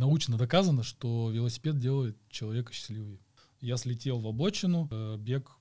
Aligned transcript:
научно 0.00 0.36
доказано, 0.36 0.82
что 0.82 1.30
велосипед 1.30 1.78
делает 1.78 2.16
человека 2.30 2.72
счастливее. 2.72 3.20
Я 3.60 3.76
слетел 3.76 4.18
в 4.18 4.26
обочину, 4.26 4.88
э, 4.90 5.16
бег 5.18 5.56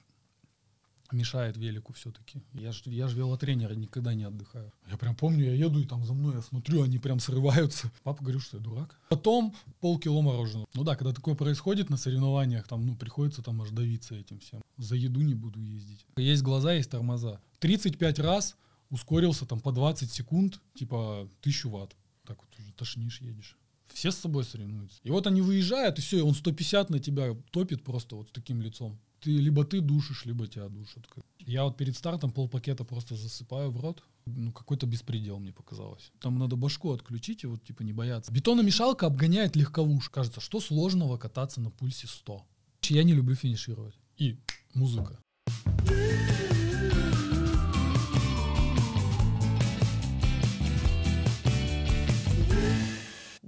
мешает 1.12 1.58
велику 1.58 1.94
все-таки. 1.94 2.42
Я 2.54 2.72
же 2.72 2.82
я 2.86 3.08
ж 3.08 3.16
велотренер, 3.16 3.76
никогда 3.76 4.14
не 4.14 4.24
отдыхаю. 4.24 4.72
Я 4.90 4.98
прям 4.98 5.16
помню, 5.16 5.46
я 5.46 5.54
еду 5.54 5.80
и 5.80 5.86
там 5.86 6.06
за 6.06 6.14
мной, 6.14 6.36
я 6.36 6.42
смотрю, 6.42 6.84
они 6.84 7.00
прям 7.00 7.20
срываются. 7.20 7.92
Папа 8.04 8.24
говорит, 8.24 8.42
что 8.42 8.58
я 8.58 8.64
дурак. 8.64 9.00
Потом 9.10 9.56
полкило 9.82 10.22
мороженого. 10.22 10.68
Ну 10.74 10.84
да, 10.84 10.96
когда 10.96 11.14
такое 11.14 11.36
происходит 11.36 11.90
на 11.90 11.98
соревнованиях, 11.98 12.68
там, 12.68 12.86
ну, 12.86 12.96
приходится 12.96 13.42
там 13.42 13.62
аж 13.62 13.72
давиться 13.72 14.16
этим 14.16 14.40
всем. 14.40 14.62
За 14.78 14.96
еду 14.96 15.22
не 15.22 15.34
буду 15.34 15.60
ездить. 15.60 16.06
Есть 16.16 16.44
глаза, 16.44 16.74
есть 16.74 16.92
тормоза. 16.92 17.42
35 17.60 18.20
раз 18.20 18.56
ускорился 18.90 19.46
там 19.46 19.60
по 19.60 19.72
20 19.72 20.12
секунд, 20.12 20.62
типа 20.76 21.28
1000 21.42 21.70
ватт. 21.70 21.96
Так 22.24 22.38
вот 22.42 22.60
уже 22.60 22.72
тошнишь, 22.74 23.22
едешь. 23.22 23.58
Все 23.94 24.12
с 24.12 24.18
собой 24.18 24.44
соревнуются. 24.44 25.00
И 25.04 25.10
вот 25.10 25.28
они 25.28 25.42
выезжают, 25.42 26.00
и 26.00 26.02
все, 26.02 26.20
и 26.20 26.22
он 26.22 26.34
150 26.34 26.90
на 26.90 27.00
тебя 27.00 27.36
топит 27.52 27.84
просто 27.84 28.16
вот 28.16 28.30
с 28.30 28.32
таким 28.32 28.62
лицом 28.62 29.00
ты 29.22 29.32
либо 29.32 29.64
ты 29.66 29.82
душишь, 29.82 30.26
либо 30.26 30.48
тебя 30.48 30.70
душат. 30.70 31.08
Я 31.40 31.64
вот 31.64 31.78
перед 31.78 31.96
стартом 31.96 32.32
полпакета 32.32 32.84
просто 32.84 33.16
засыпаю 33.16 33.72
в 33.72 33.80
рот. 33.80 34.04
Ну, 34.26 34.52
какой-то 34.52 34.86
беспредел 34.86 35.40
мне 35.40 35.52
показалось. 35.52 36.12
Там 36.20 36.38
надо 36.38 36.56
башку 36.56 36.92
отключить 36.92 37.44
и 37.44 37.48
вот 37.48 37.64
типа 37.64 37.84
не 37.84 37.94
бояться. 37.94 38.32
Бетономешалка 38.32 39.08
обгоняет 39.08 39.56
легковуш. 39.56 40.10
Кажется, 40.10 40.42
что 40.42 40.60
сложного 40.60 41.18
кататься 41.18 41.62
на 41.62 41.72
пульсе 41.72 42.08
100. 42.08 42.46
Я 42.90 43.04
не 43.04 43.14
люблю 43.14 43.36
финишировать. 43.36 43.96
И 44.18 44.38
музыка. 44.74 45.20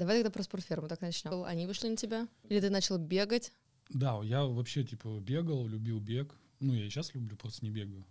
Давай 0.01 0.17
тогда 0.17 0.31
про 0.31 0.41
спортферму 0.41 0.87
так 0.87 0.99
начнем. 1.01 1.43
Они 1.43 1.67
вышли 1.67 1.87
на 1.87 1.95
тебя? 1.95 2.27
Или 2.49 2.59
ты 2.59 2.71
начал 2.71 2.97
бегать? 2.97 3.53
Да, 3.89 4.19
я 4.23 4.43
вообще 4.45 4.83
типа 4.83 5.19
бегал, 5.19 5.67
любил 5.67 5.99
бег. 5.99 6.35
Ну, 6.59 6.73
я 6.73 6.87
и 6.87 6.89
сейчас 6.89 7.13
люблю, 7.13 7.37
просто 7.37 7.63
не 7.63 7.69
бегаю. 7.69 8.03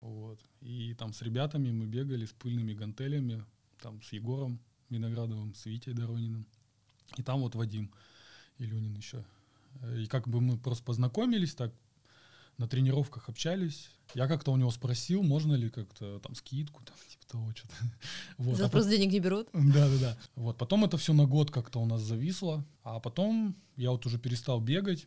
Вот. 0.00 0.38
И 0.60 0.94
там 0.94 1.12
с 1.12 1.20
ребятами 1.22 1.72
мы 1.72 1.86
бегали 1.86 2.26
с 2.26 2.32
пыльными 2.32 2.72
гантелями, 2.72 3.44
там 3.80 4.00
с 4.02 4.12
Егором 4.12 4.60
Виноградовым, 4.88 5.52
с 5.56 5.66
Витей 5.66 5.94
Дорониным. 5.94 6.46
И 7.16 7.24
там 7.24 7.40
вот 7.40 7.56
Вадим 7.56 7.92
Илюнин 8.58 8.94
еще. 8.94 9.24
И 9.96 10.06
как 10.06 10.28
бы 10.28 10.40
мы 10.40 10.58
просто 10.58 10.84
познакомились, 10.84 11.56
так 11.56 11.74
на 12.58 12.68
тренировках 12.68 13.28
общались. 13.28 13.90
Я 14.14 14.28
как-то 14.28 14.52
у 14.52 14.56
него 14.56 14.70
спросил, 14.70 15.22
можно 15.22 15.54
ли 15.54 15.68
как-то 15.68 16.20
там 16.20 16.34
скидку, 16.34 16.82
там, 16.84 16.96
типа 17.08 17.26
того, 17.26 17.52
что-то. 17.54 17.74
Вот. 18.38 18.56
За 18.56 18.66
а 18.66 18.68
просто 18.68 18.90
денег 18.90 19.12
не 19.12 19.20
берут? 19.20 19.48
Да, 19.52 19.88
да, 19.88 19.98
да. 20.00 20.18
Вот. 20.36 20.56
Потом 20.56 20.84
это 20.84 20.96
все 20.96 21.12
на 21.12 21.26
год 21.26 21.50
как-то 21.50 21.80
у 21.80 21.86
нас 21.86 22.02
зависло. 22.02 22.64
А 22.82 23.00
потом 23.00 23.56
я 23.76 23.90
вот 23.90 24.06
уже 24.06 24.18
перестал 24.18 24.60
бегать. 24.60 25.06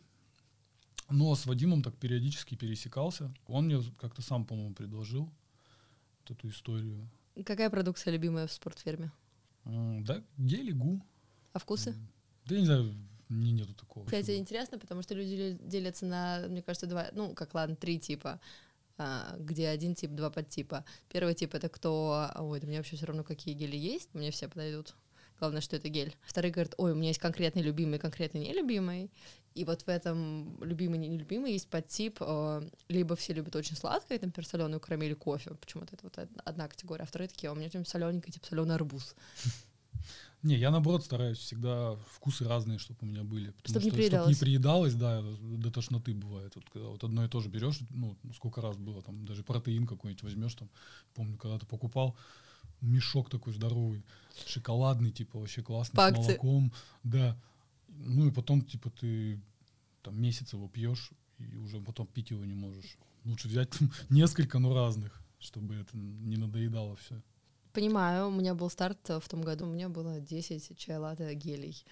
Но 1.08 1.34
с 1.34 1.46
Вадимом 1.46 1.82
так 1.82 1.96
периодически 1.96 2.54
пересекался. 2.54 3.34
Он 3.46 3.66
мне 3.66 3.82
как-то 3.98 4.22
сам, 4.22 4.44
по-моему, 4.44 4.74
предложил 4.74 5.28
вот 6.20 6.30
эту 6.30 6.48
историю. 6.48 7.10
Какая 7.44 7.70
продукция 7.70 8.12
любимая 8.12 8.46
в 8.46 8.52
спортферме? 8.52 9.10
Да, 9.64 10.22
гели, 10.36 10.70
гу. 10.70 11.02
А 11.52 11.58
вкусы? 11.58 11.96
Да 12.46 12.54
я 12.54 12.60
не 12.60 12.66
знаю, 12.66 12.94
не, 13.30 13.52
нету 13.52 13.72
такого. 13.74 14.04
Кстати, 14.04 14.36
интересно, 14.36 14.78
потому 14.78 15.02
что 15.02 15.14
люди 15.14 15.56
делятся 15.62 16.04
на, 16.04 16.46
мне 16.48 16.62
кажется, 16.62 16.86
два, 16.86 17.08
ну, 17.12 17.34
как 17.34 17.54
ладно, 17.54 17.76
три 17.76 17.98
типа 17.98 18.40
а, 18.98 19.34
где 19.38 19.68
один 19.68 19.94
тип, 19.94 20.10
два 20.10 20.28
подтипа. 20.28 20.84
Первый 21.08 21.34
тип 21.34 21.54
это 21.54 21.70
кто, 21.70 22.30
ой, 22.34 22.60
да 22.60 22.66
мне 22.66 22.76
вообще 22.76 22.96
все 22.96 23.06
равно 23.06 23.24
какие 23.24 23.54
гели 23.54 23.76
есть, 23.76 24.12
мне 24.12 24.30
все 24.30 24.46
подойдут. 24.46 24.94
Главное, 25.38 25.62
что 25.62 25.76
это 25.76 25.88
гель. 25.88 26.14
Вторые 26.20 26.52
говорят, 26.52 26.74
ой, 26.76 26.92
у 26.92 26.94
меня 26.94 27.08
есть 27.08 27.18
конкретный 27.18 27.62
любимый, 27.62 27.98
конкретный 27.98 28.42
нелюбимый. 28.42 29.10
И 29.54 29.64
вот 29.64 29.80
в 29.82 29.88
этом 29.88 30.62
любимый, 30.62 30.98
нелюбимый 30.98 31.52
есть 31.52 31.68
подтип, 31.68 32.18
э, 32.20 32.68
либо 32.88 33.16
все 33.16 33.32
любят 33.32 33.56
очень 33.56 33.74
сладкое, 33.74 34.18
там, 34.18 34.28
например, 34.28 34.46
соленую 34.46 34.80
карамель 34.80 35.14
кофе, 35.14 35.54
почему-то 35.54 35.94
это 35.94 36.04
вот 36.04 36.28
одна 36.44 36.68
категория, 36.68 37.04
а 37.04 37.06
вторые 37.06 37.28
такие, 37.28 37.48
«А 37.48 37.52
у 37.52 37.56
меня 37.56 37.70
там 37.70 37.86
солененький, 37.86 38.32
типа 38.32 38.46
соленый 38.46 38.74
арбуз. 38.74 39.16
Не, 40.42 40.56
я 40.56 40.70
наоборот 40.70 41.04
стараюсь 41.04 41.38
всегда 41.38 41.96
вкусы 42.14 42.44
разные, 42.44 42.78
чтобы 42.78 42.98
у 43.02 43.06
меня 43.06 43.24
были. 43.24 43.52
Чтобы 43.64 43.84
не 43.84 43.90
приедалось. 43.90 44.36
Чтобы 44.36 44.46
не 44.48 44.52
приедалось, 44.52 44.94
да, 44.94 45.22
до 45.40 45.70
тошноты 45.70 46.14
бывает. 46.14 46.54
Вот, 46.54 46.64
когда 46.72 46.88
вот 46.88 47.04
одно 47.04 47.24
и 47.24 47.28
то 47.28 47.40
же 47.40 47.50
берешь, 47.50 47.80
ну, 47.90 48.16
сколько 48.34 48.62
раз 48.62 48.78
было, 48.78 49.02
там, 49.02 49.26
даже 49.26 49.42
протеин 49.44 49.86
какой-нибудь 49.86 50.22
возьмешь, 50.22 50.54
там, 50.54 50.70
помню, 51.14 51.36
когда 51.36 51.58
ты 51.58 51.66
покупал, 51.66 52.16
мешок 52.80 53.28
такой 53.28 53.52
здоровый, 53.52 54.04
шоколадный, 54.46 55.10
типа, 55.10 55.38
вообще 55.38 55.62
классный, 55.62 55.96
По 55.96 56.10
с 56.10 56.16
молоком, 56.16 56.72
да. 57.02 57.38
Ну 57.88 58.26
и 58.26 58.30
потом, 58.30 58.62
типа, 58.62 58.90
ты 58.90 59.40
там 60.02 60.20
месяц 60.20 60.52
его 60.54 60.68
пьешь, 60.68 61.10
и 61.38 61.56
уже 61.56 61.80
потом 61.80 62.06
пить 62.06 62.30
его 62.30 62.44
не 62.44 62.54
можешь. 62.54 62.96
Лучше 63.24 63.48
взять 63.48 63.70
там, 63.78 63.90
несколько, 64.08 64.58
но 64.58 64.74
разных, 64.74 65.20
чтобы 65.38 65.74
это 65.74 65.96
не 65.96 66.36
надоедало 66.36 66.96
все. 66.96 67.20
Понимаю, 67.72 68.28
у 68.28 68.30
меня 68.30 68.54
был 68.54 68.68
старт 68.68 68.98
в 69.08 69.28
том 69.28 69.42
году, 69.42 69.64
у 69.64 69.68
меня 69.68 69.88
было 69.88 70.20
10 70.20 70.76
чай 70.76 70.96
латте 70.96 71.34
гелей. 71.34 71.84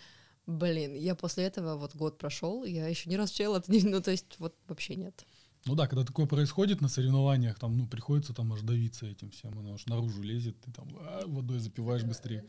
Блин, 0.47 0.95
я 0.95 1.15
после 1.15 1.45
этого 1.45 1.77
вот 1.77 1.95
год 1.95 2.19
прошел, 2.19 2.65
я 2.65 2.89
еще 2.89 3.11
ни 3.11 3.15
раз 3.15 3.31
чай 3.31 3.47
латте 3.47 3.71
не, 3.73 3.83
ну 3.83 4.01
то 4.01 4.11
есть 4.11 4.39
вот 4.39 4.57
вообще 4.67 4.97
нет. 4.97 5.25
Ну 5.67 5.75
да, 5.75 5.87
когда 5.87 6.05
такое 6.05 6.27
происходит 6.27 6.81
на 6.81 6.89
соревнованиях, 6.89 7.59
там, 7.59 7.77
ну, 7.77 7.87
приходится 7.87 8.33
там 8.33 8.53
аж 8.53 8.63
давиться 8.63 9.07
этим 9.07 9.31
всем, 9.31 9.59
оно 9.59 9.75
аж 9.75 9.85
наружу 9.87 10.23
лезет, 10.23 10.59
ты 10.61 10.73
там 10.73 10.89
а, 11.01 11.25
водой 11.27 11.59
запиваешь 11.59 12.05
быстрее. 12.05 12.45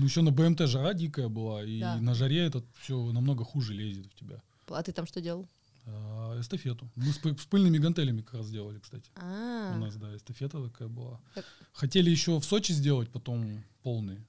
Ну, 0.00 0.04
еще 0.04 0.22
на 0.22 0.32
БМТ 0.32 0.60
жара 0.62 0.94
дикая 0.94 1.28
была, 1.28 1.62
и 1.62 1.80
да. 1.80 1.96
на 1.96 2.14
жаре 2.14 2.46
это 2.46 2.62
все 2.80 3.12
намного 3.12 3.44
хуже 3.44 3.74
лезет 3.74 4.06
в 4.06 4.14
тебя. 4.14 4.42
А 4.66 4.82
ты 4.82 4.92
там 4.92 5.06
что 5.06 5.20
делал? 5.20 5.48
А, 5.90 6.40
эстафету. 6.40 6.90
Мы 6.94 7.12
с, 7.12 7.18
с 7.18 7.46
пыльными 7.46 7.78
гантелями 7.78 8.22
как 8.22 8.34
раз 8.34 8.50
делали, 8.50 8.78
кстати. 8.78 9.10
А-а-а. 9.16 9.76
У 9.76 9.80
нас, 9.80 9.96
да, 9.96 10.14
эстафета 10.14 10.62
такая 10.62 10.88
была. 10.88 11.20
Как... 11.34 11.44
Хотели 11.72 12.10
еще 12.10 12.38
в 12.38 12.44
Сочи 12.44 12.72
сделать, 12.72 13.10
потом 13.10 13.64
полный. 13.82 14.26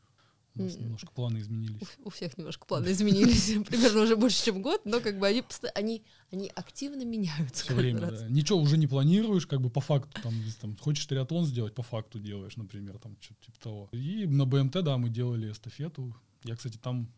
У 0.56 0.64
нас 0.64 0.78
немножко 0.78 1.12
планы 1.12 1.40
изменились. 1.40 1.82
У, 2.00 2.08
у 2.08 2.10
всех 2.10 2.38
немножко 2.38 2.66
планы 2.66 2.92
изменились, 2.92 3.54
примерно 3.68 4.02
уже 4.02 4.16
больше, 4.18 4.44
чем 4.44 4.62
год, 4.62 4.82
но 4.84 5.00
как 5.00 5.18
бы 5.18 5.28
они, 5.28 5.44
они, 5.74 6.04
они 6.32 6.52
активно 6.54 7.06
меняются. 7.06 7.64
Все 7.64 7.76
время, 7.76 8.00
да. 8.12 8.28
Ничего 8.28 8.60
уже 8.60 8.78
не 8.78 8.88
планируешь, 8.88 9.48
как 9.48 9.62
бы 9.62 9.70
по 9.70 9.80
факту, 9.80 10.22
там, 10.22 10.34
там, 10.60 10.76
хочешь 10.78 11.06
триатлон 11.06 11.46
сделать, 11.46 11.74
по 11.76 11.84
факту 11.84 12.20
делаешь, 12.20 12.58
например, 12.58 12.98
там, 12.98 13.16
что-то 13.22 13.46
типа 13.46 13.60
того. 13.62 13.90
И 13.94 14.26
на 14.26 14.46
БМТ, 14.46 14.84
да, 14.84 14.98
мы 14.98 15.10
делали 15.10 15.52
эстафету. 15.52 16.14
Я, 16.44 16.56
кстати, 16.56 16.78
там, 16.78 17.10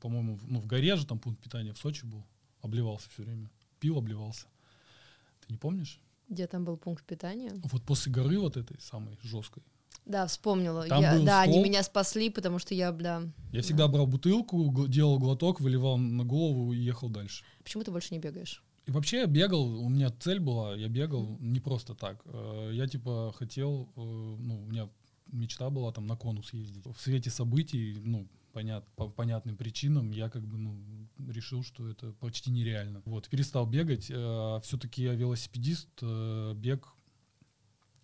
по-моему, 0.00 0.38
ну, 0.42 0.60
в 0.60 0.66
горе 0.66 0.96
же 0.96 1.06
там 1.06 1.18
пункт 1.18 1.42
питания 1.42 1.72
в 1.72 1.78
Сочи 1.78 2.04
был, 2.04 2.26
обливался 2.60 3.08
все 3.10 3.22
время 3.22 3.50
пил, 3.78 3.98
обливался. 3.98 4.46
Ты 5.40 5.52
не 5.52 5.58
помнишь? 5.58 6.00
Где 6.28 6.46
там 6.46 6.64
был 6.64 6.76
пункт 6.76 7.04
питания? 7.04 7.52
Вот 7.64 7.82
после 7.82 8.12
горы 8.12 8.38
вот 8.38 8.56
этой 8.56 8.80
самой 8.80 9.18
жесткой. 9.22 9.62
Да, 10.04 10.26
вспомнила. 10.26 10.86
Там 10.86 11.02
я, 11.02 11.14
был 11.14 11.24
да, 11.24 11.42
стол. 11.42 11.54
они 11.54 11.62
меня 11.62 11.82
спасли, 11.82 12.30
потому 12.30 12.58
что 12.58 12.74
я, 12.74 12.92
да. 12.92 13.22
Я 13.52 13.62
всегда 13.62 13.86
да. 13.86 13.92
брал 13.92 14.06
бутылку, 14.06 14.86
делал 14.88 15.18
глоток, 15.18 15.60
выливал 15.60 15.98
на 15.98 16.24
голову 16.24 16.72
и 16.72 16.78
ехал 16.78 17.10
дальше. 17.10 17.44
Почему 17.62 17.84
ты 17.84 17.90
больше 17.90 18.14
не 18.14 18.18
бегаешь? 18.18 18.62
И 18.86 18.90
вообще 18.90 19.18
я 19.18 19.26
бегал, 19.26 19.84
у 19.84 19.88
меня 19.90 20.10
цель 20.10 20.40
была, 20.40 20.74
я 20.74 20.88
бегал 20.88 21.36
не 21.40 21.60
просто 21.60 21.94
так. 21.94 22.22
Э, 22.24 22.70
я 22.72 22.86
типа 22.86 23.34
хотел, 23.36 23.90
э, 23.96 24.00
ну, 24.00 24.62
у 24.62 24.66
меня 24.66 24.88
мечта 25.26 25.68
была 25.68 25.92
там 25.92 26.06
на 26.06 26.16
конус 26.16 26.54
ездить. 26.54 26.86
В 26.86 26.98
свете 26.98 27.28
событий, 27.28 28.00
ну, 28.02 28.26
понят, 28.58 28.84
по 28.96 29.08
понятным 29.08 29.56
причинам 29.56 30.10
я 30.10 30.28
как 30.28 30.42
бы 30.42 30.58
ну, 30.58 30.76
решил, 31.28 31.62
что 31.62 31.88
это 31.88 32.12
почти 32.14 32.50
нереально. 32.50 33.02
Вот, 33.04 33.28
перестал 33.28 33.66
бегать. 33.66 34.10
Э, 34.10 34.58
все-таки 34.64 35.02
я 35.04 35.14
велосипедист, 35.14 35.88
э, 36.02 36.54
бег 36.56 36.88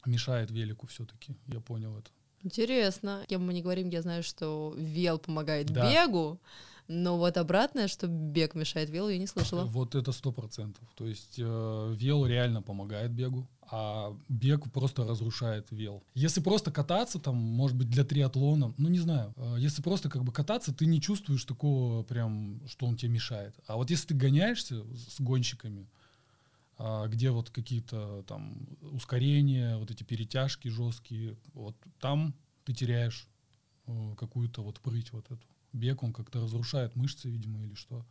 мешает 0.07 0.53
велику 0.53 0.87
все-таки, 0.87 1.37
я 1.49 1.61
понял 1.61 1.99
это. 1.99 2.11
Интересно. 2.45 3.25
Кем 3.27 3.45
мы 3.45 3.53
не 3.53 3.63
говорим, 3.63 3.89
я 3.89 4.03
знаю, 4.03 4.23
что 4.23 4.75
вел 4.77 5.19
помогает 5.19 5.73
да. 5.73 5.91
бегу, 5.91 6.39
но 6.87 7.17
вот 7.17 7.37
обратное, 7.39 7.89
что 7.89 8.07
бег 8.07 8.55
мешает 8.55 8.91
велу, 8.91 9.09
я 9.09 9.19
не 9.19 9.27
слышала. 9.27 9.65
Вот 9.65 9.95
это 9.95 10.13
сто 10.13 10.33
процентов. 10.33 10.87
То 10.95 11.07
есть 11.07 11.37
э, 11.39 11.95
вел 11.97 12.27
реально 12.27 12.61
помогает 12.61 13.11
бегу, 13.11 13.49
а 13.71 14.15
бег 14.29 14.71
просто 14.71 15.05
разрушает 15.05 15.71
вел. 15.71 16.03
Если 16.15 16.41
просто 16.41 16.71
кататься, 16.71 17.19
там, 17.19 17.37
может 17.37 17.77
быть, 17.77 17.89
для 17.89 18.05
триатлона, 18.05 18.75
ну 18.77 18.89
не 18.91 18.99
знаю, 18.99 19.33
э, 19.37 19.57
если 19.59 19.81
просто 19.81 20.11
как 20.11 20.25
бы 20.25 20.33
кататься, 20.33 20.75
ты 20.75 20.85
не 20.85 21.01
чувствуешь 21.01 21.45
такого 21.45 22.03
прям, 22.03 22.61
что 22.67 22.87
он 22.87 22.97
тебе 22.97 23.13
мешает. 23.13 23.55
А 23.67 23.77
вот 23.77 23.89
если 23.89 24.09
ты 24.09 24.15
гоняешься 24.15 24.85
с 24.95 25.21
гонщиками, 25.21 25.89
э, 26.79 27.07
где 27.09 27.31
вот 27.31 27.49
какие-то 27.49 28.25
там 28.29 28.69
ускорения, 28.93 29.79
вот 29.79 29.91
эти 29.91 30.03
перетяжки 30.03 30.69
жесткие, 30.69 31.39
вот 31.55 31.77
там 31.99 32.35
ты 32.65 32.75
теряешь 32.75 33.27
э, 33.87 34.15
какую-то 34.19 34.63
вот 34.63 34.81
прыть 34.81 35.13
вот 35.13 35.25
эту 35.31 35.47
бег, 35.75 36.03
он 36.03 36.13
как-то 36.13 36.41
разрушает 36.41 36.97
мышцы, 36.97 37.29
видимо, 37.29 37.63
или 37.63 37.75
что. 37.75 38.07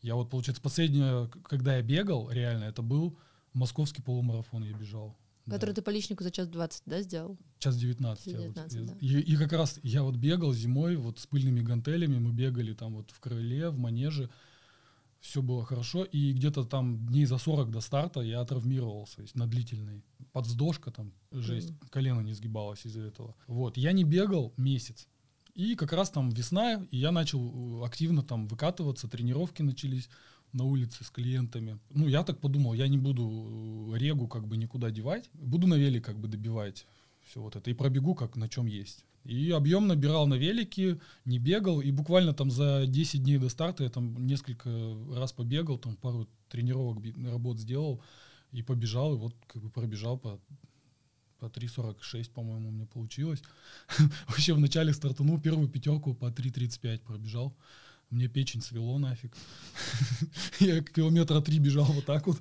Я 0.00 0.14
вот, 0.14 0.30
получается, 0.30 0.62
последнее, 0.62 1.28
когда 1.44 1.76
я 1.76 1.82
бегал, 1.82 2.30
реально, 2.30 2.64
это 2.64 2.82
был 2.82 3.16
Московский 3.52 4.02
полумарафон 4.02 4.64
я 4.64 4.72
бежал. 4.72 5.16
Который 5.44 5.70
да. 5.70 5.74
ты 5.76 5.82
по 5.82 5.90
личнику 5.90 6.22
за 6.22 6.30
час 6.30 6.48
20, 6.48 6.82
да, 6.86 7.02
сделал? 7.02 7.36
Час 7.58 7.76
19. 7.76 8.24
Час 8.24 8.32
я 8.32 8.38
вот- 8.40 8.54
19, 8.54 8.80
я- 8.80 8.86
да. 8.86 8.96
и, 9.00 9.20
и 9.20 9.36
как 9.36 9.52
раз 9.52 9.80
я 9.82 10.02
вот 10.04 10.16
бегал 10.16 10.52
зимой 10.54 10.96
вот 10.96 11.18
с 11.18 11.26
пыльными 11.26 11.60
гантелями, 11.60 12.18
мы 12.18 12.32
бегали 12.32 12.72
там 12.74 12.94
вот 12.94 13.10
в 13.10 13.18
крыле, 13.20 13.68
в 13.70 13.76
манеже, 13.78 14.30
все 15.20 15.42
было 15.42 15.64
хорошо, 15.64 16.04
и 16.04 16.32
где-то 16.32 16.64
там 16.64 17.06
дней 17.06 17.26
за 17.26 17.38
40 17.38 17.70
до 17.70 17.80
старта 17.80 18.20
я 18.20 18.44
травмировался, 18.44 19.16
то 19.16 19.22
есть 19.22 19.34
на 19.36 19.46
длительной. 19.46 20.02
Подвздошка 20.32 20.90
там, 20.90 21.12
жесть, 21.30 21.70
Мгм. 21.70 21.78
колено 21.90 22.20
не 22.20 22.32
сгибалось 22.34 22.86
из-за 22.86 23.02
этого. 23.02 23.34
Вот, 23.46 23.76
я 23.76 23.92
не 23.92 24.04
бегал 24.04 24.52
месяц. 24.56 25.08
И 25.54 25.74
как 25.74 25.92
раз 25.92 26.10
там 26.10 26.30
весна, 26.30 26.86
и 26.90 26.96
я 26.96 27.12
начал 27.12 27.82
э, 27.82 27.86
активно 27.86 28.22
там 28.22 28.46
выкатываться, 28.46 29.08
тренировки 29.08 29.62
начались 29.62 30.08
на 30.52 30.64
улице 30.64 31.04
с 31.04 31.10
клиентами. 31.10 31.78
Ну, 31.90 32.08
я 32.08 32.24
так 32.24 32.38
подумал, 32.38 32.72
я 32.72 32.88
не 32.88 32.96
буду 32.98 33.92
э, 33.92 33.98
регу 33.98 34.28
как 34.28 34.46
бы 34.46 34.56
никуда 34.56 34.90
девать, 34.90 35.28
буду 35.34 35.66
на 35.66 35.74
велик 35.74 36.04
как 36.04 36.18
бы 36.18 36.28
добивать 36.28 36.86
все 37.26 37.40
вот 37.40 37.56
это, 37.56 37.70
и 37.70 37.74
пробегу 37.74 38.14
как 38.14 38.36
на 38.36 38.48
чем 38.48 38.66
есть. 38.66 39.04
И 39.24 39.50
объем 39.50 39.86
набирал 39.86 40.26
на 40.26 40.34
велике, 40.34 40.98
не 41.24 41.38
бегал, 41.38 41.80
и 41.80 41.90
буквально 41.90 42.32
там 42.34 42.50
за 42.50 42.86
10 42.86 43.22
дней 43.22 43.38
до 43.38 43.50
старта 43.50 43.84
я 43.84 43.90
там 43.90 44.26
несколько 44.26 44.70
раз 45.14 45.32
побегал, 45.32 45.78
там 45.78 45.96
пару 45.96 46.28
тренировок, 46.48 46.98
работ 47.30 47.58
сделал, 47.58 48.02
и 48.52 48.62
побежал, 48.62 49.14
и 49.14 49.18
вот 49.18 49.34
как 49.46 49.62
бы 49.62 49.70
пробежал 49.70 50.18
по 50.18 50.40
по 51.42 51.46
3.46, 51.46 52.30
по-моему, 52.30 52.68
у 52.68 52.72
меня 52.72 52.86
получилось. 52.86 53.42
Вообще 54.28 54.54
вначале 54.54 54.92
стартанул 54.92 55.40
первую 55.40 55.68
пятерку 55.68 56.14
по 56.14 56.26
3.35 56.26 57.00
пробежал. 57.00 57.52
Мне 58.10 58.28
печень 58.28 58.60
свело 58.62 58.98
нафиг. 58.98 59.32
Я 60.60 60.82
километра 60.82 61.40
три 61.40 61.58
бежал 61.58 61.86
вот 61.86 62.04
так 62.04 62.26
вот. 62.28 62.38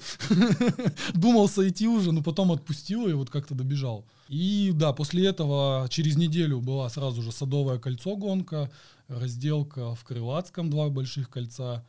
Думал 1.15 1.48
сойти 1.48 1.88
уже, 1.88 2.12
но 2.12 2.21
потом 2.21 2.51
отпустил 2.51 3.07
и 3.07 3.13
вот 3.13 3.31
как-то 3.31 3.56
добежал. 3.56 4.06
И 4.27 4.71
да, 4.75 4.94
после 4.94 5.25
этого 5.25 5.88
через 5.89 6.15
неделю 6.15 6.59
была 6.62 6.88
сразу 6.89 7.24
же 7.24 7.31
Садовое 7.31 7.80
кольцо 7.80 8.15
гонка, 8.15 8.69
разделка 9.07 9.95
в 9.95 10.04
Крылатском, 10.04 10.69
два 10.69 10.89
больших 10.89 11.30
кольца. 11.31 11.83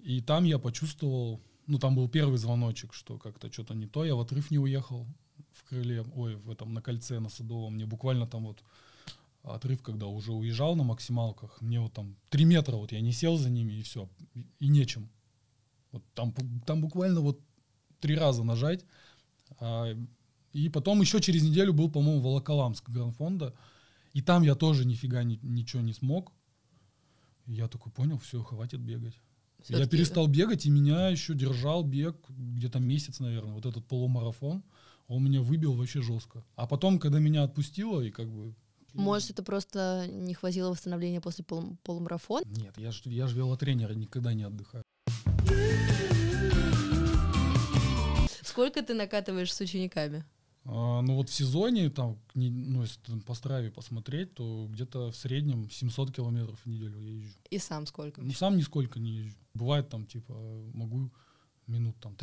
И 0.00 0.20
там 0.20 0.44
я 0.44 0.58
почувствовал, 0.58 1.40
ну 1.66 1.78
там 1.78 1.94
был 1.94 2.08
первый 2.08 2.36
звоночек, 2.36 2.92
что 2.92 3.16
как-то 3.16 3.50
что-то 3.50 3.74
не 3.74 3.86
то, 3.86 4.04
я 4.04 4.14
в 4.14 4.20
отрыв 4.20 4.50
не 4.50 4.58
уехал 4.58 5.06
крыле, 5.68 6.02
ой, 6.14 6.36
в 6.36 6.50
этом 6.50 6.72
на 6.72 6.82
кольце 6.82 7.20
на 7.20 7.28
Садовом. 7.28 7.74
Мне 7.74 7.86
буквально 7.86 8.26
там 8.26 8.46
вот 8.46 8.62
отрыв, 9.42 9.82
когда 9.82 10.06
уже 10.06 10.32
уезжал 10.32 10.76
на 10.76 10.84
максималках, 10.84 11.60
мне 11.60 11.80
вот 11.80 11.92
там 11.92 12.16
три 12.28 12.44
метра, 12.44 12.76
вот 12.76 12.92
я 12.92 13.00
не 13.00 13.12
сел 13.12 13.36
за 13.36 13.50
ними 13.50 13.74
и 13.74 13.82
все, 13.82 14.08
и, 14.34 14.46
и 14.58 14.68
нечем. 14.68 15.08
Вот 15.92 16.02
там, 16.14 16.34
там 16.66 16.80
буквально 16.80 17.20
вот 17.20 17.40
три 18.00 18.16
раза 18.16 18.44
нажать. 18.44 18.84
А, 19.58 19.86
и 20.52 20.68
потом 20.68 21.00
еще 21.00 21.20
через 21.20 21.42
неделю 21.42 21.72
был, 21.72 21.90
по-моему, 21.90 22.20
Волоколамск 22.20 22.88
Гранфонда, 22.90 23.54
и 24.12 24.22
там 24.22 24.42
я 24.42 24.54
тоже 24.54 24.84
нифига 24.84 25.22
ни- 25.22 25.40
ничего 25.42 25.82
не 25.82 25.92
смог. 25.92 26.32
И 27.46 27.52
я 27.52 27.68
такой 27.68 27.92
понял, 27.92 28.18
все, 28.18 28.42
хватит 28.42 28.80
бегать. 28.80 29.18
Я 29.66 29.86
перестал 29.86 30.28
бегать, 30.28 30.66
и 30.66 30.70
меня 30.70 31.08
еще 31.08 31.34
держал 31.34 31.82
бег 31.82 32.16
где-то 32.28 32.78
месяц, 32.78 33.20
наверное. 33.20 33.54
Вот 33.54 33.66
этот 33.66 33.86
полумарафон, 33.86 34.62
он 35.08 35.24
меня 35.24 35.40
выбил 35.40 35.74
вообще 35.74 36.02
жестко. 36.02 36.44
А 36.54 36.66
потом, 36.66 36.98
когда 36.98 37.18
меня 37.18 37.42
отпустило, 37.42 38.00
и 38.02 38.10
как 38.10 38.30
бы... 38.30 38.54
Может, 38.94 39.30
это 39.30 39.42
просто 39.42 40.06
не 40.10 40.34
хватило 40.34 40.70
восстановления 40.70 41.20
после 41.20 41.44
полу- 41.44 41.76
полумарафона? 41.82 42.44
Нет, 42.46 42.76
я 42.78 42.90
же 42.90 43.02
я 43.06 43.26
ж 43.26 43.34
велотренер, 43.34 43.94
никогда 43.96 44.34
не 44.34 44.44
отдыхаю. 44.44 44.84
Сколько 48.42 48.82
ты 48.82 48.94
накатываешь 48.94 49.52
с 49.52 49.60
учениками? 49.60 50.24
А, 50.64 51.00
ну 51.00 51.14
вот 51.16 51.30
в 51.30 51.34
сезоне, 51.34 51.88
там, 51.90 52.18
ну, 52.34 52.82
если 52.82 53.00
по 53.20 53.34
страве 53.34 53.70
посмотреть, 53.70 54.34
то 54.34 54.66
где-то 54.70 55.10
в 55.10 55.16
среднем 55.16 55.70
700 55.70 56.12
километров 56.14 56.58
в 56.60 56.66
неделю 56.66 56.98
я 57.00 57.12
езжу. 57.12 57.38
И 57.50 57.58
сам 57.58 57.86
сколько? 57.86 58.20
Ну, 58.20 58.32
сам 58.32 58.56
нисколько 58.56 58.98
не 59.00 59.12
езжу. 59.18 59.36
Бывает 59.54 59.88
там, 59.88 60.06
типа, 60.06 60.34
могу 60.74 61.10
минут 61.66 61.96
там 62.00 62.14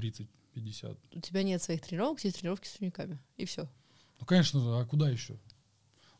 30-50. 0.56 0.98
У 1.13 1.19
тебя 1.22 1.44
нет 1.44 1.62
своих 1.62 1.81
тренировок, 1.81 2.24
есть 2.24 2.40
тренировки 2.40 2.68
с 2.68 2.75
учениками. 2.75 3.19
И 3.38 3.46
все. 3.46 3.69
Ну, 4.19 4.25
конечно, 4.25 4.80
а 4.80 4.86
куда 4.86 5.10
еще? 5.10 5.38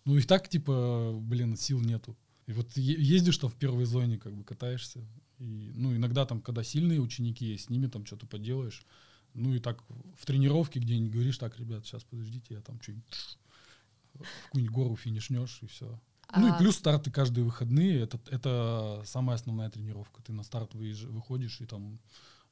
Ну, 0.06 0.18
и 0.18 0.22
так, 0.22 0.50
типа, 0.50 1.18
блин, 1.20 1.56
сил 1.58 1.82
нету. 1.82 2.16
И 2.46 2.54
вот 2.54 2.76
ездишь 2.78 3.38
там 3.38 3.50
в 3.50 3.56
первой 3.56 3.86
зоне, 3.86 4.18
как 4.20 4.34
бы 4.36 4.44
катаешься. 4.44 5.00
И, 5.40 5.72
ну, 5.74 5.96
иногда 5.96 6.26
там, 6.26 6.42
когда 6.42 6.64
сильные 6.64 7.02
ученики 7.02 7.46
есть, 7.46 7.66
с 7.66 7.70
ними 7.70 7.88
там 7.88 8.06
что-то 8.06 8.28
поделаешь. 8.28 8.86
Ну, 9.34 9.54
и 9.54 9.60
так 9.60 9.84
в 10.16 10.26
тренировке 10.26 10.80
где-нибудь 10.80 11.12
говоришь, 11.12 11.38
так, 11.38 11.58
ребят, 11.60 11.86
сейчас 11.86 12.04
подождите, 12.04 12.54
я 12.54 12.62
там 12.62 12.80
что-нибудь 12.82 13.06
в 14.14 14.44
какую-нибудь 14.46 14.74
гору 14.74 14.96
финишнешь, 14.96 15.60
и 15.62 15.68
все. 15.68 16.00
Ну, 16.36 16.54
А 16.54 16.56
и 16.56 16.60
плюс 16.60 16.76
старты 16.78 17.12
каждые 17.12 17.44
выходные, 17.44 18.00
это, 18.00 18.20
это 18.30 19.02
самая 19.06 19.36
основная 19.36 19.70
тренировка. 19.70 20.22
Ты 20.24 20.34
на 20.34 20.44
старт 20.44 20.74
выезж- 20.74 21.08
выходишь 21.08 21.62
и 21.62 21.66
там 21.66 22.00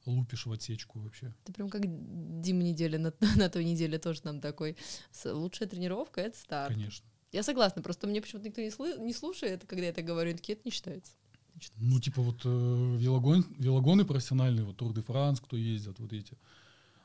лупишь 0.06 0.46
в 0.46 0.52
отсечку 0.52 1.00
вообще. 1.00 1.34
Ты 1.44 1.52
прям 1.52 1.68
как 1.68 1.82
Дима 1.84 2.62
неделя 2.62 2.98
на, 2.98 3.12
на 3.36 3.48
той 3.48 3.64
неделе 3.64 3.98
тоже 3.98 4.20
нам 4.24 4.40
такой. 4.40 4.76
Лучшая 5.24 5.68
тренировка— 5.68 6.20
это 6.22 6.38
старт. 6.38 6.74
Конечно. 6.74 7.06
Я 7.32 7.42
согласна, 7.42 7.82
просто 7.82 8.06
мне 8.06 8.20
почему-то 8.20 8.46
никто 8.46 8.60
не, 8.60 8.68
слы- 8.68 8.98
не 8.98 9.12
слушает, 9.12 9.64
когда 9.66 9.84
я 9.84 9.90
это 9.90 10.02
говорю, 10.02 10.30
они 10.30 10.38
такие, 10.38 10.54
это 10.54 10.62
не 10.64 10.70
считается. 10.70 11.12
Не 11.54 11.60
считается». 11.60 11.84
Ну, 11.84 12.00
типа 12.00 12.22
вот 12.22 12.42
э, 12.44 12.96
велогон, 12.98 13.44
велогоны 13.58 14.04
профессиональные, 14.04 14.64
вот 14.64 14.76
Тур 14.76 14.94
де 14.94 15.02
Франс, 15.02 15.40
кто 15.40 15.56
ездят, 15.56 15.98
вот 15.98 16.12
эти, 16.12 16.38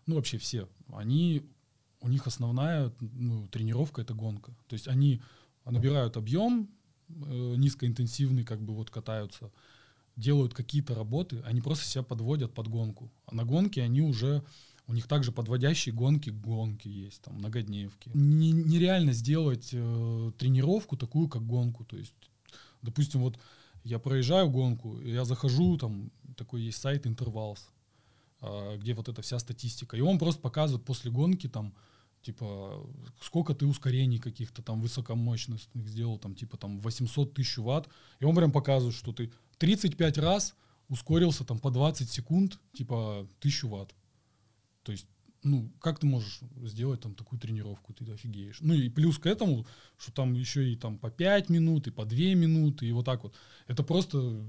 ну, 0.06 0.16
вообще 0.16 0.38
все, 0.38 0.70
они, 0.94 1.50
у 2.02 2.10
них 2.10 2.28
основная 2.28 2.94
ну, 3.00 3.48
тренировка— 3.48 4.02
это 4.04 4.14
гонка. 4.14 4.54
То 4.68 4.74
есть 4.74 4.88
они 4.88 5.22
набирают 5.66 6.16
объем 6.16 6.70
э, 7.10 7.56
низкоинтенсивный, 7.58 8.44
как 8.44 8.62
бы 8.62 8.76
вот 8.76 8.92
катаются, 8.92 9.52
делают 10.20 10.54
какие-то 10.54 10.94
работы, 10.96 11.42
они 11.46 11.62
просто 11.62 11.86
себя 11.86 12.04
подводят 12.04 12.54
под 12.54 12.68
гонку. 12.68 13.12
А 13.26 13.36
на 13.36 13.46
гонке 13.46 13.82
они 13.82 14.02
уже 14.02 14.44
у 14.88 14.94
них 14.94 15.08
также 15.08 15.32
подводящие 15.32 15.94
гонки, 15.94 16.32
гонки 16.32 16.88
есть, 16.88 17.22
там, 17.22 17.36
многодневки. 17.36 18.10
Не- 18.14 18.52
нереально 18.52 19.14
сделать 19.14 19.70
э, 19.72 20.32
тренировку 20.38 20.98
такую, 20.98 21.28
как 21.28 21.46
гонку. 21.46 21.86
То 21.86 21.96
есть, 21.96 22.14
допустим, 22.82 23.22
вот 23.22 23.38
я 23.84 24.00
проезжаю 24.00 24.50
гонку, 24.50 25.00
я 25.02 25.26
захожу, 25.26 25.78
там 25.78 26.12
такой 26.36 26.64
есть 26.64 26.80
сайт 26.80 27.06
Intervals, 27.06 27.60
а, 28.42 28.78
где 28.78 28.94
вот 28.94 29.10
эта 29.10 29.22
вся 29.22 29.38
статистика. 29.40 29.96
И 29.96 30.02
он 30.02 30.18
просто 30.18 30.42
показывает 30.42 30.86
после 30.86 31.12
гонки 31.12 31.48
там, 31.48 31.74
типа, 32.24 32.84
сколько 33.22 33.54
ты 33.54 33.68
ускорений 33.68 34.18
каких-то 34.18 34.62
там 34.64 34.82
высокомощностных 34.82 35.88
сделал, 35.88 36.18
там, 36.18 36.34
типа, 36.36 36.58
там, 36.58 36.80
800 36.82 37.34
тысяч 37.34 37.58
ватт. 37.58 37.90
И 38.20 38.26
он 38.26 38.36
прям 38.36 38.52
показывает, 38.52 38.96
что 38.96 39.14
ты 39.14 39.32
35 39.60 40.18
раз 40.18 40.56
ускорился 40.88 41.44
там 41.46 41.60
по 41.60 41.70
20 41.70 42.10
секунд, 42.10 42.60
типа, 42.74 43.28
1000 43.40 43.68
ватт. 43.68 43.96
То 44.84 44.92
есть, 44.92 45.08
ну, 45.44 45.72
как 45.80 46.00
ты 46.00 46.08
можешь 46.08 46.40
сделать 46.64 47.02
там 47.02 47.14
такую 47.14 47.40
тренировку, 47.40 47.94
ты 47.94 48.12
офигеешь. 48.12 48.60
Ну 48.62 48.74
и 48.74 48.90
плюс 48.90 49.20
к 49.20 49.26
этому, 49.26 49.68
что 49.98 50.12
там 50.12 50.34
еще 50.34 50.72
и 50.72 50.76
там 50.76 50.98
по 50.98 51.12
5 51.12 51.50
минут, 51.50 51.88
и 51.88 51.92
по 51.92 52.06
2 52.06 52.18
минуты, 52.36 52.88
и 52.88 52.92
вот 52.92 53.06
так 53.06 53.24
вот. 53.24 53.36
Это 53.68 53.84
просто 53.84 54.44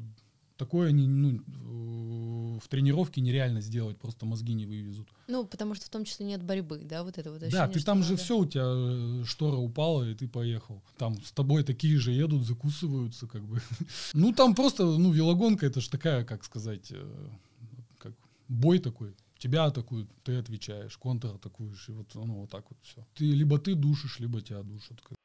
такое 0.60 0.92
не, 0.92 1.06
ну, 1.06 1.38
э, 1.38 2.58
в 2.60 2.68
тренировке 2.68 3.22
нереально 3.22 3.62
сделать, 3.62 3.96
просто 3.96 4.26
мозги 4.26 4.52
не 4.52 4.66
вывезут. 4.66 5.08
Ну, 5.26 5.46
потому 5.46 5.74
что 5.74 5.86
в 5.86 5.88
том 5.88 6.04
числе 6.04 6.26
нет 6.26 6.42
борьбы, 6.42 6.82
да, 6.84 7.02
вот 7.02 7.18
это 7.18 7.32
вот 7.32 7.40
да, 7.40 7.66
ты 7.68 7.82
там 7.82 8.02
же 8.02 8.10
надо- 8.12 8.22
все, 8.22 8.38
у 8.38 8.46
тебя 8.46 8.64
э, 8.66 9.24
штора 9.24 9.56
упала, 9.56 10.08
и 10.08 10.14
ты 10.14 10.28
поехал. 10.28 10.82
Там 10.98 11.20
с 11.22 11.32
тобой 11.32 11.64
такие 11.64 11.98
же 11.98 12.12
едут, 12.12 12.46
закусываются, 12.46 13.26
как 13.26 13.42
бы. 13.42 13.60
Ну, 14.12 14.32
там 14.32 14.54
просто, 14.54 14.84
ну, 14.84 15.10
велогонка, 15.12 15.66
это 15.66 15.80
же 15.80 15.88
такая, 15.88 16.24
как 16.24 16.44
сказать, 16.44 16.92
э, 16.92 17.28
как 17.98 18.12
бой 18.48 18.78
такой. 18.78 19.14
Тебя 19.38 19.64
атакуют, 19.64 20.10
ты 20.22 20.36
отвечаешь, 20.36 20.96
контр 20.98 21.28
атакуешь, 21.28 21.88
и 21.88 21.92
вот 21.92 22.14
оно 22.16 22.34
вот 22.34 22.50
так 22.50 22.64
вот 22.68 22.78
все. 22.82 23.06
Ты, 23.14 23.24
либо 23.24 23.58
ты 23.58 23.74
душишь, 23.74 24.20
либо 24.20 24.42
тебя 24.42 24.62
душат. 24.62 25.00
как 25.00 25.16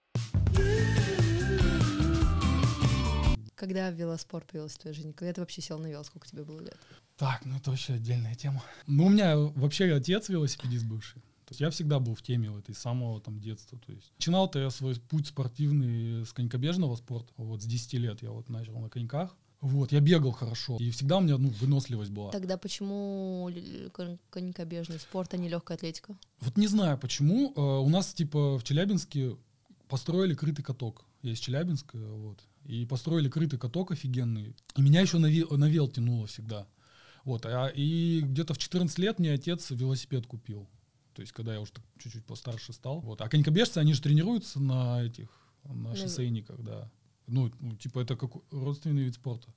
Когда 3.56 3.90
велоспорт 3.90 4.48
появился 4.48 4.76
в 4.76 4.80
твоей 4.80 4.96
жизни? 4.96 5.12
Когда 5.12 5.34
ты 5.34 5.42
вообще 5.42 5.62
сел 5.62 5.80
на 5.80 5.88
вело? 5.88 6.04
Сколько 6.04 6.28
тебе 6.28 6.44
было 6.44 6.60
лет? 6.62 6.78
Так, 7.18 7.46
ну 7.46 7.56
это 7.58 7.70
вообще 7.70 7.94
отдельная 7.94 8.36
тема. 8.36 8.62
Ну, 8.88 9.06
у 9.06 9.10
меня 9.10 9.38
вообще 9.38 9.94
отец 9.94 10.30
велосипедист 10.30 10.86
бывший. 10.86 11.22
То 11.46 11.52
есть 11.52 11.62
я 11.62 11.70
всегда 11.70 12.00
был 12.00 12.16
в 12.16 12.22
теме 12.22 12.50
в 12.50 12.58
этой 12.58 12.74
с 12.74 12.80
самого 12.80 13.22
там 13.22 13.40
детства. 13.40 13.80
То 13.86 13.92
есть 13.92 14.12
начинал-то 14.18 14.60
я 14.60 14.70
свой 14.72 14.96
путь 14.96 15.28
спортивный 15.28 16.26
с 16.26 16.34
конькобежного 16.34 16.96
спорта. 16.96 17.32
Вот 17.38 17.62
с 17.62 17.66
10 17.66 17.94
лет 17.94 18.22
я 18.24 18.32
вот 18.32 18.50
начал 18.50 18.78
на 18.80 18.90
коньках. 18.90 19.36
Вот, 19.62 19.92
я 19.92 20.00
бегал 20.00 20.32
хорошо. 20.32 20.78
И 20.80 20.92
всегда 20.92 21.18
у 21.18 21.22
меня 21.22 21.38
ну, 21.38 21.50
выносливость 21.50 22.12
была. 22.12 22.32
Тогда 22.32 22.58
почему 22.58 23.50
конькобежный 24.30 25.00
спорт, 25.00 25.34
а 25.34 25.38
не 25.38 25.50
легкая 25.50 25.78
атлетика? 25.78 26.16
Вот 26.42 26.58
не 26.58 26.68
знаю 26.68 26.98
почему. 26.98 27.54
э, 27.56 27.60
у 27.60 27.90
нас 27.90 28.14
типа 28.14 28.60
в 28.60 28.64
Челябинске 28.64 29.38
построили 29.88 30.34
крытый 30.34 30.64
каток. 30.64 31.06
Я 31.26 31.32
из 31.32 31.40
Челябинска, 31.40 31.98
вот. 31.98 32.44
И 32.66 32.86
построили 32.86 33.30
крытый 33.30 33.58
каток 33.58 33.92
офигенный. 33.92 34.56
И 34.76 34.82
меня 34.82 35.02
еще 35.02 35.18
на, 35.18 35.26
ве- 35.26 35.52
на 35.56 35.68
вел 35.68 35.88
тянуло 35.88 36.28
всегда. 36.28 36.68
Вот, 37.24 37.48
а, 37.48 37.68
и 37.68 38.22
где-то 38.22 38.54
в 38.54 38.60
14 38.60 39.00
лет 39.00 39.18
мне 39.18 39.34
отец 39.34 39.72
велосипед 39.72 40.28
купил. 40.28 40.70
То 41.16 41.22
есть, 41.22 41.34
когда 41.34 41.54
я 41.54 41.62
уже 41.62 41.72
чуть-чуть 41.98 42.26
постарше 42.26 42.74
стал. 42.74 43.00
Вот. 43.00 43.22
А 43.22 43.28
конькобежцы, 43.28 43.80
они 43.80 43.94
же 43.94 44.04
тренируются 44.04 44.60
на 44.60 45.02
этих, 45.04 45.30
на 45.64 45.96
шоссейниках, 45.96 46.62
да. 46.62 46.92
Ну, 47.26 47.52
ну, 47.60 47.76
типа, 47.76 48.02
это 48.02 48.16
как 48.16 48.32
родственный 48.52 49.06
вид 49.06 49.16
спорта. 49.16 49.52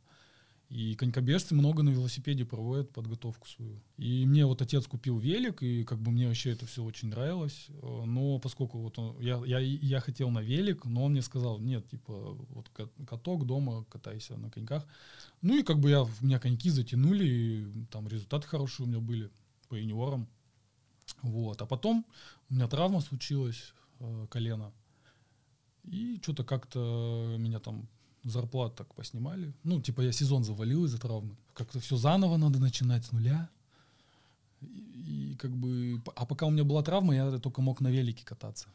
И 0.68 0.94
конькобежцы 0.96 1.54
много 1.54 1.82
на 1.82 1.88
велосипеде 1.88 2.44
проводят 2.44 2.92
подготовку 2.92 3.48
свою. 3.48 3.80
И 3.96 4.26
мне 4.26 4.44
вот 4.44 4.60
отец 4.60 4.86
купил 4.86 5.18
велик, 5.18 5.62
и 5.62 5.82
как 5.84 5.98
бы 5.98 6.10
мне 6.10 6.28
вообще 6.28 6.50
это 6.50 6.66
все 6.66 6.84
очень 6.84 7.08
нравилось. 7.08 7.68
Э, 7.70 8.04
но 8.04 8.38
поскольку 8.38 8.78
вот 8.78 8.98
он, 8.98 9.18
я, 9.18 9.42
я, 9.46 9.60
я 9.60 10.00
хотел 10.00 10.30
на 10.30 10.40
велик, 10.40 10.84
но 10.84 11.04
он 11.04 11.12
мне 11.12 11.22
сказал, 11.22 11.58
нет, 11.58 11.88
типа, 11.88 12.34
вот 12.50 12.68
каток 13.06 13.46
дома, 13.46 13.84
катайся 13.84 14.36
на 14.36 14.50
коньках. 14.50 14.86
Ну 15.40 15.58
и 15.58 15.62
как 15.62 15.78
бы 15.80 15.88
я, 15.88 16.02
у 16.02 16.10
меня 16.20 16.38
коньки 16.38 16.68
затянули, 16.68 17.24
и 17.24 17.86
там 17.90 18.06
результаты 18.06 18.46
хорошие 18.46 18.84
у 18.84 18.88
меня 18.90 19.00
были 19.00 19.30
по 19.68 19.74
юниорам. 19.74 20.28
Вот. 21.22 21.62
А 21.62 21.66
потом 21.66 22.04
у 22.50 22.54
меня 22.54 22.68
травма 22.68 23.00
случилась, 23.00 23.72
э, 24.00 24.26
колено. 24.30 24.74
И 25.84 26.20
что-то 26.22 26.44
как-то 26.44 27.36
меня 27.38 27.58
там 27.58 27.88
зарплат 28.24 28.74
так 28.74 28.94
поснимали. 28.94 29.52
Ну, 29.64 29.80
типа 29.80 30.00
я 30.02 30.12
сезон 30.12 30.44
завалил 30.44 30.84
из-за 30.84 30.98
травмы. 30.98 31.36
Как-то 31.54 31.80
все 31.80 31.96
заново 31.96 32.36
надо 32.36 32.58
начинать 32.58 33.04
с 33.04 33.12
нуля. 33.12 33.48
И, 34.60 35.32
и 35.32 35.36
как 35.36 35.56
бы... 35.56 36.02
А 36.16 36.26
пока 36.26 36.46
у 36.46 36.50
меня 36.50 36.64
была 36.64 36.82
травма, 36.82 37.14
я 37.14 37.38
только 37.38 37.62
мог 37.62 37.80
на 37.80 37.88
велике 37.88 38.24
кататься. 38.24 38.68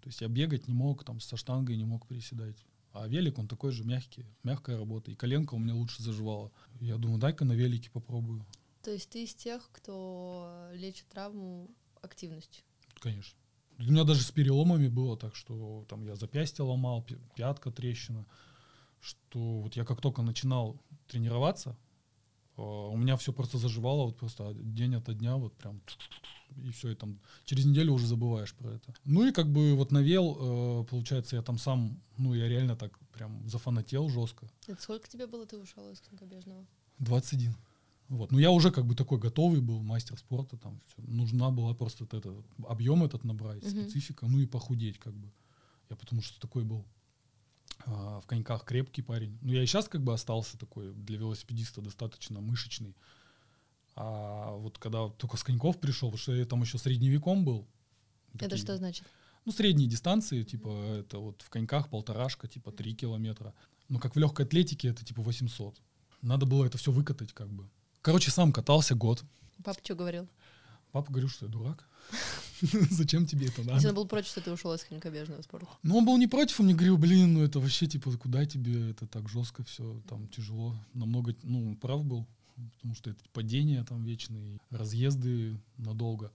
То 0.00 0.08
есть 0.08 0.20
я 0.20 0.28
бегать 0.28 0.68
не 0.68 0.74
мог, 0.74 1.04
там 1.04 1.20
со 1.20 1.36
штангой 1.36 1.76
не 1.76 1.84
мог 1.84 2.06
приседать. 2.06 2.56
А 2.92 3.06
велик, 3.08 3.38
он 3.38 3.48
такой 3.48 3.72
же 3.72 3.84
мягкий, 3.84 4.24
мягкая 4.42 4.78
работа. 4.78 5.10
И 5.10 5.14
коленка 5.14 5.54
у 5.54 5.58
меня 5.58 5.74
лучше 5.74 6.02
заживала. 6.02 6.50
Я 6.80 6.96
думаю, 6.96 7.18
дай-ка 7.18 7.44
на 7.44 7.52
велике 7.52 7.90
попробую. 7.90 8.46
То 8.82 8.90
есть 8.90 9.10
ты 9.10 9.24
из 9.24 9.34
тех, 9.34 9.68
кто 9.72 10.70
лечит 10.72 11.08
травму 11.08 11.68
активностью? 12.00 12.62
Конечно. 13.00 13.36
У 13.78 13.82
меня 13.82 14.04
даже 14.04 14.22
с 14.22 14.30
переломами 14.30 14.88
было 14.88 15.16
так, 15.18 15.34
что 15.36 15.84
там 15.88 16.04
я 16.04 16.16
запястье 16.16 16.64
ломал, 16.64 17.04
пятка 17.34 17.70
трещина 17.70 18.24
что 19.06 19.60
вот 19.60 19.76
я 19.76 19.84
как 19.84 20.00
только 20.00 20.22
начинал 20.22 20.76
тренироваться, 21.06 21.76
а, 22.56 22.88
у 22.88 22.96
меня 22.96 23.16
все 23.16 23.32
просто 23.32 23.58
заживало, 23.58 24.06
вот 24.06 24.16
просто 24.16 24.52
день 24.54 24.96
ото 24.96 25.14
дня, 25.14 25.36
вот 25.36 25.54
прям, 25.54 25.80
и 26.64 26.70
все, 26.70 26.90
и 26.90 26.94
там 26.94 27.20
через 27.44 27.66
неделю 27.66 27.92
уже 27.92 28.06
забываешь 28.06 28.54
про 28.54 28.70
это. 28.72 28.94
Ну 29.04 29.26
и 29.26 29.32
как 29.32 29.52
бы 29.52 29.74
вот 29.74 29.92
навел, 29.92 30.36
э, 30.38 30.84
получается, 30.84 31.36
я 31.36 31.42
там 31.42 31.58
сам, 31.58 32.00
ну 32.16 32.34
я 32.34 32.48
реально 32.48 32.76
так 32.76 32.98
прям 33.12 33.48
зафанател 33.48 34.08
жестко. 34.08 34.48
Это 34.66 34.82
сколько 34.82 35.08
тебе 35.08 35.26
было, 35.26 35.46
ты 35.46 35.56
ушел 35.58 35.88
из 35.90 36.00
конькобежного? 36.00 36.66
21. 36.98 37.54
Вот. 38.08 38.32
Ну 38.32 38.38
я 38.38 38.50
уже 38.50 38.70
как 38.70 38.86
бы 38.86 38.94
такой 38.94 39.18
готовый 39.18 39.60
был, 39.60 39.82
мастер 39.82 40.18
спорта, 40.18 40.56
там 40.56 40.80
все. 40.86 41.02
нужна 41.02 41.50
была 41.50 41.74
просто 41.74 42.04
вот 42.04 42.14
это, 42.14 42.34
объем 42.66 43.04
этот 43.04 43.24
набрать, 43.24 43.62
uh-huh. 43.62 43.82
специфика, 43.82 44.26
ну 44.26 44.40
и 44.40 44.46
похудеть 44.46 44.98
как 44.98 45.14
бы. 45.14 45.30
Я 45.90 45.96
потому 45.96 46.22
что 46.22 46.40
такой 46.40 46.64
был 46.64 46.84
в 47.86 48.24
коньках 48.26 48.64
крепкий 48.64 49.02
парень. 49.02 49.38
Ну, 49.42 49.52
я 49.52 49.62
и 49.62 49.66
сейчас 49.66 49.88
как 49.88 50.02
бы 50.02 50.12
остался 50.12 50.58
такой 50.58 50.92
для 50.92 51.18
велосипедиста 51.18 51.80
достаточно 51.80 52.40
мышечный. 52.40 52.96
А 53.94 54.50
вот 54.52 54.78
когда 54.78 55.08
только 55.08 55.36
с 55.36 55.44
коньков 55.44 55.78
пришел, 55.78 56.08
потому 56.08 56.18
что 56.20 56.34
я 56.34 56.44
там 56.44 56.62
еще 56.62 56.78
средневеком 56.78 57.44
был. 57.44 57.66
Это 58.34 58.50
такие, 58.50 58.58
что 58.58 58.76
значит? 58.76 59.06
Ну, 59.44 59.52
средние 59.52 59.88
дистанции, 59.88 60.42
типа, 60.42 60.68
это 60.98 61.18
вот 61.18 61.42
в 61.42 61.48
коньках 61.48 61.88
полторашка, 61.88 62.48
типа, 62.48 62.72
три 62.72 62.94
километра. 62.94 63.54
Ну, 63.88 64.00
как 64.00 64.16
в 64.16 64.18
легкой 64.18 64.44
атлетике, 64.44 64.88
это 64.88 65.04
типа 65.04 65.22
800. 65.22 65.80
Надо 66.20 66.44
было 66.44 66.64
это 66.64 66.76
все 66.78 66.90
выкатать, 66.90 67.32
как 67.32 67.48
бы. 67.48 67.70
Короче, 68.02 68.30
сам 68.30 68.52
катался 68.52 68.94
год. 68.96 69.24
Папа 69.64 69.78
что 69.82 69.94
говорил? 69.94 70.28
Папа 70.90 71.10
говорил, 71.10 71.28
что 71.28 71.46
я 71.46 71.52
дурак. 71.52 71.88
Зачем 72.90 73.26
тебе 73.26 73.46
это 73.46 73.62
надо? 73.62 73.74
Если 73.74 73.88
он 73.88 73.94
был 73.94 74.06
против, 74.06 74.28
что 74.30 74.40
ты 74.40 74.50
ушел 74.52 74.72
из 74.74 74.84
конькобежного 74.84 75.42
спорта. 75.42 75.68
Ну, 75.82 75.98
он 75.98 76.04
был 76.04 76.16
не 76.18 76.26
против, 76.26 76.60
он 76.60 76.66
мне 76.66 76.74
говорил, 76.74 76.98
блин, 76.98 77.34
ну 77.34 77.42
это 77.42 77.60
вообще, 77.60 77.86
типа, 77.86 78.10
куда 78.16 78.44
тебе, 78.46 78.90
это 78.90 79.06
так 79.06 79.28
жестко 79.28 79.64
все, 79.64 80.00
там 80.08 80.28
тяжело. 80.28 80.74
Намного, 80.94 81.34
ну, 81.42 81.76
прав 81.76 82.04
был, 82.04 82.26
потому 82.76 82.94
что 82.94 83.10
это 83.10 83.20
падения 83.32 83.84
там 83.84 84.04
вечные, 84.04 84.58
разъезды 84.70 85.60
надолго. 85.76 86.32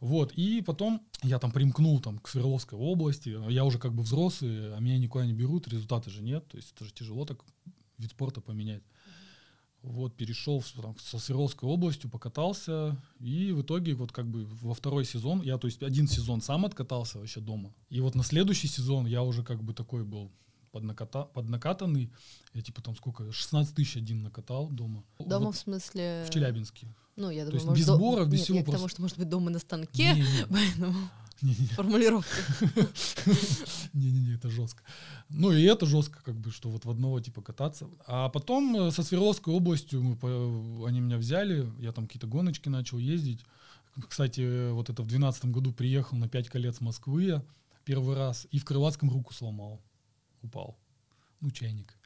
Вот, 0.00 0.32
и 0.32 0.60
потом 0.60 1.00
я 1.22 1.38
там 1.38 1.50
примкнул 1.50 1.98
там 2.00 2.18
к 2.18 2.28
Свердловской 2.28 2.78
области, 2.78 3.34
я 3.50 3.64
уже 3.64 3.78
как 3.78 3.94
бы 3.94 4.02
взрослый, 4.02 4.74
а 4.74 4.80
меня 4.80 4.98
никуда 4.98 5.24
не 5.24 5.32
берут, 5.32 5.68
результата 5.68 6.10
же 6.10 6.22
нет, 6.22 6.46
то 6.48 6.56
есть 6.56 6.72
это 6.74 6.84
же 6.84 6.92
тяжело 6.92 7.24
так 7.24 7.42
вид 7.96 8.10
спорта 8.10 8.40
поменять. 8.40 8.82
Вот, 9.84 10.16
перешел 10.16 10.60
в, 10.60 10.72
там, 10.72 10.96
со 10.98 11.18
Свердловской 11.18 11.68
областью, 11.68 12.08
покатался, 12.08 12.96
и 13.20 13.52
в 13.52 13.60
итоге 13.60 13.94
вот 13.94 14.12
как 14.12 14.26
бы 14.26 14.46
во 14.62 14.72
второй 14.72 15.04
сезон, 15.04 15.42
я 15.42 15.58
то 15.58 15.66
есть 15.66 15.82
один 15.82 16.08
сезон 16.08 16.40
сам 16.40 16.64
откатался 16.64 17.18
вообще 17.18 17.40
дома, 17.40 17.70
и 17.90 18.00
вот 18.00 18.14
на 18.14 18.22
следующий 18.22 18.66
сезон 18.66 19.04
я 19.04 19.22
уже 19.22 19.44
как 19.44 19.62
бы 19.62 19.74
такой 19.74 20.02
был 20.02 20.32
поднаката, 20.72 21.24
поднакатанный, 21.34 22.10
я 22.54 22.62
типа 22.62 22.80
там 22.80 22.96
сколько, 22.96 23.30
16 23.30 23.74
тысяч 23.74 23.96
один 23.98 24.22
накатал 24.22 24.68
дома. 24.70 25.04
Дома 25.18 25.46
вот, 25.46 25.54
в 25.54 25.58
смысле? 25.58 26.24
В 26.26 26.32
Челябинске. 26.32 26.88
Ну, 27.16 27.30
я 27.30 27.44
думаю, 27.44 27.50
то 27.50 27.56
есть 27.56 27.66
может, 27.66 27.86
без 27.86 27.94
сборов, 27.94 28.28
без 28.28 28.38
Нет, 28.38 28.42
всего. 28.42 28.58
Я 28.58 28.64
просто... 28.64 28.72
потому 28.72 28.88
что, 28.88 29.02
может 29.02 29.18
быть, 29.18 29.28
дома 29.28 29.50
на 29.50 29.58
станке, 29.60 30.14
не, 30.14 30.20
не. 30.20 30.46
поэтому... 30.50 30.94
Формулировка. 31.76 32.34
Не-не-не, 33.92 34.34
это 34.34 34.50
жестко. 34.50 34.82
Ну 35.28 35.52
и 35.52 35.62
это 35.62 35.86
жестко, 35.86 36.22
как 36.24 36.36
бы, 36.36 36.50
что 36.50 36.70
вот 36.70 36.84
в 36.84 36.90
одного 36.90 37.20
типа 37.20 37.42
кататься. 37.42 37.88
А 38.06 38.28
потом 38.28 38.76
э, 38.76 38.90
со 38.90 39.02
Свердловской 39.02 39.52
областью 39.52 40.02
мы, 40.02 40.86
они 40.86 41.00
меня 41.00 41.18
взяли, 41.18 41.70
я 41.80 41.92
там 41.92 42.06
какие-то 42.06 42.26
гоночки 42.26 42.68
начал 42.68 42.98
ездить. 42.98 43.44
Кстати, 44.08 44.70
вот 44.70 44.90
это 44.90 45.02
в 45.02 45.06
2012 45.06 45.44
году 45.46 45.72
приехал 45.72 46.16
на 46.16 46.28
5 46.28 46.48
колец 46.48 46.80
Москвы 46.80 47.24
я 47.24 47.44
первый 47.84 48.16
раз 48.16 48.46
и 48.50 48.58
в 48.58 48.64
Крылатском 48.64 49.10
руку 49.10 49.32
сломал. 49.34 49.82
Упал. 50.42 50.78
Ну, 51.40 51.50
чайник. 51.50 51.96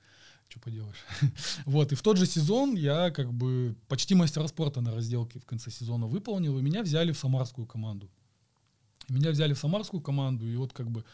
Что 0.48 0.60
поделаешь. 0.60 1.04
вот, 1.66 1.92
и 1.92 1.94
в 1.94 2.02
тот 2.02 2.16
же 2.16 2.26
сезон 2.26 2.74
я 2.74 3.10
как 3.10 3.32
бы 3.32 3.76
почти 3.86 4.14
мастера 4.14 4.46
спорта 4.48 4.80
на 4.80 4.94
разделке 4.94 5.38
в 5.38 5.44
конце 5.44 5.70
сезона 5.70 6.06
выполнил, 6.06 6.58
и 6.58 6.62
меня 6.62 6.82
взяли 6.82 7.12
в 7.12 7.18
самарскую 7.18 7.66
команду. 7.66 8.10
Меня 9.08 9.30
взяли 9.30 9.54
в 9.54 9.58
самарскую 9.58 10.00
команду, 10.00 10.46
и 10.46 10.56
вот 10.56 10.72
как 10.72 10.90
бы 10.90 11.04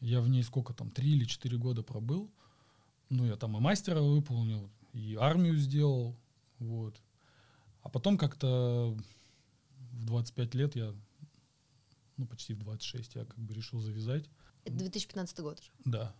я 0.00 0.20
в 0.20 0.28
ней 0.28 0.42
сколько 0.42 0.72
там, 0.74 0.90
три 0.90 1.12
или 1.12 1.24
четыре 1.24 1.58
года 1.58 1.82
пробыл. 1.82 2.30
Ну, 3.10 3.26
я 3.26 3.36
там 3.36 3.56
и 3.56 3.60
мастера 3.60 4.00
выполнил, 4.00 4.70
и 4.92 5.14
армию 5.14 5.56
сделал, 5.56 6.16
вот. 6.58 7.00
А 7.82 7.88
потом 7.88 8.16
как-то 8.16 8.96
в 9.92 10.04
25 10.06 10.54
лет 10.54 10.76
я, 10.76 10.94
ну, 12.16 12.26
почти 12.26 12.54
в 12.54 12.58
26, 12.58 13.14
я 13.14 13.24
как 13.24 13.38
бы 13.38 13.54
решил 13.54 13.78
завязать. 13.80 14.28
Это 14.64 14.76
2015 14.76 15.40
год 15.40 15.60
уже? 15.60 15.70
Да. 15.84 16.14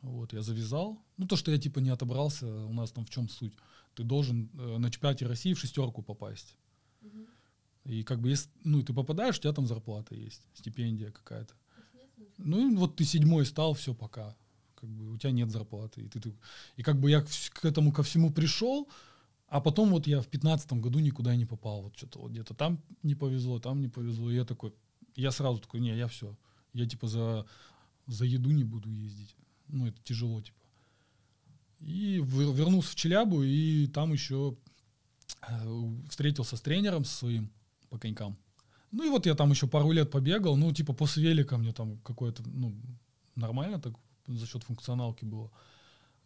Вот, 0.00 0.32
я 0.32 0.42
завязал. 0.42 0.98
Ну, 1.16 1.26
то, 1.26 1.36
что 1.36 1.50
я 1.50 1.58
типа 1.58 1.78
не 1.80 1.90
отобрался, 1.90 2.46
у 2.46 2.72
нас 2.72 2.92
там 2.92 3.04
в 3.04 3.10
чем 3.10 3.28
суть? 3.28 3.54
Ты 3.94 4.04
должен 4.04 4.50
э, 4.54 4.78
на 4.78 4.90
чемпионате 4.90 5.26
России 5.26 5.54
в 5.54 5.58
шестерку 5.58 6.02
попасть. 6.02 6.56
Угу. 7.02 7.26
И 7.84 8.04
как 8.04 8.20
бы 8.20 8.30
если, 8.30 8.50
ну, 8.64 8.82
ты 8.82 8.92
попадаешь, 8.92 9.38
у 9.38 9.40
тебя 9.40 9.52
там 9.52 9.66
зарплата 9.66 10.14
есть, 10.14 10.42
стипендия 10.54 11.10
какая-то. 11.10 11.54
Ну, 12.38 12.70
и 12.70 12.76
вот 12.76 12.96
ты 12.96 13.04
седьмой 13.04 13.44
стал, 13.44 13.74
все, 13.74 13.94
пока. 13.94 14.36
Как 14.74 14.88
бы 14.88 15.12
у 15.12 15.18
тебя 15.18 15.32
нет 15.32 15.50
зарплаты. 15.50 16.02
И, 16.02 16.08
ты, 16.08 16.20
ты, 16.20 16.34
и 16.76 16.82
как 16.82 17.00
бы 17.00 17.10
я 17.10 17.22
к 17.22 17.64
этому 17.64 17.92
ко 17.92 18.02
всему 18.02 18.32
пришел, 18.32 18.88
а 19.48 19.60
потом 19.60 19.90
вот 19.90 20.06
я 20.06 20.20
в 20.20 20.28
пятнадцатом 20.28 20.80
году 20.80 20.98
никуда 20.98 21.36
не 21.36 21.44
попал. 21.44 21.82
Вот 21.82 21.96
что-то 21.96 22.20
вот 22.20 22.30
где-то 22.30 22.54
там 22.54 22.82
не 23.02 23.14
повезло, 23.14 23.58
там 23.58 23.80
не 23.80 23.88
повезло. 23.88 24.30
И 24.30 24.34
я 24.34 24.44
такой, 24.44 24.72
я 25.14 25.30
сразу 25.30 25.60
такой, 25.60 25.80
не, 25.80 25.96
я 25.96 26.08
все. 26.08 26.36
Я 26.72 26.88
типа 26.88 27.06
за, 27.06 27.46
за 28.06 28.24
еду 28.24 28.50
не 28.50 28.64
буду 28.64 28.88
ездить. 28.90 29.36
Ну, 29.68 29.86
это 29.86 30.00
тяжело, 30.02 30.40
типа. 30.40 30.58
И 31.80 32.22
вернулся 32.24 32.92
в 32.92 32.94
Челябу, 32.94 33.42
и 33.42 33.88
там 33.88 34.12
еще 34.12 34.56
э, 35.48 35.92
встретился 36.08 36.56
с 36.56 36.60
тренером 36.60 37.04
своим 37.04 37.50
по 37.92 37.98
конькам. 37.98 38.36
Ну 38.90 39.04
и 39.04 39.10
вот 39.10 39.26
я 39.26 39.34
там 39.34 39.50
еще 39.50 39.66
пару 39.66 39.92
лет 39.92 40.10
побегал, 40.10 40.56
ну 40.56 40.72
типа 40.72 40.94
после 40.94 41.22
велика 41.22 41.58
мне 41.58 41.72
там 41.72 41.98
какое-то, 41.98 42.42
ну, 42.46 42.74
нормально 43.36 43.80
так 43.80 43.92
за 44.26 44.46
счет 44.46 44.64
функционалки 44.64 45.24
было. 45.24 45.50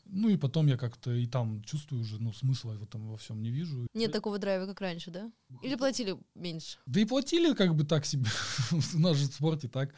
Ну 0.05 0.29
и 0.29 0.37
потом 0.37 0.69
я 0.69 0.77
как-то 0.77 1.13
и 1.13 1.27
там 1.27 1.63
чувствую 1.65 2.03
уже, 2.03 2.23
ну, 2.23 2.33
смысла 2.33 2.75
в 2.75 2.83
этом 2.83 3.09
во 3.09 3.17
всем 3.17 3.43
не 3.43 3.51
вижу. 3.51 3.89
Нет 3.95 4.13
такого 4.13 4.39
драйва, 4.39 4.67
как 4.67 4.81
раньше, 4.81 5.11
да? 5.11 5.33
Или 5.63 5.75
платили 5.75 6.17
меньше? 6.37 6.79
Да 6.87 7.01
и 7.01 7.05
платили 7.05 7.55
как 7.55 7.75
бы 7.75 7.85
так 7.85 8.07
себе. 8.07 8.27
У 8.95 8.99
нас 8.99 9.17
же 9.17 9.29
в 9.29 9.35
спорте 9.35 9.69
так. 9.69 9.93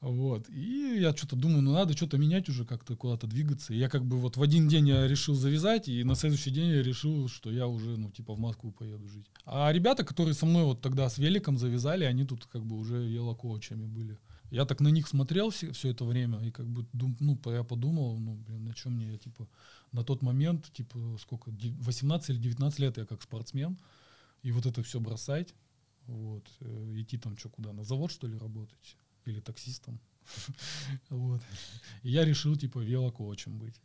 Вот. 0.00 0.48
И 0.50 0.98
я 1.00 1.16
что-то 1.16 1.36
думаю, 1.36 1.62
ну 1.62 1.72
надо 1.72 1.96
что-то 1.96 2.18
менять 2.18 2.48
уже, 2.48 2.64
как-то 2.64 2.96
куда-то 2.96 3.26
двигаться. 3.26 3.72
И 3.72 3.78
я 3.78 3.88
как 3.88 4.04
бы 4.04 4.18
вот 4.18 4.36
в 4.36 4.42
один 4.42 4.68
день 4.68 4.88
я 4.88 5.08
решил 5.08 5.34
завязать, 5.34 5.88
и 5.88 6.04
на 6.04 6.14
следующий 6.14 6.50
день 6.50 6.68
я 6.68 6.82
решил, 6.82 7.28
что 7.28 7.50
я 7.50 7.66
уже, 7.66 7.96
ну, 7.96 8.10
типа, 8.10 8.34
в 8.34 8.38
Москву 8.38 8.72
поеду 8.72 9.08
жить. 9.08 9.26
А 9.44 9.72
ребята, 9.72 10.04
которые 10.04 10.34
со 10.34 10.46
мной 10.46 10.64
вот 10.64 10.82
тогда 10.82 11.08
с 11.08 11.18
великом 11.18 11.56
завязали, 11.56 12.04
они 12.04 12.24
тут 12.24 12.46
как 12.46 12.64
бы 12.64 12.76
уже 12.76 12.96
велокоучами 12.96 13.86
были. 13.86 14.18
Я 14.50 14.64
так 14.64 14.80
на 14.80 14.88
них 14.88 15.08
смотрел 15.08 15.50
все, 15.50 15.72
все 15.72 15.90
это 15.90 16.04
время, 16.04 16.40
и 16.46 16.50
как 16.50 16.68
бы, 16.68 16.86
ну, 16.92 17.38
я 17.46 17.64
подумал, 17.64 18.18
ну, 18.18 18.34
блин, 18.34 18.64
на 18.64 18.74
чем 18.74 18.92
мне, 18.92 19.12
я, 19.12 19.18
типа, 19.18 19.48
на 19.92 20.04
тот 20.04 20.22
момент, 20.22 20.72
типа, 20.72 21.16
сколько, 21.20 21.50
18 21.50 22.30
или 22.30 22.38
19 22.38 22.78
лет 22.78 22.98
я 22.98 23.06
как 23.06 23.22
спортсмен, 23.22 23.76
и 24.42 24.52
вот 24.52 24.66
это 24.66 24.82
все 24.82 25.00
бросать, 25.00 25.54
вот, 26.06 26.44
э, 26.60 26.92
идти 26.96 27.18
там 27.18 27.36
что 27.36 27.48
куда, 27.48 27.72
на 27.72 27.82
завод 27.82 28.12
что 28.12 28.28
ли 28.28 28.38
работать, 28.38 28.96
или 29.26 29.40
таксистом, 29.40 30.00
вот. 31.10 31.42
И 32.02 32.10
я 32.10 32.24
решил, 32.24 32.56
типа, 32.56 32.78
велокоучем 32.78 33.58
быть. 33.58 33.80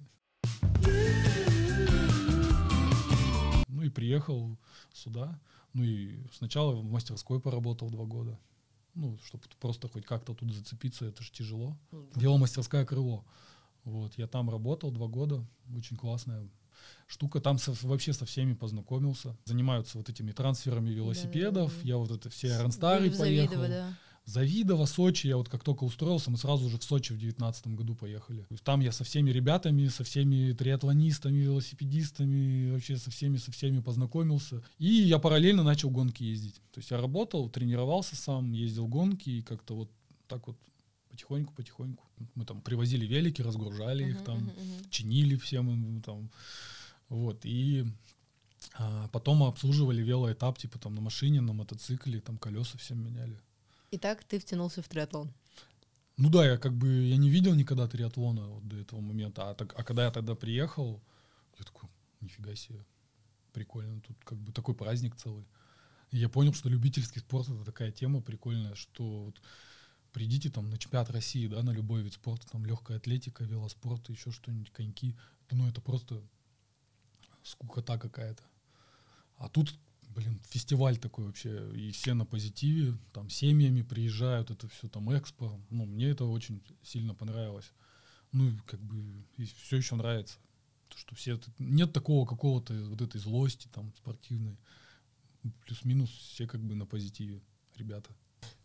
Ну 3.67 3.83
и 3.83 3.89
приехал 3.89 4.57
сюда, 4.93 5.39
ну 5.73 5.83
и 5.83 6.19
сначала 6.33 6.73
в 6.73 6.83
мастерской 6.83 7.39
поработал 7.39 7.89
два 7.89 8.05
года, 8.05 8.39
ну, 8.93 9.17
чтобы 9.25 9.43
просто 9.59 9.87
хоть 9.87 10.05
как-то 10.05 10.33
тут 10.33 10.53
зацепиться, 10.53 11.05
это 11.05 11.23
же 11.23 11.31
тяжело. 11.31 11.77
Делал 12.15 12.37
мастерская 12.37 12.85
крыло. 12.85 13.25
Вот, 13.83 14.13
я 14.17 14.27
там 14.27 14.49
работал 14.49 14.91
два 14.91 15.07
года, 15.07 15.43
очень 15.75 15.97
классная 15.97 16.47
штука. 17.07 17.39
Там 17.39 17.57
со, 17.57 17.73
вообще 17.83 18.13
со 18.13 18.25
всеми 18.25 18.53
познакомился. 18.53 19.35
Занимаются 19.45 19.97
вот 19.97 20.09
этими 20.09 20.31
трансферами 20.31 20.89
велосипедов. 20.89 21.73
Да, 21.81 21.87
Я 21.87 21.97
вот 21.97 22.11
это 22.11 22.29
все 22.29 22.57
Ранстары 22.57 23.09
поехал. 23.11 23.61
Да. 23.61 23.97
Завидово, 24.31 24.85
Сочи, 24.85 25.27
я 25.27 25.35
вот 25.35 25.49
как 25.49 25.63
только 25.63 25.83
устроился, 25.83 26.31
мы 26.31 26.37
сразу 26.37 26.69
же 26.69 26.77
в 26.77 26.83
Сочи 26.83 27.11
в 27.11 27.17
девятнадцатом 27.17 27.75
году 27.75 27.95
поехали. 27.95 28.47
Там 28.63 28.79
я 28.79 28.93
со 28.93 29.03
всеми 29.03 29.29
ребятами, 29.29 29.87
со 29.89 30.05
всеми 30.05 30.53
триатлонистами, 30.53 31.39
велосипедистами, 31.39 32.71
вообще 32.71 32.95
со 32.95 33.11
всеми, 33.11 33.37
со 33.37 33.51
всеми 33.51 33.81
познакомился. 33.81 34.63
И 34.79 34.87
я 34.87 35.19
параллельно 35.19 35.63
начал 35.63 35.89
гонки 35.89 36.23
ездить. 36.23 36.55
То 36.71 36.79
есть 36.79 36.91
я 36.91 36.97
работал, 37.01 37.49
тренировался 37.49 38.15
сам, 38.15 38.53
ездил 38.53 38.87
гонки 38.87 39.29
и 39.29 39.41
как-то 39.41 39.75
вот 39.75 39.91
так 40.27 40.47
вот 40.47 40.57
потихоньку, 41.09 41.53
потихоньку. 41.53 42.05
Мы 42.35 42.45
там 42.45 42.61
привозили 42.61 43.05
велики, 43.05 43.41
разгружали 43.41 44.05
uh-huh, 44.05 44.11
их 44.11 44.23
там, 44.23 44.37
uh-huh, 44.37 44.89
чинили 44.89 45.35
всем 45.35 46.01
там. 46.03 46.31
Вот, 47.09 47.41
и 47.43 47.85
а, 48.75 49.09
потом 49.09 49.43
обслуживали 49.43 50.01
велоэтап, 50.01 50.57
типа 50.57 50.79
там 50.79 50.95
на 50.95 51.01
машине, 51.01 51.41
на 51.41 51.51
мотоцикле, 51.51 52.21
там 52.21 52.37
колеса 52.37 52.77
всем 52.77 53.03
меняли. 53.03 53.37
И 53.91 53.97
так 53.97 54.23
ты 54.23 54.39
втянулся 54.39 54.81
в 54.81 54.87
триатлон? 54.87 55.33
Ну 56.17 56.29
да, 56.29 56.45
я 56.45 56.57
как 56.57 56.73
бы, 56.73 56.87
я 56.87 57.17
не 57.17 57.29
видел 57.29 57.53
никогда 57.55 57.87
триатлона 57.87 58.47
вот 58.47 58.67
до 58.67 58.77
этого 58.77 59.01
момента, 59.01 59.49
а, 59.49 59.55
так, 59.55 59.77
а 59.77 59.83
когда 59.83 60.05
я 60.05 60.11
тогда 60.11 60.35
приехал, 60.35 61.01
я 61.57 61.65
такой, 61.65 61.89
нифига 62.21 62.55
себе, 62.55 62.85
прикольно, 63.53 63.99
тут 64.01 64.17
как 64.23 64.37
бы 64.37 64.51
такой 64.51 64.75
праздник 64.75 65.15
целый. 65.15 65.45
И 66.11 66.17
я 66.17 66.29
понял, 66.29 66.53
что 66.53 66.69
любительский 66.69 67.19
спорт 67.19 67.49
это 67.49 67.63
такая 67.63 67.91
тема 67.91 68.21
прикольная, 68.21 68.75
что 68.75 69.25
вот 69.25 69.41
придите 70.11 70.49
там 70.49 70.69
на 70.69 70.77
чемпионат 70.77 71.09
России, 71.09 71.47
да, 71.47 71.63
на 71.63 71.71
любой 71.71 72.01
вид 72.01 72.13
спорта, 72.13 72.47
там 72.47 72.65
легкая 72.65 72.97
атлетика, 72.97 73.43
велоспорт, 73.43 74.09
еще 74.09 74.31
что-нибудь, 74.31 74.71
коньки, 74.71 75.17
ну 75.49 75.67
это 75.67 75.81
просто 75.81 76.21
скукота 77.43 77.97
какая-то. 77.97 78.43
А 79.37 79.49
тут 79.49 79.73
блин, 80.15 80.39
фестиваль 80.49 80.97
такой 80.97 81.25
вообще, 81.25 81.71
и 81.73 81.91
все 81.91 82.13
на 82.13 82.25
позитиве, 82.25 82.97
там 83.13 83.29
семьями 83.29 83.81
приезжают, 83.81 84.51
это 84.51 84.67
все 84.67 84.87
там 84.87 85.15
экспо. 85.17 85.59
Ну, 85.69 85.85
мне 85.85 86.09
это 86.09 86.25
очень 86.25 86.61
сильно 86.83 87.13
понравилось. 87.13 87.71
Ну, 88.31 88.51
как 88.65 88.79
бы, 88.81 89.25
и 89.37 89.45
все 89.45 89.77
еще 89.77 89.95
нравится. 89.95 90.37
То, 90.89 90.97
что 90.97 91.15
все, 91.15 91.39
нет 91.59 91.93
такого 91.93 92.25
какого-то 92.25 92.73
вот 92.89 93.01
этой 93.01 93.19
злости 93.19 93.67
там 93.73 93.93
спортивной. 93.97 94.57
Плюс-минус 95.65 96.09
все 96.09 96.47
как 96.47 96.61
бы 96.61 96.75
на 96.75 96.85
позитиве, 96.85 97.41
ребята. 97.75 98.11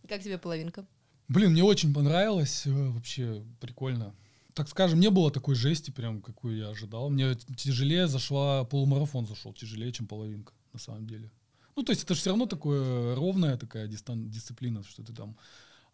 Как 0.08 0.22
тебе 0.22 0.38
половинка? 0.38 0.86
Блин, 1.28 1.52
мне 1.52 1.64
очень 1.64 1.92
понравилось, 1.92 2.66
э, 2.66 2.90
вообще 2.90 3.44
прикольно. 3.60 4.14
Так 4.54 4.68
скажем, 4.68 5.00
не 5.00 5.10
было 5.10 5.30
такой 5.30 5.54
жести, 5.54 5.90
прям, 5.90 6.22
какую 6.22 6.56
я 6.56 6.68
ожидал. 6.68 7.10
Мне 7.10 7.34
тяжелее 7.34 8.06
зашла, 8.06 8.64
полумарафон 8.64 9.26
зашел, 9.26 9.52
тяжелее, 9.52 9.92
чем 9.92 10.06
половинка 10.06 10.52
на 10.76 10.80
самом 10.80 11.06
деле. 11.06 11.30
Ну, 11.74 11.82
то 11.82 11.92
есть 11.92 12.04
это 12.04 12.14
же 12.14 12.20
все 12.20 12.30
равно 12.30 12.46
такое 12.46 13.14
ровная 13.14 13.56
такая 13.56 13.88
дистан- 13.88 14.28
дисциплина, 14.28 14.82
что 14.82 15.02
ты 15.02 15.12
там... 15.12 15.36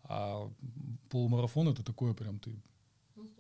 А 0.05 0.51
полумарафон 1.11 1.69
это 1.69 1.85
такое 1.85 2.13
прям 2.13 2.41
ты 2.41 2.61
ну, 3.15 3.31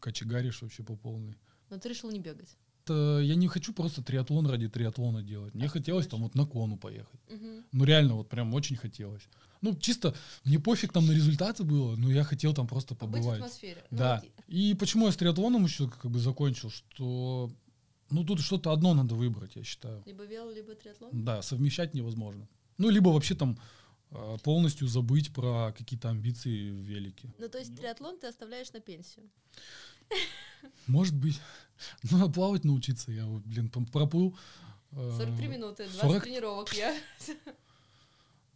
кочегаришь 0.00 0.62
вообще 0.62 0.82
по 0.82 0.96
полной. 0.96 1.36
Но 1.70 1.78
ты 1.78 1.88
решил 1.88 2.10
не 2.10 2.18
бегать. 2.18 2.56
Это, 2.84 3.20
я 3.22 3.36
не 3.36 3.46
хочу 3.46 3.72
просто 3.72 4.02
триатлон 4.02 4.46
ради 4.46 4.68
триатлона 4.68 5.22
делать. 5.22 5.54
Мне 5.54 5.66
а 5.66 5.68
хотелось 5.68 6.08
там 6.08 6.22
вот 6.22 6.34
на 6.34 6.44
кону 6.44 6.76
поехать. 6.76 7.20
Угу. 7.28 7.64
Ну 7.72 7.84
реально, 7.84 8.14
вот 8.14 8.28
прям 8.28 8.52
очень 8.54 8.76
хотелось. 8.76 9.22
Ну 9.60 9.76
чисто, 9.76 10.14
мне 10.44 10.58
пофиг 10.58 10.92
там 10.92 11.06
на 11.06 11.12
результаты 11.12 11.64
было, 11.64 11.94
но 11.96 12.10
я 12.10 12.24
хотел 12.24 12.54
там 12.54 12.66
просто 12.66 12.94
побывать. 12.94 13.24
Побыть 13.24 13.40
в 13.40 13.44
атмосфере. 13.44 13.84
Ну, 13.90 13.98
да. 13.98 14.22
Ну, 14.24 14.44
И 14.48 14.74
почему 14.74 15.06
я 15.06 15.12
с 15.12 15.16
триатлоном 15.16 15.64
еще 15.64 15.88
как 15.88 16.10
бы 16.10 16.18
закончил, 16.18 16.70
что 16.70 17.52
ну, 18.10 18.24
тут 18.24 18.40
что-то 18.40 18.72
одно 18.72 18.94
надо 18.94 19.14
выбрать, 19.14 19.56
я 19.56 19.64
считаю. 19.64 20.02
Либо 20.06 20.24
вело, 20.24 20.50
либо 20.50 20.74
триатлон? 20.74 21.10
Да, 21.12 21.42
совмещать 21.42 21.94
невозможно. 21.94 22.48
Ну, 22.78 22.90
либо 22.90 23.08
вообще 23.10 23.34
там 23.34 23.58
а, 24.10 24.38
полностью 24.38 24.88
забыть 24.88 25.32
про 25.32 25.74
какие-то 25.76 26.08
амбиции 26.08 26.70
в 26.70 26.80
велике. 26.80 27.34
Ну, 27.38 27.48
то 27.48 27.58
есть 27.58 27.76
триатлон 27.76 28.18
ты 28.18 28.26
оставляешь 28.26 28.72
на 28.72 28.80
пенсию? 28.80 29.28
Может 30.86 31.16
быть. 31.16 31.40
Ну, 32.10 32.26
а 32.26 32.28
плавать 32.28 32.64
научиться. 32.64 33.12
Я, 33.12 33.24
блин, 33.24 33.70
проплыл. 33.70 34.36
43 34.90 35.46
э, 35.46 35.48
минуты, 35.48 35.84
20 35.84 36.00
40... 36.00 36.22
тренировок 36.24 36.74
я. 36.74 36.96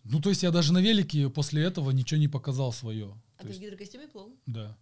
Ну, 0.02 0.20
то 0.20 0.30
есть 0.30 0.42
я 0.42 0.50
даже 0.50 0.72
на 0.72 0.80
велике 0.80 1.30
после 1.30 1.62
этого 1.62 1.92
ничего 1.92 2.18
не 2.18 2.26
показал 2.26 2.72
свое. 2.72 3.16
А 3.38 3.44
ты 3.44 3.52
в 3.52 3.60
гидрокостюме 3.60 4.08
плыл? 4.08 4.36
Да. 4.46 4.76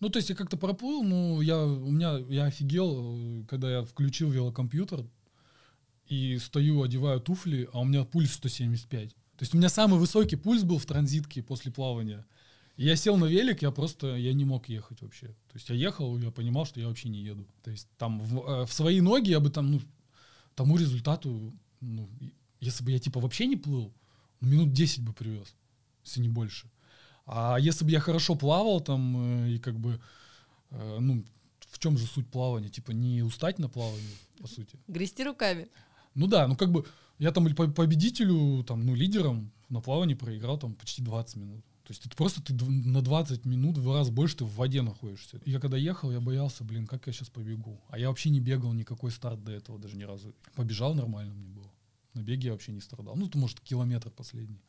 Ну, 0.00 0.08
то 0.08 0.18
есть 0.18 0.30
я 0.30 0.36
как-то 0.36 0.56
проплыл, 0.56 1.02
ну, 1.02 1.40
я, 1.40 1.64
у 1.64 1.90
меня, 1.90 2.18
я 2.28 2.44
офигел, 2.44 3.44
когда 3.48 3.70
я 3.70 3.82
включил 3.82 4.30
велокомпьютер 4.30 5.04
и 6.08 6.38
стою, 6.38 6.82
одеваю 6.82 7.20
туфли, 7.20 7.68
а 7.72 7.80
у 7.80 7.84
меня 7.84 8.04
пульс 8.04 8.32
175. 8.32 9.10
То 9.10 9.42
есть 9.42 9.54
у 9.54 9.58
меня 9.58 9.68
самый 9.68 9.98
высокий 9.98 10.36
пульс 10.36 10.62
был 10.62 10.78
в 10.78 10.86
транзитке 10.86 11.42
после 11.42 11.70
плавания. 11.70 12.24
Я 12.76 12.94
сел 12.94 13.16
на 13.16 13.24
велик, 13.24 13.62
я 13.62 13.72
просто, 13.72 14.16
я 14.16 14.32
не 14.32 14.44
мог 14.44 14.68
ехать 14.68 15.02
вообще. 15.02 15.26
То 15.26 15.54
есть 15.54 15.68
я 15.68 15.74
ехал, 15.74 16.16
я 16.18 16.30
понимал, 16.30 16.64
что 16.64 16.78
я 16.80 16.86
вообще 16.86 17.08
не 17.08 17.20
еду. 17.20 17.46
То 17.64 17.70
есть 17.70 17.88
там 17.98 18.20
в, 18.20 18.38
э, 18.38 18.66
в 18.66 18.72
свои 18.72 19.00
ноги 19.00 19.30
я 19.30 19.40
бы 19.40 19.50
там, 19.50 19.70
ну, 19.72 19.80
тому 20.54 20.76
результату, 20.76 21.52
ну, 21.80 22.08
если 22.60 22.84
бы 22.84 22.92
я 22.92 23.00
типа 23.00 23.20
вообще 23.20 23.46
не 23.46 23.56
плыл, 23.56 23.92
минут 24.40 24.72
10 24.72 25.02
бы 25.02 25.12
привез, 25.12 25.54
если 26.04 26.20
не 26.20 26.28
больше. 26.28 26.70
А 27.30 27.58
если 27.60 27.84
бы 27.84 27.90
я 27.90 28.00
хорошо 28.00 28.34
плавал 28.36 28.80
там 28.80 29.44
э, 29.44 29.50
и 29.50 29.58
как 29.58 29.78
бы, 29.78 30.00
э, 30.70 30.98
ну, 30.98 31.22
в 31.70 31.78
чем 31.78 31.98
же 31.98 32.06
суть 32.06 32.26
плавания? 32.26 32.70
Типа 32.70 32.92
не 32.92 33.22
устать 33.22 33.58
на 33.58 33.68
плавании, 33.68 34.16
по 34.40 34.48
сути. 34.48 34.78
Грести 34.88 35.24
руками. 35.24 35.68
Ну 36.14 36.26
да, 36.26 36.48
ну 36.48 36.56
как 36.56 36.72
бы 36.72 36.86
я 37.18 37.30
там 37.30 37.54
по 37.54 37.68
победителю, 37.68 38.64
там, 38.64 38.86
ну, 38.86 38.94
лидером 38.94 39.52
на 39.68 39.82
плавании 39.82 40.14
проиграл 40.14 40.58
там 40.58 40.74
почти 40.74 41.02
20 41.02 41.36
минут. 41.36 41.64
То 41.84 41.92
есть 41.92 42.06
это 42.06 42.16
просто 42.16 42.42
ты 42.42 42.54
на 42.54 43.02
20 43.02 43.44
минут 43.44 43.76
в 43.76 43.94
раз 43.94 44.08
больше 44.08 44.38
ты 44.38 44.44
в 44.44 44.54
воде 44.54 44.80
находишься. 44.80 45.38
Я 45.44 45.60
когда 45.60 45.76
ехал, 45.76 46.10
я 46.10 46.20
боялся, 46.20 46.64
блин, 46.64 46.86
как 46.86 47.06
я 47.06 47.12
сейчас 47.12 47.28
побегу. 47.28 47.78
А 47.90 47.98
я 47.98 48.08
вообще 48.08 48.30
не 48.30 48.40
бегал 48.40 48.72
никакой 48.72 49.10
старт 49.10 49.44
до 49.44 49.52
этого 49.52 49.78
даже 49.78 49.96
ни 49.96 50.04
разу. 50.04 50.34
Побежал 50.54 50.94
нормально 50.94 51.34
мне 51.34 51.48
было. 51.48 51.70
На 52.14 52.22
беге 52.22 52.46
я 52.46 52.52
вообще 52.52 52.72
не 52.72 52.80
страдал. 52.80 53.16
Ну, 53.16 53.28
то 53.28 53.36
может 53.36 53.60
километр 53.60 54.10
последний 54.10 54.62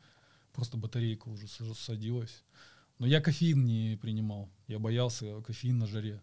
просто 0.60 0.78
батарейка 0.78 1.30
уже 1.30 1.48
садилась. 1.48 2.44
Но 2.98 3.08
я 3.08 3.22
кофеин 3.22 3.66
не 3.66 3.98
принимал. 4.02 4.50
Я 4.68 4.78
боялся 4.78 5.42
кофеин 5.42 5.78
на 5.80 5.88
жаре. 5.88 6.22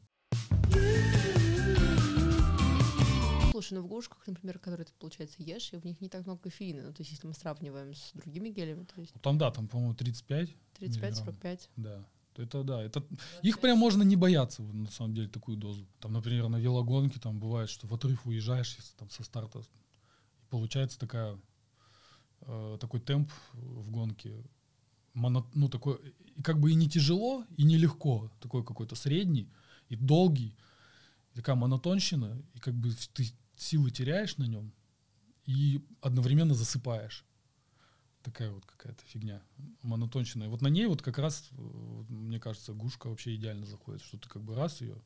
Слушай, 3.50 3.72
ну 3.72 3.80
в 3.80 3.86
гушках, 3.86 4.26
например, 4.26 4.58
которые 4.58 4.84
ты, 4.84 4.92
получается, 4.98 5.42
ешь, 5.42 5.72
и 5.72 5.78
в 5.78 5.84
них 5.86 6.02
не 6.02 6.10
так 6.10 6.26
много 6.26 6.42
кофеина. 6.42 6.82
Ну, 6.82 6.92
то 6.92 7.00
есть, 7.00 7.12
если 7.12 7.26
мы 7.26 7.32
сравниваем 7.32 7.94
с 7.94 8.10
другими 8.12 8.50
гелями, 8.50 8.84
то 8.84 9.00
есть... 9.00 9.14
Ну, 9.14 9.20
там, 9.22 9.38
да, 9.38 9.50
там, 9.50 9.68
по-моему, 9.68 9.94
35 9.94 10.50
35-45. 10.78 11.68
Да. 11.76 12.04
Это 12.36 12.62
да, 12.62 12.82
это 12.82 13.02
их 13.40 13.60
прям 13.60 13.78
можно 13.78 14.02
не 14.02 14.16
бояться, 14.16 14.60
на 14.60 14.90
самом 14.90 15.14
деле, 15.14 15.28
такую 15.28 15.56
дозу. 15.56 15.86
Там, 16.00 16.12
например, 16.12 16.50
на 16.50 16.58
велогонке 16.58 17.18
там 17.18 17.40
бывает, 17.40 17.70
что 17.70 17.86
в 17.86 17.94
отрыв 17.94 18.26
уезжаешь 18.26 18.76
там 18.98 19.08
со 19.08 19.24
старта, 19.24 19.62
получается 20.50 20.98
такая 20.98 21.38
э, 22.46 22.78
такой 22.80 23.00
темп 23.00 23.30
в 23.52 23.90
гонке, 23.90 24.44
моно, 25.14 25.48
ну 25.54 25.68
такой, 25.68 25.98
как 26.42 26.60
бы 26.60 26.70
и 26.70 26.74
не 26.74 26.88
тяжело, 26.88 27.44
и 27.56 27.64
не 27.64 27.76
легко, 27.76 28.30
такой 28.40 28.64
какой-то 28.64 28.94
средний 28.96 29.50
и 29.88 29.96
долгий, 29.96 30.56
и 31.32 31.36
такая 31.36 31.56
монотонщина, 31.56 32.42
и 32.54 32.58
как 32.58 32.74
бы 32.74 32.92
ты 33.12 33.26
силы 33.56 33.90
теряешь 33.90 34.36
на 34.36 34.44
нем 34.44 34.72
и 35.44 35.84
одновременно 36.00 36.54
засыпаешь. 36.54 37.24
Такая 38.22 38.50
вот 38.50 38.66
какая-то 38.66 39.04
фигня 39.04 39.40
монотонщина. 39.82 40.44
И 40.44 40.48
вот 40.48 40.60
на 40.60 40.66
ней 40.66 40.86
вот 40.86 41.00
как 41.00 41.18
раз, 41.18 41.48
мне 42.08 42.40
кажется, 42.40 42.72
гушка 42.72 43.08
вообще 43.08 43.36
идеально 43.36 43.66
заходит, 43.66 44.02
что 44.02 44.18
ты 44.18 44.28
как 44.28 44.42
бы 44.42 44.56
раз 44.56 44.80
ее 44.80 45.00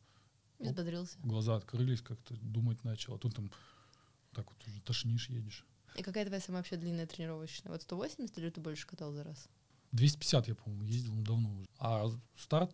Взбодрился. 0.61 1.19
Глаза 1.23 1.57
открылись, 1.57 2.03
как-то 2.03 2.35
думать 2.43 2.85
начал. 2.85 3.15
А 3.15 3.19
тут 3.19 3.35
там 3.35 3.51
так 4.33 4.47
вот 4.51 4.69
уже 4.69 4.81
тошнишь, 4.83 5.31
едешь. 5.31 5.65
И 5.97 6.03
какая 6.03 6.25
твоя 6.25 6.41
самая 6.41 6.61
вообще 6.61 6.77
длинная 6.77 7.07
тренировочная? 7.07 7.73
Вот 7.73 7.83
180 7.83 8.39
или 8.39 8.51
ты 8.51 8.61
больше 8.61 8.87
катал 8.87 9.13
за 9.13 9.25
раз? 9.25 9.49
250 9.93 10.49
я, 10.49 10.55
по-моему, 10.55 10.85
ездил 10.85 11.15
ну, 11.15 11.23
давно 11.23 11.53
уже. 11.53 11.69
А 11.79 12.09
старт, 12.37 12.73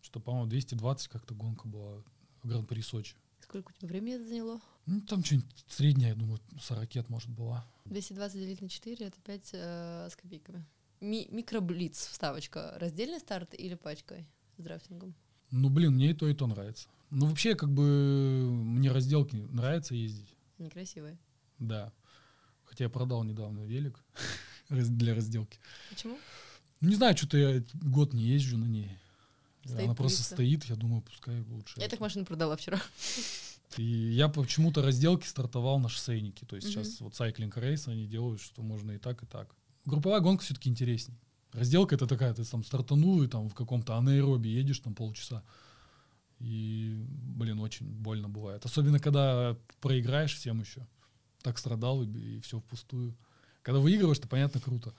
что, 0.00 0.20
по-моему, 0.20 0.48
220 0.48 1.08
как-то 1.08 1.34
гонка 1.34 1.68
была 1.68 2.02
в 2.42 2.48
Гран-при 2.48 2.80
Сочи. 2.80 3.14
Сколько 3.40 3.70
у 3.70 3.72
тебя 3.72 3.88
времени 3.88 4.14
это 4.14 4.26
заняло? 4.26 4.60
Ну, 4.86 5.00
там 5.02 5.24
что-нибудь 5.24 5.64
среднее, 5.68 6.10
я 6.10 6.14
думаю, 6.14 6.40
40 6.60 7.08
может, 7.08 7.30
была. 7.30 7.66
220 7.84 8.38
делить 8.38 8.60
на 8.60 8.68
4 8.68 9.06
это 9.06 9.20
5 9.20 9.50
э, 9.52 10.08
с 10.10 10.16
копейками. 10.16 10.64
Ми- 11.00 11.28
микроблиц 11.30 12.06
вставочка. 12.06 12.74
Раздельный 12.78 13.20
старт 13.20 13.54
или 13.54 13.74
пачкой 13.74 14.26
с 14.56 14.62
драфтингом? 14.62 15.14
Ну, 15.50 15.68
блин, 15.68 15.94
мне 15.94 16.10
и 16.10 16.14
то, 16.14 16.28
и 16.28 16.34
то 16.34 16.46
нравится. 16.46 16.88
Ну, 17.10 17.26
вообще, 17.26 17.54
как 17.54 17.70
бы, 17.70 18.48
мне 18.50 18.92
разделки 18.92 19.34
нравится 19.34 19.94
ездить. 19.94 20.34
Некрасивые. 20.58 21.18
Да. 21.60 21.92
Хотя 22.64 22.84
я 22.84 22.90
продал 22.90 23.22
недавно 23.24 23.60
велик 23.64 24.02
для 24.68 25.14
разделки. 25.14 25.58
Почему? 25.90 26.18
Ну, 26.80 26.88
Не 26.88 26.94
знаю, 26.96 27.16
что-то 27.16 27.36
я 27.36 27.62
год 27.74 28.12
не 28.14 28.24
езжу 28.24 28.56
на 28.58 28.64
ней. 28.64 28.98
Стоит, 29.64 29.84
Она 29.84 29.94
просто 29.94 30.18
пылится. 30.18 30.34
стоит, 30.34 30.64
я 30.64 30.74
думаю, 30.76 31.02
пускай 31.02 31.42
лучше. 31.42 31.78
Я 31.80 31.88
так 31.88 32.00
машину 32.00 32.24
продала 32.24 32.56
вчера. 32.56 32.80
И 33.76 33.82
я 33.84 34.28
почему-то 34.28 34.82
разделки 34.82 35.26
стартовал 35.26 35.78
на 35.78 35.88
шоссейнике. 35.88 36.46
То 36.46 36.56
есть 36.56 36.68
Мгм. 36.74 36.84
сейчас 36.84 37.00
вот 37.00 37.12
Cycling 37.12 37.52
Race 37.52 37.88
они 37.90 38.06
делают, 38.06 38.40
что 38.40 38.62
можно 38.62 38.92
и 38.92 38.98
так, 38.98 39.22
и 39.22 39.26
так. 39.26 39.54
Групповая 39.84 40.20
гонка 40.20 40.42
все-таки 40.44 40.70
интересней. 40.70 41.18
Разделка 41.52 41.94
это 41.96 42.06
такая, 42.06 42.32
ты 42.32 42.44
там 42.44 42.64
стартанул 42.64 43.22
и 43.22 43.26
там 43.28 43.48
в 43.50 43.54
каком-то 43.54 43.96
анаэробе 43.96 44.50
едешь 44.52 44.78
там 44.80 44.94
полчаса. 44.94 45.42
И, 46.38 46.96
блин, 47.08 47.60
очень 47.60 47.86
больно 47.86 48.28
бывает. 48.28 48.64
Особенно, 48.64 48.98
когда 48.98 49.56
проиграешь 49.80 50.34
всем 50.36 50.60
еще. 50.60 50.86
Так 51.42 51.58
страдал 51.58 52.02
и, 52.02 52.38
все 52.40 52.58
впустую. 52.60 53.16
Когда 53.62 53.80
выигрываешь, 53.80 54.18
то 54.18 54.28
понятно, 54.28 54.60
круто. 54.60 54.94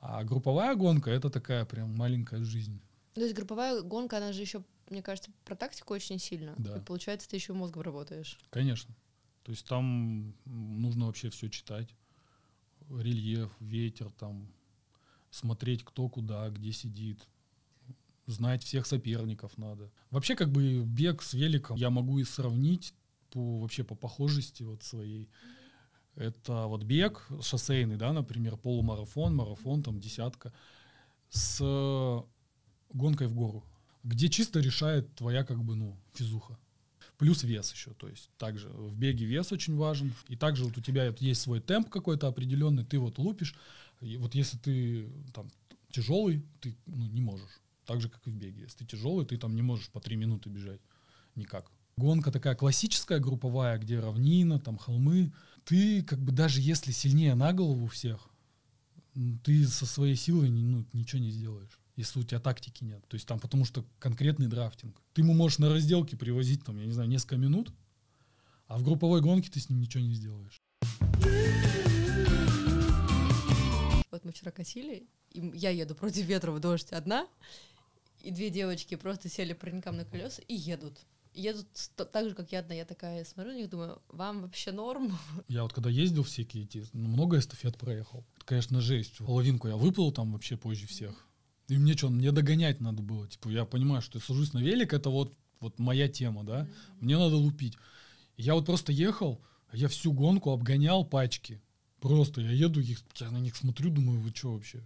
А 0.00 0.24
групповая 0.24 0.74
гонка 0.74 1.10
это 1.10 1.30
такая 1.30 1.64
прям 1.64 1.94
маленькая 1.96 2.44
жизнь. 2.44 2.80
То 3.14 3.20
есть 3.20 3.34
групповая 3.34 3.82
гонка, 3.82 4.16
она 4.16 4.32
же 4.32 4.40
еще, 4.40 4.64
мне 4.88 5.02
кажется, 5.02 5.30
про 5.44 5.54
тактику 5.54 5.94
очень 5.94 6.18
сильно. 6.18 6.54
Да. 6.58 6.76
И 6.76 6.80
получается, 6.80 7.28
ты 7.28 7.36
еще 7.36 7.52
мозгом 7.52 7.82
работаешь. 7.82 8.38
Конечно. 8.50 8.94
То 9.44 9.52
есть 9.52 9.66
там 9.66 10.34
нужно 10.44 11.06
вообще 11.06 11.30
все 11.30 11.48
читать. 11.48 11.94
Рельеф, 12.90 13.50
ветер, 13.60 14.10
там 14.10 14.52
смотреть, 15.30 15.84
кто 15.84 16.08
куда, 16.08 16.48
где 16.50 16.72
сидит. 16.72 17.26
Знать 18.26 18.62
всех 18.62 18.86
соперников 18.86 19.58
надо. 19.58 19.90
Вообще, 20.10 20.36
как 20.36 20.50
бы 20.50 20.82
бег 20.84 21.22
с 21.22 21.34
великом 21.34 21.76
я 21.76 21.90
могу 21.90 22.18
и 22.18 22.24
сравнить 22.24 22.94
по 23.30 23.60
вообще 23.60 23.84
по 23.84 23.94
похожести 23.94 24.62
вот 24.62 24.82
своей. 24.82 25.28
Это 26.16 26.66
вот 26.66 26.82
бег 26.84 27.26
шоссейный, 27.40 27.96
да, 27.96 28.12
например, 28.12 28.56
полумарафон, 28.56 29.34
марафон, 29.34 29.82
там 29.82 29.98
десятка, 29.98 30.52
с 31.30 32.24
гонкой 32.92 33.26
в 33.28 33.34
гору, 33.34 33.64
где 34.04 34.28
чисто 34.28 34.60
решает 34.60 35.14
твоя 35.14 35.44
как 35.44 35.62
бы, 35.64 35.74
ну, 35.74 35.96
физуха. 36.12 36.58
Плюс 37.18 37.44
вес 37.44 37.72
еще, 37.72 37.92
то 37.94 38.08
есть 38.08 38.30
также 38.36 38.68
в 38.68 38.96
беге 38.96 39.24
вес 39.24 39.52
очень 39.52 39.76
важен. 39.76 40.12
И 40.28 40.36
также 40.36 40.64
вот 40.64 40.76
у 40.76 40.80
тебя 40.80 41.14
есть 41.18 41.40
свой 41.40 41.60
темп 41.60 41.88
какой-то 41.88 42.26
определенный, 42.26 42.84
ты 42.84 42.98
вот 42.98 43.18
лупишь. 43.18 43.54
И 44.00 44.16
вот 44.16 44.34
если 44.34 44.58
ты 44.58 45.08
там 45.32 45.48
тяжелый, 45.90 46.44
ты 46.60 46.76
ну, 46.86 47.06
не 47.06 47.20
можешь. 47.20 47.60
Так 47.86 48.00
же, 48.00 48.08
как 48.08 48.26
и 48.26 48.30
в 48.30 48.34
беге. 48.34 48.62
Если 48.62 48.78
ты 48.78 48.86
тяжелый, 48.86 49.24
ты 49.24 49.36
там 49.36 49.54
не 49.54 49.62
можешь 49.62 49.88
по 49.88 50.00
три 50.00 50.16
минуты 50.16 50.50
бежать. 50.50 50.80
Никак. 51.36 51.70
Гонка 51.96 52.32
такая 52.32 52.54
классическая, 52.54 53.18
групповая, 53.18 53.78
где 53.78 54.00
равнина, 54.00 54.58
там 54.58 54.78
холмы. 54.78 55.32
Ты 55.64 56.02
как 56.02 56.20
бы 56.20 56.32
даже 56.32 56.60
если 56.60 56.90
сильнее 56.92 57.34
на 57.34 57.52
голову 57.52 57.86
всех, 57.86 58.28
ты 59.44 59.66
со 59.66 59.86
своей 59.86 60.16
силой 60.16 60.48
ну, 60.48 60.86
ничего 60.92 61.20
не 61.20 61.30
сделаешь 61.30 61.82
если 61.96 62.20
у 62.20 62.22
тебя 62.22 62.40
тактики 62.40 62.84
нет. 62.84 63.06
То 63.08 63.14
есть 63.14 63.26
там 63.26 63.38
потому 63.38 63.64
что 63.64 63.84
конкретный 63.98 64.46
драфтинг. 64.46 65.00
Ты 65.12 65.22
ему 65.22 65.34
можешь 65.34 65.58
на 65.58 65.68
разделке 65.68 66.16
привозить, 66.16 66.64
там, 66.64 66.78
я 66.78 66.86
не 66.86 66.92
знаю, 66.92 67.08
несколько 67.08 67.36
минут, 67.36 67.72
а 68.66 68.78
в 68.78 68.82
групповой 68.82 69.20
гонке 69.20 69.50
ты 69.50 69.60
с 69.60 69.68
ним 69.68 69.80
ничего 69.80 70.02
не 70.02 70.14
сделаешь. 70.14 70.60
Вот 74.10 74.24
мы 74.24 74.32
вчера 74.32 74.50
косили, 74.50 75.06
и 75.30 75.52
я 75.54 75.70
еду 75.70 75.94
против 75.94 76.26
ветра 76.26 76.52
в 76.52 76.60
дождь 76.60 76.92
одна, 76.92 77.26
и 78.20 78.30
две 78.30 78.50
девочки 78.50 78.94
просто 78.94 79.28
сели 79.28 79.52
паренькам 79.52 79.96
на 79.96 80.04
колеса 80.04 80.42
и 80.48 80.54
едут. 80.54 80.98
Едут 81.34 81.66
так 81.96 82.28
же, 82.28 82.34
как 82.34 82.52
я 82.52 82.60
одна. 82.60 82.74
Я 82.74 82.84
такая 82.84 83.24
смотрю 83.24 83.52
на 83.52 83.56
них, 83.56 83.70
думаю, 83.70 84.02
вам 84.08 84.42
вообще 84.42 84.70
норм? 84.70 85.16
Я 85.48 85.62
вот 85.62 85.72
когда 85.72 85.88
ездил 85.88 86.24
всякие 86.24 86.64
эти, 86.64 86.84
много 86.92 87.38
эстафет 87.38 87.78
проехал. 87.78 88.26
Это, 88.36 88.44
конечно, 88.44 88.80
жесть. 88.80 89.18
Половинку 89.18 89.68
я 89.68 89.76
выплыл 89.76 90.12
там 90.12 90.32
вообще 90.32 90.56
позже 90.56 90.86
всех. 90.86 91.26
И 91.68 91.78
мне 91.78 91.96
что, 91.96 92.10
мне 92.10 92.32
догонять 92.32 92.80
надо 92.80 93.02
было. 93.02 93.26
Типа, 93.28 93.48
я 93.48 93.64
понимаю, 93.64 94.02
что 94.02 94.18
я 94.18 94.24
сажусь 94.24 94.52
на 94.52 94.58
велик, 94.58 94.92
это 94.92 95.08
вот, 95.08 95.34
вот 95.60 95.78
моя 95.78 96.08
тема, 96.08 96.44
да. 96.44 96.68
Мне 97.00 97.16
надо 97.16 97.36
лупить. 97.36 97.78
Я 98.36 98.54
вот 98.54 98.66
просто 98.66 98.92
ехал, 98.92 99.40
я 99.72 99.88
всю 99.88 100.12
гонку 100.12 100.50
обгонял 100.50 101.04
пачки. 101.04 101.62
Просто 102.00 102.40
я 102.40 102.50
еду, 102.50 102.80
их, 102.80 103.00
я 103.20 103.30
на 103.30 103.38
них 103.38 103.56
смотрю, 103.56 103.88
думаю, 103.90 104.20
вы 104.20 104.30
что 104.34 104.52
вообще? 104.52 104.82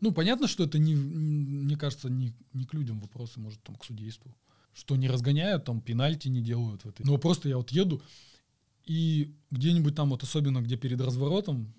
Ну, 0.00 0.12
понятно, 0.12 0.48
что 0.48 0.64
это 0.64 0.78
не, 0.78 0.94
м, 0.94 1.64
мне 1.64 1.76
кажется, 1.76 2.10
не, 2.10 2.34
не 2.52 2.64
к 2.64 2.74
людям 2.74 3.00
вопросы, 3.00 3.38
может, 3.40 3.62
там, 3.62 3.76
к 3.76 3.84
судейству. 3.84 4.36
Что 4.76 4.94
не 4.94 5.08
разгоняют, 5.08 5.64
там, 5.64 5.80
пенальти 5.80 6.28
не 6.28 6.42
делают 6.42 6.84
в 6.84 6.88
этой. 6.90 7.06
Но 7.06 7.16
просто 7.16 7.48
я 7.48 7.56
вот 7.56 7.70
еду, 7.70 8.02
и 8.84 9.34
где-нибудь 9.50 9.94
там, 9.94 10.10
вот 10.10 10.22
особенно 10.22 10.60
где 10.60 10.76
перед 10.76 11.00
разворотом, 11.00 11.72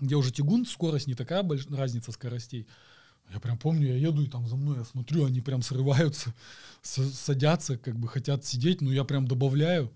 где 0.00 0.16
уже 0.16 0.32
тягун, 0.32 0.66
скорость 0.66 1.06
не 1.06 1.14
такая 1.14 1.44
большая, 1.44 1.76
разница 1.76 2.10
скоростей. 2.10 2.66
Я 3.32 3.38
прям 3.38 3.56
помню, 3.56 3.86
я 3.86 3.96
еду, 3.96 4.24
и 4.24 4.26
там 4.28 4.48
за 4.48 4.56
мной, 4.56 4.78
я 4.78 4.84
смотрю, 4.84 5.24
они 5.24 5.40
прям 5.40 5.62
срываются, 5.62 6.34
садятся, 6.82 7.78
как 7.78 7.96
бы 7.96 8.08
хотят 8.08 8.44
сидеть, 8.44 8.80
но 8.80 8.92
я 8.92 9.04
прям 9.04 9.28
добавляю, 9.28 9.92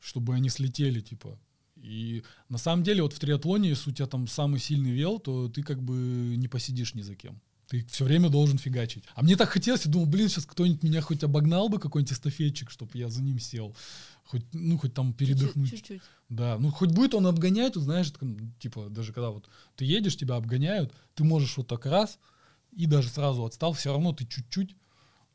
чтобы 0.00 0.34
они 0.34 0.48
слетели, 0.48 1.00
типа. 1.00 1.38
И 1.76 2.22
на 2.48 2.56
самом 2.56 2.84
деле 2.84 3.02
вот 3.02 3.12
в 3.12 3.18
триатлоне, 3.18 3.68
если 3.68 3.90
у 3.90 3.92
тебя 3.92 4.06
там 4.06 4.26
самый 4.28 4.60
сильный 4.60 4.92
вел, 4.92 5.18
то 5.18 5.48
ты 5.48 5.62
как 5.62 5.82
бы 5.82 5.92
не 6.38 6.48
посидишь 6.48 6.94
ни 6.94 7.02
за 7.02 7.14
кем. 7.14 7.38
Ты 7.70 7.86
все 7.86 8.04
время 8.04 8.30
должен 8.30 8.58
фигачить. 8.58 9.04
А 9.14 9.22
мне 9.22 9.36
так 9.36 9.48
хотелось, 9.48 9.84
я 9.84 9.92
думал, 9.92 10.06
блин, 10.06 10.28
сейчас 10.28 10.44
кто-нибудь 10.44 10.82
меня 10.82 11.00
хоть 11.00 11.22
обогнал 11.22 11.68
бы, 11.68 11.78
какой-нибудь 11.78 12.12
эстафетчик, 12.12 12.68
чтобы 12.68 12.98
я 12.98 13.08
за 13.08 13.22
ним 13.22 13.38
сел. 13.38 13.76
Хоть, 14.24 14.42
ну, 14.52 14.76
хоть 14.76 14.92
там 14.92 15.12
передохнуть. 15.12 15.70
Чуть-чуть. 15.70 16.02
Да, 16.28 16.58
ну 16.58 16.72
хоть 16.72 16.90
будет 16.90 17.14
он 17.14 17.28
обгонять, 17.28 17.76
вот 17.76 17.84
знаешь, 17.84 18.12
типа 18.58 18.88
даже 18.88 19.12
когда 19.12 19.30
вот 19.30 19.48
ты 19.76 19.84
едешь, 19.84 20.16
тебя 20.16 20.34
обгоняют, 20.34 20.92
ты 21.14 21.22
можешь 21.22 21.56
вот 21.56 21.68
так 21.68 21.86
раз 21.86 22.18
и 22.72 22.86
даже 22.86 23.08
сразу 23.08 23.44
отстал, 23.44 23.72
все 23.72 23.92
равно 23.92 24.12
ты 24.12 24.26
чуть-чуть, 24.26 24.74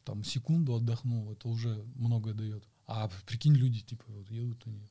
там 0.04 0.26
секунду 0.26 0.76
отдохнул, 0.76 1.32
это 1.32 1.48
уже 1.48 1.86
многое 1.96 2.34
дает. 2.34 2.68
А 2.86 3.10
прикинь, 3.26 3.56
люди 3.56 3.80
типа 3.80 4.04
вот 4.10 4.30
едут 4.30 4.62
они 4.66 4.90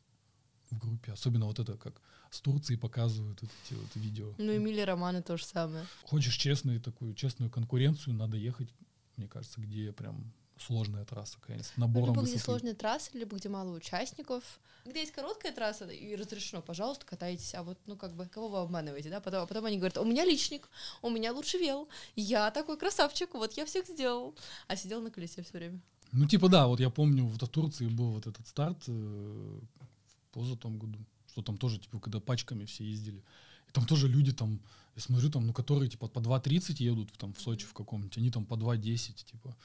в 0.70 0.78
группе, 0.78 1.12
особенно 1.12 1.44
вот 1.44 1.58
это 1.58 1.76
как 1.76 2.00
с 2.34 2.40
Турции 2.40 2.74
показывают 2.74 3.40
вот 3.40 3.50
эти 3.64 3.74
вот 3.74 3.94
видео. 3.94 4.34
Ну, 4.38 4.56
Эмили 4.56 4.80
Романы 4.80 5.22
то 5.22 5.36
же 5.36 5.44
самое. 5.44 5.86
Хочешь 6.02 6.36
честную 6.36 6.80
такую 6.80 7.14
честную 7.14 7.50
конкуренцию, 7.50 8.14
надо 8.14 8.36
ехать, 8.36 8.68
мне 9.16 9.28
кажется, 9.28 9.60
где 9.60 9.92
прям 9.92 10.32
сложная 10.58 11.04
трасса, 11.04 11.38
конечно, 11.40 11.72
с 11.74 11.76
набором 11.76 12.14
либо 12.14 12.22
где 12.22 12.32
высоты. 12.32 12.44
сложная 12.44 12.74
трасса, 12.74 13.10
либо 13.14 13.36
где 13.36 13.48
мало 13.48 13.76
участников. 13.76 14.42
Где 14.84 15.00
есть 15.00 15.12
короткая 15.12 15.52
трасса 15.52 15.86
и 15.86 16.14
разрешено, 16.14 16.60
пожалуйста, 16.60 17.06
катайтесь. 17.06 17.54
А 17.54 17.62
вот, 17.62 17.78
ну, 17.86 17.96
как 17.96 18.14
бы, 18.14 18.26
кого 18.26 18.48
вы 18.48 18.58
обманываете, 18.58 19.10
да? 19.10 19.20
Потом, 19.20 19.44
а 19.44 19.46
потом 19.46 19.64
они 19.64 19.78
говорят, 19.78 19.96
у 19.98 20.04
меня 20.04 20.24
личник, 20.24 20.68
у 21.02 21.10
меня 21.10 21.32
лучше 21.32 21.58
вел, 21.58 21.88
я 22.16 22.50
такой 22.50 22.76
красавчик, 22.76 23.34
вот 23.34 23.52
я 23.54 23.64
всех 23.64 23.86
сделал. 23.86 24.34
А 24.66 24.76
сидел 24.76 25.00
на 25.00 25.10
колесе 25.10 25.42
все 25.42 25.52
время. 25.58 25.80
Ну, 26.12 26.26
типа, 26.26 26.48
да, 26.48 26.66
вот 26.66 26.80
я 26.80 26.90
помню, 26.90 27.24
вот 27.24 27.42
в 27.42 27.48
Турции 27.48 27.86
был 27.86 28.12
вот 28.12 28.26
этот 28.26 28.46
старт 28.46 28.82
э, 28.88 28.92
в 28.92 30.32
позатом 30.32 30.78
году, 30.78 30.98
что 31.34 31.42
там 31.42 31.58
тоже, 31.58 31.78
типа, 31.78 31.98
когда 31.98 32.20
пачками 32.20 32.64
все 32.64 32.84
ездили. 32.84 33.24
И 33.68 33.72
там 33.72 33.86
тоже 33.86 34.06
люди 34.06 34.32
там, 34.32 34.60
я 34.94 35.02
смотрю, 35.02 35.30
там, 35.30 35.46
ну, 35.48 35.52
которые, 35.52 35.90
типа, 35.90 36.06
по 36.06 36.20
2.30 36.20 36.76
едут 36.78 37.12
там 37.18 37.34
в 37.34 37.40
Сочи 37.40 37.66
в 37.66 37.72
каком-нибудь, 37.72 38.16
они 38.18 38.30
там 38.30 38.46
по 38.46 38.54
2.10, 38.54 39.24
типа, 39.24 39.56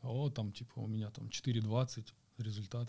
о, 0.00 0.30
там, 0.30 0.52
типа, 0.52 0.78
у 0.78 0.86
меня 0.86 1.10
там 1.10 1.26
4.20 1.26 2.06
результат. 2.38 2.88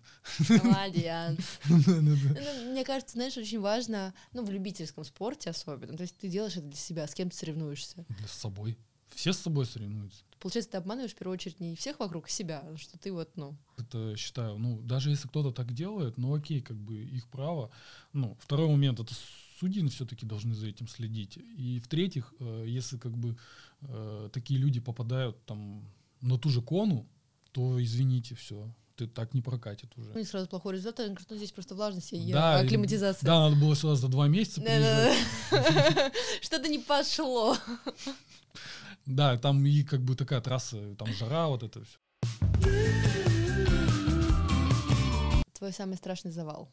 Молодец. 0.63 1.37
Да-да-да. 1.69 2.41
Ну, 2.41 2.71
Мне 2.71 2.85
кажется, 2.85 3.15
знаешь, 3.15 3.35
очень 3.35 3.59
важно, 3.59 4.13
ну, 4.31 4.45
в 4.45 4.51
любительском 4.51 5.03
спорте 5.03 5.49
особенно, 5.49 5.97
то 5.97 6.03
есть 6.03 6.15
ты 6.17 6.29
делаешь 6.29 6.55
это 6.55 6.67
для 6.67 6.77
себя, 6.77 7.07
с 7.07 7.13
кем 7.13 7.29
ты 7.29 7.35
соревнуешься. 7.35 8.05
С 8.25 8.39
собой. 8.39 8.77
Все 9.15 9.33
с 9.33 9.39
собой 9.39 9.65
соревнуются. 9.65 10.23
Получается, 10.39 10.71
ты 10.71 10.77
обманываешь 10.77 11.11
в 11.11 11.15
первую 11.15 11.33
очередь 11.33 11.59
не 11.59 11.75
всех 11.75 11.99
вокруг, 11.99 12.27
а 12.27 12.29
себя, 12.29 12.63
что 12.77 12.97
ты 12.97 13.11
вот, 13.11 13.35
ну, 13.35 13.57
Это 13.77 14.15
считаю, 14.15 14.57
ну, 14.57 14.79
даже 14.81 15.09
если 15.09 15.27
кто-то 15.27 15.51
так 15.51 15.73
делает, 15.73 16.17
ну 16.17 16.33
окей, 16.33 16.61
как 16.61 16.77
бы 16.77 16.95
их 17.03 17.27
право. 17.27 17.71
Ну, 18.13 18.37
второй 18.39 18.69
момент, 18.69 18.99
это 19.01 19.13
судьи 19.59 19.85
все-таки 19.89 20.25
должны 20.25 20.55
за 20.55 20.67
этим 20.67 20.87
следить. 20.87 21.37
И 21.37 21.81
в-третьих, 21.83 22.33
э, 22.39 22.65
если 22.67 22.97
как 22.97 23.17
бы 23.17 23.37
э, 23.81 24.29
такие 24.31 24.59
люди 24.59 24.79
попадают 24.79 25.43
там 25.45 25.83
на 26.21 26.37
ту 26.37 26.49
же 26.49 26.61
кону, 26.61 27.05
то 27.51 27.81
извините, 27.83 28.35
все, 28.35 28.73
ты 28.95 29.07
так 29.07 29.33
не 29.33 29.41
прокатит 29.41 29.91
уже. 29.97 30.11
у 30.11 30.17
них 30.17 30.27
сразу 30.27 30.47
плохой 30.47 30.73
результат, 30.73 30.99
они 30.99 31.09
говорят, 31.09 31.29
ну, 31.29 31.37
здесь 31.37 31.51
просто 31.51 31.75
влажность 31.75 32.13
и 32.13 32.31
Да, 32.31 32.61
и- 32.61 32.65
акклиматизация. 32.65 33.25
Да, 33.25 33.49
надо 33.49 33.59
было 33.59 33.75
сюда 33.75 33.95
за 33.95 34.07
два 34.07 34.27
месяца. 34.27 34.61
Что-то 36.41 36.69
не 36.69 36.79
пошло. 36.79 37.57
Да, 39.09 39.35
там 39.39 39.65
и 39.65 39.81
как 39.81 40.03
бы 40.03 40.15
такая 40.15 40.39
трасса, 40.39 40.95
там 40.95 41.11
жара, 41.13 41.47
вот 41.47 41.63
это 41.63 41.83
все. 41.83 41.97
Твой 45.53 45.73
самый 45.73 45.97
страшный 45.97 46.29
завал? 46.29 46.71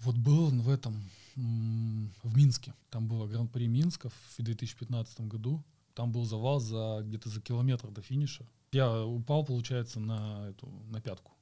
Вот 0.00 0.14
был 0.14 0.50
в 0.50 0.68
этом, 0.68 1.02
в 1.36 2.36
Минске. 2.36 2.74
Там 2.90 3.08
было 3.08 3.26
Гран-при 3.26 3.66
Минска 3.66 4.10
в 4.10 4.42
2015 4.42 5.22
году. 5.22 5.64
Там 5.94 6.12
был 6.12 6.26
завал 6.26 6.60
за 6.60 7.00
где-то 7.02 7.30
за 7.30 7.40
километр 7.40 7.90
до 7.90 8.02
финиша. 8.02 8.46
Я 8.72 9.02
упал, 9.02 9.46
получается, 9.46 10.00
на 10.00 10.48
эту 10.50 10.68
на 10.90 11.00
пятку. 11.00 11.32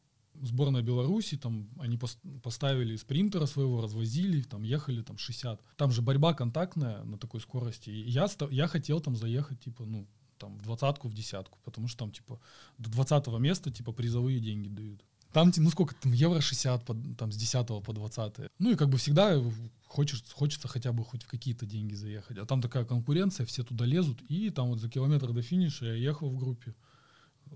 Сборная 0.40 0.83
Беларуси, 0.83 1.37
там 1.37 1.68
они 1.81 1.98
поставили 2.44 2.94
спринтера 2.94 3.46
своего, 3.46 3.81
развозили, 3.81 4.42
там 4.42 4.62
ехали 4.62 5.03
там 5.03 5.18
60. 5.18 5.61
Там 5.77 5.90
же 5.90 6.01
борьба 6.01 6.33
контактная 6.33 7.03
на 7.03 7.18
такой 7.18 7.40
скорости. 7.40 7.90
И 7.90 8.09
я, 8.09 8.29
я 8.51 8.68
хотел 8.68 9.01
там 9.01 9.16
заехать, 9.16 9.59
типа, 9.59 9.85
ну, 9.85 10.07
там, 10.38 10.57
в 10.59 10.62
двадцатку, 10.62 11.09
в 11.09 11.14
десятку, 11.14 11.59
потому 11.64 11.88
что 11.88 11.98
там, 11.98 12.12
типа, 12.12 12.40
до 12.79 12.90
двадцатого 12.90 13.38
места, 13.38 13.70
типа, 13.70 13.92
призовые 13.92 14.40
деньги 14.40 14.68
дают. 14.68 15.05
Там, 15.33 15.53
ну 15.57 15.70
сколько 15.70 15.94
там, 15.94 16.12
евро 16.12 16.40
60, 16.40 16.85
под, 16.85 17.18
там 17.18 17.31
с 17.33 17.37
10 17.37 17.66
по 17.85 17.92
20. 17.92 18.51
Ну 18.59 18.72
и 18.72 18.77
как 18.77 18.88
бы 18.88 18.96
всегда 18.96 19.38
хочешь, 19.87 20.24
хочется 20.33 20.68
хотя 20.68 20.92
бы 20.92 21.05
хоть 21.05 21.22
в 21.22 21.29
какие-то 21.29 21.66
деньги 21.66 21.94
заехать. 21.94 22.38
А 22.38 22.46
там 22.46 22.62
такая 22.62 22.85
конкуренция, 22.85 23.44
все 23.44 23.62
туда 23.62 23.85
лезут. 23.85 24.22
И 24.29 24.51
там 24.51 24.68
вот 24.68 24.81
за 24.81 24.88
километр 24.88 25.33
до 25.33 25.42
финиша 25.42 25.85
я 25.85 25.94
ехал 25.94 26.31
в 26.31 26.38
группе. 26.38 26.74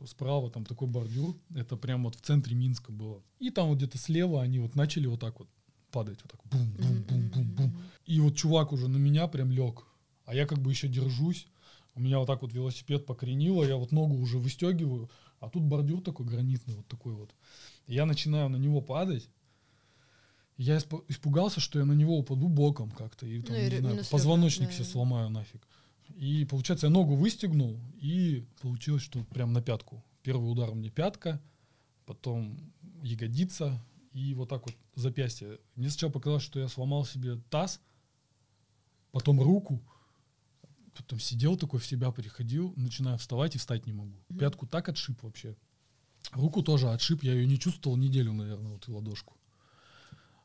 Справа 0.07 0.51
там 0.51 0.65
такой 0.65 0.89
бордюр, 0.89 1.37
это 1.55 1.77
прям 1.77 2.05
вот 2.05 2.15
в 2.15 2.21
центре 2.21 2.55
Минска 2.55 2.93
было. 2.93 3.23
И 3.39 3.51
там 3.51 3.69
вот 3.69 3.77
где-то 3.77 3.99
слева 3.99 4.43
они 4.43 4.59
вот 4.59 4.75
начали 4.75 5.07
вот 5.07 5.21
так 5.21 5.39
вот 5.39 5.49
падать, 5.91 6.19
вот 6.23 6.33
так 6.33 6.41
бум-бум-бум-бум-бум. 6.51 7.77
И 8.07 8.21
вот 8.21 8.37
чувак 8.37 8.73
уже 8.73 8.89
на 8.89 8.97
меня 8.97 9.29
прям 9.29 9.51
лег. 9.51 9.85
А 10.25 10.35
я 10.35 10.47
как 10.47 10.59
бы 10.59 10.71
еще 10.71 10.89
держусь. 10.89 11.47
У 11.95 12.01
меня 12.01 12.19
вот 12.19 12.27
так 12.27 12.43
вот 12.43 12.53
велосипед 12.53 13.05
покоренило, 13.07 13.65
я 13.65 13.77
вот 13.77 13.93
ногу 13.93 14.17
уже 14.17 14.39
выстегиваю, 14.39 15.11
а 15.41 15.51
тут 15.51 15.63
бордюр 15.65 16.03
такой 16.03 16.27
гранитный, 16.27 16.75
вот 16.77 16.87
такой 16.87 17.15
вот. 17.15 17.35
Я 17.87 18.07
начинаю 18.07 18.49
на 18.49 18.57
него 18.57 18.81
падать. 18.81 19.29
Я 20.57 20.79
испугался, 20.79 21.61
что 21.61 21.79
я 21.79 21.85
на 21.85 21.93
него 21.93 22.19
упаду 22.19 22.49
боком 22.49 22.91
как-то. 22.91 23.27
И, 23.27 23.43
там, 23.43 23.57
ну, 23.57 23.63
не 23.63 23.79
знаю, 23.79 24.05
позвоночник 24.11 24.69
да. 24.69 24.75
себе 24.75 24.85
сломаю 24.85 25.29
нафиг. 25.29 25.67
И 26.17 26.45
получается, 26.45 26.87
я 26.87 26.91
ногу 26.91 27.15
выстегнул, 27.15 27.81
и 28.01 28.47
получилось, 28.61 29.03
что 29.03 29.25
прям 29.25 29.53
на 29.53 29.63
пятку. 29.63 30.05
Первый 30.23 30.51
удар 30.51 30.73
мне 30.75 30.91
пятка, 30.91 31.41
потом 32.05 32.59
ягодица, 33.03 33.83
и 34.13 34.35
вот 34.35 34.49
так 34.49 34.67
вот 34.67 34.77
запястье. 34.95 35.59
Мне 35.75 35.89
сначала 35.89 36.11
показалось, 36.11 36.45
что 36.45 36.61
я 36.61 36.69
сломал 36.69 37.05
себе 37.05 37.41
таз, 37.51 37.81
потом 39.11 39.41
руку, 39.41 39.83
потом 40.95 41.21
сидел 41.21 41.57
такой 41.57 41.81
в 41.81 41.87
себя, 41.87 42.11
приходил, 42.11 42.73
начинаю 42.77 43.19
вставать 43.19 43.55
и 43.55 43.59
встать 43.59 43.87
не 43.87 43.93
могу. 43.93 44.19
Mm-hmm. 44.29 44.39
Пятку 44.39 44.67
так 44.67 44.89
отшиб 44.89 45.23
вообще. 45.23 45.57
Руку 46.33 46.63
тоже 46.63 46.89
отшиб, 46.91 47.23
я 47.23 47.33
ее 47.33 47.47
не 47.47 47.59
чувствовал 47.59 47.97
неделю, 47.97 48.33
наверное, 48.33 48.73
вот 48.73 48.89
и 48.89 48.91
ладошку. 48.91 49.37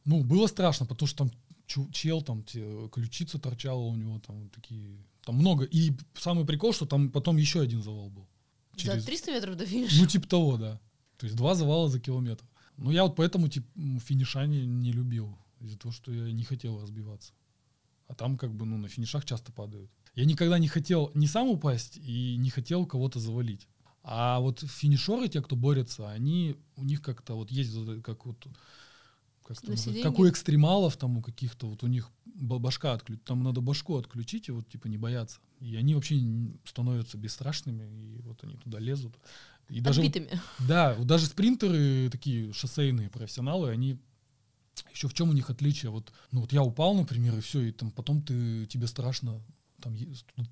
Ну, 0.05 0.23
было 0.23 0.47
страшно, 0.47 0.85
потому 0.85 1.07
что 1.07 1.17
там 1.17 1.31
чел, 1.91 2.21
там 2.21 2.43
те, 2.43 2.89
ключица 2.91 3.39
торчала 3.39 3.81
у 3.81 3.95
него, 3.95 4.19
там 4.19 4.49
такие, 4.49 4.97
там 5.25 5.35
много. 5.35 5.65
И 5.65 5.93
самый 6.15 6.45
прикол, 6.45 6.73
что 6.73 6.85
там 6.85 7.11
потом 7.11 7.37
еще 7.37 7.61
один 7.61 7.81
завал 7.81 8.09
был. 8.09 8.27
Через, 8.75 9.01
за 9.01 9.07
300 9.07 9.31
метров 9.31 9.57
до 9.57 9.65
финиша? 9.65 9.99
Ну, 9.99 10.07
типа 10.07 10.27
того, 10.27 10.57
да. 10.57 10.79
То 11.17 11.25
есть 11.25 11.35
два 11.35 11.55
завала 11.55 11.89
за 11.89 11.99
километр. 11.99 12.45
Ну, 12.77 12.91
я 12.91 13.03
вот 13.03 13.15
поэтому 13.15 13.49
типа, 13.49 13.67
финиша 13.99 14.45
не, 14.45 14.65
не 14.65 14.91
любил, 14.91 15.37
из-за 15.59 15.77
того, 15.77 15.91
что 15.91 16.11
я 16.11 16.31
не 16.31 16.43
хотел 16.43 16.79
разбиваться. 16.79 17.33
А 18.07 18.13
там 18.13 18.37
как 18.37 18.53
бы, 18.53 18.65
ну, 18.65 18.77
на 18.77 18.87
финишах 18.87 19.25
часто 19.25 19.51
падают. 19.51 19.91
Я 20.17 20.25
никогда 20.25 20.57
не 20.57 20.67
хотел 20.67 21.11
не 21.13 21.27
сам 21.27 21.47
упасть 21.47 21.97
и 21.97 22.37
не 22.37 22.49
хотел 22.49 22.87
кого-то 22.87 23.19
завалить. 23.19 23.67
А 24.01 24.39
вот 24.39 24.61
финишеры, 24.61 25.27
те, 25.27 25.43
кто 25.43 25.55
борется, 25.55 26.09
они, 26.09 26.55
у 26.75 26.83
них 26.83 27.03
как-то 27.03 27.35
вот 27.35 27.51
есть 27.51 27.71
как 28.01 28.25
вот 28.25 28.47
как, 29.43 29.61
там, 29.61 29.75
как 30.01 30.17
у 30.17 30.27
экстремалов, 30.27 30.97
там 30.97 31.19
у 31.19 31.21
каких-то, 31.21 31.67
вот 31.67 31.83
у 31.83 31.87
них 31.87 32.09
башка 32.25 32.93
отключить, 32.93 33.25
там 33.25 33.43
надо 33.43 33.61
башку 33.61 33.95
отключить 33.95 34.49
и 34.49 34.51
вот 34.51 34.67
типа 34.67 34.87
не 34.87 34.97
бояться. 34.97 35.39
И 35.59 35.75
они 35.75 35.93
вообще 35.93 36.19
становятся 36.65 37.19
бесстрашными, 37.19 37.83
и 37.83 38.21
вот 38.23 38.43
они 38.43 38.55
туда 38.55 38.79
лезут. 38.79 39.15
И 39.69 39.81
даже, 39.81 40.01
Отбитыми. 40.01 40.41
Да, 40.67 40.95
вот 40.95 41.05
даже 41.05 41.27
спринтеры, 41.27 42.09
такие 42.09 42.51
шоссейные 42.53 43.11
профессионалы, 43.11 43.69
они 43.69 43.99
еще 44.91 45.07
в 45.07 45.13
чем 45.13 45.29
у 45.29 45.33
них 45.33 45.51
отличие? 45.51 45.91
Вот, 45.91 46.11
ну 46.31 46.41
вот 46.41 46.53
я 46.53 46.63
упал, 46.63 46.95
например, 46.95 47.37
и 47.37 47.41
все, 47.41 47.61
и 47.61 47.71
там 47.71 47.91
потом 47.91 48.23
ты, 48.23 48.65
тебе 48.65 48.87
страшно 48.87 49.43
там 49.81 49.95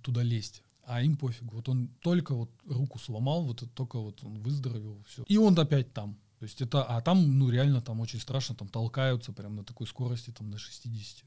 туда 0.01 0.23
лезть 0.23 0.63
а 0.87 1.01
им 1.01 1.17
пофигу. 1.17 1.55
Вот 1.55 1.69
он 1.69 1.89
только 2.01 2.35
вот 2.35 2.51
руку 2.65 2.99
сломал, 2.99 3.43
вот 3.43 3.63
только 3.73 3.99
вот 3.99 4.23
он 4.23 4.39
выздоровел, 4.39 5.03
все. 5.07 5.23
И 5.27 5.37
он 5.37 5.57
опять 5.59 5.93
там. 5.93 6.19
То 6.39 6.45
есть 6.45 6.61
это, 6.61 6.83
а 6.83 7.01
там, 7.01 7.39
ну, 7.39 7.49
реально 7.49 7.81
там 7.81 7.99
очень 8.01 8.19
страшно, 8.19 8.55
там 8.55 8.69
толкаются 8.69 9.33
прям 9.33 9.55
на 9.55 9.63
такой 9.63 9.87
скорости, 9.87 10.31
там 10.31 10.49
на 10.49 10.57
60. 10.57 11.25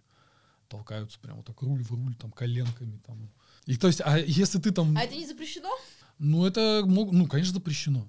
Толкаются 0.69 1.19
прям 1.19 1.39
вот 1.39 1.47
так 1.47 1.61
руль 1.63 1.83
в 1.83 1.91
руль, 1.91 2.15
там 2.15 2.31
коленками, 2.31 2.99
там. 2.99 3.31
И 3.67 3.77
то 3.77 3.87
есть, 3.87 4.01
а 4.05 4.19
если 4.19 4.59
ты 4.61 4.71
там... 4.71 4.97
А 4.97 5.03
это 5.03 5.15
не 5.15 5.27
запрещено? 5.27 5.71
Ну, 6.19 6.47
это, 6.47 6.85
ну, 6.87 7.27
конечно, 7.27 7.55
запрещено. 7.55 8.09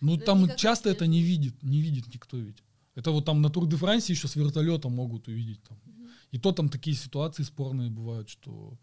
Ну, 0.00 0.16
там 0.18 0.54
часто 0.56 0.90
это 0.90 1.06
не 1.06 1.22
видит, 1.22 1.62
не 1.62 1.80
видит 1.80 2.12
никто 2.12 2.36
ведь. 2.36 2.62
Это 2.94 3.10
вот 3.12 3.24
там 3.24 3.40
на 3.40 3.50
Тур 3.50 3.66
де 3.66 3.76
Франсе 3.76 4.12
еще 4.12 4.28
с 4.28 4.34
вертолета 4.34 4.88
могут 4.88 5.28
увидеть 5.28 5.62
там. 5.62 5.78
Угу. 5.86 6.08
И 6.32 6.38
то 6.38 6.52
там 6.52 6.68
такие 6.68 6.96
ситуации 6.96 7.44
спорные 7.44 7.90
бывают, 7.90 8.28
что 8.28 8.76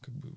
как 0.00 0.14
бы 0.14 0.34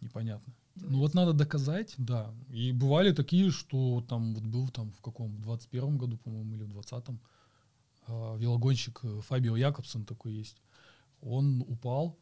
непонятно. 0.00 0.52
Ну 0.74 0.98
вот 0.98 1.14
надо 1.14 1.32
доказать, 1.32 1.94
да. 1.98 2.34
И 2.48 2.72
бывали 2.72 3.12
такие, 3.12 3.50
что 3.50 4.04
там 4.08 4.34
вот 4.34 4.44
был 4.44 4.68
там 4.68 4.92
в 4.92 5.00
каком, 5.00 5.36
в 5.36 5.40
21 5.40 5.98
году, 5.98 6.16
по-моему, 6.16 6.56
или 6.56 6.64
в 6.64 6.78
20-м, 6.78 7.20
э, 8.08 8.38
велогонщик 8.38 9.02
Фабио 9.20 9.56
Якобсон 9.56 10.04
такой 10.04 10.34
есть. 10.34 10.62
Он 11.20 11.62
упал 11.62 12.18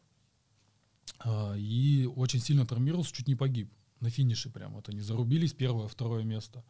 э, 1.23 1.57
и 1.57 2.05
очень 2.05 2.39
сильно 2.39 2.65
травмировался, 2.65 3.13
чуть 3.13 3.27
не 3.27 3.35
погиб. 3.35 3.71
На 3.99 4.09
финише 4.09 4.49
прям. 4.49 4.73
Вот 4.73 4.89
они 4.89 5.01
зарубились, 5.01 5.53
первое, 5.53 5.87
второе 5.87 6.23
место. 6.23 6.63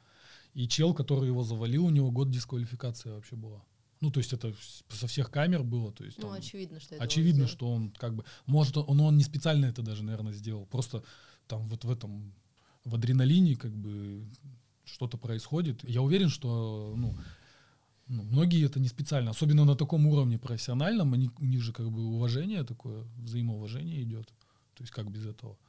И 0.53 0.67
чел, 0.67 0.93
который 0.93 1.27
его 1.27 1.43
завалил, 1.43 1.85
у 1.85 1.89
него 1.89 2.11
год 2.11 2.29
дисквалификации 2.29 3.09
вообще 3.09 3.35
была. 3.35 3.63
Ну, 4.01 4.09
то 4.09 4.19
есть 4.19 4.33
это 4.33 4.53
со 4.89 5.05
всех 5.05 5.29
камер 5.29 5.63
было, 5.63 5.91
то 5.91 6.03
есть. 6.03 6.17
Ну, 6.17 6.31
очевидно, 6.31 6.79
что 6.79 6.95
это 6.95 7.03
Очевидно, 7.03 7.47
что 7.47 7.71
он 7.71 7.91
как 7.91 8.15
бы, 8.15 8.25
может, 8.47 8.75
он, 8.77 8.99
он 8.99 9.15
не 9.15 9.23
специально 9.23 9.67
это 9.67 9.83
даже, 9.83 10.03
наверное, 10.03 10.33
сделал. 10.33 10.65
Просто 10.65 11.03
там 11.47 11.69
вот 11.69 11.85
в 11.85 11.91
этом, 11.91 12.33
в 12.83 12.95
адреналине 12.95 13.55
как 13.55 13.71
бы 13.71 14.25
что-то 14.85 15.17
происходит. 15.17 15.87
Я 15.87 16.01
уверен, 16.01 16.29
что, 16.29 16.95
ну, 16.97 17.15
ну, 18.07 18.23
многие 18.23 18.65
это 18.65 18.79
не 18.79 18.87
специально, 18.87 19.31
особенно 19.31 19.65
на 19.65 19.75
таком 19.75 20.07
уровне 20.07 20.39
профессиональном, 20.39 21.13
они, 21.13 21.29
у 21.39 21.45
них 21.45 21.61
же 21.61 21.71
как 21.71 21.91
бы 21.91 22.03
уважение 22.03 22.63
такое, 22.63 23.05
взаимоуважение 23.17 24.01
идет. 24.01 24.25
То 24.73 24.83
есть 24.83 24.91
как 24.91 25.11
без 25.11 25.27
этого? 25.27 25.59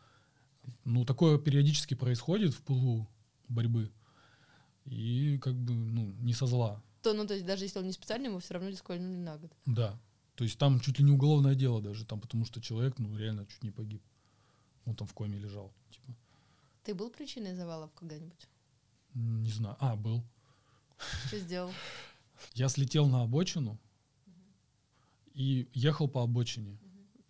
Ну, 0.84 1.04
такое 1.04 1.38
периодически 1.38 1.92
происходит 1.92 2.54
в 2.54 2.62
пылу 2.62 3.06
борьбы. 3.48 3.92
И 4.86 5.38
как 5.42 5.54
бы, 5.54 5.74
ну, 5.74 6.12
не 6.20 6.32
со 6.32 6.46
зла 6.46 6.82
то, 7.02 7.12
ну, 7.14 7.26
то 7.26 7.34
есть 7.34 7.44
даже 7.46 7.64
если 7.64 7.78
он 7.78 7.86
не 7.86 7.92
специальный, 7.92 8.28
ему 8.28 8.38
все 8.38 8.54
равно 8.54 8.70
дисквалифицировали 8.70 9.24
на 9.24 9.36
год. 9.36 9.52
Да. 9.66 9.98
То 10.34 10.44
есть 10.44 10.58
там 10.58 10.80
чуть 10.80 10.98
ли 10.98 11.04
не 11.04 11.12
уголовное 11.12 11.54
дело 11.54 11.82
даже, 11.82 12.04
там, 12.06 12.20
потому 12.20 12.44
что 12.46 12.60
человек, 12.60 12.98
ну, 12.98 13.16
реально 13.16 13.46
чуть 13.46 13.62
не 13.62 13.70
погиб. 13.70 14.02
Он 14.84 14.94
там 14.94 15.06
в 15.06 15.12
коме 15.12 15.38
лежал. 15.38 15.72
Типа. 15.90 16.16
Ты 16.84 16.94
был 16.94 17.10
причиной 17.10 17.54
завалов 17.54 17.92
когда-нибудь? 17.94 18.48
Не 19.14 19.50
знаю. 19.50 19.76
А, 19.78 19.94
был. 19.94 20.24
Что 21.26 21.38
сделал? 21.38 21.72
Я 22.54 22.68
слетел 22.68 23.06
на 23.08 23.22
обочину 23.22 23.78
и 25.34 25.68
ехал 25.74 26.08
по 26.08 26.22
обочине. 26.22 26.78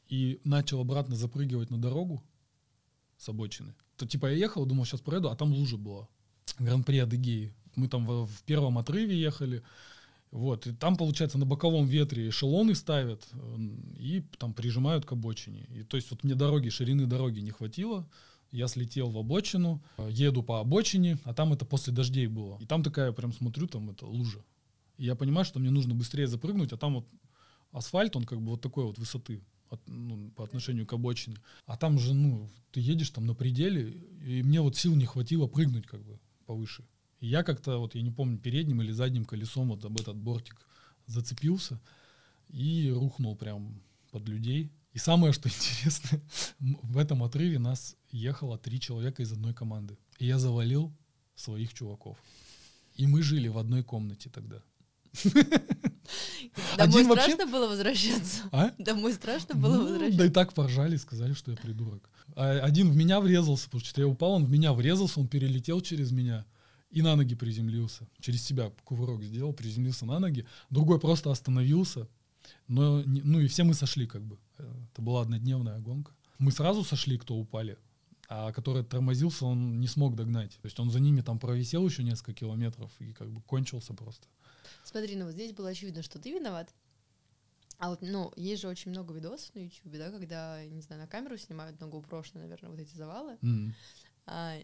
И 0.09 0.41
начал 0.45 0.81
обратно 0.81 1.17
запрыгивать 1.17 1.71
на 1.71 1.81
дорогу 1.81 2.23
с 3.17 3.29
обочины. 3.29 3.75
То 3.97 4.07
типа 4.07 4.27
я 4.27 4.37
ехал, 4.37 4.67
думал, 4.67 4.85
сейчас 4.85 5.01
проеду, 5.01 5.31
а 5.31 5.37
там 5.37 5.53
лужа 5.53 5.79
была. 5.79 6.09
Гран-при 6.59 6.99
Адыгеи 6.99 7.55
мы 7.77 7.89
там 7.89 8.07
в, 8.07 8.27
в 8.27 8.43
первом 8.43 8.79
отрыве 8.79 9.19
ехали, 9.21 9.63
вот, 10.31 10.67
и 10.67 10.73
там, 10.73 10.97
получается, 10.97 11.37
на 11.37 11.45
боковом 11.45 11.87
ветре 11.87 12.31
эшелоны 12.31 12.75
ставят 12.75 13.29
и 13.99 14.25
там 14.39 14.55
прижимают 14.55 15.05
к 15.05 15.13
обочине. 15.13 15.67
И 15.75 15.83
то 15.83 15.97
есть 15.97 16.11
вот 16.11 16.25
мне 16.25 16.35
дороги, 16.35 16.71
ширины 16.71 17.07
дороги 17.07 17.41
не 17.41 17.51
хватило, 17.51 18.09
я 18.51 18.67
слетел 18.69 19.11
в 19.11 19.19
обочину, 19.19 19.83
еду 20.09 20.43
по 20.43 20.61
обочине, 20.61 21.19
а 21.25 21.35
там 21.35 21.53
это 21.53 21.65
после 21.65 21.93
дождей 21.93 22.27
было. 22.29 22.59
И 22.61 22.67
там 22.67 22.83
такая, 22.83 23.13
прям 23.13 23.33
смотрю, 23.33 23.67
там 23.67 23.91
это 23.91 24.07
лужа. 24.07 24.43
И 24.97 25.05
я 25.05 25.15
понимаю, 25.17 25.45
что 25.45 25.59
мне 25.59 25.71
нужно 25.71 25.95
быстрее 25.95 26.27
запрыгнуть, 26.27 26.73
а 26.73 26.77
там 26.77 26.95
вот 26.95 27.09
асфальт, 27.71 28.17
он 28.17 28.25
как 28.25 28.41
бы 28.41 28.53
вот 28.53 28.61
такой 28.61 28.85
вот 28.85 28.99
высоты 28.99 29.43
от, 29.69 29.81
ну, 29.87 30.31
по 30.31 30.45
отношению 30.45 30.87
к 30.87 30.93
обочине. 30.93 31.37
А 31.67 31.77
там 31.77 31.99
же, 31.99 32.15
ну, 32.15 32.49
ты 32.71 32.81
едешь 32.81 33.11
там 33.11 33.27
на 33.27 33.35
пределе, 33.35 33.91
и 34.25 34.43
мне 34.43 34.61
вот 34.61 34.77
сил 34.77 34.95
не 34.95 35.07
хватило 35.07 35.47
прыгнуть 35.47 35.87
как 35.87 36.03
бы 36.03 36.19
повыше. 36.47 36.85
И 37.23 37.29
я 37.29 37.43
как-то, 37.45 37.79
вот 37.79 37.95
я 37.95 38.03
не 38.03 38.11
помню, 38.11 38.37
передним 38.37 38.83
или 38.83 38.91
задним 38.93 39.25
колесом 39.25 39.69
вот 39.69 39.85
об 39.85 39.99
этот 40.01 40.17
бортик 40.17 40.57
зацепился 41.07 41.81
и 42.49 42.91
рухнул 42.93 43.37
прям 43.37 43.81
под 44.11 44.29
людей. 44.29 44.73
И 44.93 44.99
самое, 44.99 45.33
что 45.33 45.49
интересно, 45.55 46.21
в 46.59 46.99
этом 46.99 47.23
отрыве 47.23 47.59
нас 47.61 47.97
ехало 48.11 48.59
три 48.59 48.81
человека 48.81 49.23
из 49.23 49.33
одной 49.33 49.55
команды. 49.55 49.97
И 50.19 50.27
я 50.27 50.39
завалил 50.41 50.93
своих 51.37 51.73
чуваков. 51.75 52.19
И 52.97 53.07
мы 53.07 53.23
жили 53.23 53.47
в 53.49 53.57
одной 53.57 53.85
комнате 53.85 54.29
тогда. 54.29 54.61
Домой 56.77 57.03
Один 57.03 57.09
вообще- 57.09 57.33
страшно 57.33 57.47
было 57.53 57.69
возвращаться? 57.69 58.43
А? 58.51 58.73
Домой 58.79 59.13
страшно 59.15 59.55
было 59.55 59.77
Ну, 59.77 59.83
возвращаться? 59.85 60.19
да 60.19 60.27
и 60.27 60.31
так 60.31 60.53
поржали, 60.55 60.97
сказали, 60.97 61.35
что 61.35 61.53
я 61.53 61.57
придурок. 61.57 62.11
А 62.35 62.51
один 62.59 62.91
в 62.91 62.97
меня 62.97 63.21
врезался, 63.21 63.67
потому 63.67 63.85
что 63.85 64.01
я 64.01 64.09
упал, 64.09 64.33
он 64.33 64.45
в 64.45 64.51
меня 64.51 64.73
врезался, 64.73 65.21
он 65.21 65.29
перелетел 65.29 65.81
через 65.81 66.11
меня 66.11 66.45
и 66.93 67.03
на 67.03 67.17
ноги 67.17 67.35
приземлился. 67.35 68.07
Через 68.21 68.45
себя 68.45 68.71
кувырок 68.85 69.23
сделал, 69.23 69.53
приземлился 69.53 70.07
на 70.07 70.19
ноги. 70.19 70.47
Другой 70.71 71.01
просто 71.01 71.31
остановился. 71.31 72.07
Но, 72.69 73.03
ну 73.07 73.41
и 73.41 73.47
все 73.47 73.65
мы 73.65 73.75
сошли 73.75 74.07
как 74.07 74.23
бы. 74.23 74.39
Э, 74.59 74.73
Это 74.93 75.03
была 75.03 75.23
однодневная 75.23 75.81
гонка. 75.81 76.13
Мы 76.39 76.53
сразу 76.53 76.85
сошли, 76.85 77.19
кто 77.19 77.35
упали. 77.35 77.79
А 78.29 78.53
который 78.53 78.85
тормозился, 78.85 79.45
он 79.47 79.81
не 79.81 79.89
смог 79.89 80.15
догнать. 80.15 80.53
То 80.63 80.67
есть 80.67 80.79
он 80.81 80.91
за 80.91 81.01
ними 81.01 81.21
там 81.21 81.39
провисел 81.39 81.87
еще 81.87 82.03
несколько 82.03 82.33
километров 82.33 82.91
и 83.01 83.13
как 83.13 83.31
бы 83.31 83.41
кончился 83.43 83.95
просто. 83.95 84.27
Смотри, 84.85 85.17
ну 85.17 85.25
вот 85.25 85.35
здесь 85.35 85.53
было 85.53 85.69
очевидно, 85.69 86.03
что 86.03 86.19
ты 86.19 86.33
виноват. 86.33 86.75
А 87.79 87.91
вот, 87.91 88.01
ну, 88.01 88.33
есть 88.37 88.63
же 88.63 88.69
очень 88.69 88.91
много 88.93 89.13
видосов 89.13 89.55
на 89.55 89.59
YouTube, 89.61 89.93
да, 89.99 90.11
когда, 90.11 90.65
не 90.67 90.83
знаю, 90.83 91.03
на 91.03 91.09
камеру 91.09 91.37
снимают 91.37 91.81
на 91.81 91.87
GoPro, 91.87 92.25
наверное, 92.35 92.71
вот 92.71 92.79
эти 92.79 92.95
завалы. 92.95 93.39
М. 93.43 93.75
А 94.27 94.57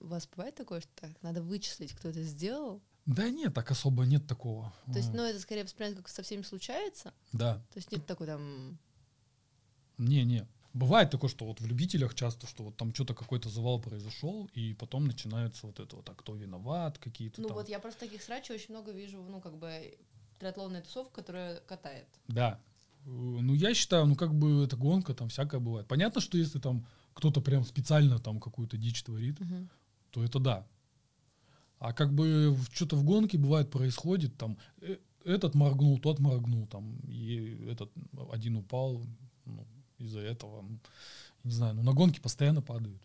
у 0.00 0.06
вас 0.06 0.26
бывает 0.28 0.54
такое, 0.54 0.80
что 0.80 0.90
так, 0.94 1.10
надо 1.22 1.42
вычислить, 1.42 1.92
кто 1.94 2.08
это 2.08 2.22
сделал? 2.22 2.82
Да 3.06 3.30
нет, 3.30 3.54
так 3.54 3.70
особо 3.70 4.04
нет 4.04 4.26
такого. 4.26 4.72
То 4.92 4.98
есть, 4.98 5.12
ну, 5.14 5.22
это 5.22 5.38
скорее 5.38 5.62
воспринимается, 5.64 6.02
как 6.02 6.08
со 6.10 6.22
всеми 6.22 6.42
случается. 6.42 7.14
Да. 7.32 7.54
То 7.72 7.78
есть 7.78 7.92
нет 7.92 8.04
такой 8.04 8.26
там... 8.26 8.78
Не-не. 9.98 10.46
Бывает 10.74 11.08
такое, 11.10 11.30
что 11.30 11.46
вот 11.46 11.60
в 11.60 11.66
любителях 11.66 12.14
часто, 12.14 12.46
что 12.46 12.64
вот 12.64 12.76
там 12.76 12.92
что-то 12.92 13.14
какой-то 13.14 13.48
завал 13.48 13.80
произошел, 13.80 14.50
и 14.52 14.74
потом 14.74 15.06
начинается 15.06 15.66
вот 15.66 15.80
это 15.80 15.96
вот, 15.96 16.08
а 16.10 16.14
кто 16.14 16.34
виноват, 16.34 16.98
какие-то 16.98 17.40
Ну 17.40 17.48
там. 17.48 17.56
вот 17.56 17.68
я 17.70 17.78
просто 17.78 18.00
таких 18.00 18.22
срачей 18.22 18.56
очень 18.56 18.74
много 18.74 18.92
вижу, 18.92 19.22
ну, 19.22 19.40
как 19.40 19.56
бы 19.56 19.96
триатлонная 20.38 20.82
тусовка, 20.82 21.14
которая 21.22 21.60
катает. 21.60 22.06
Да. 22.28 22.60
Э, 23.06 23.08
Ну, 23.08 23.54
я 23.54 23.72
считаю, 23.72 24.04
ну, 24.04 24.16
как 24.16 24.34
бы 24.34 24.64
это 24.64 24.76
гонка, 24.76 25.14
там 25.14 25.28
всякое 25.30 25.60
бывает. 25.60 25.86
Понятно, 25.88 26.20
что 26.20 26.36
если 26.36 26.58
там 26.58 26.86
кто-то 27.16 27.40
прям 27.40 27.64
специально 27.64 28.18
там 28.18 28.38
какую-то 28.40 28.76
дичь 28.76 29.02
творит, 29.02 29.40
Мгм. 29.40 29.68
то 30.10 30.22
это 30.22 30.38
да. 30.38 30.66
А 31.78 31.92
как 31.92 32.14
бы 32.14 32.56
что-то 32.72 32.96
в 32.96 33.04
гонке 33.04 33.38
бывает 33.38 33.70
происходит, 33.70 34.36
там 34.36 34.58
э, 34.82 34.98
этот 35.24 35.54
моргнул, 35.54 35.98
тот 35.98 36.18
моргнул, 36.20 36.66
там, 36.66 36.98
и 37.08 37.66
этот 37.70 37.90
один 38.30 38.56
упал, 38.56 39.02
ну, 39.46 39.66
из-за 39.98 40.20
этого, 40.20 40.60
ну, 40.62 40.78
не 41.44 41.52
знаю, 41.52 41.74
ну 41.74 41.82
на 41.82 41.92
гонки 41.92 42.20
постоянно 42.20 42.60
падают. 42.62 43.02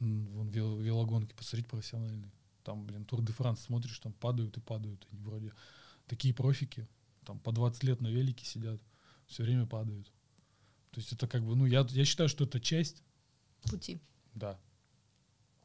Вон 0.00 0.48
вел- 0.48 0.80
велогонки, 0.82 1.32
посмотреть 1.34 1.68
профессиональные. 1.68 2.32
Там, 2.64 2.84
блин, 2.86 3.04
Тур 3.04 3.22
де 3.22 3.32
Франс 3.32 3.60
смотришь, 3.60 3.98
там 4.00 4.12
падают 4.12 4.56
и 4.56 4.60
падают. 4.60 5.06
Они 5.12 5.22
вроде 5.22 5.52
такие 6.08 6.34
профики, 6.34 6.88
там 7.24 7.38
по 7.38 7.52
20 7.52 7.84
лет 7.84 8.00
на 8.00 8.08
велике 8.08 8.44
сидят, 8.44 8.80
все 9.26 9.44
время 9.44 9.64
падают. 9.66 10.06
То 10.90 11.00
есть 11.00 11.12
это 11.12 11.28
как 11.28 11.44
бы, 11.44 11.54
ну, 11.56 11.66
я, 11.66 11.86
я 11.90 12.04
считаю, 12.04 12.28
что 12.28 12.44
это 12.44 12.60
часть, 12.60 13.02
Пути. 13.70 14.00
да, 14.34 14.58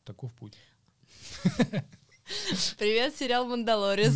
таков 0.05 0.33
путь. 0.33 0.55
Привет, 2.77 3.15
сериал 3.15 3.45
«Мандалорец». 3.47 4.13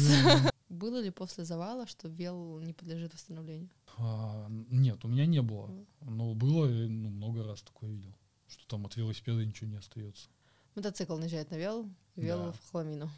Было 0.69 1.01
ли 1.01 1.09
после 1.09 1.43
завала, 1.43 1.85
что 1.85 2.07
вел 2.07 2.59
не 2.59 2.73
подлежит 2.73 3.13
восстановлению? 3.13 3.69
А, 3.97 4.47
нет, 4.69 5.03
у 5.03 5.07
меня 5.09 5.25
не 5.25 5.41
было. 5.41 5.69
Но 6.01 6.33
было, 6.33 6.65
ну, 6.67 7.09
много 7.09 7.43
раз 7.43 7.61
такое 7.61 7.89
видел. 7.91 8.15
Что 8.47 8.65
там 8.67 8.85
от 8.85 8.95
велосипеда 8.95 9.45
ничего 9.45 9.69
не 9.69 9.75
остается. 9.77 10.29
Мотоцикл 10.75 11.17
наезжает 11.17 11.51
на 11.51 11.55
вел, 11.55 11.89
вел 12.15 12.45
Да. 12.45 12.51
в 12.53 12.71
хламину. 12.71 13.09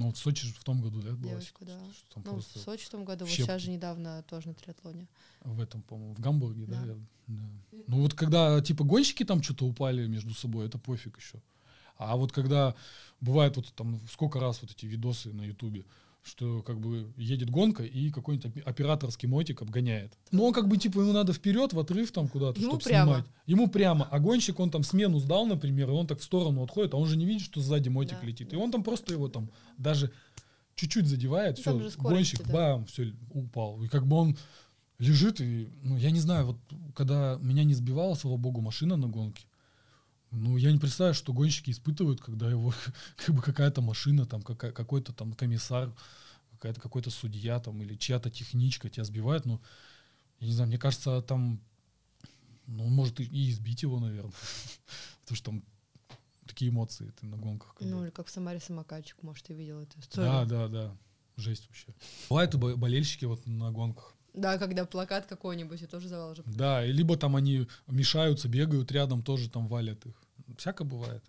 Ну 0.00 0.06
вот 0.06 0.16
в 0.16 0.18
Сочи 0.18 0.46
в 0.46 0.64
том 0.64 0.80
году, 0.80 1.02
да, 1.02 1.10
было? 1.10 1.32
Девочку, 1.32 1.62
да. 1.66 1.78
Что 1.92 2.22
Ну, 2.24 2.36
в 2.38 2.42
Сочи 2.42 2.86
в 2.86 2.88
том 2.88 3.04
году, 3.04 3.26
вот 3.26 3.34
сейчас 3.34 3.60
же 3.60 3.70
недавно 3.70 4.22
тоже 4.22 4.48
на 4.48 4.54
триатлоне. 4.54 5.06
в 5.44 5.60
этом, 5.60 5.82
по-моему, 5.82 6.14
в 6.14 6.20
Гамбурге, 6.20 6.64
да? 6.64 6.82
Да. 6.86 6.94
да. 7.26 7.42
Ну 7.86 8.00
вот 8.00 8.14
когда 8.14 8.62
типа 8.62 8.82
гонщики 8.82 9.26
там 9.26 9.42
что-то 9.42 9.66
упали 9.66 10.06
между 10.06 10.32
собой, 10.32 10.66
это 10.66 10.78
пофиг 10.78 11.18
еще. 11.18 11.42
А 11.98 12.16
вот 12.16 12.32
когда 12.32 12.74
бывает 13.20 13.56
вот 13.56 13.66
там 13.74 14.00
сколько 14.10 14.40
раз 14.40 14.62
вот 14.62 14.70
эти 14.70 14.86
видосы 14.86 15.34
на 15.34 15.42
Ютубе, 15.42 15.84
что 16.22 16.62
как 16.62 16.80
бы 16.80 17.12
едет 17.16 17.50
гонка 17.50 17.82
и 17.82 18.10
какой-нибудь 18.10 18.62
операторский 18.64 19.28
мотик 19.28 19.62
обгоняет. 19.62 20.12
Ну 20.30 20.44
он 20.44 20.52
как 20.52 20.68
бы 20.68 20.76
типа 20.76 21.00
ему 21.00 21.12
надо 21.12 21.32
вперед, 21.32 21.72
в 21.72 21.78
отрыв 21.78 22.12
там 22.12 22.28
куда-то, 22.28 22.60
чтобы 22.60 22.82
снимать. 22.82 23.24
Ему 23.46 23.68
прямо. 23.68 24.06
А 24.10 24.18
гонщик, 24.18 24.60
он 24.60 24.70
там 24.70 24.82
смену 24.82 25.18
сдал, 25.18 25.46
например, 25.46 25.88
и 25.88 25.92
он 25.92 26.06
так 26.06 26.20
в 26.20 26.24
сторону 26.24 26.62
отходит, 26.62 26.94
а 26.94 26.98
он 26.98 27.06
же 27.06 27.16
не 27.16 27.24
видит, 27.24 27.42
что 27.42 27.60
сзади 27.60 27.88
мотик 27.88 28.18
Да, 28.20 28.26
летит. 28.26 28.52
И 28.52 28.56
он 28.56 28.70
там 28.70 28.82
просто 28.82 29.12
его 29.12 29.28
там 29.28 29.50
даже 29.78 30.12
чуть-чуть 30.74 31.06
задевает, 31.06 31.58
Ну, 31.58 31.62
там 31.64 31.88
все, 31.88 31.98
гонщик, 31.98 32.46
да. 32.46 32.52
бам, 32.52 32.86
все, 32.86 33.12
упал. 33.32 33.82
И 33.82 33.88
как 33.88 34.06
бы 34.06 34.16
он 34.16 34.36
лежит 34.98 35.40
и, 35.40 35.68
ну, 35.82 35.96
я 35.96 36.10
не 36.10 36.20
знаю, 36.20 36.46
вот 36.46 36.56
когда 36.94 37.38
меня 37.40 37.64
не 37.64 37.74
сбивала, 37.74 38.14
слава 38.14 38.36
богу, 38.36 38.60
машина 38.60 38.96
на 38.96 39.08
гонке, 39.08 39.44
ну, 40.30 40.56
я 40.56 40.70
не 40.72 40.78
представляю, 40.78 41.14
что 41.14 41.32
гонщики 41.32 41.70
испытывают, 41.70 42.20
когда 42.20 42.50
его 42.50 42.72
как 43.16 43.34
бы 43.34 43.42
какая-то 43.42 43.82
машина, 43.82 44.26
там, 44.26 44.42
какая- 44.42 44.72
какой-то 44.72 45.12
там 45.12 45.32
комиссар, 45.32 45.92
какая-то 46.52 46.80
какой-то 46.80 47.10
судья 47.10 47.58
там 47.58 47.82
или 47.82 47.96
чья-то 47.96 48.30
техничка 48.30 48.88
тебя 48.88 49.04
сбивает, 49.04 49.46
ну, 49.46 49.60
я 50.40 50.46
не 50.46 50.52
знаю, 50.52 50.68
мне 50.68 50.78
кажется, 50.78 51.20
там, 51.22 51.60
ну, 52.66 52.86
он 52.86 52.92
может 52.92 53.20
и, 53.20 53.50
избить 53.50 53.82
его, 53.82 53.98
наверное, 53.98 54.32
потому 55.22 55.36
что 55.36 55.50
там 55.50 55.64
такие 56.46 56.70
эмоции 56.70 57.12
ты 57.20 57.26
на 57.26 57.36
гонках. 57.36 57.74
бы. 57.78 57.86
Ну, 57.86 58.04
или 58.04 58.10
как 58.10 58.26
в 58.26 58.30
Самаре 58.30 58.60
самокатчик, 58.60 59.22
может, 59.22 59.46
ты 59.46 59.54
видел 59.54 59.80
да, 59.80 60.00
историю. 60.00 60.46
да, 60.46 60.68
да, 60.68 60.96
жесть 61.36 61.66
вообще. 61.68 61.94
Бывают 62.28 62.54
болельщики 62.54 63.24
вот 63.24 63.46
на 63.46 63.70
гонках, 63.72 64.14
Да, 64.32 64.58
когда 64.58 64.84
плакат 64.84 65.26
какой-нибудь, 65.26 65.82
и 65.82 65.86
тоже 65.86 66.08
завал 66.08 66.34
же. 66.34 66.42
Да, 66.46 66.84
и 66.84 66.92
либо 66.92 67.16
там 67.16 67.36
они 67.36 67.66
мешаются, 67.86 68.48
бегают 68.48 68.92
рядом, 68.92 69.22
тоже 69.22 69.50
там 69.50 69.66
валят 69.68 70.04
их. 70.06 70.14
Всяко 70.56 70.84
бывает. 70.84 71.24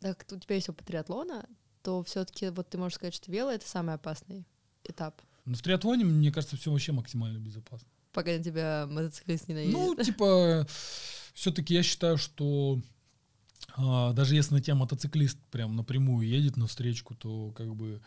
Так, 0.00 0.24
у 0.32 0.38
тебя 0.38 0.54
есть 0.56 0.68
опыт 0.68 0.86
триатлона, 0.86 1.46
то 1.82 2.02
все-таки 2.02 2.48
вот 2.50 2.68
ты 2.70 2.78
можешь 2.78 2.96
сказать, 2.96 3.14
что 3.14 3.30
вело— 3.30 3.50
это 3.52 3.68
самый 3.68 3.94
опасный 3.94 4.46
этап, 4.84 5.20
Но 5.44 5.54
в 5.54 5.62
триатлоне, 5.62 6.04
мне 6.04 6.32
кажется, 6.32 6.56
все 6.56 6.70
вообще 6.70 6.92
максимально 6.92 7.38
безопасно. 7.38 7.86
пока 8.12 8.32
на 8.32 8.42
тебя 8.42 8.86
мотоциклист 8.88 9.46
не 9.48 9.54
наедет. 9.54 9.74
Ну, 9.74 9.94
типа, 10.02 10.66
все-таки 11.34 11.74
я 11.74 11.82
считаю, 11.82 12.16
что 12.18 12.80
а, 13.76 14.12
даже 14.12 14.34
если 14.34 14.54
на 14.54 14.60
тебя 14.60 14.74
мотоциклист 14.74 15.38
прям 15.50 15.76
напрямую 15.76 16.26
едет 16.26 16.56
на 16.56 16.66
встречку, 16.66 17.14
то 17.14 17.52
как 17.52 17.74
бы, 17.74 18.00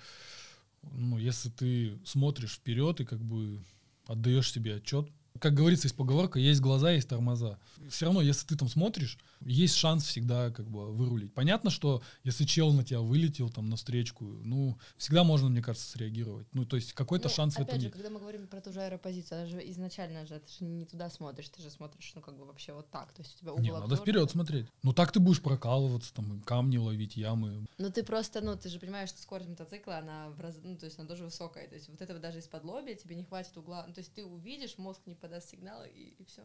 ну, 0.81 1.17
если 1.17 1.49
ты 1.49 1.99
смотришь 2.05 2.55
вперед 2.55 2.99
и 3.01 3.05
как 3.05 3.19
бы 3.23 3.63
отдаешь 4.05 4.51
себе 4.51 4.75
отчет, 4.75 5.09
как 5.43 5.55
говорится, 5.55 5.87
есть 5.87 5.97
поговорка, 5.97 6.39
есть 6.39 6.61
глаза, 6.61 6.91
есть 6.91 7.09
тормоза. 7.09 7.59
Все 7.89 8.05
равно, 8.05 8.21
если 8.21 8.47
ты 8.47 8.55
там 8.55 8.69
смотришь, 8.69 9.17
есть 9.41 9.75
шанс 9.75 10.05
всегда 10.05 10.51
как 10.51 10.69
бы 10.69 10.89
вырулить. 10.93 11.33
Понятно, 11.33 11.69
что 11.69 12.01
если 12.23 12.45
чел 12.45 12.71
на 12.71 12.85
тебя 12.85 13.01
вылетел 13.01 13.49
там 13.49 13.69
на 13.69 13.75
встречку, 13.75 14.23
ну, 14.23 14.77
всегда 14.95 15.25
можно, 15.25 15.49
мне 15.49 15.61
кажется, 15.61 15.89
среагировать. 15.89 16.47
Ну, 16.53 16.65
то 16.65 16.77
есть 16.77 16.93
какой-то 16.93 17.27
Ну, 17.27 17.35
шанс 17.35 17.55
в 17.55 17.57
опять 17.57 17.67
этом 17.67 17.81
же, 17.81 17.85
есть. 17.87 17.93
когда 17.93 18.09
мы 18.09 18.21
говорим 18.21 18.47
про 18.47 18.61
ту 18.61 18.71
же 18.71 18.79
аэропозицию, 18.79 19.39
она 19.41 19.47
же 19.49 19.69
изначально 19.71 20.25
же, 20.25 20.39
ты 20.39 20.49
же 20.59 20.63
не 20.63 20.85
туда 20.85 21.09
смотришь, 21.09 21.49
ты 21.49 21.61
же 21.61 21.69
смотришь, 21.69 22.09
ну, 22.15 22.21
как 22.21 22.37
бы 22.37 22.45
вообще 22.45 22.71
вот 22.71 22.89
так, 22.89 23.11
то 23.11 23.21
есть 23.21 23.35
у 23.35 23.39
тебя 23.41 23.51
угол 23.51 23.63
Не, 23.63 23.71
надо 23.71 23.97
вперед 23.97 24.31
смотреть. 24.31 24.67
Ну 24.81 24.93
так 24.93 25.11
ты 25.11 25.19
будешь 25.19 25.41
прокалываться, 25.41 26.13
там 26.13 26.39
камни 26.43 26.77
ловить, 26.77 27.17
ямы. 27.17 27.67
Ну, 27.77 27.89
ты 27.91 28.03
просто, 28.03 28.39
ну, 28.39 28.55
ты 28.55 28.69
же 28.69 28.79
понимаешь, 28.79 29.09
что 29.09 29.21
скорость 29.21 29.49
мотоцикла, 29.49 29.97
она, 29.97 30.29
в 30.29 30.53
ну, 30.63 30.77
то 30.77 30.85
есть 30.85 30.97
она 30.97 31.07
тоже 31.09 31.25
высокая, 31.25 31.67
то 31.67 31.75
есть 31.75 31.89
вот 31.89 32.01
этого 32.01 32.19
даже 32.19 32.39
из-под 32.39 32.63
лобья 32.63 32.95
тебе 32.95 33.17
не 33.17 33.25
хватит 33.25 33.57
угла, 33.57 33.83
ну, 33.85 33.93
то 33.93 33.99
есть 33.99 34.13
ты 34.13 34.23
увидишь, 34.23 34.77
мозг 34.77 35.01
не 35.05 35.15
подаст 35.33 35.49
сигнал, 35.49 35.83
и, 35.85 36.13
и 36.19 36.25
все. 36.25 36.43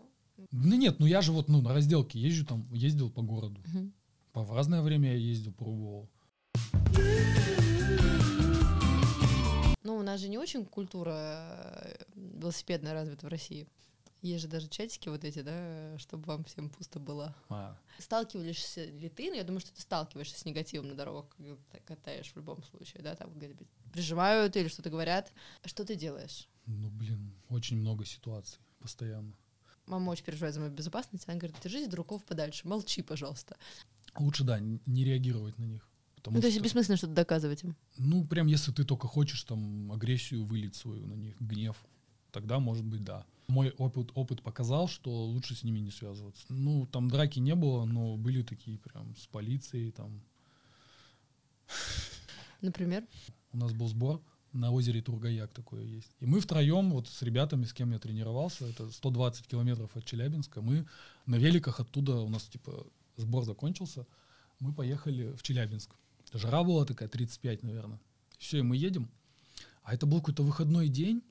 Ну 0.50 0.76
нет, 0.76 0.98
ну 0.98 1.04
я 1.04 1.20
же 1.20 1.32
вот 1.32 1.48
ну, 1.48 1.60
на 1.60 1.74
разделке 1.74 2.18
езжу 2.18 2.46
там, 2.46 2.66
ездил 2.72 3.10
по 3.10 3.20
городу. 3.20 3.62
По, 4.32 4.42
в 4.42 4.52
разное 4.52 4.80
время 4.80 5.12
я 5.12 5.18
ездил, 5.18 5.52
пробовал. 5.52 6.08
Ну, 9.82 9.96
у 9.96 10.02
нас 10.02 10.20
же 10.20 10.28
не 10.28 10.38
очень 10.38 10.64
культура 10.64 11.12
э, 11.12 12.04
велосипедная 12.14 12.92
развита 12.92 13.26
в 13.26 13.28
России. 13.28 13.66
Есть 14.22 14.42
же 14.42 14.48
даже 14.48 14.68
чатики 14.68 15.08
вот 15.08 15.24
эти, 15.24 15.42
да, 15.42 15.98
чтобы 15.98 16.24
вам 16.24 16.44
всем 16.44 16.70
пусто 16.70 16.98
было. 16.98 17.34
А, 17.48 17.76
Сталкиваешься 17.98 18.84
ли 18.84 19.08
ты, 19.08 19.30
ну, 19.30 19.36
я 19.36 19.44
думаю, 19.44 19.60
что 19.60 19.72
ты 19.72 19.80
сталкиваешься 19.80 20.38
с 20.38 20.44
негативом 20.44 20.88
на 20.88 20.94
дорогах, 20.94 21.28
когда 21.36 21.56
ты 21.72 21.80
катаешь 21.80 22.32
в 22.32 22.36
любом 22.36 22.62
случае, 22.64 23.02
да, 23.02 23.14
там 23.14 23.32
где-то 23.34 23.64
прижимают 23.92 24.56
или 24.56 24.68
что-то 24.68 24.90
говорят. 24.90 25.32
Что 25.64 25.84
ты 25.84 25.94
делаешь? 25.94 26.48
ну 26.66 26.90
блин, 26.90 27.32
очень 27.48 27.78
много 27.78 28.04
ситуаций 28.04 28.60
постоянно. 28.78 29.32
Мама 29.86 30.10
очень 30.10 30.24
переживает 30.24 30.54
за 30.54 30.60
мою 30.60 30.72
безопасность, 30.72 31.24
она 31.26 31.38
говорит, 31.38 31.56
держись 31.62 31.88
дураков 31.88 32.24
подальше, 32.24 32.68
молчи, 32.68 33.02
пожалуйста. 33.02 33.56
Лучше, 34.18 34.44
да, 34.44 34.58
не 34.60 35.04
реагировать 35.04 35.58
на 35.58 35.64
них. 35.64 35.88
Потому 36.16 36.36
Ну, 36.36 36.40
то 36.42 36.48
есть 36.48 36.58
что, 36.58 36.64
бессмысленно 36.64 36.96
что-то 36.96 37.14
доказывать 37.14 37.62
им. 37.62 37.76
ну, 37.96 38.24
прям 38.26 38.48
если 38.48 38.72
ты 38.72 38.84
только 38.84 39.06
хочешь 39.06 39.42
там 39.44 39.92
агрессию 39.92 40.44
вылить 40.44 40.74
свою 40.74 41.06
на 41.06 41.14
них, 41.14 41.40
гнев, 41.40 41.76
тогда, 42.32 42.58
может 42.58 42.84
быть, 42.84 43.04
да. 43.04 43.24
Мой 43.46 43.70
опыт, 43.78 44.10
опыт 44.14 44.42
показал, 44.42 44.88
что 44.88 45.24
лучше 45.24 45.54
с 45.54 45.64
ними 45.64 45.78
не 45.78 45.90
связываться. 45.90 46.44
Ну, 46.50 46.86
там 46.86 47.08
драки 47.08 47.38
не 47.38 47.54
было, 47.54 47.84
но 47.86 48.16
были 48.16 48.42
такие 48.42 48.78
прям 48.78 49.16
с 49.16 49.26
полицией, 49.26 49.90
там, 49.92 50.20
Например? 52.60 53.04
У 53.52 53.56
нас 53.58 53.72
был 53.72 53.88
сбор 53.88 54.20
на 54.58 54.72
озере 54.72 55.00
Тургаяк 55.00 55.52
такое 55.52 55.84
есть. 55.84 56.10
И 56.20 56.26
мы 56.26 56.40
втроем, 56.40 56.90
вот 56.90 57.08
с 57.08 57.22
ребятами, 57.22 57.64
с 57.64 57.72
кем 57.72 57.92
я 57.92 57.98
тренировался, 57.98 58.66
это 58.66 58.90
120 58.90 59.46
километров 59.46 59.96
от 59.96 60.04
Челябинска, 60.04 60.60
мы 60.60 60.86
на 61.26 61.36
великах 61.36 61.80
оттуда, 61.80 62.16
у 62.16 62.28
нас 62.28 62.44
типа 62.44 62.86
сбор 63.16 63.44
закончился, 63.44 64.06
мы 64.60 64.72
поехали 64.72 65.32
в 65.36 65.42
Челябинск. 65.42 65.90
Жара 66.32 66.62
была 66.62 66.84
такая, 66.84 67.08
35, 67.08 67.62
наверное. 67.62 68.00
Все, 68.38 68.58
и 68.58 68.62
мы 68.62 68.76
едем. 68.76 69.08
А 69.82 69.94
это 69.94 70.06
был 70.06 70.18
какой-то 70.18 70.42
выходной 70.42 70.88
день, 70.88 71.22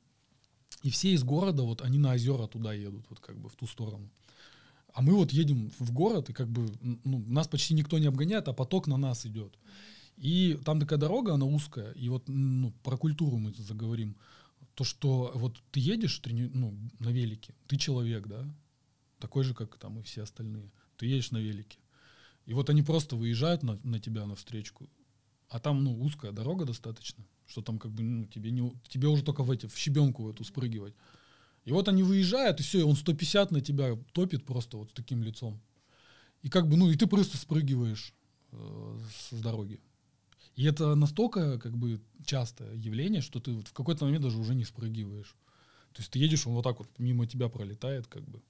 и 0.83 0.89
все 0.89 1.13
из 1.13 1.23
города, 1.23 1.63
вот 1.63 1.81
они 1.81 1.97
на 1.97 2.13
озера 2.13 2.47
туда 2.47 2.73
едут, 2.73 3.05
вот 3.09 3.19
как 3.19 3.37
бы 3.37 3.49
в 3.49 3.55
ту 3.55 3.67
сторону. 3.67 4.09
А 4.93 5.01
мы 5.01 5.13
вот 5.13 5.31
едем 5.31 5.71
в 5.79 5.91
город, 5.91 6.29
и 6.29 6.33
как 6.33 6.47
бы 6.47 6.71
ну, 6.81 7.23
нас 7.27 7.47
почти 7.47 7.73
никто 7.73 7.99
не 7.99 8.07
обгоняет, 8.07 8.47
а 8.47 8.53
поток 8.53 8.87
на 8.87 8.97
нас 8.97 9.25
идет. 9.25 9.53
И 10.17 10.59
там 10.65 10.79
такая 10.79 10.97
дорога, 10.97 11.33
она 11.33 11.45
узкая, 11.45 11.91
и 11.91 12.09
вот 12.09 12.27
ну, 12.27 12.71
про 12.83 12.97
культуру 12.97 13.37
мы 13.37 13.53
заговорим. 13.53 14.17
То, 14.73 14.83
что 14.83 15.31
вот 15.35 15.61
ты 15.71 15.79
едешь 15.79 16.17
трени... 16.19 16.49
ну, 16.53 16.77
на 16.99 17.09
велике, 17.09 17.53
ты 17.67 17.77
человек, 17.77 18.27
да, 18.27 18.45
такой 19.19 19.43
же, 19.43 19.53
как 19.53 19.77
там 19.77 19.99
и 19.99 20.03
все 20.03 20.23
остальные. 20.23 20.71
Ты 20.97 21.05
едешь 21.05 21.31
на 21.31 21.37
велике. 21.37 21.79
И 22.45 22.53
вот 22.53 22.69
они 22.69 22.81
просто 22.81 23.15
выезжают 23.15 23.61
на, 23.61 23.79
на 23.83 23.99
тебя 23.99 24.25
навстречку, 24.25 24.89
а 25.49 25.59
там 25.59 25.83
ну, 25.83 26.01
узкая 26.01 26.31
дорога 26.31 26.65
достаточно, 26.65 27.23
что 27.45 27.61
там 27.61 27.77
как 27.77 27.91
бы 27.91 28.03
ну, 28.03 28.25
тебе, 28.25 28.51
не, 28.51 28.73
тебе 28.87 29.07
уже 29.07 29.23
только 29.23 29.43
в, 29.43 29.51
эти, 29.51 29.67
в 29.67 29.77
щебенку 29.77 30.29
эту 30.29 30.43
спрыгивать. 30.43 30.95
И 31.65 31.71
вот 31.71 31.89
они 31.89 32.01
выезжают, 32.03 32.59
и 32.59 32.63
все, 32.63 32.79
и 32.79 32.83
он 32.83 32.95
150 32.95 33.51
на 33.51 33.61
тебя 33.61 33.95
топит 34.13 34.45
просто 34.45 34.77
вот 34.77 34.89
с 34.89 34.93
таким 34.93 35.21
лицом. 35.21 35.61
И 36.41 36.49
как 36.49 36.67
бы, 36.69 36.77
ну, 36.77 36.89
и 36.89 36.95
ты 36.95 37.07
просто 37.07 37.37
спрыгиваешь 37.37 38.13
э, 38.51 38.99
с 39.19 39.39
дороги. 39.41 39.81
И 40.57 40.65
это 40.65 40.95
настолько 40.95 41.59
как 41.59 41.77
бы 41.77 42.01
частое 42.25 42.73
явление, 42.73 43.21
что 43.21 43.39
ты 43.39 43.53
вот 43.53 43.67
в 43.67 43.73
какой-то 43.73 44.05
момент 44.05 44.23
даже 44.23 44.39
уже 44.39 44.55
не 44.55 44.65
спрыгиваешь. 44.65 45.35
То 45.93 46.01
есть 46.01 46.11
ты 46.11 46.17
едешь, 46.17 46.47
он 46.47 46.53
вот 46.53 46.63
так 46.63 46.79
вот 46.79 46.89
мимо 46.97 47.27
тебя 47.27 47.47
пролетает, 47.47 48.07
как 48.07 48.23
бы. 48.23 48.41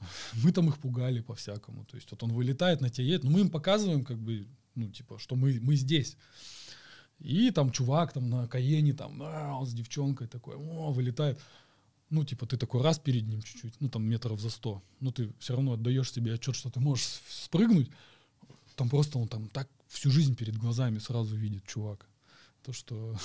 Мы 0.42 0.50
там 0.50 0.68
их 0.68 0.78
пугали 0.78 1.20
по-всякому. 1.20 1.84
То 1.84 1.96
есть 1.96 2.10
вот 2.10 2.24
он 2.24 2.32
вылетает 2.32 2.80
на 2.80 2.90
тебя 2.90 3.06
едет, 3.06 3.22
но 3.22 3.30
мы 3.30 3.40
им 3.40 3.50
показываем, 3.50 4.04
как 4.04 4.18
бы, 4.18 4.48
ну, 4.74 4.90
типа, 4.90 5.18
что 5.20 5.36
мы, 5.36 5.60
мы 5.62 5.76
здесь. 5.76 6.16
И 7.20 7.50
там 7.52 7.70
чувак 7.70 8.12
там 8.12 8.28
на 8.28 8.48
Каене, 8.48 8.92
там, 8.92 9.22
а, 9.22 9.58
он 9.60 9.66
с 9.66 9.72
девчонкой 9.72 10.26
такой, 10.26 10.56
о, 10.56 10.92
вылетает. 10.92 11.40
Ну, 12.10 12.24
типа, 12.24 12.46
ты 12.46 12.56
такой 12.56 12.82
раз 12.82 12.98
перед 12.98 13.26
ним 13.26 13.42
чуть-чуть, 13.42 13.74
ну, 13.80 13.88
там, 13.88 14.04
метров 14.04 14.40
за 14.40 14.50
сто. 14.50 14.82
Но 15.00 15.12
ты 15.12 15.32
все 15.38 15.54
равно 15.54 15.74
отдаешь 15.74 16.12
себе 16.12 16.34
отчет, 16.34 16.56
что 16.56 16.68
ты 16.68 16.80
можешь 16.80 17.06
спрыгнуть. 17.28 17.90
Там 18.74 18.88
просто 18.88 19.18
он 19.18 19.28
там 19.28 19.48
так 19.48 19.68
всю 19.96 20.10
жизнь 20.10 20.36
перед 20.36 20.56
глазами 20.56 20.98
сразу 20.98 21.36
видит 21.36 21.66
чувак. 21.66 22.06
То, 22.62 22.72
что, 22.72 23.16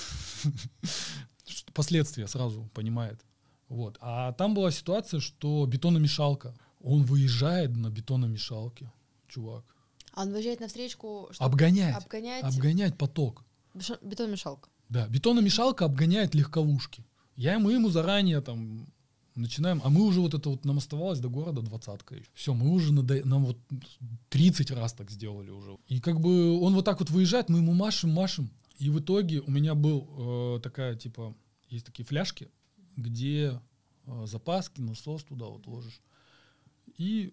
последствия 1.74 2.26
сразу 2.26 2.68
понимает. 2.74 3.20
Вот. 3.68 3.98
А 4.00 4.32
там 4.32 4.54
была 4.54 4.70
ситуация, 4.70 5.20
что 5.20 5.66
бетономешалка. 5.66 6.54
Он 6.80 7.02
выезжает 7.04 7.76
на 7.76 7.90
бетономешалке, 7.90 8.90
чувак. 9.28 9.64
А 10.12 10.22
он 10.22 10.32
выезжает 10.32 10.60
на 10.60 10.68
встречку, 10.68 11.28
чтобы 11.30 11.50
обгонять, 11.50 11.96
обгонять, 11.96 12.44
обгонять 12.44 12.98
поток. 12.98 13.44
Бетономешалка. 14.02 14.68
Да, 14.88 15.08
бетономешалка 15.08 15.84
обгоняет 15.84 16.34
легковушки. 16.34 17.04
Я 17.36 17.54
ему 17.54 17.70
ему 17.70 17.88
заранее 17.88 18.40
там 18.40 18.86
начинаем, 19.34 19.80
а 19.84 19.90
мы 19.90 20.02
уже 20.02 20.20
вот 20.20 20.34
это 20.34 20.48
вот 20.50 20.64
нам 20.64 20.78
оставалось 20.78 21.20
до 21.20 21.28
города 21.28 21.62
двадцатка. 21.62 22.16
Все, 22.34 22.54
мы 22.54 22.70
уже 22.70 22.92
надо, 22.92 23.26
нам 23.26 23.44
вот 23.44 23.58
30 24.30 24.70
раз 24.72 24.92
так 24.92 25.10
сделали 25.10 25.50
уже. 25.50 25.76
И 25.88 26.00
как 26.00 26.20
бы 26.20 26.60
он 26.60 26.74
вот 26.74 26.84
так 26.84 27.00
вот 27.00 27.10
выезжает, 27.10 27.48
мы 27.48 27.58
ему 27.58 27.72
машем, 27.72 28.10
машем. 28.10 28.50
И 28.78 28.90
в 28.90 29.00
итоге 29.00 29.40
у 29.40 29.50
меня 29.50 29.74
был 29.74 30.56
э, 30.56 30.60
такая, 30.60 30.96
типа, 30.96 31.34
есть 31.68 31.86
такие 31.86 32.04
фляжки, 32.04 32.50
где 32.96 33.60
э, 34.06 34.26
запаски, 34.26 34.80
насос 34.80 35.24
туда 35.24 35.46
вот 35.46 35.66
ложишь. 35.66 36.00
И 36.98 37.32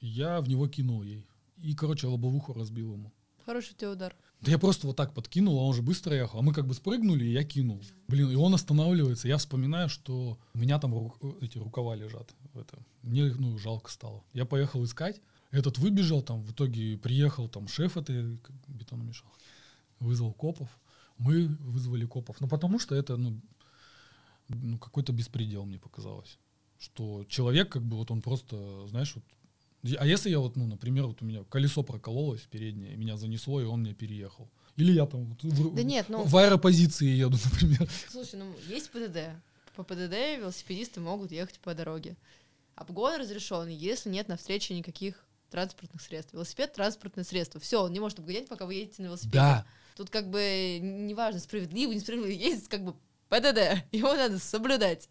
я 0.00 0.40
в 0.40 0.48
него 0.48 0.68
кинул 0.68 1.02
ей. 1.02 1.26
И, 1.58 1.74
короче, 1.74 2.08
лобовуху 2.08 2.52
разбил 2.52 2.94
ему. 2.94 3.12
Хороший 3.44 3.74
тебе 3.74 3.90
удар. 3.90 4.14
Да 4.40 4.50
я 4.50 4.58
просто 4.58 4.86
вот 4.86 4.96
так 4.96 5.14
подкинул, 5.14 5.58
а 5.58 5.62
он 5.62 5.74
же 5.74 5.82
быстро 5.82 6.14
ехал. 6.14 6.40
А 6.40 6.42
мы 6.42 6.52
как 6.52 6.66
бы 6.66 6.74
спрыгнули, 6.74 7.24
и 7.24 7.32
я 7.32 7.44
кинул. 7.44 7.80
Блин, 8.08 8.30
и 8.30 8.34
он 8.34 8.54
останавливается. 8.54 9.28
Я 9.28 9.38
вспоминаю, 9.38 9.88
что 9.88 10.38
у 10.54 10.58
меня 10.58 10.78
там 10.78 10.94
ру- 10.94 11.38
эти 11.40 11.58
рукава 11.58 11.94
лежат. 11.94 12.34
В. 12.52 12.64
Мне 13.02 13.32
ну, 13.34 13.56
жалко 13.58 13.90
стало. 13.90 14.24
Я 14.32 14.44
поехал 14.44 14.84
искать. 14.84 15.20
Этот 15.52 15.78
выбежал, 15.78 16.22
там 16.22 16.42
в 16.42 16.52
итоге 16.52 16.96
приехал 16.98 17.48
там 17.48 17.68
шеф 17.68 17.96
этой 17.96 18.38
бетономешалки. 18.68 19.44
Вызвал 20.00 20.32
копов. 20.32 20.68
Мы 21.18 21.46
вызвали 21.46 22.06
копов. 22.06 22.40
Ну, 22.40 22.48
потому 22.48 22.78
что 22.78 22.94
это, 22.94 23.16
ну, 23.16 23.40
ну, 24.48 24.78
какой-то 24.78 25.12
беспредел, 25.12 25.64
мне 25.64 25.78
показалось. 25.78 26.38
Что 26.78 27.24
человек, 27.28 27.70
как 27.70 27.82
бы, 27.82 27.96
вот 27.96 28.10
он 28.10 28.22
просто, 28.22 28.86
знаешь, 28.88 29.14
вот 29.14 29.24
а 29.98 30.06
если 30.06 30.30
я 30.30 30.38
вот, 30.38 30.56
ну, 30.56 30.66
например, 30.66 31.06
вот 31.06 31.22
у 31.22 31.24
меня 31.24 31.44
колесо 31.44 31.82
прокололось 31.82 32.42
переднее, 32.42 32.96
меня 32.96 33.16
занесло, 33.16 33.60
и 33.60 33.64
он 33.64 33.82
меня 33.82 33.94
переехал. 33.94 34.50
Или 34.76 34.92
я 34.92 35.06
там 35.06 35.24
вот 35.26 35.42
в, 35.42 35.74
да 35.74 35.82
нет, 35.82 36.06
ну, 36.08 36.22
в 36.22 36.36
аэропозиции 36.36 37.08
еду, 37.08 37.36
например. 37.44 37.88
Слушай, 38.10 38.36
ну 38.36 38.46
есть 38.68 38.90
ПДД. 38.90 39.36
По 39.74 39.82
ПДД 39.82 40.38
велосипедисты 40.38 41.00
могут 41.00 41.32
ехать 41.32 41.58
по 41.60 41.74
дороге. 41.74 42.16
Обгон 42.74 43.20
разрешен, 43.20 43.68
если 43.68 44.08
нет 44.08 44.28
на 44.28 44.36
встрече 44.36 44.74
никаких 44.74 45.26
транспортных 45.50 46.00
средств. 46.00 46.32
Велосипед— 46.32 46.72
транспортное 46.74 47.24
средство. 47.24 47.60
Все, 47.60 47.82
он 47.82 47.92
не 47.92 48.00
может 48.00 48.18
обгонять, 48.18 48.48
пока 48.48 48.66
вы 48.66 48.74
едете 48.74 49.02
на 49.02 49.06
велосипеде. 49.06 49.34
Да. 49.34 49.66
Тут 49.96 50.08
как 50.10 50.30
бы 50.30 50.78
неважно, 50.80 51.40
справедливо, 51.40 51.92
несправедливо, 51.92 52.32
ездить 52.32 52.68
как 52.68 52.84
бы 52.84 52.94
ПДД, 53.32 53.82
его 53.92 54.12
надо 54.14 54.38
соблюдать. 54.38 55.08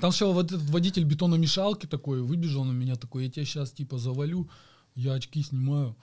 Там 0.00 0.12
сначала 0.12 0.32
вот 0.32 0.52
этот 0.52 0.70
водитель 0.70 1.04
бетономешалки 1.04 1.86
такой 1.86 2.22
выбежал 2.22 2.64
на 2.64 2.70
меня 2.70 2.94
такой, 2.94 3.24
я 3.24 3.30
тебя 3.30 3.44
сейчас 3.44 3.72
типа 3.72 3.98
завалю, 3.98 4.48
я 4.94 5.14
очки 5.14 5.42
снимаю, 5.42 5.96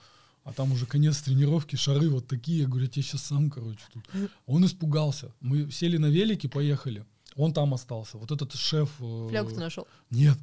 а 0.44 0.52
там 0.52 0.72
уже 0.72 0.84
конец 0.84 1.22
тренировки, 1.22 1.76
шары 1.76 2.10
вот 2.10 2.26
такие, 2.26 2.60
я 2.60 2.66
говорю, 2.66 2.84
я 2.84 2.90
тебя 2.90 3.02
сейчас 3.02 3.22
сам, 3.22 3.50
короче, 3.50 3.80
тут. 3.90 4.04
Он 4.44 4.66
испугался. 4.66 5.32
Мы 5.40 5.70
сели 5.70 5.96
на 5.96 6.06
велике, 6.10 6.48
поехали. 6.48 7.06
Он 7.36 7.54
там 7.54 7.72
остался. 7.72 8.18
Вот 8.18 8.30
этот 8.30 8.52
шеф... 8.52 8.90
Э, 9.00 9.28
Флягу 9.30 9.50
ты 9.52 9.60
нашел? 9.60 9.86
Нет. 10.10 10.36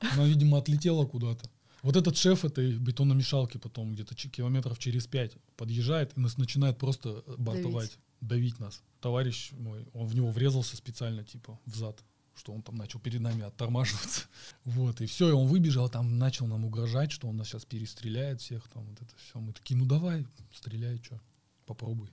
Она, 0.00 0.26
видимо, 0.26 0.58
отлетела 0.58 1.06
куда-то. 1.06 1.48
Вот 1.82 1.96
этот 1.96 2.18
шеф 2.18 2.44
этой 2.44 2.76
бетономешалки 2.76 3.56
потом 3.56 3.94
где-то 3.94 4.14
километров 4.14 4.78
через 4.78 5.06
пять 5.06 5.32
подъезжает 5.56 6.12
и 6.16 6.20
нас 6.20 6.36
начинает 6.36 6.76
просто 6.76 7.24
бортовать, 7.38 7.96
давить, 8.20 8.58
нас. 8.58 8.82
Товарищ 9.00 9.52
мой, 9.52 9.86
он 9.94 10.06
в 10.06 10.14
него 10.14 10.30
врезался 10.30 10.76
специально, 10.76 11.24
типа, 11.24 11.58
в 11.66 11.76
зад 11.76 12.02
что 12.40 12.52
он 12.52 12.62
там 12.62 12.76
начал 12.76 13.00
перед 13.00 13.20
нами 13.20 13.42
оттормаживаться. 13.42 14.22
Вот, 14.64 15.00
и 15.00 15.06
все, 15.06 15.28
и 15.28 15.32
он 15.32 15.46
выбежал, 15.46 15.88
там 15.88 16.18
начал 16.18 16.46
нам 16.46 16.64
угрожать, 16.64 17.12
что 17.12 17.28
он 17.28 17.36
нас 17.36 17.48
сейчас 17.48 17.64
перестреляет 17.64 18.40
всех, 18.40 18.66
там 18.68 18.84
вот 18.86 19.02
это 19.02 19.14
все. 19.16 19.38
Мы 19.38 19.52
такие, 19.52 19.76
ну 19.76 19.84
давай, 19.84 20.26
стреляй, 20.52 20.98
что, 21.02 21.20
попробуй. 21.66 22.10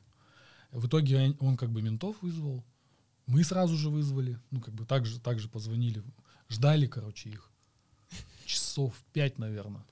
В 0.72 0.88
итоге 0.88 1.36
он 1.40 1.56
как 1.56 1.72
бы 1.72 1.82
ментов 1.82 2.22
вызвал, 2.22 2.64
мы 3.26 3.44
сразу 3.44 3.78
же 3.78 3.90
вызвали, 3.90 4.40
ну 4.52 4.60
как 4.60 4.74
бы 4.74 4.86
так 4.86 5.06
же, 5.06 5.20
так 5.20 5.40
же 5.40 5.48
позвонили, 5.48 6.04
ждали, 6.50 6.88
короче, 6.88 7.30
их 7.30 7.52
часов 8.46 8.94
пять, 9.14 9.38
наверное. 9.38 9.86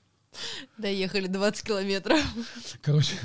Доехали 0.77 1.27
20 1.27 1.65
километров. 1.65 2.19
Короче. 2.81 3.15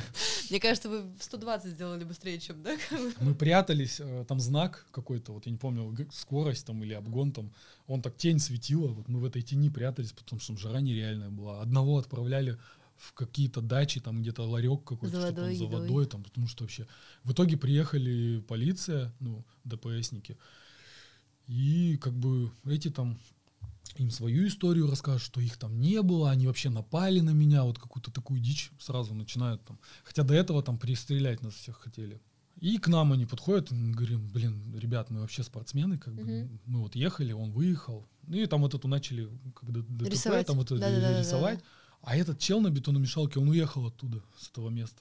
Мне 0.50 0.60
кажется, 0.60 0.88
вы 0.88 1.02
в 1.02 1.22
120 1.22 1.72
сделали 1.72 2.04
быстрее, 2.04 2.38
чем, 2.38 2.62
да? 2.62 2.76
Мы 3.20 3.34
прятались, 3.34 4.00
э, 4.00 4.24
там 4.26 4.40
знак 4.40 4.86
какой-то, 4.90 5.32
вот 5.32 5.46
я 5.46 5.52
не 5.52 5.58
помню, 5.58 5.96
скорость 6.12 6.66
там 6.66 6.82
или 6.82 6.94
обгон 6.94 7.32
там, 7.32 7.52
он 7.86 8.02
так 8.02 8.16
тень 8.16 8.38
светила, 8.38 8.88
вот 8.88 9.08
мы 9.08 9.20
в 9.20 9.24
этой 9.24 9.42
тени 9.42 9.68
прятались, 9.68 10.12
потому 10.12 10.40
что 10.40 10.56
жара 10.56 10.80
нереальная 10.80 11.30
была. 11.30 11.60
Одного 11.60 11.98
отправляли 11.98 12.58
в 12.96 13.14
какие-то 13.14 13.60
дачи, 13.60 14.00
там 14.00 14.20
где-то 14.22 14.42
ларек 14.42 14.84
какой-то, 14.84 15.20
за 15.20 15.26
водой, 15.26 15.56
за 15.56 15.66
водой, 15.66 16.06
там, 16.06 16.22
потому 16.22 16.46
что 16.46 16.64
вообще... 16.64 16.86
В 17.24 17.32
итоге 17.32 17.56
приехали 17.56 18.40
полиция, 18.46 19.12
ну, 19.20 19.42
ДПСники, 19.64 20.36
и 21.46 21.96
как 22.00 22.12
бы 22.12 22.52
эти 22.66 22.90
там 22.90 23.18
им 23.96 24.10
свою 24.10 24.46
историю 24.46 24.88
расскажут, 24.88 25.22
что 25.22 25.40
их 25.40 25.56
там 25.56 25.80
не 25.80 26.02
было, 26.02 26.30
они 26.30 26.46
вообще 26.46 26.70
напали 26.70 27.20
на 27.20 27.30
меня, 27.30 27.64
вот 27.64 27.78
какую-то 27.78 28.10
такую 28.10 28.40
дичь 28.40 28.70
сразу 28.78 29.14
начинают 29.14 29.64
там. 29.64 29.78
Хотя 30.04 30.22
до 30.22 30.34
этого 30.34 30.62
там 30.62 30.78
пристрелять 30.78 31.42
нас 31.42 31.54
всех 31.54 31.78
хотели. 31.78 32.20
И 32.60 32.76
к 32.76 32.88
нам 32.88 33.12
они 33.12 33.24
подходят, 33.24 33.72
и 33.72 33.74
мы 33.74 33.92
говорим, 33.92 34.28
блин, 34.28 34.76
ребят, 34.76 35.08
мы 35.08 35.20
вообще 35.20 35.42
спортсмены, 35.42 35.96
как 35.96 36.14
бы, 36.14 36.22
угу. 36.22 36.60
мы 36.66 36.80
вот 36.80 36.94
ехали, 36.94 37.32
он 37.32 37.52
выехал. 37.52 38.06
Ну 38.26 38.36
и 38.36 38.46
там 38.46 38.60
вот 38.60 38.74
эту 38.74 38.86
начали, 38.86 39.30
когда 39.54 39.80
ДТП, 39.80 40.10
рисовать. 40.10 40.46
там 40.46 40.56
вот 40.56 40.70
это 40.70 40.80
да, 40.80 41.00
да, 41.00 41.18
рисовать. 41.18 41.58
Да, 41.58 41.64
да. 41.64 41.70
А 42.02 42.16
этот 42.16 42.38
чел 42.38 42.60
на 42.60 42.70
бетономешалке, 42.70 43.40
он 43.40 43.48
уехал 43.48 43.86
оттуда, 43.86 44.22
с 44.38 44.50
этого 44.50 44.68
места. 44.68 45.00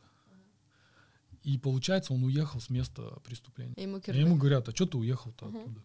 И 1.44 1.58
получается, 1.58 2.14
он 2.14 2.24
уехал 2.24 2.62
с 2.62 2.70
места 2.70 3.20
преступления. 3.24 3.74
И 3.76 3.84
ему, 3.84 4.02
ему 4.08 4.38
говорят, 4.38 4.70
а 4.70 4.76
что 4.76 4.86
ты 4.86 4.98
уехал-то 4.98 5.46
угу. 5.46 5.60
оттуда? 5.60 5.84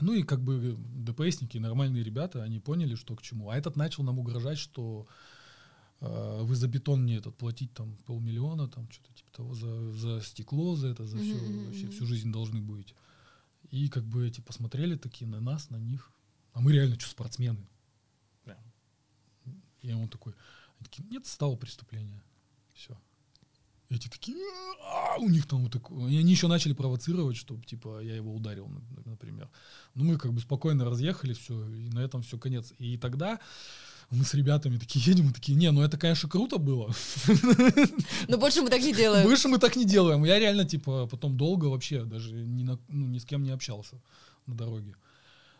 Ну 0.00 0.14
и 0.14 0.22
как 0.22 0.42
бы 0.42 0.76
ДПСники, 0.78 1.58
нормальные 1.58 2.02
ребята, 2.02 2.42
они 2.42 2.60
поняли, 2.60 2.94
что 2.94 3.16
к 3.16 3.22
чему. 3.22 3.50
А 3.50 3.56
этот 3.56 3.76
начал 3.76 4.02
нам 4.02 4.18
угрожать, 4.18 4.58
что 4.58 5.06
а, 6.00 6.42
вы 6.42 6.54
за 6.56 6.68
бетон 6.68 7.02
мне 7.02 7.16
этот 7.16 7.36
платить 7.36 7.72
там 7.74 7.96
полмиллиона, 8.06 8.68
там 8.68 8.90
что-то 8.90 9.12
типа 9.12 9.32
того, 9.32 9.54
за, 9.54 9.92
за 9.92 10.20
стекло, 10.22 10.76
за 10.76 10.88
это, 10.88 11.06
за 11.06 11.18
все, 11.18 11.34
Мгм, 11.34 11.66
вообще 11.66 11.88
всю 11.90 12.06
жизнь 12.06 12.32
должны 12.32 12.60
будете. 12.60 12.94
И 13.70 13.88
как 13.88 14.04
бы 14.04 14.26
эти 14.26 14.40
посмотрели 14.40 14.96
такие 14.96 15.30
на 15.30 15.40
нас, 15.40 15.70
на 15.70 15.76
них. 15.76 16.10
А 16.52 16.60
мы 16.60 16.72
реально 16.72 16.98
что, 16.98 17.10
спортсмены? 17.10 17.68
Прям. 18.44 18.58
И 19.82 19.92
он 19.92 20.08
такой, 20.08 20.34
они 20.78 20.84
такие, 20.84 21.06
нет, 21.08 21.26
стало 21.26 21.56
преступление. 21.56 22.22
Все. 22.72 22.98
Эти 23.90 24.08
такие, 24.08 24.36
«А-а-а!» 24.84 25.18
у 25.18 25.28
них 25.28 25.46
там 25.46 25.62
вот 25.64 25.72
такое. 25.72 26.08
И 26.10 26.16
они 26.16 26.30
еще 26.30 26.46
начали 26.46 26.72
провоцировать, 26.74 27.36
чтобы, 27.36 27.64
типа, 27.64 28.00
я 28.02 28.14
его 28.14 28.32
ударил, 28.32 28.68
на- 28.68 28.82
например. 29.04 29.48
Ну, 29.96 30.04
мы 30.04 30.16
как 30.16 30.32
бы 30.32 30.40
спокойно 30.40 30.84
разъехали, 30.84 31.32
все, 31.32 31.68
и 31.68 31.88
на 31.90 31.98
этом 31.98 32.22
все 32.22 32.38
конец. 32.38 32.72
И 32.78 32.96
тогда 32.96 33.40
мы 34.10 34.24
с 34.24 34.32
ребятами 34.34 34.78
такие 34.78 35.04
едем, 35.04 35.30
и 35.30 35.32
такие, 35.32 35.56
не, 35.58 35.70
ну 35.72 35.82
это, 35.82 35.98
конечно, 35.98 36.28
круто 36.28 36.58
было. 36.58 36.94
Но 38.28 38.38
больше 38.38 38.62
мы 38.62 38.70
так 38.70 38.80
не 38.80 38.94
делаем. 38.94 39.26
Больше 39.26 39.48
мы 39.48 39.58
так 39.58 39.74
не 39.76 39.84
делаем. 39.84 40.24
Я 40.24 40.38
реально, 40.38 40.64
типа, 40.64 41.06
потом 41.06 41.36
долго 41.36 41.66
вообще 41.66 42.04
даже 42.04 42.32
ни, 42.32 42.62
на- 42.62 42.78
ну, 42.88 43.06
ни 43.06 43.18
с 43.18 43.24
кем 43.24 43.42
не 43.42 43.50
общался 43.50 44.00
на 44.46 44.54
дороге. 44.54 44.94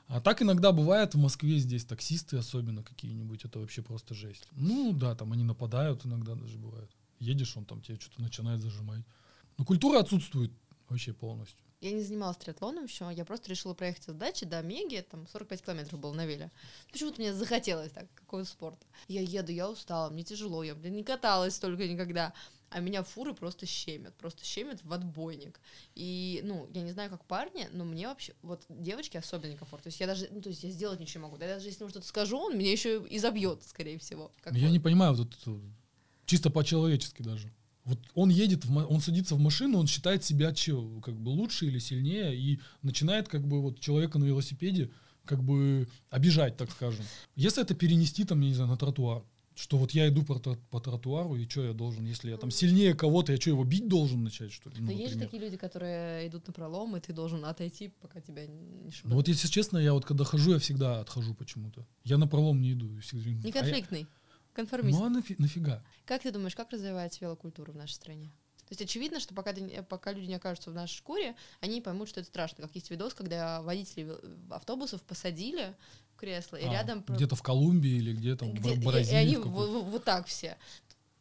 А 0.07 0.21
так 0.21 0.43
иногда 0.43 0.73
бывает 0.73 1.15
в 1.15 1.19
Москве 1.19 1.59
здесь 1.59 1.85
таксисты 1.85 2.37
особенно 2.37 2.83
какие-нибудь, 2.83 3.45
это 3.45 3.59
вообще 3.61 3.83
просто 3.83 4.15
жесть. 4.15 4.49
Ну 4.53 4.93
да, 4.93 5.15
там 5.15 5.33
они 5.33 5.45
нападают 5.45 6.05
иногда 6.07 6.35
даже 6.35 6.59
бывает. 6.59 6.91
Едешь, 7.21 7.57
он 7.57 7.65
там 7.65 7.81
тебе 7.83 7.99
что-то 8.01 8.21
начинает 8.23 8.61
зажимать. 8.61 9.05
Но 9.59 9.65
культура 9.65 10.01
отсутствует 10.01 10.51
вообще 10.89 11.13
полностью. 11.13 11.65
Я 11.81 11.93
не 11.93 12.03
занималась 12.03 12.37
триатлоном 12.37 12.85
еще, 12.85 13.11
я 13.11 13.25
просто 13.25 13.49
решила 13.49 13.73
проехать 13.73 14.07
от 14.09 14.19
дачи 14.19 14.45
до 14.45 14.61
Меги, 14.61 15.05
там 15.11 15.27
45 15.27 15.63
километров 15.63 15.99
было 15.99 16.13
на 16.13 16.27
веле. 16.27 16.51
Почему-то 16.93 17.21
мне 17.21 17.33
захотелось 17.33 17.91
так, 17.91 18.07
какой 18.15 18.45
спорт. 18.45 18.79
Я 19.09 19.23
еду, 19.23 19.51
я 19.51 19.71
устала, 19.71 20.11
мне 20.11 20.23
тяжело, 20.23 20.63
я, 20.63 20.75
блин, 20.75 20.97
не 20.97 21.05
каталась 21.05 21.57
столько 21.57 21.89
никогда. 21.89 22.35
А 22.69 22.81
меня 22.81 23.03
фуры 23.03 23.35
просто 23.35 23.67
щемят, 23.67 24.15
просто 24.15 24.45
щемят 24.45 24.85
в 24.85 24.93
отбойник. 24.93 25.59
И, 25.95 26.41
ну, 26.45 26.69
я 26.73 26.83
не 26.83 26.93
знаю, 26.93 27.11
как 27.11 27.25
парни, 27.25 27.69
но 27.73 27.85
мне 27.85 28.07
вообще, 28.07 28.35
вот 28.43 28.65
девочки 28.69 29.17
особенно 29.17 29.53
некомфортно. 29.53 29.85
То 29.85 29.89
есть 29.89 30.01
я 30.01 30.07
даже, 30.07 30.29
ну, 30.31 30.41
то 30.41 30.51
есть 30.51 30.63
я 30.63 30.71
сделать 30.71 31.01
ничего 31.01 31.23
не 31.23 31.27
могу. 31.29 31.39
Да, 31.39 31.47
даже 31.47 31.67
если 31.67 31.83
ему 31.83 31.91
что-то 31.91 32.07
скажу, 32.07 32.39
он 32.39 32.57
меня 32.57 32.71
еще 32.71 33.05
и 33.05 33.19
забьет, 33.19 33.65
скорее 33.65 33.99
всего. 33.99 34.31
Как 34.41 34.55
Я 34.55 34.67
вот. 34.67 34.73
не 34.73 34.79
понимаю 34.79 35.15
вот 35.15 35.35
это, 35.35 35.61
чисто 36.31 36.49
по-человечески 36.51 37.23
даже. 37.23 37.53
Вот 37.85 37.99
он 38.15 38.29
едет, 38.31 38.65
в 38.65 38.77
он 38.77 39.01
садится 39.01 39.35
в 39.35 39.41
машину, 39.41 39.79
он 39.79 39.87
считает 39.89 40.23
себя 40.23 40.53
че, 40.53 41.01
как 41.03 41.17
бы 41.19 41.31
лучше 41.31 41.67
или 41.67 41.79
сильнее, 41.81 42.37
и 42.37 42.61
начинает 42.83 43.29
как 43.29 43.47
бы 43.47 43.61
вот 43.61 43.81
человека 43.81 44.19
на 44.19 44.25
велосипеде 44.25 44.91
как 45.25 45.43
бы 45.43 45.89
обижать, 46.09 46.57
так 46.57 46.71
скажем. 46.71 47.05
Если 47.37 47.63
это 47.63 47.75
перенести 47.75 48.25
там, 48.25 48.41
я 48.43 48.49
не 48.49 48.55
знаю, 48.55 48.71
на 48.71 48.77
тротуар, 48.77 49.23
что 49.57 49.77
вот 49.77 49.91
я 49.93 50.09
иду 50.09 50.23
по, 50.23 50.35
по 50.71 50.81
тротуару, 50.81 51.35
и 51.37 51.49
что 51.49 51.65
я 51.65 51.73
должен, 51.73 52.05
если 52.07 52.31
я 52.31 52.37
там 52.37 52.51
сильнее 52.51 52.95
кого-то, 52.95 53.33
я 53.33 53.41
что, 53.41 53.51
его 53.51 53.65
бить 53.65 53.89
должен 53.89 54.23
начать, 54.25 54.53
что 54.53 54.71
ли? 54.71 54.77
Ну, 54.79 54.87
Но 54.87 54.93
есть 54.93 55.13
же 55.13 55.19
например. 55.19 55.27
такие 55.27 55.43
люди, 55.43 55.57
которые 55.57 56.29
идут 56.29 56.47
на 56.47 56.53
пролом, 56.53 56.97
и 56.97 57.01
ты 57.01 57.13
должен 57.13 57.45
отойти, 57.45 57.89
пока 58.01 58.21
тебя 58.21 58.47
не 58.47 58.91
шибут. 58.91 59.11
Ну 59.11 59.17
вот 59.17 59.29
если 59.29 59.49
честно, 59.49 59.79
я 59.79 59.93
вот 59.93 60.05
когда 60.05 60.25
хожу, 60.25 60.53
я 60.53 60.59
всегда 60.59 61.01
отхожу 61.01 61.35
почему-то. 61.35 61.87
Я 62.05 62.19
на 62.19 62.27
пролом 62.29 62.61
не 62.61 62.73
иду. 62.73 62.89
всегда- 63.01 63.31
Не 63.31 63.41
а 63.43 63.47
я- 63.47 63.53
конфликтный, 63.53 64.07
конформист. 64.61 64.99
Ну 64.99 65.05
а 65.07 65.11
нафи- 65.11 65.37
нафига? 65.39 65.83
Как 66.07 66.23
ты 66.23 66.31
думаешь, 66.33 66.55
как 66.55 66.71
развивается 66.73 67.19
велокультура 67.25 67.73
в 67.73 67.77
нашей 67.77 67.95
стране? 67.95 68.31
То 68.69 68.73
есть 68.73 68.83
очевидно, 68.83 69.19
что 69.19 69.35
пока, 69.35 69.53
ты 69.53 69.83
пока 69.83 70.13
люди 70.13 70.27
не 70.27 70.35
окажутся 70.37 70.71
в 70.71 70.75
нашей 70.75 70.97
шкуре, 70.97 71.35
они 71.61 71.75
не 71.77 71.81
поймут, 71.81 72.09
что 72.09 72.21
это 72.21 72.29
страшно. 72.29 72.63
Как 72.63 72.75
есть 72.77 72.89
видос, 72.91 73.15
когда 73.15 73.63
водители 73.63 74.05
вел- 74.05 74.55
автобусов 74.55 75.03
посадили 75.03 75.75
в 76.15 76.17
кресло, 76.21 76.55
и 76.57 76.65
А, 76.67 76.73
рядом... 76.73 77.05
Где-то 77.09 77.35
в 77.35 77.43
Колумбии 77.43 77.91
или 77.99 78.13
где-то 78.13 78.45
в 78.45 78.53
где- 78.55 78.61
Бра- 78.63 78.73
и- 78.75 78.77
и, 78.81 78.85
Бразилии. 78.87 79.17
они 79.17 79.37
в 79.39 79.47
в- 79.49 79.83
в- 79.83 79.91
вот 79.91 80.05
так 80.05 80.27
все. 80.29 80.57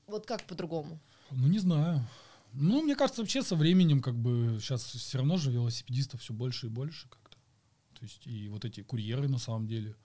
Вот 0.06 0.28
как 0.28 0.44
по-другому? 0.44 1.00
Ну, 1.32 1.48
не 1.48 1.58
знаю. 1.60 2.06
Ну, 2.54 2.82
мне 2.84 2.96
кажется, 2.96 3.22
вообще 3.22 3.42
со 3.42 3.56
временем, 3.56 4.02
как 4.02 4.16
бы, 4.16 4.60
сейчас 4.62 4.84
все 4.84 5.18
равно 5.18 5.38
же 5.38 5.52
велосипедистов 5.52 6.22
все 6.22 6.34
больше 6.34 6.68
и 6.68 6.70
больше 6.70 7.08
как-то. 7.10 7.38
То 8.00 8.06
есть, 8.06 8.28
и 8.28 8.48
вот 8.50 8.64
эти 8.66 8.82
курьеры, 8.82 9.28
на 9.28 9.38
самом 9.40 9.68
деле, 9.68 9.96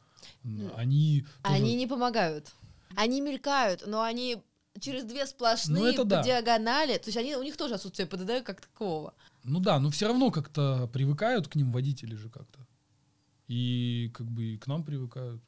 Ну, 0.42 0.70
они... 0.76 1.26
тоже- 1.42 1.54
Они 1.56 1.74
не 1.76 1.86
помогают. 1.86 2.52
Они 2.96 3.20
мелькают, 3.20 3.86
но 3.86 4.02
они 4.02 4.42
через 4.80 5.04
две 5.04 5.26
сплошные 5.26 5.82
Ну, 5.82 5.88
это 5.88 6.02
по 6.02 6.08
да. 6.08 6.22
диагонали. 6.22 6.98
То 6.98 7.06
есть 7.06 7.16
они, 7.16 7.36
у 7.36 7.42
них 7.42 7.56
тоже 7.56 7.74
отсутствие 7.74 8.06
ПДД 8.06 8.44
как 8.44 8.60
такового. 8.60 9.14
Ну 9.44 9.60
да, 9.60 9.78
но 9.78 9.90
все 9.90 10.08
равно 10.08 10.30
как-то 10.30 10.88
привыкают 10.88 11.48
к 11.48 11.54
ним 11.54 11.70
водители 11.70 12.14
же 12.14 12.30
как-то. 12.30 12.66
И 13.46 14.10
как 14.14 14.26
бы 14.30 14.44
и 14.44 14.58
к 14.58 14.66
нам 14.66 14.84
привыкают, 14.84 15.42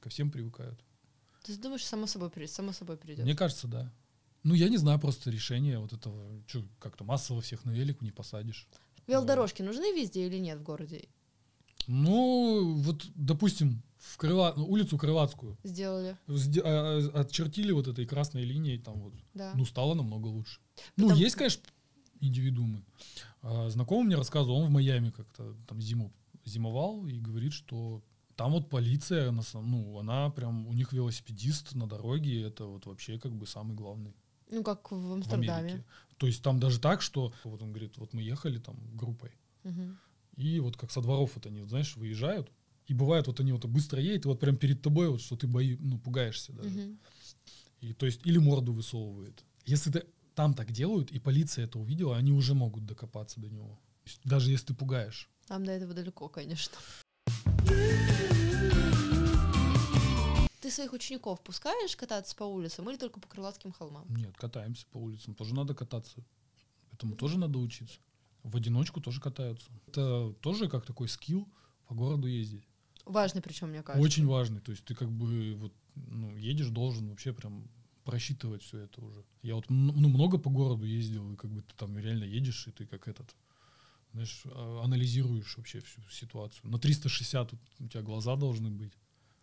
ко 0.00 0.08
всем 0.08 0.30
привыкают. 0.30 0.78
Есть 1.46 1.60
думаешь, 1.60 1.84
само 1.84 2.06
собой, 2.06 2.30
само 2.48 2.72
собой 2.72 2.96
придет? 2.96 3.24
Мне 3.24 3.36
кажется, 3.36 3.68
да. 3.68 3.92
Ну, 4.42 4.54
я 4.54 4.68
не 4.68 4.76
знаю 4.76 4.98
просто 4.98 5.30
решение 5.30 5.78
вот 5.78 5.92
этого. 5.92 6.42
Что, 6.46 6.64
как-то 6.78 7.04
массово 7.04 7.40
всех 7.40 7.64
на 7.64 7.70
велику 7.70 8.04
не 8.04 8.10
посадишь. 8.10 8.68
Велодорожки 9.06 9.62
нужны 9.62 9.92
везде 9.98 10.26
или 10.26 10.38
нет 10.38 10.58
в 10.58 10.62
городе? 10.62 11.08
Ну, 11.86 12.74
вот, 12.82 13.04
допустим, 13.14 13.82
в 13.98 14.16
Крыла... 14.16 14.54
ну, 14.56 14.66
улицу 14.66 14.98
Крылатскую 14.98 15.56
Сделали, 15.64 16.16
сде- 16.28 16.62
а, 16.64 17.20
отчертили 17.20 17.72
вот 17.72 17.88
этой 17.88 18.06
красной 18.06 18.44
линией, 18.44 18.78
там 18.78 19.00
вот, 19.00 19.14
да. 19.34 19.52
ну, 19.54 19.64
стало 19.64 19.94
намного 19.94 20.26
лучше. 20.28 20.60
Ну, 20.96 21.04
Потому- 21.08 21.20
есть, 21.20 21.36
конечно, 21.36 21.62
индивидуумы. 22.20 22.84
А, 23.42 23.68
знакомый 23.70 24.06
мне 24.06 24.16
рассказывал, 24.16 24.58
он 24.58 24.66
в 24.68 24.70
Майами 24.70 25.10
как-то 25.10 25.54
там 25.66 25.80
зиму 25.80 26.12
зимовал 26.44 27.06
и 27.06 27.18
говорит, 27.18 27.52
что 27.52 28.02
там 28.36 28.52
вот 28.52 28.68
полиция, 28.68 29.30
на 29.30 29.42
сам- 29.42 29.70
ну, 29.70 29.98
она 29.98 30.28
прям, 30.30 30.66
у 30.66 30.72
них 30.72 30.92
велосипедист 30.92 31.74
на 31.74 31.86
дороге, 31.88 32.42
это 32.42 32.66
вот 32.66 32.86
вообще 32.86 33.18
как 33.18 33.32
бы 33.34 33.46
самый 33.46 33.74
главный 33.74 34.14
Ну, 34.50 34.62
как 34.62 34.90
в 34.90 34.96
в 35.00 35.12
Амстердаме. 35.12 35.52
Америке. 35.52 35.84
То 36.18 36.26
есть 36.26 36.42
там 36.42 36.60
даже 36.60 36.78
так, 36.80 37.00
что, 37.02 37.32
вот 37.44 37.62
он 37.62 37.70
говорит, 37.70 37.96
вот 37.96 38.12
мы 38.12 38.22
ехали 38.22 38.58
там 38.58 38.76
группой, 38.94 39.30
Мгм. 39.64 39.98
И 40.36 40.60
вот 40.60 40.76
как 40.76 40.90
со 40.90 41.00
дворов 41.00 41.32
вот 41.34 41.46
они, 41.46 41.60
вот, 41.60 41.70
знаешь, 41.70 41.96
выезжают, 41.96 42.50
и 42.86 42.94
бывает 42.94 43.26
вот 43.26 43.40
они 43.40 43.52
вот 43.52 43.64
быстро 43.64 44.00
едут, 44.00 44.24
и 44.26 44.28
вот 44.28 44.40
прям 44.40 44.56
перед 44.56 44.82
тобой 44.82 45.08
вот, 45.08 45.20
что 45.20 45.36
ты 45.36 45.46
бои, 45.46 45.76
ну, 45.78 45.98
пугаешься 45.98 46.52
даже. 46.52 46.70
Мгм. 46.70 46.98
И, 47.80 47.92
то 47.92 48.06
есть, 48.06 48.26
или 48.26 48.38
морду 48.38 48.72
высовывает. 48.72 49.44
Если 49.66 49.90
ты, 49.90 50.06
там 50.34 50.54
так 50.54 50.72
делают, 50.72 51.10
и 51.10 51.18
полиция 51.18 51.64
это 51.64 51.78
увидела, 51.78 52.16
они 52.16 52.32
уже 52.32 52.54
могут 52.54 52.86
докопаться 52.86 53.40
до 53.40 53.48
него. 53.48 53.78
Даже 54.24 54.50
если 54.50 54.66
ты 54.66 54.74
пугаешь. 54.74 55.30
Там 55.46 55.64
до 55.64 55.72
этого 55.72 55.94
далеко, 55.94 56.28
конечно. 56.28 56.76
Ты 60.60 60.70
своих 60.70 60.94
учеников 60.94 61.42
пускаешь 61.42 61.94
кататься 61.94 62.34
по 62.34 62.44
улицам 62.44 62.88
или 62.88 62.96
только 62.96 63.20
по 63.20 63.28
крылатским 63.28 63.72
холмам? 63.72 64.06
Нет, 64.08 64.34
катаемся 64.36 64.86
по 64.90 64.96
улицам. 64.96 65.34
Тоже 65.34 65.54
надо 65.54 65.74
кататься. 65.74 66.24
Этому 66.90 67.16
тоже 67.16 67.38
надо 67.38 67.58
учиться. 67.58 67.98
В 68.44 68.56
одиночку 68.56 69.00
тоже 69.00 69.20
катаются. 69.20 69.70
Это 69.86 70.32
тоже 70.40 70.68
как 70.68 70.86
такой 70.86 71.08
скилл 71.08 71.48
по 71.88 71.94
городу 71.94 72.28
ездить. 72.28 72.68
Важный 73.06 73.42
причем, 73.42 73.70
мне 73.70 73.82
кажется. 73.82 74.04
Очень 74.04 74.26
важный. 74.26 74.60
То 74.60 74.70
есть 74.70 74.84
ты 74.84 74.94
как 74.94 75.10
бы 75.10 75.54
вот, 75.54 75.72
ну, 75.94 76.36
едешь, 76.36 76.68
должен 76.68 77.08
вообще 77.08 77.32
прям 77.32 77.68
просчитывать 78.04 78.62
все 78.62 78.80
это 78.80 79.00
уже. 79.02 79.24
Я 79.42 79.54
вот 79.54 79.64
ну, 79.68 80.08
много 80.08 80.38
по 80.38 80.50
городу 80.50 80.84
ездил, 80.84 81.32
и 81.32 81.36
как 81.36 81.50
бы 81.50 81.62
ты 81.62 81.74
там 81.76 81.98
реально 81.98 82.24
едешь, 82.24 82.66
и 82.68 82.70
ты 82.70 82.86
как 82.86 83.08
этот, 83.08 83.34
знаешь, 84.12 84.42
а- 84.44 84.82
анализируешь 84.84 85.56
вообще 85.56 85.80
всю 85.80 86.02
ситуацию. 86.10 86.70
На 86.70 86.78
360 86.78 87.52
вот 87.52 87.60
у 87.80 87.88
тебя 87.88 88.02
глаза 88.02 88.36
должны 88.36 88.70
быть. 88.70 88.92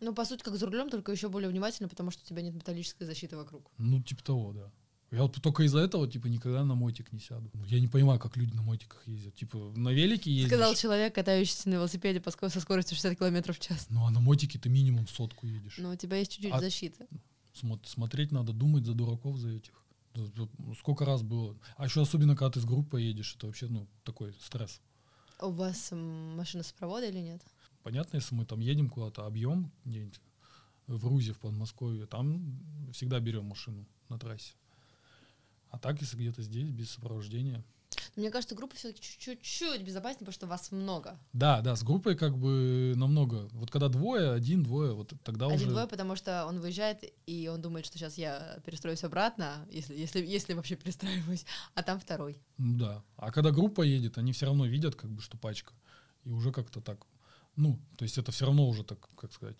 Ну, 0.00 0.14
по 0.14 0.24
сути, 0.24 0.42
как 0.42 0.56
за 0.56 0.66
рулем, 0.66 0.90
только 0.90 1.12
еще 1.12 1.28
более 1.28 1.48
внимательно, 1.48 1.88
потому 1.88 2.10
что 2.10 2.22
у 2.22 2.26
тебя 2.26 2.42
нет 2.42 2.54
металлической 2.54 3.04
защиты 3.04 3.36
вокруг. 3.36 3.70
Ну, 3.78 4.02
типа 4.02 4.24
того, 4.24 4.52
да. 4.52 4.72
Я 5.12 5.22
вот 5.22 5.34
только 5.42 5.62
из-за 5.64 5.80
этого, 5.80 6.08
типа, 6.08 6.26
никогда 6.26 6.64
на 6.64 6.74
мотик 6.74 7.12
не 7.12 7.20
сяду. 7.20 7.50
Ну, 7.52 7.64
Я 7.66 7.80
не 7.80 7.86
понимаю, 7.86 8.18
как 8.18 8.36
люди 8.38 8.54
на 8.54 8.62
мотиках 8.62 9.06
ездят. 9.06 9.34
Типа, 9.34 9.58
на 9.76 9.90
велике 9.90 10.30
ездишь, 10.32 10.48
Сказал 10.48 10.74
человек, 10.74 11.14
катающийся 11.14 11.68
на 11.68 11.74
велосипеде 11.74 12.18
по 12.20 12.30
со 12.30 12.60
скоростью 12.60 12.96
60 12.96 13.18
км 13.18 13.52
в 13.52 13.60
час. 13.60 13.86
ну, 13.90 14.06
а 14.06 14.10
на 14.10 14.20
мотике 14.20 14.58
ты 14.58 14.70
минимум 14.70 15.06
сотку 15.06 15.46
едешь. 15.46 15.76
Но 15.76 15.90
у 15.90 15.96
тебя 15.96 16.16
есть 16.16 16.32
чуть-чуть 16.32 16.52
А- 16.52 16.60
защиты. 16.60 17.06
Смо- 17.54 17.78
смотреть 17.86 18.32
надо, 18.32 18.54
думать 18.54 18.86
за 18.86 18.94
дураков 18.94 19.36
за 19.36 19.50
этих. 19.50 19.74
Ну, 20.14 20.48
Сколько 20.78 21.04
раз 21.04 21.22
было. 21.22 21.58
А 21.76 21.84
еще 21.84 22.00
особенно, 22.00 22.34
когда 22.34 22.50
ты 22.52 22.60
с 22.60 22.64
группой 22.64 23.04
едешь, 23.04 23.34
это 23.36 23.46
вообще, 23.48 23.66
ну, 23.68 23.86
такой 24.04 24.32
стресс. 24.40 24.80
У 25.40 25.50
вас 25.50 25.90
машина 25.92 26.62
сопровода 26.62 27.06
или 27.06 27.18
нет? 27.18 27.42
Понятно, 27.82 28.16
если 28.16 28.34
мы 28.34 28.46
там 28.46 28.60
едем 28.60 28.88
куда-то, 28.88 29.26
объем 29.26 29.70
где-нибудь 29.84 30.20
в 30.86 31.06
Рузе, 31.06 31.32
в 31.34 31.38
Подмосковье, 31.38 32.06
там 32.06 32.58
всегда 32.92 33.20
берем 33.20 33.44
машину 33.44 33.86
на 34.08 34.18
трассе. 34.18 34.54
А 35.72 35.78
так, 35.78 36.00
если 36.00 36.16
где-то 36.16 36.42
здесь, 36.42 36.70
без 36.70 36.90
сопровождения. 36.90 37.64
Мне 38.14 38.30
кажется, 38.30 38.54
группа 38.54 38.76
все-таки 38.76 39.00
чуть-чуть 39.00 39.82
безопаснее, 39.82 40.18
потому 40.18 40.32
что 40.32 40.46
вас 40.46 40.70
много. 40.70 41.18
Да, 41.32 41.62
да, 41.62 41.76
с 41.76 41.82
группой 41.82 42.14
как 42.14 42.36
бы 42.36 42.92
намного. 42.94 43.48
Вот 43.52 43.70
когда 43.70 43.88
двое, 43.88 44.32
один, 44.32 44.62
двое, 44.62 44.92
вот 44.92 45.14
тогда 45.24 45.46
уже... 45.46 45.56
Один-двое, 45.56 45.86
потому 45.86 46.14
что 46.14 46.44
он 46.46 46.60
выезжает, 46.60 47.02
и 47.26 47.48
он 47.48 47.62
думает, 47.62 47.86
что 47.86 47.96
сейчас 47.96 48.18
я 48.18 48.60
перестроюсь 48.66 49.02
обратно, 49.02 49.66
если, 49.70 49.96
если, 49.96 50.24
если 50.24 50.52
вообще 50.52 50.76
перестраиваюсь, 50.76 51.46
а 51.74 51.82
там 51.82 51.98
второй. 51.98 52.38
Ну 52.58 52.78
да. 52.78 53.02
А 53.16 53.32
когда 53.32 53.50
группа 53.50 53.80
едет, 53.80 54.18
они 54.18 54.32
все 54.32 54.46
равно 54.46 54.66
видят, 54.66 54.94
как 54.94 55.10
бы, 55.10 55.22
что 55.22 55.38
пачка. 55.38 55.72
И 56.24 56.30
уже 56.30 56.52
как-то 56.52 56.82
так. 56.82 57.06
Ну, 57.56 57.80
то 57.96 58.04
есть 58.04 58.18
это 58.18 58.30
все 58.30 58.44
равно 58.44 58.68
уже 58.68 58.84
так, 58.84 59.08
как 59.16 59.32
сказать, 59.32 59.56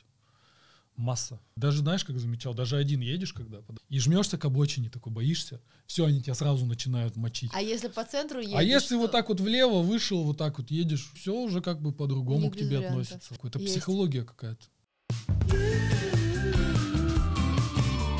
масса. 0.96 1.40
Даже 1.56 1.78
знаешь, 1.78 2.04
как 2.04 2.18
замечал, 2.18 2.54
даже 2.54 2.76
один 2.76 3.00
едешь, 3.00 3.32
когда 3.32 3.58
и 3.88 3.98
жмешься 3.98 4.38
к 4.38 4.44
обочине, 4.44 4.90
такой 4.90 5.12
боишься, 5.12 5.60
все, 5.86 6.06
они 6.06 6.22
тебя 6.22 6.34
сразу 6.34 6.66
начинают 6.66 7.16
мочить. 7.16 7.50
А 7.54 7.60
если 7.60 7.88
по 7.88 8.04
центру 8.04 8.40
едешь? 8.40 8.54
А 8.56 8.62
если 8.62 8.94
то... 8.94 9.00
вот 9.00 9.12
так 9.12 9.28
вот 9.28 9.40
влево 9.40 9.82
вышел, 9.82 10.22
вот 10.24 10.38
так 10.38 10.58
вот 10.58 10.70
едешь, 10.70 11.10
все 11.14 11.34
уже 11.34 11.60
как 11.60 11.80
бы 11.80 11.92
по-другому 11.92 12.50
к 12.50 12.56
тебе 12.56 12.78
вариантов. 12.78 12.90
относится. 12.90 13.34
Какая-то 13.34 13.58
психология 13.58 14.24
какая-то. 14.24 14.64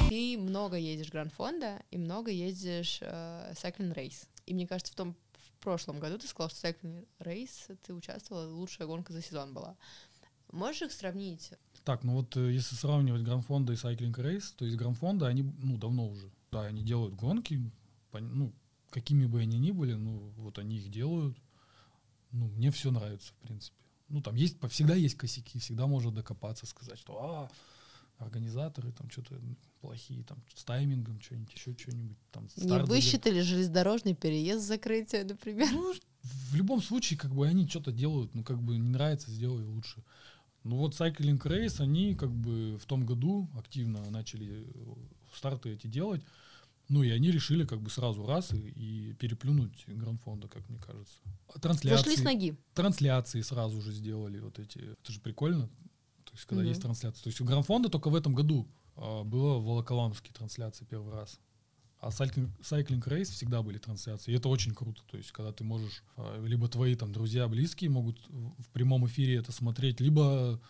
Ты 0.08 0.38
много 0.38 0.76
едешь 0.76 1.10
Гранд-фонда 1.10 1.82
и 1.90 1.98
много 1.98 2.30
ездишь 2.30 2.98
э, 3.00 3.52
Cycling 3.54 3.94
Race. 3.94 4.26
И 4.46 4.54
мне 4.54 4.66
кажется, 4.66 4.92
в 4.92 4.96
том 4.96 5.16
в 5.32 5.62
прошлом 5.62 6.00
году 6.00 6.18
ты 6.18 6.26
сказал, 6.26 6.50
что 6.50 6.68
Cycling 6.68 7.06
Race 7.20 7.78
ты 7.82 7.94
участвовала, 7.94 8.50
лучшая 8.50 8.88
гонка 8.88 9.12
за 9.12 9.22
сезон 9.22 9.54
была. 9.54 9.76
Можешь 10.50 10.82
их 10.82 10.92
сравнить? 10.92 11.52
Так, 11.85 12.05
ну 12.05 12.12
вот 12.14 12.37
э, 12.37 12.53
если 12.53 12.76
сравнивать 12.76 13.22
Гранфонда 13.22 13.72
и 13.72 13.76
Cycling 13.76 14.14
Race, 14.14 14.55
то 14.57 14.64
есть 14.64 14.76
Гранфонда, 14.76 15.26
они, 15.26 15.43
ну, 15.43 15.76
давно 15.78 16.09
уже, 16.09 16.30
да, 16.53 16.62
они 16.62 16.83
делают 16.83 17.14
гонки, 17.14 17.70
ну, 18.12 18.53
какими 18.91 19.26
бы 19.26 19.41
они 19.41 19.59
ни 19.59 19.72
были, 19.72 19.95
ну, 19.95 20.33
вот 20.37 20.59
они 20.59 20.76
их 20.76 20.91
делают. 20.91 21.37
Ну, 22.30 22.47
мне 22.49 22.70
все 22.70 22.91
нравится, 22.91 23.33
в 23.33 23.47
принципе. 23.47 23.76
Ну, 24.09 24.22
там 24.22 24.37
есть, 24.37 24.57
всегда 24.70 24.95
есть 24.95 25.16
косяки, 25.16 25.59
всегда 25.59 25.87
можно 25.87 26.12
докопаться, 26.12 26.66
сказать, 26.66 26.99
что, 26.99 27.18
а, 27.18 27.51
организаторы 28.18 28.93
там 28.93 29.11
что-то 29.11 29.41
плохие, 29.80 30.22
там 30.22 30.39
с 30.55 30.64
таймингом 30.64 31.20
что-нибудь, 31.20 31.53
еще 31.55 31.74
что-нибудь. 31.76 32.16
Там, 32.30 32.49
Не 32.57 32.78
высчитали 32.85 33.37
идет. 33.37 33.47
железнодорожный 33.47 34.14
переезд 34.14 34.66
закрытия, 34.66 35.24
например? 35.24 35.68
Ну, 35.72 35.95
в 36.22 36.55
любом 36.55 36.80
случае, 36.83 37.18
как 37.18 37.35
бы 37.35 37.47
они 37.47 37.66
что-то 37.66 37.93
делают, 37.93 38.35
ну, 38.35 38.45
как 38.45 38.62
бы 38.62 38.78
не 38.78 38.89
нравится, 38.89 39.30
сделай 39.30 39.64
лучше. 39.64 40.05
Ну 40.64 40.76
вот 40.76 40.94
Cycling 40.94 41.40
Race, 41.40 41.80
они 41.80 42.14
как 42.14 42.30
бы 42.30 42.78
в 42.78 42.86
том 42.86 43.04
году 43.04 43.48
активно 43.56 44.08
начали 44.10 44.66
э, 44.66 44.94
старты 45.34 45.70
эти 45.74 45.86
делать. 45.86 46.22
Ну 46.88 47.02
и 47.02 47.10
они 47.10 47.30
решили 47.30 47.64
как 47.64 47.80
бы 47.80 47.90
сразу 47.90 48.26
раз 48.26 48.52
и, 48.52 48.58
и 48.58 49.14
переплюнуть 49.14 49.84
Гранд-фонда, 49.86 50.48
как 50.48 50.68
мне 50.68 50.78
кажется. 50.78 51.18
Трансляции, 51.60 51.96
Зашли 51.96 52.16
с 52.16 52.24
ноги. 52.24 52.56
Трансляции 52.74 53.40
сразу 53.40 53.80
же 53.80 53.92
сделали 53.92 54.38
вот 54.40 54.58
эти. 54.58 54.78
Это 54.78 55.12
же 55.12 55.20
прикольно. 55.20 55.68
То 56.24 56.32
есть 56.34 56.44
когда 56.46 56.62
mm-hmm. 56.62 56.68
есть 56.68 56.82
трансляция. 56.82 57.22
То 57.22 57.28
есть 57.28 57.40
у 57.40 57.44
Гранд-фонда 57.44 57.88
только 57.88 58.08
в 58.08 58.14
этом 58.14 58.34
году 58.34 58.68
а, 58.96 59.24
было 59.24 59.58
в 59.58 59.64
Волоколамске 59.64 60.32
трансляции 60.32 60.84
первый 60.84 61.12
раз. 61.12 61.38
А 62.03 62.09
Cycling, 62.09 62.50
Cycling 62.61 63.00
Race 63.00 63.30
всегда 63.30 63.62
были 63.62 63.78
трансляции. 63.78 64.32
И 64.32 64.34
это 64.34 64.48
очень 64.48 64.74
круто. 64.74 65.00
То 65.09 65.16
есть, 65.16 65.30
когда 65.30 65.53
ты 65.53 65.62
можешь, 65.62 66.03
а, 66.16 66.44
либо 66.44 66.66
твои 66.66 66.96
там 66.96 67.12
друзья, 67.12 67.46
близкие 67.46 67.90
могут 67.90 68.18
в 68.28 68.68
прямом 68.72 69.07
эфире 69.07 69.36
это 69.36 69.53
смотреть, 69.53 70.00
либо 70.00 70.61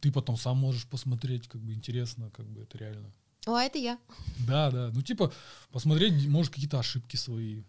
ты 0.00 0.10
потом 0.10 0.38
сам 0.38 0.56
можешь 0.56 0.88
посмотреть, 0.88 1.46
как 1.46 1.60
бы 1.60 1.74
интересно, 1.74 2.30
как 2.30 2.46
бы 2.46 2.62
это 2.62 2.78
реально. 2.78 3.12
О, 3.46 3.54
а 3.54 3.64
это 3.64 3.78
я. 3.78 3.98
Да, 4.46 4.70
да. 4.70 4.90
Ну, 4.94 5.02
типа, 5.02 5.30
посмотреть, 5.70 6.26
может, 6.26 6.54
какие-то 6.54 6.78
ошибки 6.78 7.16
свои. 7.16 7.64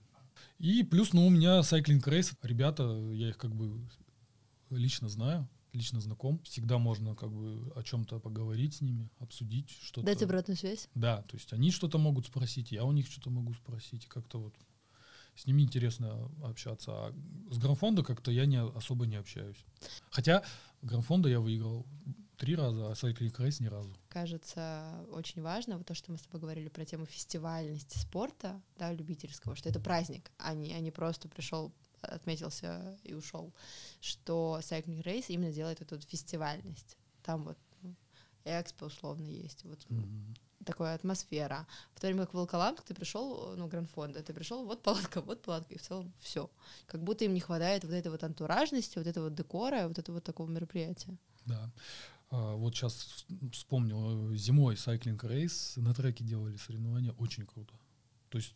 И 0.58 0.84
плюс, 0.84 1.12
ну, 1.12 1.28
у 1.28 1.30
меня 1.30 1.60
Cycling 1.60 2.02
Race, 2.02 2.34
ребята, 2.42 2.84
я 3.12 3.30
их 3.30 3.38
как 3.38 3.54
бы 3.54 3.86
лично 4.70 5.10
знаю 5.10 5.46
лично 5.74 6.02
знаком, 6.02 6.40
всегда 6.44 6.78
можно 6.78 7.16
как 7.16 7.32
бы 7.32 7.72
о 7.76 7.84
чем-то 7.84 8.20
поговорить 8.20 8.76
с 8.76 8.82
ними, 8.82 9.10
обсудить 9.20 9.70
что-то. 9.70 10.06
Дать 10.06 10.24
обратную 10.24 10.58
связь? 10.58 10.90
Да, 10.96 11.22
то 11.24 11.36
есть 11.36 11.54
они 11.54 11.72
что-то 11.72 11.98
могут 11.98 12.26
спросить, 12.26 12.72
я 12.72 12.84
у 12.84 12.92
них 12.92 13.08
что-то 13.08 13.30
могу 13.30 13.54
спросить, 13.54 14.08
как-то 14.08 14.40
вот 14.40 14.56
с 15.36 15.46
ними 15.46 15.62
интересно 15.62 16.30
общаться. 16.44 16.92
А 16.92 17.16
с 17.50 17.58
графонда 17.58 18.04
как-то 18.04 18.32
я 18.32 18.46
не, 18.46 18.62
особо 18.62 19.06
не 19.06 19.16
общаюсь. 19.16 19.64
Хотя 20.10 20.44
графонда 20.82 21.30
я 21.30 21.40
выиграл 21.40 21.86
три 22.36 22.56
раза, 22.56 22.90
а 22.90 22.94
Cycling 22.94 23.36
Race 23.36 23.62
ни 23.62 23.68
разу. 23.68 23.96
Кажется, 24.10 25.06
очень 25.12 25.42
важно 25.42 25.78
вот 25.78 25.86
то, 25.86 25.94
что 25.94 26.12
мы 26.12 26.18
с 26.18 26.22
тобой 26.22 26.42
говорили 26.42 26.70
про 26.70 26.86
тему 26.86 27.06
фестивальности 27.06 27.98
спорта, 27.98 28.62
да, 28.78 28.92
любительского, 28.92 29.56
что 29.56 29.70
это 29.70 29.80
праздник, 29.80 30.32
а 30.38 30.54
не, 30.54 30.74
а 30.74 30.80
не 30.80 30.92
просто 30.92 31.28
пришел 31.28 31.72
отметился 32.02 32.98
и 33.04 33.14
ушел, 33.14 33.54
что 34.02 34.60
Cycling 34.62 35.04
Race 35.04 35.26
именно 35.28 35.52
делает 35.52 35.82
эту 35.82 36.00
фестивальность. 36.00 36.98
Там 37.24 37.44
вот 37.44 37.58
ну, 37.82 37.96
экспо 38.46 38.86
условно 38.86 39.26
есть, 39.26 39.64
вот 39.64 39.80
mm-hmm. 39.90 40.66
такая 40.66 40.96
атмосфера. 40.96 41.68
В 41.94 42.00
то 42.00 42.08
время 42.08 42.22
как 42.22 42.34
в 42.34 42.38
Волколамск 42.38 42.84
ты 42.84 42.94
пришел, 42.94 43.56
ну, 43.56 43.68
Гранд-фонда, 43.68 44.24
ты 44.24 44.34
пришел, 44.34 44.66
вот 44.66 44.82
палатка, 44.82 45.22
вот 45.22 45.42
палатка, 45.42 45.74
и 45.74 45.78
в 45.78 45.82
целом 45.82 46.14
все. 46.20 46.50
Как 46.88 47.04
будто 47.04 47.26
им 47.26 47.34
не 47.34 47.42
хватает 47.42 47.84
вот 47.84 47.94
этой 47.94 48.10
вот 48.12 48.24
антуражности, 48.24 48.98
вот 48.98 49.08
этого 49.08 49.30
декора, 49.30 49.88
вот 49.88 50.00
этого 50.00 50.16
вот 50.16 50.24
такого 50.24 50.50
мероприятия. 50.50 51.18
Да. 51.46 51.72
А, 52.32 52.56
вот 52.56 52.76
сейчас 52.76 53.26
вспомнил, 53.52 54.34
зимой 54.36 54.76
Cycling 54.76 55.20
Race 55.20 55.80
на 55.80 55.94
треке 55.94 56.24
делали 56.24 56.58
соревнования, 56.58 57.14
очень 57.14 57.46
круто. 57.46 57.74
То 58.30 58.38
есть 58.38 58.56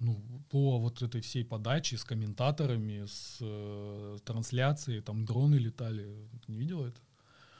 ну, 0.00 0.18
по 0.48 0.78
вот 0.78 1.02
этой 1.02 1.20
всей 1.20 1.44
подаче 1.44 1.96
с 1.96 2.04
комментаторами, 2.04 3.04
с 3.06 3.36
э, 3.40 4.18
трансляцией, 4.24 5.02
там 5.02 5.26
дроны 5.26 5.56
летали. 5.56 6.28
Не 6.48 6.56
видел 6.56 6.84
это? 6.84 6.98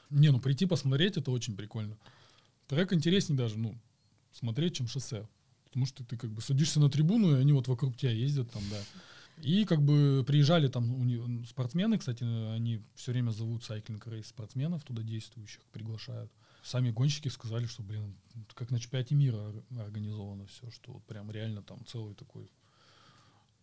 Не, 0.09 0.31
ну 0.31 0.39
прийти 0.39 0.65
посмотреть, 0.65 1.17
это 1.17 1.31
очень 1.31 1.55
прикольно. 1.55 1.97
Трек 2.67 2.93
интереснее 2.93 3.37
даже, 3.37 3.57
ну, 3.57 3.77
смотреть, 4.31 4.75
чем 4.75 4.87
шоссе. 4.87 5.27
Потому 5.65 5.85
что 5.85 6.03
ты 6.03 6.17
как 6.17 6.31
бы 6.31 6.41
садишься 6.41 6.79
на 6.79 6.89
трибуну, 6.89 7.35
и 7.35 7.39
они 7.39 7.53
вот 7.53 7.67
вокруг 7.67 7.95
тебя 7.95 8.11
ездят 8.11 8.51
там, 8.51 8.63
да. 8.69 8.81
И 9.43 9.63
как 9.65 9.81
бы 9.81 10.23
приезжали 10.27 10.67
там 10.67 10.93
у 10.93 11.03
них, 11.03 11.47
спортсмены, 11.47 11.97
кстати, 11.97 12.23
они 12.23 12.81
все 12.95 13.11
время 13.11 13.31
зовут 13.31 13.63
сайклинг 13.63 14.05
рейс 14.07 14.27
спортсменов 14.27 14.83
туда 14.83 15.03
действующих, 15.03 15.61
приглашают 15.71 16.31
сами 16.63 16.91
гонщики 16.91 17.27
сказали, 17.29 17.65
что, 17.65 17.83
блин, 17.83 18.15
как 18.53 18.71
на 18.71 18.79
чемпионате 18.79 19.15
мира 19.15 19.53
организовано 19.77 20.45
все, 20.47 20.69
что 20.71 20.93
вот 20.93 21.03
прям 21.05 21.31
реально 21.31 21.61
там 21.61 21.85
целый 21.85 22.13
такой 22.15 22.51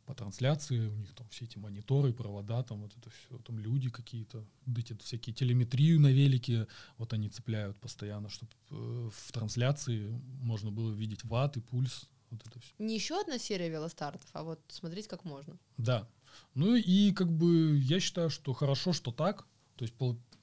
по 0.09 0.15
трансляции, 0.15 0.87
у 0.87 0.95
них 0.95 1.15
там 1.15 1.29
все 1.29 1.45
эти 1.45 1.59
мониторы, 1.59 2.15
провода, 2.15 2.63
там 2.63 2.81
вот 2.81 2.97
это 2.97 3.11
все, 3.11 3.39
там 3.41 3.59
люди 3.59 3.91
какие-то, 3.91 4.43
вот 4.65 4.79
эти 4.79 4.97
всякие 4.97 5.35
телеметрию 5.35 6.01
на 6.01 6.11
велике, 6.11 6.67
вот 6.97 7.13
они 7.13 7.29
цепляют 7.29 7.79
постоянно, 7.79 8.31
чтобы 8.31 8.51
э, 8.71 9.11
в 9.13 9.33
трансляции 9.33 10.09
можно 10.41 10.71
было 10.71 10.91
видеть 10.93 11.25
ватт 11.25 11.59
и 11.59 11.61
пульс, 11.61 12.09
вот 12.31 12.41
это 12.47 12.59
все. 12.59 12.73
Не 12.79 12.95
еще 12.95 13.21
одна 13.21 13.39
серия 13.39 13.69
велостартов, 13.69 14.29
а 14.33 14.45
вот 14.45 14.61
смотреть 14.69 15.09
как 15.09 15.25
можно. 15.27 15.59
Да. 15.77 16.09
Ну 16.55 16.75
и 16.75 17.13
как 17.13 17.31
бы 17.31 17.77
я 17.79 18.01
считаю, 18.01 18.31
что 18.31 18.55
хорошо, 18.55 18.95
что 18.95 19.13
так. 19.13 19.47
То 19.77 19.85
есть 19.85 19.95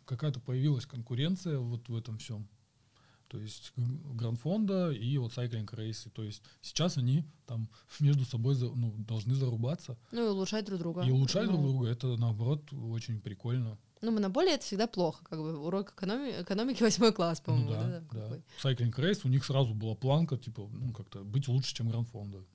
какая-то 0.05 0.39
появилась 0.39 0.85
конкуренция 0.85 1.59
вот 1.59 1.89
в 1.89 1.95
этом 1.95 2.17
всем. 2.17 2.47
То 3.27 3.39
есть 3.39 3.73
Гранд-фонда 3.75 4.91
и 4.91 5.17
вот 5.17 5.31
Cycling 5.31 5.65
Race. 5.65 6.09
То 6.11 6.23
есть 6.23 6.43
сейчас 6.61 6.97
они 6.97 7.25
там 7.45 7.69
между 7.99 8.23
собой 8.25 8.55
ну, 8.57 8.93
должны 8.97 9.33
зарубаться. 9.35 9.97
Ну 10.11 10.27
и 10.27 10.29
улучшать 10.29 10.65
друг 10.65 10.79
друга. 10.79 11.01
И 11.03 11.11
улучшать 11.11 11.45
ну. 11.45 11.53
друг 11.53 11.63
друга. 11.65 11.87
Это 11.89 12.15
наоборот 12.17 12.71
очень 12.71 13.19
прикольно. 13.19 13.77
Ну, 14.01 14.11
монополия 14.11 14.53
это 14.53 14.63
всегда 14.63 14.87
плохо, 14.87 15.23
как 15.23 15.39
бы 15.39 15.57
урок 15.57 15.93
экономи- 15.97 16.43
экономики 16.43 16.83
восьмой 16.83 17.11
класс, 17.11 17.41
ну 17.47 17.53
по-моему. 17.53 17.69
Ну, 17.71 17.75
да, 17.75 18.03
да. 18.11 18.27
да. 18.29 18.37
Cycling 18.63 18.93
Race, 18.93 19.21
у 19.23 19.29
них 19.29 19.43
сразу 19.43 19.73
была 19.73 19.95
планка, 19.95 20.37
типа, 20.37 20.69
ну, 20.71 20.93
как-то 20.93 21.23
быть 21.23 21.47
лучше, 21.47 21.73
чем 21.73 21.89
Гранд 21.89 22.09
Фонда. 22.09 22.45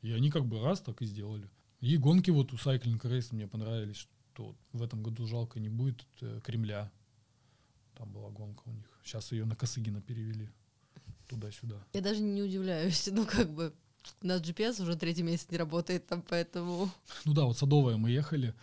И 0.00 0.12
они 0.12 0.30
как 0.30 0.46
бы 0.46 0.62
раз 0.62 0.80
так 0.80 1.02
и 1.02 1.06
сделали. 1.06 1.50
И 1.80 1.98
гонки 1.98 2.30
вот 2.30 2.52
у 2.52 2.56
Cycling 2.56 3.00
Race 3.02 3.28
мне 3.32 3.46
понравились, 3.46 4.08
что 4.34 4.56
в 4.72 4.82
этом 4.82 5.02
году 5.02 5.26
жалко 5.26 5.60
не 5.60 5.68
будет 5.68 6.04
э, 6.20 6.40
Кремля. 6.42 6.90
Там 7.94 8.10
была 8.12 8.30
гонка 8.30 8.62
у 8.66 8.72
них. 8.72 9.00
Сейчас 9.04 9.30
ее 9.30 9.44
на 9.44 9.54
Косыгина 9.54 10.02
перевели 10.02 10.50
туда-сюда. 11.28 11.76
Я 11.92 12.00
даже 12.00 12.20
не 12.20 12.42
удивляюсь. 12.42 13.08
Ну, 13.12 13.26
как 13.26 13.50
бы, 13.50 13.72
у 14.22 14.26
нас 14.26 14.42
GPS 14.42 14.82
уже 14.82 14.96
третий 14.96 15.22
месяц 15.22 15.48
не 15.50 15.56
работает 15.56 16.06
там, 16.08 16.22
поэтому... 16.22 16.90
Ну 17.24 17.32
да, 17.32 17.44
вот 17.44 17.56
Садовая 17.56 17.96
мы 17.96 18.10
ехали, 18.10 18.54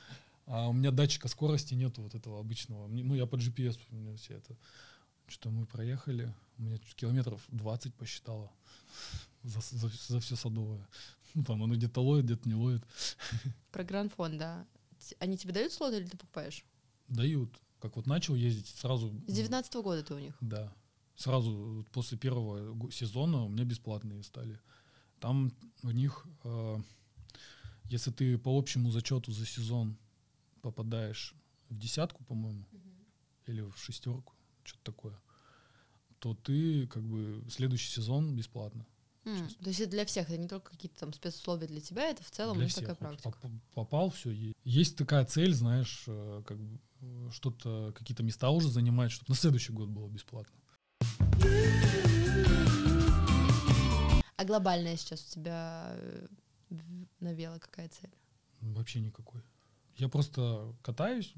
а 0.46 0.68
у 0.68 0.74
меня 0.74 0.92
датчика 0.92 1.30
скорости 1.30 1.74
нету 1.74 2.02
вот 2.02 2.16
этого 2.16 2.42
обычного. 2.42 2.88
Ну, 2.88 3.16
я 3.16 3.26
по 3.26 3.36
GPS, 3.36 3.80
у 3.92 3.96
меня 3.96 4.16
все 4.18 4.36
это... 4.36 4.58
Что 5.28 5.50
мы 5.50 5.66
проехали, 5.66 6.34
у 6.58 6.64
меня 6.64 6.78
километров 6.98 7.42
20 7.48 7.96
посчитала 7.96 8.52
за, 9.44 9.62
за, 9.62 9.88
за 9.88 10.20
все 10.20 10.36
Садовое. 10.36 10.86
Ну, 11.34 11.46
там 11.46 11.64
оно 11.64 11.76
где-то 11.76 12.02
ловит, 12.02 12.26
где-то 12.26 12.50
не 12.50 12.56
ловит. 12.56 12.84
Про 13.72 13.86
Гранд-фон, 13.86 14.38
да. 14.38 14.68
Они 15.20 15.38
тебе 15.38 15.54
дают 15.54 15.74
слот 15.74 15.94
или 15.94 16.06
ты 16.06 16.18
покупаешь? 16.18 16.64
Дают. 17.08 17.60
Как 17.80 17.96
вот 17.96 18.08
начал 18.08 18.36
ездить, 18.36 18.68
сразу... 18.68 19.10
С 19.28 19.34
19 19.34 19.76
-го 19.76 19.84
года 19.84 20.04
ты 20.04 20.14
у 20.14 20.20
них? 20.20 20.38
Да. 20.42 20.74
Сразу 21.16 21.86
после 21.92 22.18
первого 22.18 22.92
сезона 22.92 23.44
у 23.44 23.50
меня 23.50 23.64
бесплатные 23.64 24.24
стали. 24.24 24.60
Там 25.20 25.52
у 25.84 25.92
них, 25.92 26.26
э, 26.44 26.78
если 27.86 28.12
ты 28.12 28.38
по 28.38 28.58
общему 28.58 28.92
зачету 28.92 29.32
за 29.32 29.46
сезон 29.46 29.98
попадаешь 30.62 31.36
в 31.70 31.78
десятку, 31.78 32.24
по-моему, 32.24 32.66
угу. 32.72 32.90
или 33.48 33.62
в 33.62 33.78
шестерку, 33.78 34.34
что-то 34.64 34.84
такое, 34.92 35.22
то 36.20 36.36
ты 36.36 36.88
как 36.88 37.04
бы 37.04 37.44
следующий 37.50 37.90
сезон 37.90 38.36
бесплатно. 38.36 38.86
Mm, 39.24 39.48
то 39.64 39.68
есть 39.70 39.80
это 39.80 39.92
для 39.92 40.06
всех, 40.06 40.30
это 40.30 40.38
не 40.40 40.48
только 40.48 40.72
какие-то 40.72 41.00
там 41.00 41.14
спецусловия 41.14 41.68
для 41.68 41.80
тебя, 41.82 42.10
это 42.10 42.24
в 42.24 42.32
целом 42.32 42.58
для 42.58 42.68
всех. 42.68 42.88
такая 42.88 42.96
практика. 42.96 43.52
Попал, 43.76 44.10
все. 44.10 44.32
Есть 44.64 44.98
такая 44.98 45.26
цель, 45.26 45.54
знаешь, 45.54 46.06
э, 46.08 46.42
как 46.46 46.58
бы 46.60 46.80
что-то, 47.32 47.94
какие-то 47.96 48.24
места 48.24 48.50
уже 48.50 48.70
занимать, 48.70 49.12
чтобы 49.12 49.30
на 49.30 49.36
следующий 49.36 49.74
год 49.74 49.90
было 49.90 50.08
бесплатно. 50.08 50.58
А 54.38 54.44
глобальная 54.46 54.98
сейчас 54.98 55.28
у 55.28 55.34
тебя 55.34 55.92
э, 55.96 56.28
в- 56.70 57.06
на 57.24 57.34
вело 57.34 57.60
какая 57.60 57.90
цель? 57.90 58.10
Вообще 58.62 59.00
никакой. 59.00 59.42
Я 59.98 60.08
просто 60.10 60.74
катаюсь. 60.82 61.34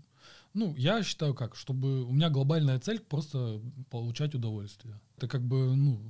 Ну, 0.54 0.74
я 0.78 1.04
считаю 1.04 1.34
как, 1.34 1.56
чтобы... 1.56 2.04
У 2.06 2.14
меня 2.14 2.30
глобальная 2.30 2.80
цель 2.80 3.00
просто 3.02 3.62
получать 3.90 4.36
удовольствие. 4.36 5.02
Это 5.18 5.28
как 5.28 5.42
бы, 5.44 5.76
ну, 5.76 6.02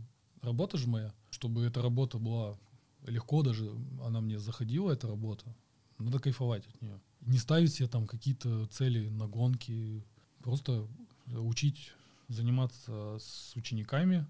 работа 0.44 0.78
же 0.78 0.88
моя. 0.88 1.14
Чтобы 1.32 1.66
эта 1.66 1.82
работа 1.82 2.20
была 2.20 2.58
легко 3.06 3.42
даже, 3.42 3.72
она 4.04 4.22
мне 4.22 4.40
заходила, 4.40 4.92
эта 4.92 5.08
работа. 5.08 5.56
Надо 5.98 6.20
кайфовать 6.20 6.68
от 6.68 6.82
нее. 6.82 7.00
Не 7.22 7.38
ставить 7.38 7.74
себе 7.74 7.88
там 7.88 8.08
какие-то 8.08 8.66
цели 8.68 9.10
на 9.10 9.28
гонки. 9.28 10.04
Просто 10.42 10.88
учить 11.28 11.94
заниматься 12.28 13.18
с 13.20 13.56
учениками, 13.56 14.26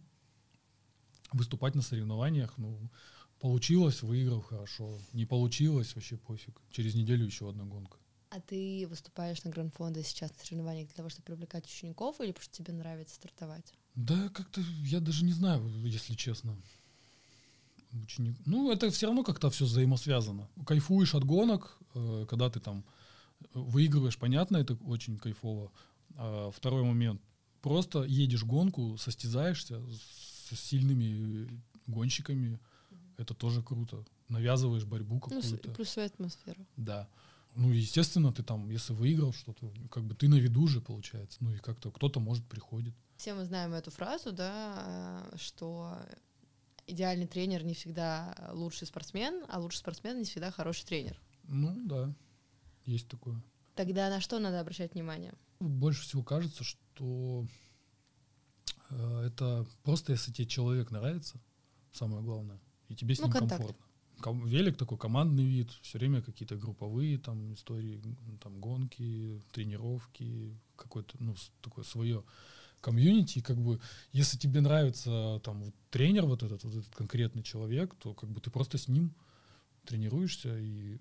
выступать 1.32 1.76
на 1.76 1.82
соревнованиях. 1.82 2.58
Ну, 2.58 2.90
получилось, 3.40 4.04
выиграл 4.04 4.42
хорошо. 4.42 5.00
Не 5.14 5.26
получилось, 5.26 5.96
вообще 5.96 6.18
пофиг. 6.18 6.62
Через 6.72 6.96
неделю 6.96 7.26
еще 7.26 7.50
одна 7.50 7.64
гонка. 7.64 7.98
А 8.30 8.40
ты 8.40 8.88
выступаешь 8.88 9.44
на 9.44 9.52
Гранд-фонде 9.52 10.04
сейчас 10.04 10.32
на 10.32 10.44
соревнованиях 10.44 10.88
для 10.88 10.96
того, 10.96 11.10
чтобы 11.10 11.26
привлекать 11.26 11.66
учеников, 11.66 12.20
или 12.20 12.32
потому 12.32 12.44
что 12.44 12.58
тебе 12.58 12.74
нравится 12.74 13.16
стартовать? 13.16 13.74
Да, 13.96 14.30
как-то 14.30 14.62
я 14.84 15.00
даже 15.00 15.24
не 15.26 15.34
знаю, 15.34 15.68
если 15.86 16.16
честно. 16.16 16.56
Ученик. 18.04 18.36
Ну, 18.46 18.72
это 18.72 18.90
все 18.90 19.06
равно 19.06 19.24
как-то 19.24 19.50
все 19.52 19.66
взаимосвязано. 19.66 20.50
Кайфуешь 20.66 21.14
от 21.14 21.24
гонок, 21.26 21.78
э, 21.94 22.26
когда 22.28 22.50
ты 22.50 22.60
там 22.60 22.84
выигрываешь, 23.54 24.18
понятно, 24.18 24.58
это 24.58 24.74
очень 24.86 25.18
кайфово. 25.20 25.72
А 26.16 26.50
второй 26.52 26.84
момент. 26.84 27.22
Просто 27.62 28.04
едешь 28.04 28.44
гонку, 28.44 28.98
состязаешься 28.98 29.80
с 29.92 30.60
сильными 30.60 31.48
гонщиками. 31.86 32.60
Это 33.18 33.36
тоже 33.36 33.62
круто. 33.62 34.04
Навязываешь 34.28 34.86
борьбу 34.86 35.16
Ну, 35.16 35.20
какую-то. 35.22 35.70
плюс 35.72 35.90
свою 35.90 36.08
атмосферу. 36.08 36.66
Да. 36.78 37.08
Ну, 37.56 37.72
естественно, 37.72 38.34
ты 38.34 38.42
там, 38.42 38.72
если 38.72 38.94
выиграл 38.94 39.34
что-то, 39.34 39.72
как 39.92 40.04
бы 40.06 40.16
ты 40.16 40.28
на 40.28 40.36
виду 40.36 40.66
же, 40.68 40.82
получается. 40.82 41.38
Ну, 41.42 41.54
и 41.54 41.60
как-то 41.60 41.92
кто-то, 41.92 42.20
может, 42.20 42.44
приходит. 42.48 42.96
Все 43.24 43.34
мы 43.34 43.46
знаем 43.46 43.74
эту 43.74 43.90
фразу, 43.90 44.34
да, 44.34 45.30
э, 45.32 45.38
что 45.38 45.98
идеальный 46.88 47.26
тренер 47.26 47.64
не 47.64 47.74
всегда 47.74 48.36
лучший 48.52 48.86
спортсмен, 48.86 49.46
а 49.48 49.62
лучший 49.62 49.78
спортсмен 49.78 50.18
не 50.18 50.26
всегда 50.26 50.52
хороший 50.52 50.86
тренер. 50.86 51.18
Ну, 51.44 51.74
да, 51.86 52.14
есть 52.84 53.08
такое. 53.08 53.42
Тогда 53.76 54.10
на 54.10 54.20
что 54.20 54.40
надо 54.40 54.60
обращать 54.60 54.94
внимание? 54.94 55.34
Больше 55.62 56.02
всего 56.02 56.22
кажется, 56.22 56.66
что 56.66 57.48
э, 58.90 59.20
это 59.28 59.66
просто 59.84 60.12
если 60.12 60.34
тебе 60.34 60.46
человек 60.46 60.92
нравится, 60.92 61.40
самое 61.94 62.22
главное, 62.22 62.60
и 62.90 62.94
тебе 62.94 63.16
с 63.16 63.20
Ну, 63.22 63.28
ним 63.28 63.32
контакт. 63.38 63.62
комфортно. 63.62 63.86
Ком- 64.20 64.46
велик 64.46 64.76
такой 64.78 64.98
командный 64.98 65.46
вид, 65.46 65.72
все 65.82 65.98
время 65.98 66.22
какие-то 66.22 66.58
групповые 66.58 67.18
там 67.20 67.54
истории, 67.54 68.04
там 68.42 68.60
гонки, 68.60 69.42
тренировки, 69.54 70.60
какое-то, 70.76 71.16
ну, 71.24 71.36
такое 71.62 71.86
свое 71.86 72.26
комьюнити, 72.84 73.40
как 73.40 73.58
бы, 73.58 73.80
если 74.12 74.38
тебе 74.38 74.60
нравится 74.60 75.40
там 75.44 75.64
вот 75.64 75.74
тренер 75.90 76.26
вот 76.26 76.44
этот, 76.44 76.64
вот 76.66 76.76
этот 76.76 76.94
конкретный 76.94 77.42
человек, 77.42 77.96
то 77.96 78.14
как 78.14 78.30
бы 78.30 78.42
ты 78.42 78.52
просто 78.52 78.78
с 78.78 78.90
ним 78.90 79.16
тренируешься 79.86 80.60
и 80.60 81.00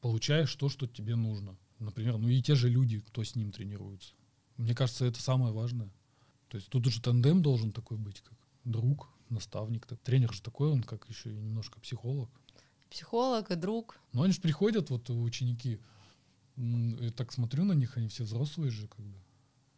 получаешь 0.00 0.54
то, 0.54 0.68
что 0.68 0.86
тебе 0.86 1.16
нужно. 1.16 1.56
Например, 1.78 2.18
ну 2.18 2.28
и 2.28 2.42
те 2.42 2.54
же 2.54 2.68
люди, 2.68 3.00
кто 3.00 3.24
с 3.24 3.34
ним 3.36 3.52
тренируется. 3.52 4.12
Мне 4.58 4.74
кажется, 4.74 5.06
это 5.06 5.20
самое 5.20 5.52
важное. 5.52 5.90
То 6.48 6.58
есть 6.58 6.68
тут 6.68 6.86
уже 6.86 7.00
тандем 7.00 7.42
должен 7.42 7.72
такой 7.72 7.96
быть, 7.96 8.20
как 8.20 8.38
друг, 8.64 9.08
наставник. 9.30 9.86
Так, 9.86 10.00
тренер 10.00 10.32
же 10.32 10.42
такой, 10.42 10.68
он 10.68 10.82
как 10.82 11.08
еще 11.08 11.30
и 11.30 11.40
немножко 11.40 11.80
психолог. 11.80 12.30
Психолог 12.90 13.50
и 13.50 13.56
друг. 13.56 13.98
Но 14.12 14.22
они 14.22 14.32
же 14.34 14.40
приходят, 14.40 14.90
вот 14.90 15.08
ученики, 15.10 15.80
и 16.56 17.10
так 17.16 17.32
смотрю 17.32 17.64
на 17.64 17.72
них, 17.72 17.96
они 17.96 18.08
все 18.08 18.24
взрослые 18.24 18.70
же, 18.70 18.86
как 18.88 19.04
бы. 19.04 19.18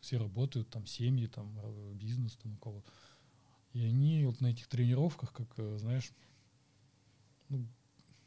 Все 0.07 0.19
работают, 0.19 0.71
там 0.71 0.87
семьи, 0.87 1.27
там 1.27 1.59
э, 1.61 1.93
бизнес, 1.95 2.37
там 2.37 2.53
у 2.53 2.57
кого. 2.59 2.85
И 3.73 3.81
они 3.85 4.25
вот 4.25 4.41
на 4.41 4.47
этих 4.47 4.69
тренировках, 4.69 5.33
как, 5.33 5.49
э, 5.57 5.79
знаешь, 5.81 6.13
ну, 7.49 7.67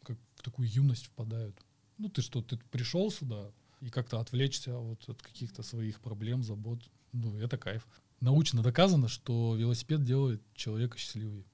как 0.04 0.18
в 0.36 0.42
такую 0.42 0.70
юность 0.70 1.06
впадают. 1.06 1.56
Ну, 1.98 2.10
ты 2.10 2.22
что, 2.22 2.42
ты 2.42 2.58
пришел 2.70 3.10
сюда 3.12 3.50
и 3.80 3.90
как-то 3.90 4.20
отвлечься 4.20 4.78
вот 4.78 5.08
от 5.08 5.22
каких-то 5.22 5.64
своих 5.64 6.02
проблем, 6.02 6.44
забот. 6.44 6.82
Ну, 7.14 7.40
это 7.40 7.58
кайф. 7.58 7.88
Научно 8.20 8.62
доказано, 8.62 9.08
что 9.08 9.56
велосипед 9.56 10.04
делает 10.04 10.42
человека 10.56 10.98
счастливее. 10.98 11.46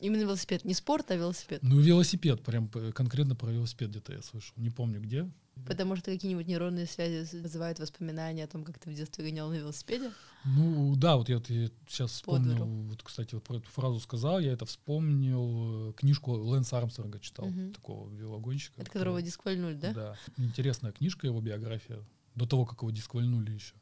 Именно 0.00 0.22
велосипед. 0.22 0.64
Не 0.64 0.74
спорт, 0.74 1.12
а 1.12 1.14
велосипед. 1.14 1.62
Ну, 1.62 1.78
велосипед, 1.78 2.42
прям 2.42 2.66
п- 2.66 2.90
конкретно 2.90 3.36
про 3.36 3.52
велосипед 3.52 3.90
где-то 3.90 4.14
я 4.14 4.22
слышал. 4.22 4.52
Не 4.56 4.70
помню 4.70 5.00
где. 5.00 5.30
Потому 5.66 5.96
что 5.96 6.10
какие-нибудь 6.10 6.46
нейронные 6.46 6.86
связи 6.86 7.36
вызывают 7.36 7.78
воспоминания 7.78 8.44
о 8.44 8.48
том, 8.48 8.64
как 8.64 8.78
ты 8.78 8.90
в 8.90 8.94
детстве 8.94 9.24
гонял 9.24 9.48
на 9.48 9.54
велосипеде. 9.54 10.10
Ну, 10.44 10.94
да, 10.96 11.16
вот 11.16 11.28
я, 11.30 11.38
сейчас 11.38 12.10
По 12.10 12.16
вспомнил, 12.36 12.56
двору. 12.56 12.70
вот, 12.88 13.02
кстати, 13.02 13.34
вот 13.34 13.44
про 13.44 13.56
эту 13.56 13.68
фразу 13.70 13.98
сказал, 14.00 14.40
я 14.40 14.52
это 14.52 14.66
вспомнил, 14.66 15.90
э, 15.90 15.92
книжку 15.94 16.32
Лэнса 16.32 16.76
Армстронга 16.76 17.18
читал, 17.18 17.46
Мгм. 17.46 17.72
такого 17.72 18.10
велогонщика. 18.10 18.82
От 18.82 18.88
которого 18.88 19.14
который- 19.16 19.26
дисквальнули, 19.26 19.74
да? 19.74 19.92
Да. 19.94 20.16
Интересная 20.36 20.92
книжка, 20.92 21.26
его 21.26 21.40
биография, 21.40 21.98
до 22.34 22.46
того, 22.46 22.66
как 22.66 22.82
его 22.82 22.90
дисквальнули 22.90 23.52
еще. 23.52 23.74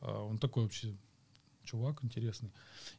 А, 0.00 0.22
Он 0.22 0.38
такой 0.38 0.62
вообще 0.62 0.96
чувак 1.64 2.02
интересный. 2.04 2.52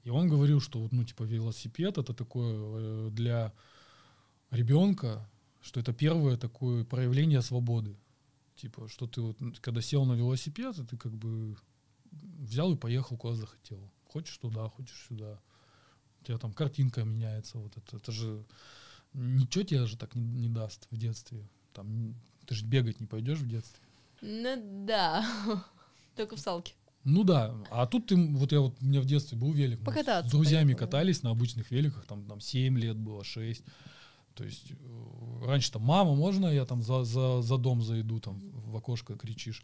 И 0.04 0.10
он 0.10 0.28
говорил, 0.30 0.60
что 0.62 0.80
вот, 0.80 0.91
ну, 0.91 1.04
типа, 1.04 1.24
велосипед 1.24 1.97
это 1.97 2.14
такое 2.14 2.54
э, 2.56 3.10
для 3.12 3.54
ребенка, 4.51 5.28
что 5.64 5.80
это 5.80 5.93
первое 5.93 6.38
такое 6.38 6.84
проявление 6.84 7.41
свободы. 7.41 7.97
Типа, 8.55 8.88
что 8.88 9.07
ты 9.07 9.22
вот, 9.22 9.38
когда 9.61 9.82
сел 9.82 10.05
на 10.05 10.14
велосипед, 10.14 10.76
ты 10.89 10.97
как 10.97 11.14
бы 11.14 11.57
взял 12.11 12.74
и 12.74 12.78
поехал 12.78 13.18
куда 13.18 13.34
захотел. 13.34 13.89
Хочешь 14.05 14.38
туда, 14.38 14.68
хочешь 14.70 15.05
сюда. 15.07 15.39
У 16.22 16.26
тебя 16.26 16.38
там 16.38 16.53
картинка 16.53 17.03
меняется. 17.03 17.57
Вот 17.57 17.76
это, 17.78 17.97
это 17.97 18.11
же 18.11 18.45
ничего 19.14 19.64
тебе 19.64 19.86
же 19.86 19.97
так 19.97 20.14
не, 20.16 20.24
не 20.24 20.49
даст 20.49 20.88
в 20.91 20.97
детстве. 20.97 21.47
Там, 21.74 22.14
ты 22.45 22.55
же 22.55 22.66
бегать 22.66 22.99
не 22.99 23.07
пойдешь 23.07 23.39
в 23.39 23.47
детстве. 23.47 23.82
Ну 24.22 24.86
да. 24.86 25.26
Только 26.16 26.36
в 26.36 26.39
салке. 26.39 26.74
Ну 27.05 27.24
да, 27.26 27.53
а 27.70 27.86
тут 27.86 28.07
ты, 28.07 28.16
вот 28.16 28.53
я 28.53 28.61
вот, 28.61 28.78
у 28.80 28.86
меня 28.86 29.01
в 29.01 29.05
детстве 29.05 29.38
был 29.38 29.51
велик, 29.51 29.80
мы 29.80 29.86
Покататься 29.88 30.30
с 30.30 30.32
друзьями 30.32 30.68
поехал, 30.68 30.86
катались 30.86 31.22
на 31.22 31.32
обычных 31.32 31.70
великах, 31.70 32.05
там, 32.05 32.26
там 32.26 32.39
7 32.39 32.80
лет 32.80 32.95
было, 32.95 33.26
6. 33.26 33.61
То 34.36 34.43
есть 34.43 34.71
э, 34.71 35.45
раньше 35.45 35.71
там, 35.71 35.84
мама, 35.84 36.15
можно 36.15 36.47
я 36.47 36.65
там 36.65 36.81
за, 36.81 37.03
за, 37.03 37.41
за 37.41 37.57
дом 37.57 37.81
зайду, 37.81 38.19
там 38.19 38.39
в 38.51 38.75
окошко 38.75 39.15
кричишь. 39.15 39.63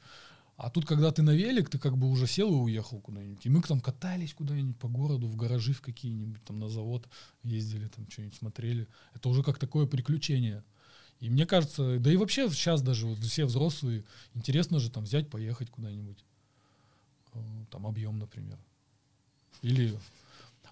А 0.58 0.70
тут, 0.70 0.86
когда 0.86 1.12
ты 1.12 1.22
на 1.22 1.32
велик, 1.32 1.70
ты 1.70 1.80
как 1.80 1.98
бы 1.98 2.10
уже 2.10 2.28
сел 2.28 2.52
и 2.52 2.56
уехал 2.56 3.00
куда-нибудь. 3.00 3.46
И 3.46 3.50
мы 3.50 3.62
там 3.62 3.80
катались 3.80 4.34
куда-нибудь 4.34 4.78
по 4.78 4.90
городу, 4.90 5.28
в 5.28 5.38
гаражи 5.38 5.72
в 5.72 5.82
какие-нибудь, 5.82 6.44
там 6.44 6.60
на 6.60 6.68
завод 6.68 7.08
ездили, 7.44 7.88
там 7.88 8.06
что-нибудь 8.10 8.36
смотрели. 8.36 8.88
Это 9.14 9.30
уже 9.30 9.42
как 9.42 9.58
такое 9.58 9.88
приключение. 9.88 10.64
И 11.22 11.30
мне 11.30 11.46
кажется, 11.46 11.98
да 12.00 12.12
и 12.12 12.18
вообще 12.18 12.50
сейчас 12.50 12.82
даже 12.82 13.08
вот 13.08 13.20
все 13.20 13.46
взрослые, 13.46 14.04
интересно 14.34 14.80
же 14.80 14.90
там 14.92 15.06
взять, 15.06 15.30
поехать 15.30 15.70
куда-нибудь. 15.70 16.24
Э, 17.34 17.40
Там 17.70 17.88
объем, 17.88 18.20
например. 18.20 18.58
Или 19.62 19.98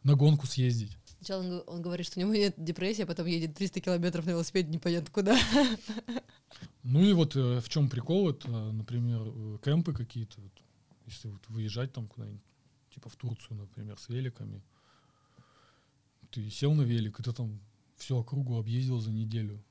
на 0.08 0.16
гонку 0.16 0.48
съездить. 0.48 0.98
Сначала 1.18 1.44
он, 1.44 1.64
он 1.68 1.82
говорит, 1.82 2.06
что 2.06 2.20
у 2.20 2.24
него 2.24 2.34
нет 2.34 2.56
депрессии, 2.58 3.02
а 3.02 3.06
потом 3.06 3.26
едет 3.26 3.56
300 3.56 3.82
километров 3.82 4.26
на 4.26 4.32
велосипеде 4.32 4.72
непонятно 4.72 5.12
куда. 5.12 5.38
Ну 6.84 7.04
и 7.04 7.12
вот 7.12 7.36
э, 7.36 7.60
в 7.60 7.68
чем 7.68 7.90
прикол, 7.90 8.30
это, 8.30 8.50
например, 8.50 9.22
э, 9.26 9.58
кемпы 9.62 9.92
какие-то, 9.92 10.40
вот, 10.40 10.54
если 11.06 11.28
вот 11.28 11.42
выезжать 11.50 11.92
там 11.92 12.08
куда-нибудь, 12.08 12.42
типа 12.94 13.10
в 13.10 13.18
Турцию, 13.18 13.58
например, 13.58 14.00
с 14.00 14.08
великами, 14.08 14.64
ты 16.32 16.50
сел 16.50 16.74
на 16.74 16.84
велик, 16.84 17.20
и 17.20 17.24
ты 17.24 17.34
там 17.34 17.60
всю 17.98 18.16
округу 18.16 18.58
объездил 18.58 19.02
за 19.02 19.12
неделю, 19.12 19.62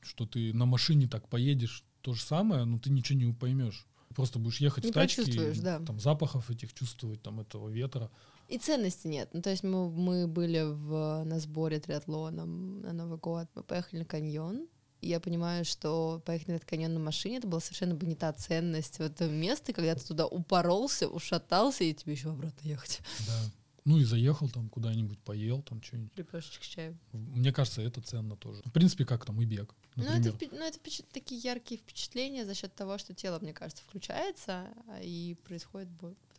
что 0.00 0.26
ты 0.26 0.54
на 0.54 0.66
машине 0.66 1.08
так 1.08 1.28
поедешь, 1.28 1.82
то 2.02 2.14
же 2.14 2.22
самое, 2.22 2.64
но 2.64 2.78
ты 2.78 2.90
ничего 2.90 3.18
не 3.18 3.32
поймешь. 3.32 3.88
Просто 4.14 4.38
будешь 4.38 4.60
ехать 4.60 4.84
Не 4.84 4.90
в 4.90 4.94
тачке, 4.94 5.52
да. 5.60 5.80
там 5.80 5.98
запахов 5.98 6.50
этих 6.50 6.72
чувствовать, 6.72 7.20
там 7.22 7.40
этого 7.40 7.68
ветра. 7.68 8.12
И 8.50 8.58
ценности 8.58 9.06
нет. 9.06 9.30
Ну, 9.32 9.42
то 9.42 9.50
есть 9.50 9.62
мы, 9.62 9.88
мы 9.90 10.26
были 10.26 10.62
в, 10.62 11.22
на 11.24 11.38
сборе 11.38 11.78
триатлоном 11.78 12.80
на 12.80 12.92
Новый 12.92 13.18
год, 13.18 13.46
мы 13.54 13.62
поехали 13.62 14.00
на 14.00 14.04
каньон, 14.04 14.66
и 15.00 15.08
я 15.08 15.20
понимаю, 15.20 15.64
что 15.64 16.20
поехать 16.26 16.48
на 16.48 16.52
этот 16.54 16.68
каньон 16.68 16.94
на 16.94 17.00
машине, 17.00 17.38
это 17.38 17.46
была 17.46 17.60
совершенно 17.60 17.94
бы 17.94 18.06
не 18.06 18.16
та 18.16 18.32
ценность 18.32 18.96
в 18.98 19.00
этом 19.02 19.32
месте, 19.32 19.72
когда 19.72 19.94
ты 19.94 20.04
туда 20.04 20.26
упоролся, 20.26 21.08
ушатался, 21.08 21.84
и 21.84 21.94
тебе 21.94 22.14
еще 22.14 22.30
обратно 22.30 22.66
ехать. 22.66 23.00
Да. 23.26 23.40
Ну 23.84 23.98
и 23.98 24.04
заехал 24.04 24.48
там 24.48 24.68
куда-нибудь, 24.68 25.18
поел 25.20 25.62
там 25.62 25.80
что-нибудь. 25.82 26.16
Лепешечек 26.18 26.62
с 26.64 26.66
чаем. 26.66 26.98
Мне 27.12 27.52
кажется, 27.52 27.80
это 27.82 28.00
ценно 28.02 28.36
тоже. 28.36 28.62
В 28.64 28.72
принципе, 28.72 29.06
как 29.06 29.24
там 29.24 29.40
и 29.40 29.46
бег, 29.46 29.74
Ну, 29.96 30.04
это, 30.04 30.34
ну, 30.52 30.62
это 30.64 30.78
такие 31.12 31.40
яркие 31.40 31.80
впечатления 31.80 32.44
за 32.44 32.54
счет 32.54 32.74
того, 32.74 32.98
что 32.98 33.14
тело, 33.14 33.38
мне 33.40 33.52
кажется, 33.54 33.82
включается, 33.82 34.68
а, 34.88 35.00
и 35.00 35.34
происходит 35.44 35.88
бо- 35.88 36.14
такое 36.14 36.29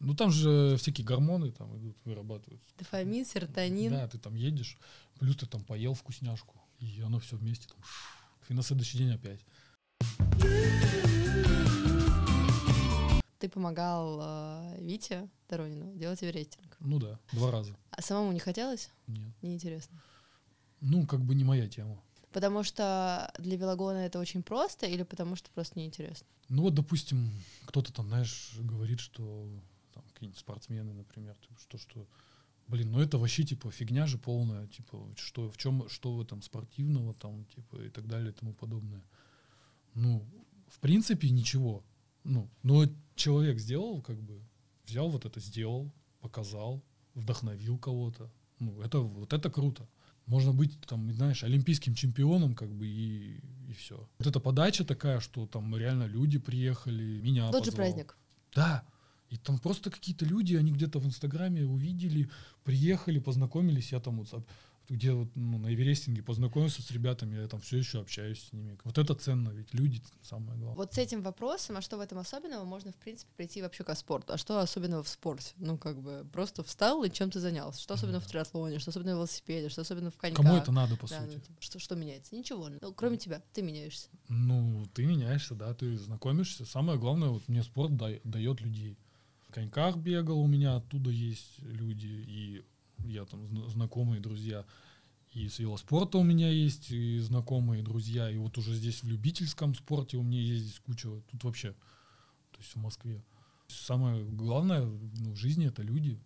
Ну 0.00 0.14
там 0.14 0.30
же 0.30 0.76
всякие 0.76 1.04
гормоны 1.04 1.50
там 1.50 1.76
идут, 1.76 1.96
вырабатываются. 2.04 2.68
Дофамин, 2.78 3.24
серотонин. 3.24 3.92
Да, 3.92 4.08
ты 4.08 4.18
там 4.18 4.34
едешь, 4.34 4.78
плюс 5.18 5.36
ты 5.36 5.46
там 5.46 5.64
поел 5.64 5.94
вкусняшку, 5.94 6.60
и 6.78 7.00
оно 7.00 7.18
все 7.18 7.36
вместе 7.36 7.66
там. 7.68 7.78
И 8.48 8.54
на 8.54 8.62
следующий 8.62 8.98
день 8.98 9.12
опять. 9.12 9.40
Ты 13.38 13.48
помогал 13.48 14.18
э, 14.20 14.76
Вите 14.80 15.28
Доронину 15.48 15.94
делать 15.94 16.22
эверестинг. 16.22 16.76
Ну 16.80 16.98
да, 16.98 17.18
два 17.32 17.50
раза. 17.50 17.76
А 17.90 18.02
самому 18.02 18.32
не 18.32 18.40
хотелось? 18.40 18.90
Нет. 19.06 19.32
Неинтересно. 19.42 20.00
Ну, 20.80 21.06
как 21.06 21.20
бы 21.20 21.34
не 21.34 21.44
моя 21.44 21.68
тема. 21.68 22.00
Потому 22.32 22.62
что 22.62 23.32
для 23.38 23.56
велогона 23.56 23.98
это 23.98 24.18
очень 24.18 24.42
просто 24.42 24.86
или 24.86 25.02
потому 25.02 25.36
что 25.36 25.50
просто 25.50 25.78
неинтересно? 25.78 26.26
Ну 26.48 26.62
вот, 26.62 26.74
допустим, 26.74 27.30
кто-то 27.64 27.92
там, 27.92 28.08
знаешь, 28.08 28.54
говорит, 28.58 29.00
что 29.00 29.48
какие-нибудь 30.18 30.40
спортсмены, 30.40 30.92
например, 30.92 31.36
что, 31.60 31.78
что, 31.78 32.06
блин, 32.66 32.90
ну 32.90 33.00
это 33.00 33.18
вообще 33.18 33.44
типа 33.44 33.70
фигня 33.70 34.06
же 34.06 34.18
полная, 34.18 34.66
типа, 34.66 35.08
что 35.16 35.48
в 35.48 35.56
чем, 35.56 35.88
что 35.88 36.16
в 36.16 36.20
этом 36.20 36.42
спортивного 36.42 37.14
там, 37.14 37.44
типа, 37.44 37.76
и 37.76 37.88
так 37.88 38.06
далее 38.08 38.30
и 38.30 38.34
тому 38.34 38.52
подобное. 38.52 39.02
Ну, 39.94 40.26
в 40.66 40.80
принципе, 40.80 41.30
ничего. 41.30 41.84
Ну, 42.24 42.50
но 42.62 42.86
человек 43.14 43.58
сделал, 43.60 44.02
как 44.02 44.20
бы, 44.20 44.42
взял 44.84 45.08
вот 45.08 45.24
это, 45.24 45.38
сделал, 45.40 45.92
показал, 46.20 46.82
вдохновил 47.14 47.78
кого-то. 47.78 48.30
Ну, 48.58 48.80
это, 48.82 48.98
вот 48.98 49.32
это 49.32 49.50
круто. 49.50 49.88
Можно 50.26 50.52
быть, 50.52 50.78
там, 50.80 51.10
знаешь, 51.12 51.44
олимпийским 51.44 51.94
чемпионом, 51.94 52.54
как 52.54 52.70
бы, 52.74 52.86
и, 52.86 53.40
и 53.68 53.72
все. 53.72 53.96
Вот 54.18 54.26
эта 54.26 54.40
подача 54.40 54.84
такая, 54.84 55.20
что 55.20 55.46
там 55.46 55.74
реально 55.76 56.04
люди 56.04 56.38
приехали, 56.38 57.20
меня 57.20 57.50
Тот 57.50 57.64
же 57.64 57.70
позвал. 57.70 57.86
праздник. 57.86 58.18
Да. 58.54 58.84
И 59.30 59.36
там 59.36 59.58
просто 59.58 59.90
какие-то 59.90 60.24
люди, 60.24 60.54
они 60.54 60.72
где-то 60.72 60.98
в 61.00 61.06
Инстаграме 61.06 61.64
увидели, 61.64 62.30
приехали, 62.64 63.18
познакомились, 63.18 63.92
я 63.92 64.00
там 64.00 64.18
вот 64.18 64.28
где 64.88 65.12
вот 65.12 65.28
ну, 65.34 65.58
на 65.58 65.72
Эверестинге 65.74 66.22
познакомился 66.22 66.80
с 66.82 66.90
ребятами, 66.90 67.36
я 67.36 67.46
там 67.46 67.60
все 67.60 67.76
еще 67.76 68.00
общаюсь 68.00 68.42
с 68.42 68.52
ними. 68.52 68.78
Вот 68.84 68.96
это 68.96 69.14
ценно, 69.14 69.50
ведь 69.50 69.74
люди 69.74 70.00
самое 70.22 70.58
главное. 70.58 70.76
Вот 70.76 70.94
с 70.94 70.98
этим 70.98 71.22
вопросом, 71.22 71.76
а 71.76 71.82
что 71.82 71.98
в 71.98 72.00
этом 72.00 72.18
особенного, 72.18 72.64
можно, 72.64 72.92
в 72.92 72.96
принципе, 72.96 73.30
прийти 73.36 73.60
вообще 73.60 73.84
к 73.84 73.94
спорту. 73.94 74.32
А 74.32 74.38
что 74.38 74.60
особенного 74.60 75.02
в 75.02 75.08
спорте? 75.08 75.52
Ну, 75.58 75.76
как 75.76 76.00
бы, 76.00 76.26
просто 76.32 76.62
встал 76.62 77.04
и 77.04 77.10
чем 77.10 77.30
ты 77.30 77.38
занялся. 77.40 77.80
Что 77.82 77.94
особенно 77.94 78.20
в 78.20 78.26
триатлоне, 78.26 78.78
что 78.78 78.90
особенно 78.90 79.12
в 79.12 79.16
велосипеде, 79.16 79.68
что 79.68 79.82
особенно 79.82 80.10
в 80.10 80.16
коньках. 80.16 80.42
Кому 80.44 80.56
это 80.56 80.72
надо, 80.72 80.96
по 80.96 81.06
Да, 81.06 81.20
сути? 81.20 81.34
ну, 81.48 81.56
что, 81.60 81.78
что 81.78 81.94
меняется? 81.94 82.34
Ничего. 82.34 82.70
Ну, 82.80 82.94
кроме 82.94 83.18
тебя, 83.18 83.42
ты 83.52 83.60
меняешься. 83.60 84.08
Ну, 84.28 84.86
ты 84.94 85.04
меняешься, 85.04 85.54
да, 85.54 85.74
ты 85.74 85.98
знакомишься. 85.98 86.64
Самое 86.64 86.98
главное, 86.98 87.28
вот 87.28 87.46
мне 87.48 87.62
спорт 87.62 87.94
да- 87.96 88.20
дает 88.24 88.62
людей. 88.62 88.96
Коньках 89.50 89.96
бегал, 89.96 90.40
у 90.40 90.46
меня 90.46 90.76
оттуда 90.76 91.10
есть 91.10 91.58
люди, 91.60 92.06
и 92.06 92.64
я 93.04 93.24
там 93.24 93.46
зна- 93.46 93.68
знакомые 93.68 94.20
друзья. 94.20 94.64
И 95.32 95.48
с 95.48 95.58
велоспорта 95.58 96.18
у 96.18 96.22
меня 96.22 96.50
есть 96.50 96.90
и 96.90 97.18
знакомые 97.18 97.82
друзья. 97.82 98.30
И 98.30 98.36
вот 98.38 98.58
уже 98.58 98.74
здесь 98.74 99.02
в 99.02 99.08
любительском 99.08 99.74
спорте 99.74 100.16
у 100.16 100.22
меня 100.22 100.40
есть 100.40 100.64
здесь 100.64 100.80
куча. 100.80 101.08
Тут 101.30 101.44
вообще, 101.44 101.72
то 102.50 102.58
есть 102.58 102.74
в 102.74 102.76
Москве. 102.76 103.22
Самое 103.68 104.24
главное 104.24 104.84
ну, 104.84 105.32
в 105.32 105.36
жизни 105.36 105.66
это 105.66 105.82
люди, 105.82 106.18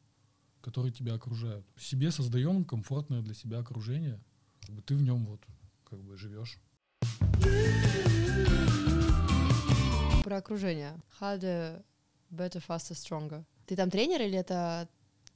которые 0.60 0.92
тебя 0.92 1.14
окружают. 1.14 1.66
Себе 1.76 2.10
создаем 2.10 2.64
комфортное 2.64 3.22
для 3.22 3.34
себя 3.34 3.58
окружение. 3.58 4.22
Как 4.60 4.74
бы 4.74 4.82
ты 4.82 4.94
в 4.94 5.02
нем 5.02 5.26
вот 5.26 5.40
как 5.84 6.02
бы 6.02 6.16
живешь. 6.16 6.58
Про 10.22 10.36
окружение. 10.36 11.02
Harder, 11.20 11.84
better, 12.32 12.62
faster, 12.66 12.94
stronger. 12.94 13.44
Ты 13.66 13.76
там 13.76 13.90
тренер 13.90 14.22
или 14.22 14.36
это 14.38 14.88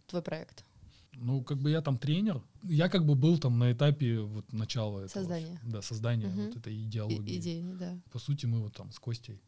твой 0.07 0.23
проект? 0.23 0.65
Ну, 1.13 1.43
как 1.43 1.59
бы 1.59 1.71
я 1.71 1.81
там 1.81 1.97
тренер. 1.99 2.43
Я 2.63 2.89
как 2.89 3.07
бы 3.07 3.15
был 3.15 3.39
там 3.39 3.59
на 3.59 3.73
этапе 3.73 4.19
вот 4.21 4.53
начала 4.53 4.99
этого. 5.01 5.09
Создания. 5.23 5.61
Да, 5.65 5.81
создания 5.83 6.27
Мгм. 6.29 6.47
вот 6.47 6.57
этой 6.57 6.75
И- 6.75 6.85
идеологии. 6.85 7.39
идеи, 7.39 7.63
да. 7.79 7.99
По 8.13 8.19
сути, 8.19 8.47
мы 8.47 8.61
вот 8.61 8.75
там 8.75 8.93
с 8.93 8.99
Костей, 8.99 9.41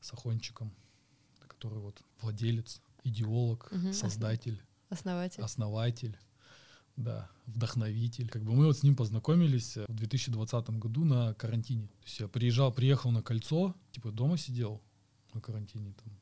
с 0.00 0.12
Охончиком, 0.12 0.74
который 1.48 1.78
вот 1.78 2.02
владелец, 2.20 2.82
идеолог, 3.04 3.68
Мгм. 3.72 3.92
создатель, 3.94 4.60
Основатель. 4.90 5.42
основатель, 5.42 6.18
да, 6.96 7.30
вдохновитель. 7.46 8.28
Как 8.28 8.42
бы 8.42 8.52
мы 8.52 8.66
вот 8.66 8.76
с 8.76 8.82
ним 8.82 8.94
познакомились 8.96 9.76
э, 9.78 9.86
в 9.88 9.94
2020 9.94 10.78
году 10.78 11.04
на 11.04 11.32
карантине. 11.34 11.86
То 11.86 12.04
есть 12.04 12.20
я 12.20 12.28
приезжал, 12.28 12.72
приехал 12.72 13.10
на 13.10 13.22
кольцо, 13.22 13.74
типа 13.92 14.10
дома 14.12 14.36
сидел 14.36 14.82
на 15.32 15.40
карантине 15.40 15.94
там 16.04 16.12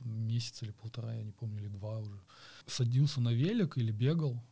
месяц 0.00 0.62
или 0.62 0.72
полтора, 0.72 1.14
я 1.14 1.22
не 1.22 1.32
помню, 1.32 1.60
или 1.60 1.68
два 1.68 1.98
уже. 1.98 2.20
Садился 2.66 3.20
на 3.20 3.30
велик 3.32 3.78
или 3.78 3.92
бегал. 3.92 4.42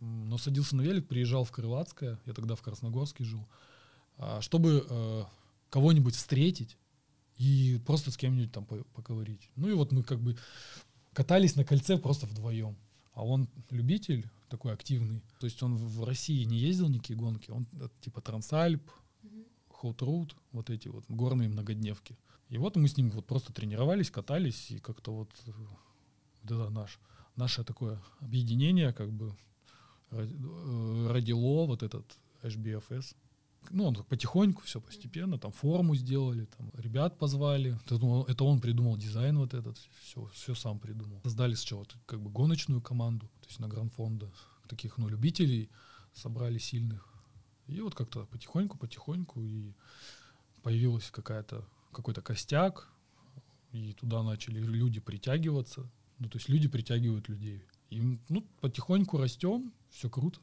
Но 0.00 0.38
садился 0.38 0.76
на 0.76 0.82
велик, 0.82 1.08
приезжал 1.08 1.44
в 1.44 1.52
Крылатское, 1.52 2.18
я 2.26 2.34
тогда 2.34 2.54
в 2.54 2.62
Красногорске 2.62 3.24
жил, 3.24 3.46
а, 4.18 4.42
чтобы 4.42 4.86
э, 4.88 5.24
кого-нибудь 5.70 6.14
встретить 6.14 6.76
и 7.38 7.80
просто 7.86 8.10
с 8.10 8.16
кем-нибудь 8.16 8.52
там 8.52 8.66
по- 8.66 8.84
поговорить. 8.94 9.48
Ну 9.56 9.68
и 9.68 9.72
вот 9.72 9.92
мы 9.92 10.02
как 10.02 10.20
бы 10.20 10.36
катались 11.14 11.56
на 11.56 11.64
кольце 11.64 11.96
просто 11.96 12.26
вдвоем. 12.26 12.76
А 13.14 13.24
он 13.24 13.48
любитель 13.70 14.28
такой 14.50 14.74
активный. 14.74 15.22
То 15.40 15.46
есть 15.46 15.62
он 15.62 15.76
в 15.76 16.04
России 16.04 16.44
не 16.44 16.58
ездил 16.58 16.88
никакие 16.88 17.18
гонки. 17.18 17.50
Он 17.50 17.66
э, 17.80 17.88
типа 18.02 18.20
Трансальп, 18.20 18.82
Road, 19.82 20.32
вот 20.52 20.70
эти 20.70 20.88
вот 20.88 21.04
горные 21.08 21.48
многодневки. 21.48 22.16
И 22.48 22.58
вот 22.58 22.76
мы 22.76 22.88
с 22.88 22.96
ним 22.96 23.10
вот 23.10 23.26
просто 23.26 23.52
тренировались, 23.52 24.10
катались, 24.10 24.70
и 24.70 24.78
как-то 24.78 25.12
вот, 25.12 25.30
э, 25.46 25.52
вот 26.44 26.70
наш, 26.70 27.00
наше 27.34 27.64
такое 27.64 28.00
объединение 28.20 28.92
как 28.92 29.12
бы 29.12 29.36
э, 30.10 31.08
родило 31.10 31.66
вот 31.66 31.82
этот 31.82 32.18
HBFS. 32.42 33.16
Ну, 33.70 33.86
он 33.86 33.96
потихоньку, 34.04 34.62
все 34.62 34.80
постепенно, 34.80 35.38
там 35.38 35.50
форму 35.50 35.96
сделали, 35.96 36.44
там 36.56 36.70
ребят 36.74 37.18
позвали. 37.18 37.76
Это 38.28 38.44
он, 38.44 38.60
придумал 38.60 38.96
дизайн 38.96 39.38
вот 39.38 39.54
этот, 39.54 39.76
все, 40.02 40.24
все 40.32 40.54
сам 40.54 40.78
придумал. 40.78 41.20
Создали 41.24 41.54
сначала 41.54 41.84
как 42.06 42.20
бы 42.20 42.30
гоночную 42.30 42.80
команду, 42.80 43.26
то 43.40 43.48
есть 43.48 43.58
на 43.58 43.66
Гранд-фонда, 43.66 44.30
таких, 44.68 44.98
ну, 44.98 45.08
любителей 45.08 45.68
собрали 46.14 46.58
сильных. 46.58 47.08
И 47.66 47.80
вот 47.80 47.96
как-то 47.96 48.26
потихоньку, 48.26 48.78
потихоньку 48.78 49.40
и 49.42 49.72
появилась 50.62 51.10
какая-то 51.10 51.66
какой-то 51.96 52.22
костяк, 52.22 52.88
и 53.72 53.92
туда 53.94 54.22
начали 54.22 54.60
люди 54.60 55.00
притягиваться. 55.00 55.88
Ну, 56.18 56.28
то 56.28 56.38
есть 56.38 56.48
люди 56.48 56.68
притягивают 56.68 57.28
людей. 57.28 57.66
И, 57.90 58.20
ну, 58.28 58.46
потихоньку 58.60 59.18
растем, 59.18 59.72
все 59.90 60.08
круто. 60.08 60.40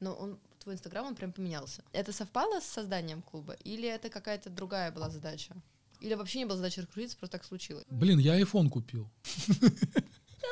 Но 0.00 0.14
он, 0.14 0.38
твой 0.58 0.74
инстаграм, 0.74 1.06
он 1.06 1.14
прям 1.14 1.32
поменялся. 1.32 1.82
Это 1.92 2.12
совпало 2.12 2.60
с 2.60 2.64
созданием 2.64 3.22
клуба? 3.22 3.54
Или 3.64 3.88
это 3.88 4.10
какая-то 4.10 4.50
другая 4.50 4.92
была 4.92 5.10
задача? 5.10 5.54
Или 6.00 6.14
вообще 6.14 6.38
не 6.38 6.44
была 6.44 6.56
задача 6.56 6.82
раскрутиться, 6.82 7.16
просто 7.16 7.38
так 7.38 7.44
случилось? 7.44 7.84
Блин, 7.90 8.18
я 8.18 8.40
iPhone 8.40 8.68
купил. 8.68 9.10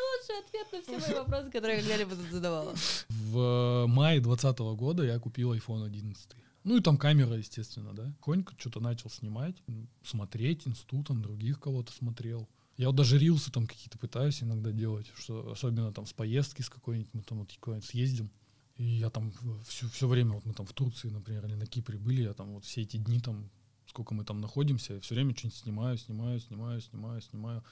Лучший 0.09 0.39
ответ 0.45 0.73
на 0.73 0.81
все 0.83 0.99
мои 0.99 1.15
вопросы, 1.15 1.51
которые 1.51 1.77
я 1.77 1.83
когда-либо 1.83 2.15
задавала. 2.31 2.75
В 3.09 3.87
мае 3.87 4.21
2020 4.21 4.59
года 4.77 5.05
я 5.05 5.19
купил 5.19 5.55
iPhone 5.55 5.85
11. 5.85 6.37
Ну 6.67 6.77
и 6.77 6.81
там 6.81 6.99
камера, 6.99 7.37
естественно, 7.37 7.93
да. 7.95 8.13
Конька 8.21 8.53
что-то 8.59 8.81
начал 8.81 9.09
снимать, 9.09 9.63
смотреть, 10.03 10.67
инсту, 10.67 11.05
там 11.05 11.23
других 11.23 11.61
кого-то 11.61 11.93
смотрел. 11.93 12.49
Я 12.77 12.89
вот 12.89 12.97
даже 12.97 13.19
рилсы 13.19 13.53
там 13.53 13.69
какие-то 13.69 13.99
пытаюсь 13.99 14.43
иногда 14.43 14.73
делать, 14.73 15.07
что 15.17 15.53
особенно 15.53 15.93
там 15.93 16.07
с 16.07 16.13
поездки 16.13 16.63
с 16.63 16.69
какой-нибудь, 16.69 17.15
мы 17.15 17.23
там 17.23 17.39
вот 17.39 17.53
куда-нибудь 17.61 17.89
съездим. 17.89 18.33
И 18.75 18.83
я 18.83 19.11
там 19.11 19.33
все, 19.65 19.89
все 19.89 20.09
время, 20.09 20.33
вот 20.33 20.45
мы 20.45 20.55
там 20.55 20.67
в 20.67 20.73
Турции, 20.73 21.09
например, 21.09 21.47
или 21.47 21.55
на 21.55 21.67
Кипре 21.67 21.99
были, 21.99 22.23
я 22.23 22.35
там 22.35 22.55
вот 22.55 22.65
все 22.65 22.83
эти 22.83 22.97
дни 22.97 23.21
там, 23.21 23.49
сколько 23.87 24.13
мы 24.13 24.25
там 24.25 24.41
находимся, 24.41 25.01
все 25.01 25.15
время 25.15 25.37
что-нибудь 25.37 25.59
снимаю, 25.59 25.97
снимаю, 25.99 26.41
снимаю, 26.41 26.81
снимаю, 26.81 27.21
снимаю. 27.21 27.65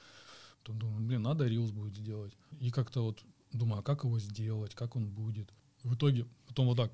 Потом 0.61 0.79
думаю, 0.79 1.05
блин, 1.05 1.21
надо 1.21 1.45
рилс 1.45 1.71
будет 1.71 1.97
сделать. 1.97 2.33
И 2.61 2.71
как-то 2.71 3.01
вот 3.01 3.21
думаю, 3.51 3.81
а 3.81 3.83
как 3.83 4.05
его 4.05 4.19
сделать, 4.19 4.73
как 4.73 4.95
он 4.95 5.09
будет. 5.09 5.53
В 5.83 5.95
итоге 5.95 6.25
потом 6.47 6.67
вот 6.67 6.77
так, 6.77 6.93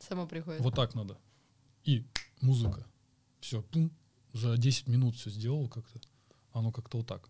Само 0.00 0.26
приходит. 0.26 0.60
вот 0.60 0.74
так 0.74 0.94
надо. 0.94 1.16
И 1.84 2.04
музыка. 2.40 2.86
Все, 3.40 3.62
пум, 3.62 3.90
за 4.32 4.56
10 4.56 4.88
минут 4.88 5.14
все 5.16 5.30
сделал 5.30 5.68
как-то. 5.68 6.00
Оно 6.52 6.72
как-то 6.72 6.98
вот 6.98 7.06
так. 7.06 7.28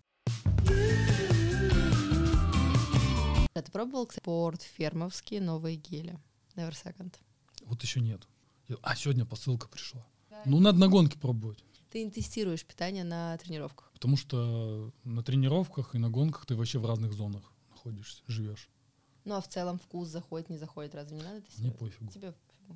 А 3.52 3.62
ты 3.62 3.70
пробовал, 3.72 4.06
кстати, 4.06 4.22
спорт 4.22 4.62
фермовские 4.62 5.40
новые 5.40 5.76
гели? 5.76 6.18
Never 6.56 6.72
second. 6.72 7.14
Вот 7.66 7.82
еще 7.82 8.00
нет. 8.00 8.26
А, 8.82 8.94
сегодня 8.94 9.26
посылка 9.26 9.68
пришла. 9.68 10.06
Ну, 10.46 10.60
надо 10.60 10.78
на 10.78 10.88
гонке 10.88 11.18
пробовать. 11.18 11.62
Ты 11.90 12.04
не 12.04 12.10
тестируешь 12.10 12.64
питание 12.64 13.02
на 13.04 13.36
тренировках. 13.38 13.90
Потому 13.92 14.16
что 14.16 14.92
на 15.04 15.22
тренировках 15.22 15.94
и 15.94 15.98
на 15.98 16.08
гонках 16.08 16.46
ты 16.46 16.54
вообще 16.54 16.78
в 16.78 16.86
разных 16.86 17.12
зонах 17.12 17.52
находишься, 17.70 18.22
живешь. 18.28 18.68
Ну 19.24 19.34
а 19.34 19.40
в 19.40 19.48
целом 19.48 19.78
вкус 19.78 20.08
заходит, 20.08 20.48
не 20.48 20.56
заходит, 20.56 20.94
разве 20.94 21.16
не 21.16 21.22
надо 21.22 21.34
Мне 21.36 21.42
тестировать? 21.42 21.78
пофигу. 21.78 22.12
Тебе. 22.12 22.34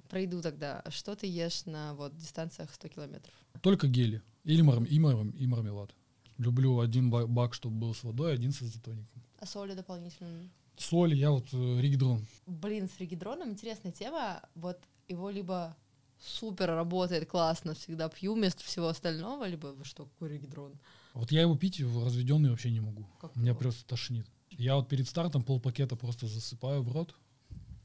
Пройду 0.09 0.42
тогда. 0.42 0.82
Что 0.88 1.14
ты 1.14 1.26
ешь 1.26 1.64
на 1.66 1.95
вот 1.95 2.16
дистанциях 2.16 2.72
100 2.72 2.88
километров? 2.88 3.34
Только 3.61 3.88
гели. 3.88 4.22
Или 4.45 4.62
мар- 4.62 4.82
и, 4.84 4.99
мар- 4.99 5.26
и 5.26 5.47
мармелад. 5.47 5.95
Люблю 6.38 6.80
один 6.80 7.11
ба- 7.11 7.26
бак, 7.26 7.55
чтобы 7.55 7.76
был 7.76 7.95
с 7.95 8.03
водой, 8.03 8.34
один 8.34 8.53
с 8.53 8.62
изотоником. 8.62 9.22
А 9.38 9.47
соли 9.47 9.74
дополнительно? 9.74 10.49
Соль, 10.76 11.14
я 11.14 11.30
вот 11.30 11.47
э, 11.53 11.80
ригидрон. 11.80 12.26
Блин, 12.47 12.88
с 12.88 12.99
регидроном 12.99 13.51
интересная 13.51 13.92
тема. 13.92 14.42
Вот 14.57 14.78
его 15.09 15.30
либо 15.30 15.76
супер 16.18 16.66
работает 16.68 17.28
классно, 17.28 17.74
всегда 17.74 18.09
пью 18.09 18.34
вместо 18.34 18.64
всего 18.64 18.88
остального, 18.88 19.47
либо 19.47 19.68
вы 19.68 19.84
что, 19.84 20.07
какой 20.07 20.30
регидрон? 20.30 20.72
Вот 21.12 21.30
я 21.30 21.42
его 21.42 21.57
пить 21.57 21.80
в 21.80 22.05
разведенный 22.05 22.51
вообще 22.51 22.70
не 22.72 22.80
могу. 22.80 23.07
Как 23.20 23.36
Меня 23.36 23.51
его? 23.51 23.61
просто 23.61 23.84
тошнит. 23.86 24.26
Я 24.51 24.74
вот 24.76 24.88
перед 24.88 25.09
стартом 25.09 25.42
полпакета 25.45 25.95
просто 25.97 26.26
засыпаю 26.26 26.82
в 26.82 26.90
рот 26.92 27.14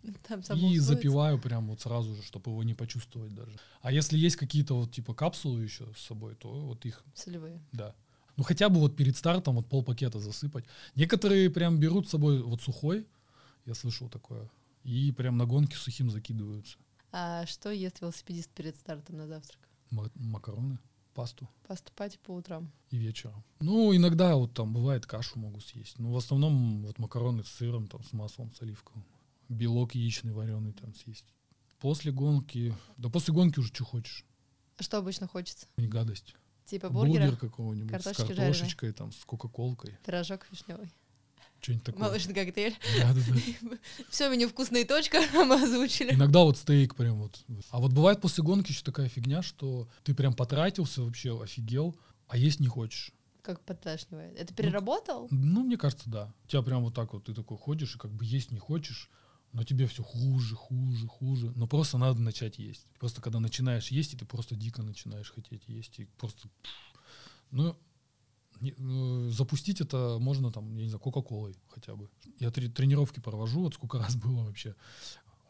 Там 0.28 0.42
и 0.58 0.78
запиваю 0.80 1.40
прям 1.40 1.68
вот 1.68 1.82
сразу 1.82 2.16
же, 2.16 2.24
чтобы 2.24 2.52
его 2.52 2.64
не 2.64 2.74
почувствовать 2.74 3.34
даже. 3.34 3.58
А 3.82 3.92
если 3.92 4.18
есть 4.18 4.36
какие-то 4.36 4.76
вот 4.76 4.92
типа 4.92 5.14
капсулы 5.14 5.62
еще 5.64 5.86
с 5.98 6.02
собой, 6.06 6.36
то 6.36 6.50
вот 6.50 6.86
их, 6.86 7.04
Солевые. 7.14 7.62
да. 7.72 7.96
Ну 8.38 8.44
хотя 8.44 8.70
бы 8.70 8.80
вот 8.80 8.96
перед 8.96 9.18
стартом 9.18 9.56
вот 9.56 9.68
полпакета 9.68 10.20
засыпать. 10.20 10.64
Некоторые 10.96 11.50
прям 11.50 11.78
берут 11.78 12.08
с 12.08 12.12
собой 12.12 12.42
вот 12.42 12.62
сухой, 12.62 13.06
я 13.66 13.74
слышал 13.74 14.08
такое, 14.10 14.50
и 14.84 15.12
прям 15.12 15.36
на 15.38 15.46
гонке 15.46 15.76
сухим 15.76 16.10
закидываются. 16.10 16.78
А 17.12 17.46
что 17.46 17.70
ест 17.72 18.00
велосипедист 18.02 18.50
перед 18.52 18.78
стартом 18.78 19.18
на 19.18 19.28
завтрак? 19.28 19.60
Ма- 19.90 20.12
макароны, 20.16 20.80
пасту. 21.14 21.50
Поступать 21.68 22.20
по 22.20 22.32
утрам. 22.32 22.72
и 22.92 22.98
вечером. 22.98 23.44
Ну, 23.60 23.94
иногда 23.96 24.36
вот 24.36 24.54
там 24.54 24.74
бывает 24.74 25.06
кашу 25.06 25.40
могу 25.40 25.60
съесть. 25.60 26.00
Но 26.00 26.12
в 26.12 26.18
основном 26.18 26.84
вот 26.84 26.98
макароны 27.00 27.44
с 27.44 27.48
сыром, 27.50 27.88
там, 27.88 28.04
с 28.04 28.14
маслом, 28.14 28.52
с 28.54 28.62
оливковым. 28.62 29.04
Белок 29.50 29.96
яичный 29.96 30.32
вареный 30.34 30.74
там 30.74 30.94
съесть. 30.96 31.34
После 31.80 32.12
гонки, 32.12 32.76
да 32.98 33.10
после 33.10 33.34
гонки 33.34 33.60
уже 33.60 33.70
что 33.74 33.84
хочешь. 33.86 34.26
А 34.78 34.84
Что 34.84 34.98
обычно 34.98 35.28
хочется? 35.28 35.68
Не 35.78 35.88
гадость. 35.88 36.36
Типа 36.66 36.90
бургера, 36.90 37.24
Бургер 37.24 37.38
какого-нибудь 37.38 38.02
с 38.02 38.16
картошечкой, 38.16 38.94
там, 38.94 39.12
с 39.12 39.26
кока-колкой. 39.26 39.98
пирожок 40.06 40.46
вишневый, 40.52 40.94
Что-нибудь 41.62 41.84
такое. 41.84 42.04
молочный 42.04 42.34
коктейль. 42.36 42.76
Да, 43.00 43.14
да, 43.14 43.22
да. 43.28 43.78
Все 44.10 44.30
меню 44.30 44.48
вкусная 44.48 44.86
точка 44.86 45.20
мы 45.34 45.62
озвучили. 45.64 46.14
Иногда 46.14 46.42
вот 46.42 46.58
стейк 46.58 46.96
прям 46.96 47.16
вот. 47.22 47.44
А 47.72 47.80
вот 47.80 47.92
бывает 47.94 48.22
после 48.22 48.44
гонки 48.44 48.72
еще 48.72 48.84
такая 48.84 49.10
фигня, 49.10 49.42
что 49.42 49.90
ты 50.04 50.14
прям 50.14 50.34
потратился 50.36 51.02
вообще, 51.02 51.42
офигел, 51.42 51.96
а 52.28 52.38
есть 52.38 52.60
не 52.60 52.68
хочешь. 52.68 53.12
Как 53.42 53.62
подташнивает. 53.62 54.38
Это 54.38 54.54
переработал? 54.54 55.28
Ну, 55.32 55.64
мне 55.64 55.76
кажется, 55.78 56.08
да. 56.10 56.32
У 56.46 56.48
тебя 56.50 56.62
прям 56.62 56.84
вот 56.84 56.94
так 56.94 57.14
вот, 57.14 57.24
ты 57.24 57.34
такой 57.34 57.58
ходишь 57.58 57.96
и 57.96 57.98
как 57.98 58.12
бы 58.12 58.24
есть 58.26 58.52
не 58.52 58.60
хочешь, 58.60 59.10
но 59.52 59.64
тебе 59.64 59.88
все 59.88 60.04
хуже, 60.04 60.56
хуже, 60.56 61.08
хуже. 61.08 61.52
Но 61.56 61.68
просто 61.68 61.98
надо 61.98 62.22
начать 62.22 62.60
есть. 62.60 62.86
Просто 63.00 63.22
когда 63.22 63.40
начинаешь 63.40 63.90
есть, 63.90 64.14
и 64.14 64.18
ты 64.18 64.26
просто 64.26 64.56
дико 64.56 64.84
начинаешь 64.84 65.32
хотеть 65.32 65.64
есть. 65.68 66.00
И 66.00 66.06
просто... 66.18 66.50
Ну, 67.52 67.76
э, 68.62 69.30
запустить 69.32 69.82
это 69.82 70.18
можно 70.20 70.52
там, 70.52 70.76
я 70.78 70.84
не 70.84 70.90
знаю, 70.90 71.00
Кока-Колой 71.00 71.56
хотя 71.68 71.96
бы. 71.96 72.10
Я 72.40 72.50
трени- 72.50 72.70
тренировки 72.70 73.20
провожу, 73.20 73.62
вот 73.62 73.74
сколько 73.74 73.98
раз 74.00 74.16
было 74.16 74.44
вообще. 74.44 74.76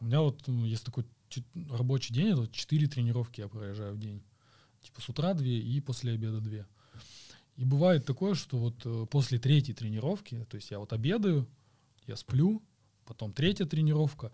У 0.00 0.06
меня 0.06 0.22
вот 0.22 0.46
ну, 0.46 0.64
есть 0.64 0.84
такой 0.84 1.04
рабочий 1.68 2.14
день, 2.14 2.28
это 2.28 2.40
вот 2.42 2.52
четыре 2.52 2.86
тренировки 2.86 3.42
я 3.42 3.48
проезжаю 3.48 3.94
в 3.94 3.98
день. 3.98 4.22
Типа 4.80 5.02
с 5.02 5.08
утра 5.10 5.34
две 5.34 5.60
и 5.60 5.80
после 5.80 6.12
обеда 6.12 6.40
две. 6.40 6.66
И 7.56 7.64
бывает 7.66 8.06
такое, 8.06 8.34
что 8.34 8.56
вот 8.56 8.80
э, 8.86 9.06
после 9.10 9.38
третьей 9.38 9.74
тренировки, 9.74 10.46
то 10.48 10.54
есть 10.56 10.70
я 10.70 10.78
вот 10.78 10.94
обедаю, 10.94 11.46
я 12.06 12.16
сплю, 12.16 12.62
потом 13.10 13.32
третья 13.32 13.66
тренировка, 13.66 14.30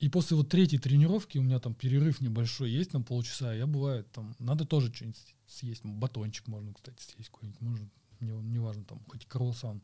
и 0.00 0.08
после 0.08 0.36
вот 0.36 0.48
третьей 0.48 0.78
тренировки 0.78 1.38
у 1.38 1.42
меня 1.42 1.60
там 1.60 1.74
перерыв 1.74 2.20
небольшой 2.20 2.70
есть, 2.70 2.90
там 2.90 3.04
полчаса, 3.04 3.54
я 3.54 3.66
бывает 3.66 4.10
там, 4.12 4.34
надо 4.40 4.64
тоже 4.64 4.92
что-нибудь 4.92 5.36
съесть, 5.46 5.84
батончик 5.84 6.48
можно, 6.48 6.74
кстати, 6.74 7.00
съесть 7.00 7.30
какой-нибудь, 7.30 7.60
можно, 7.60 7.90
не, 8.20 8.32
неважно, 8.32 8.84
там, 8.84 9.00
хоть 9.08 9.26
круассан. 9.26 9.80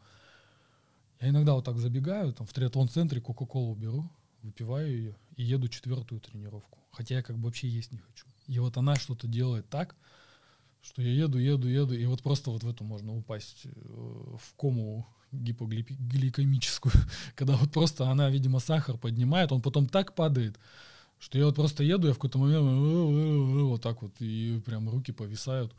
Я 1.20 1.28
иногда 1.28 1.54
вот 1.54 1.64
так 1.64 1.78
забегаю, 1.78 2.32
там 2.32 2.46
в 2.46 2.52
триатлон-центре 2.52 3.20
Кока-Колу 3.20 3.74
беру, 3.76 4.10
выпиваю 4.42 4.90
ее 4.90 5.16
и 5.36 5.44
еду 5.44 5.68
четвертую 5.68 6.20
тренировку. 6.20 6.78
Хотя 6.90 7.16
я 7.16 7.22
как 7.22 7.36
бы 7.36 7.44
вообще 7.44 7.68
есть 7.68 7.92
не 7.92 7.98
хочу. 7.98 8.26
И 8.48 8.58
вот 8.58 8.76
она 8.76 8.96
что-то 8.96 9.28
делает 9.28 9.68
так, 9.68 9.94
что 10.82 11.02
я 11.02 11.12
еду, 11.12 11.38
еду, 11.38 11.68
еду, 11.68 11.94
и 11.94 12.04
вот 12.06 12.22
просто 12.22 12.50
вот 12.50 12.64
в 12.64 12.68
эту 12.68 12.84
можно 12.84 13.14
упасть 13.14 13.66
э, 13.66 13.70
в 13.70 14.54
кому 14.56 15.06
гипогликемическую, 15.32 16.92
когда 17.34 17.56
вот 17.56 17.70
просто 17.72 18.08
она, 18.08 18.30
видимо, 18.30 18.60
сахар 18.60 18.96
поднимает, 18.96 19.52
он 19.52 19.62
потом 19.62 19.88
так 19.88 20.14
падает, 20.14 20.58
что 21.18 21.38
я 21.38 21.46
вот 21.46 21.54
просто 21.54 21.82
еду, 21.82 22.06
я 22.08 22.12
в 22.12 22.16
какой-то 22.16 22.38
момент 22.38 22.64
э, 22.64 23.62
вот 23.62 23.82
так 23.82 24.02
вот, 24.02 24.12
и 24.20 24.60
прям 24.64 24.88
руки 24.88 25.12
повисают. 25.12 25.72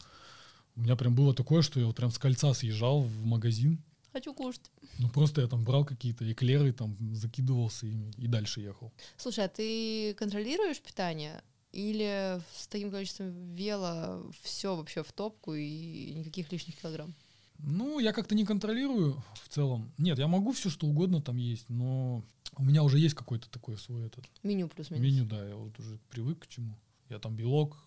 У 0.76 0.82
меня 0.82 0.96
прям 0.96 1.16
было 1.16 1.34
такое, 1.34 1.62
что 1.62 1.80
я 1.80 1.88
вот 1.88 1.96
прям 1.96 2.12
с 2.12 2.18
кольца 2.18 2.54
съезжал 2.54 3.02
в 3.02 3.26
магазин, 3.26 3.82
Хочу 4.14 4.34
кушать. 4.34 4.72
ну 4.98 5.10
просто 5.10 5.42
я 5.42 5.48
там 5.48 5.64
брал 5.64 5.86
какие-то 5.86 6.30
эклеры, 6.32 6.72
там 6.72 6.98
закидывался 7.14 7.86
ими 7.86 8.12
и 8.18 8.28
дальше 8.28 8.62
ехал. 8.62 8.92
Слушай, 9.18 9.46
а 9.46 9.48
ты 9.48 10.16
контролируешь 10.16 10.82
питание? 10.82 11.44
Или 11.72 12.42
с 12.56 12.68
таким 12.68 12.90
количеством 12.90 13.54
вела 13.54 14.24
все 14.42 14.76
вообще 14.76 15.04
в 15.04 15.12
топку 15.12 15.54
и 15.54 16.14
никаких 16.16 16.52
лишних 16.52 16.82
килограмм? 16.82 17.14
Ну, 17.60 18.00
я 18.00 18.14
как-то 18.14 18.36
не 18.36 18.46
контролирую 18.46 19.24
в 19.44 19.50
целом. 19.50 19.92
Нет, 19.98 20.20
я 20.20 20.28
могу 20.28 20.52
все 20.52 20.70
что 20.70 20.88
угодно 20.88 21.22
там 21.22 21.38
есть, 21.38 21.70
но 21.70 22.24
у 22.58 22.64
меня 22.64 22.84
уже 22.84 23.00
есть 23.00 23.16
какой-то 23.16 23.50
такой 23.50 23.78
свой 23.78 24.06
этот 24.06 24.26
Меню 24.44 24.68
плюс-минус. 24.68 25.04
меню, 25.04 25.26
да, 25.26 25.48
я 25.48 25.56
вот 25.56 25.78
уже 25.80 26.00
привык 26.10 26.40
к 26.40 26.48
чему. 26.48 26.76
Я 27.10 27.20
там 27.20 27.36
белок, 27.36 27.78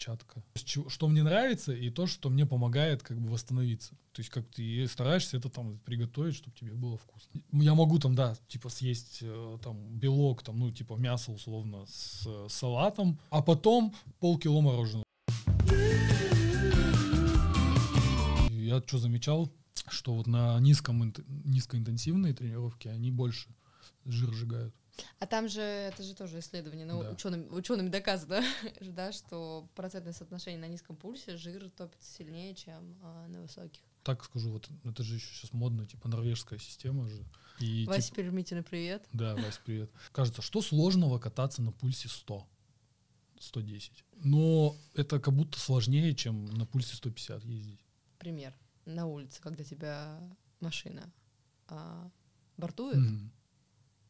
клетчатка. 0.00 0.42
Что 0.54 1.08
мне 1.08 1.22
нравится 1.22 1.72
и 1.72 1.90
то, 1.90 2.06
что 2.06 2.30
мне 2.30 2.46
помогает 2.46 3.02
как 3.02 3.20
бы 3.20 3.30
восстановиться. 3.30 3.94
То 4.12 4.20
есть 4.20 4.30
как 4.30 4.46
ты 4.48 4.86
стараешься 4.88 5.36
это 5.36 5.48
там 5.48 5.76
приготовить, 5.78 6.34
чтобы 6.34 6.56
тебе 6.56 6.72
было 6.72 6.96
вкусно. 6.96 7.40
Я 7.52 7.74
могу 7.74 7.98
там, 7.98 8.14
да, 8.14 8.36
типа 8.48 8.68
съесть 8.68 9.18
э, 9.22 9.58
там 9.62 9.98
белок, 9.98 10.42
там, 10.42 10.58
ну, 10.58 10.70
типа 10.70 10.94
мясо 10.94 11.32
условно 11.32 11.86
с 11.86 12.24
э, 12.26 12.46
салатом, 12.48 13.18
а 13.30 13.42
потом 13.42 13.94
полкило 14.18 14.60
мороженого. 14.60 15.04
Я 18.70 18.82
что 18.86 18.98
замечал, 18.98 19.52
что 19.88 20.14
вот 20.14 20.26
на 20.26 20.58
низком, 20.60 21.02
инт- 21.02 21.24
низкоинтенсивные 21.44 22.32
тренировки 22.34 22.88
они 22.88 23.10
больше 23.10 23.48
жир 24.04 24.32
сжигают. 24.32 24.74
А 25.18 25.26
там 25.26 25.48
же, 25.48 25.60
это 25.62 26.02
же 26.02 26.14
тоже 26.14 26.40
исследование, 26.40 26.84
ну, 26.84 27.02
Да. 27.02 27.10
учеными, 27.12 27.46
учеными 27.48 27.88
доказано, 27.88 28.42
да, 28.80 29.12
что 29.12 29.68
процентное 29.74 30.12
соотношение 30.12 30.60
на 30.60 30.68
низком 30.68 30.94
пульсе 30.96 31.36
жир 31.36 31.70
топится 31.70 32.12
сильнее, 32.12 32.54
чем 32.54 32.96
а, 33.02 33.26
на 33.28 33.40
высоких. 33.42 33.80
так 34.02 34.22
скажу, 34.24 34.50
вот 34.50 34.68
это 34.84 35.02
же 35.02 35.14
еще 35.14 35.26
сейчас 35.34 35.52
модно, 35.52 35.86
типа 35.86 36.08
норвежская 36.08 36.58
система 36.58 37.06
же. 37.08 37.24
И, 37.60 37.86
Вася 37.86 38.08
типа, 38.08 38.16
Пермитина, 38.16 38.62
привет. 38.62 39.06
да, 39.12 39.34
Вась, 39.36 39.60
привет. 39.64 39.90
Кажется, 40.12 40.42
что 40.42 40.60
сложного 40.62 41.18
кататься 41.18 41.62
на 41.62 41.72
пульсе 41.72 42.08
100, 42.08 42.46
110. 43.38 44.04
Но 44.22 44.76
это 44.94 45.18
как 45.18 45.34
будто 45.34 45.58
сложнее, 45.58 46.14
чем 46.14 46.44
на 46.46 46.66
пульсе 46.66 46.94
150 46.96 47.44
ездить. 47.44 47.80
Пример. 48.20 48.54
На 48.84 49.06
улице, 49.06 49.40
когда 49.42 49.64
тебя 49.64 50.20
машина 50.60 51.10
а, 51.68 52.10
бортует, 52.58 52.98
Мгм. 52.98 53.32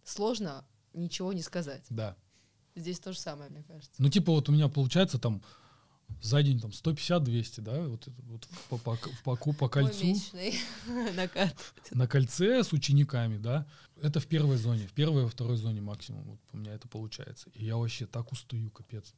сложно 0.04 0.64
ничего 0.92 1.32
не 1.32 1.42
сказать. 1.42 1.84
Да. 1.90 2.16
Здесь 2.74 2.98
то 3.00 3.12
же 3.12 3.18
самое, 3.18 3.50
мне 3.50 3.62
кажется. 3.62 3.94
Ну, 3.98 4.08
типа 4.08 4.32
вот 4.32 4.48
у 4.48 4.52
меня 4.52 4.68
получается 4.68 5.18
там 5.18 5.42
за 6.20 6.42
день 6.42 6.58
там 6.61 6.72
150-200, 6.72 7.61
да, 7.61 7.82
вот, 7.86 8.08
вот 8.24 8.48
по, 8.68 8.78
по, 8.78 8.96
по, 9.24 9.36
по 9.36 9.52
Мой 9.64 9.70
кольцу. 9.70 10.14
накат. 11.14 11.56
на 11.92 12.08
кольце 12.08 12.64
с 12.64 12.72
учениками, 12.72 13.38
да, 13.38 13.64
это 14.02 14.18
в 14.18 14.26
первой 14.26 14.56
зоне, 14.56 14.88
в 14.88 14.92
первой 14.92 15.22
и 15.22 15.24
во 15.24 15.30
второй 15.30 15.56
зоне 15.56 15.80
максимум, 15.80 16.24
вот 16.24 16.40
у 16.52 16.56
меня 16.56 16.74
это 16.74 16.88
получается. 16.88 17.48
И 17.54 17.64
я 17.64 17.76
вообще 17.76 18.06
так 18.06 18.32
устаю, 18.32 18.70
капец. 18.70 19.14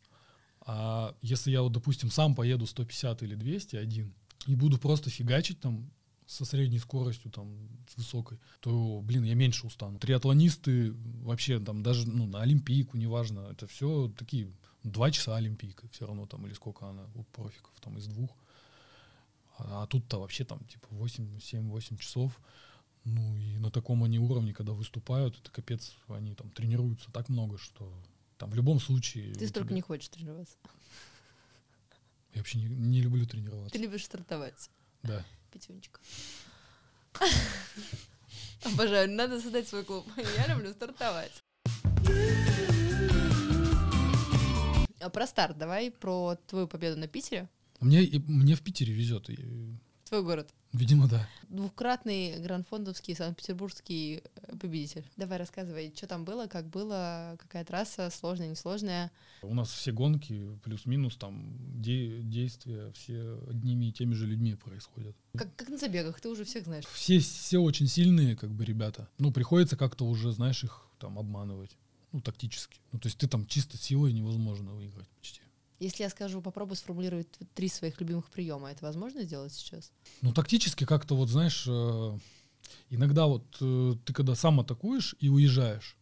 А 0.66 1.14
если 1.22 1.50
я 1.50 1.62
вот, 1.62 1.72
допустим, 1.72 2.10
сам 2.10 2.34
поеду 2.34 2.66
150 2.66 3.22
или 3.22 3.34
200 3.34 3.76
один 3.76 4.14
и 4.46 4.54
буду 4.54 4.78
просто 4.78 5.10
фигачить 5.10 5.60
там 5.60 5.90
со 6.26 6.44
средней 6.44 6.78
скоростью, 6.78 7.30
там, 7.30 7.68
с 7.88 7.96
высокой, 7.96 8.38
то, 8.60 9.00
блин, 9.02 9.24
я 9.24 9.34
меньше 9.34 9.66
устану. 9.66 9.98
Триатлонисты 9.98 10.92
вообще 11.22 11.58
там 11.58 11.82
даже, 11.82 12.08
ну, 12.08 12.26
на 12.26 12.40
Олимпийку, 12.40 12.96
неважно, 12.96 13.48
это 13.50 13.66
все 13.66 14.10
такие 14.16 14.50
два 14.82 15.10
часа 15.10 15.36
Олимпийка 15.36 15.88
все 15.90 16.06
равно 16.06 16.26
там, 16.26 16.46
или 16.46 16.54
сколько 16.54 16.88
она 16.88 17.06
у 17.14 17.24
профиков, 17.24 17.72
там, 17.80 17.98
из 17.98 18.06
двух. 18.06 18.30
А, 19.58 19.82
а 19.82 19.86
тут-то 19.86 20.20
вообще 20.20 20.44
там, 20.44 20.60
типа, 20.64 20.88
8, 20.90 21.38
7-8 21.38 21.98
часов. 21.98 22.40
Ну 23.04 23.36
и 23.36 23.58
на 23.58 23.70
таком 23.70 24.04
они 24.04 24.18
уровне, 24.18 24.54
когда 24.54 24.72
выступают, 24.72 25.38
это 25.38 25.50
капец, 25.50 25.92
они 26.08 26.34
там 26.34 26.50
тренируются 26.50 27.10
так 27.10 27.28
много, 27.28 27.58
что 27.58 27.92
там 28.38 28.50
в 28.50 28.54
любом 28.54 28.80
случае... 28.80 29.34
Ты 29.34 29.48
столько 29.48 29.68
тебя- 29.68 29.76
не 29.76 29.82
хочешь 29.82 30.08
тренироваться. 30.08 30.56
Я 32.32 32.40
вообще 32.40 32.58
не, 32.58 32.66
не 32.66 33.02
люблю 33.02 33.26
тренироваться. 33.26 33.72
Ты 33.72 33.78
любишь 33.78 34.04
стартовать. 34.04 34.70
Да. 35.02 35.24
Пятюнчик. 35.52 36.00
Обожаю, 38.64 39.10
надо 39.10 39.40
создать 39.40 39.68
свой 39.68 39.84
клуб. 39.84 40.06
Я 40.16 40.54
люблю 40.54 40.72
стартовать. 40.72 41.42
А 45.00 45.10
про 45.10 45.26
старт 45.26 45.58
давай, 45.58 45.90
про 45.90 46.36
твою 46.46 46.68
победу 46.68 46.98
на 46.98 47.08
Питере. 47.08 47.48
Мне, 47.80 48.08
мне 48.28 48.54
в 48.54 48.62
Питере 48.62 48.94
везет. 48.94 49.28
Твой 50.12 50.24
город. 50.24 50.52
Видимо, 50.74 51.08
да. 51.08 51.26
Двукратный 51.48 52.38
гранд-фондовский 52.38 53.16
санкт-петербургский 53.16 54.20
э, 54.22 54.56
победитель. 54.58 55.06
Давай 55.16 55.38
рассказывай, 55.38 55.90
что 55.96 56.06
там 56.06 56.26
было, 56.26 56.48
как 56.48 56.68
было, 56.68 57.34
какая 57.38 57.64
трасса, 57.64 58.10
сложная, 58.10 58.50
несложная. 58.50 59.10
У 59.40 59.54
нас 59.54 59.70
все 59.70 59.90
гонки, 59.90 60.58
плюс-минус, 60.64 61.16
там 61.16 61.56
де- 61.80 62.20
действия 62.20 62.92
все 62.92 63.40
одними 63.48 63.86
и 63.86 63.92
теми 63.92 64.12
же 64.12 64.26
людьми 64.26 64.54
происходят. 64.54 65.16
Как, 65.34 65.56
как 65.56 65.70
на 65.70 65.78
забегах, 65.78 66.20
ты 66.20 66.28
уже 66.28 66.44
всех 66.44 66.64
знаешь. 66.64 66.84
Все, 66.92 67.18
все 67.18 67.60
очень 67.60 67.86
сильные, 67.88 68.36
как 68.36 68.50
бы, 68.50 68.66
ребята. 68.66 69.08
Ну, 69.16 69.32
приходится 69.32 69.78
как-то 69.78 70.04
уже, 70.04 70.30
знаешь, 70.32 70.62
их 70.62 70.82
там 70.98 71.18
обманывать. 71.18 71.70
Ну, 72.12 72.20
тактически. 72.20 72.80
Ну, 72.92 72.98
то 72.98 73.06
есть 73.06 73.16
ты 73.16 73.28
там 73.28 73.46
чисто 73.46 73.78
силой 73.78 74.12
невозможно 74.12 74.72
выиграть 74.72 75.08
почти. 75.08 75.40
Если 75.82 76.04
я 76.04 76.10
скажу, 76.10 76.40
попробуй 76.40 76.76
сформулировать 76.76 77.26
три 77.54 77.66
своих 77.66 78.00
любимых 78.00 78.30
приема, 78.30 78.70
это 78.70 78.84
возможно 78.84 79.24
сделать 79.24 79.52
сейчас? 79.52 79.90
Ну, 80.20 80.32
тактически 80.32 80.84
как-то 80.84 81.16
вот, 81.16 81.28
знаешь, 81.28 81.64
э, 81.66 82.18
иногда 82.88 83.26
вот 83.26 83.44
э, 83.60 83.94
ты 84.04 84.12
когда 84.12 84.36
сам 84.36 84.60
атакуешь 84.60 85.16
и 85.18 85.28
уезжаешь, 85.28 85.96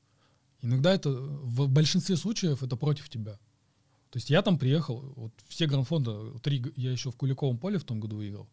иногда 0.61 0.93
это 0.93 1.11
в 1.11 1.67
большинстве 1.71 2.17
случаев 2.17 2.63
это 2.63 2.77
против 2.77 3.09
тебя. 3.09 3.39
То 4.11 4.17
есть 4.19 4.29
я 4.29 4.43
там 4.43 4.59
приехал, 4.59 5.15
вот 5.17 5.33
все 5.49 5.67
гранд-фонда, 5.67 6.39
три, 6.41 6.63
я 6.77 6.93
еще 6.93 7.11
в 7.11 7.17
Куликовом 7.17 7.57
поле 7.57 7.79
в 7.79 7.85
том 7.85 8.01
году 8.01 8.17
выиграл. 8.17 8.51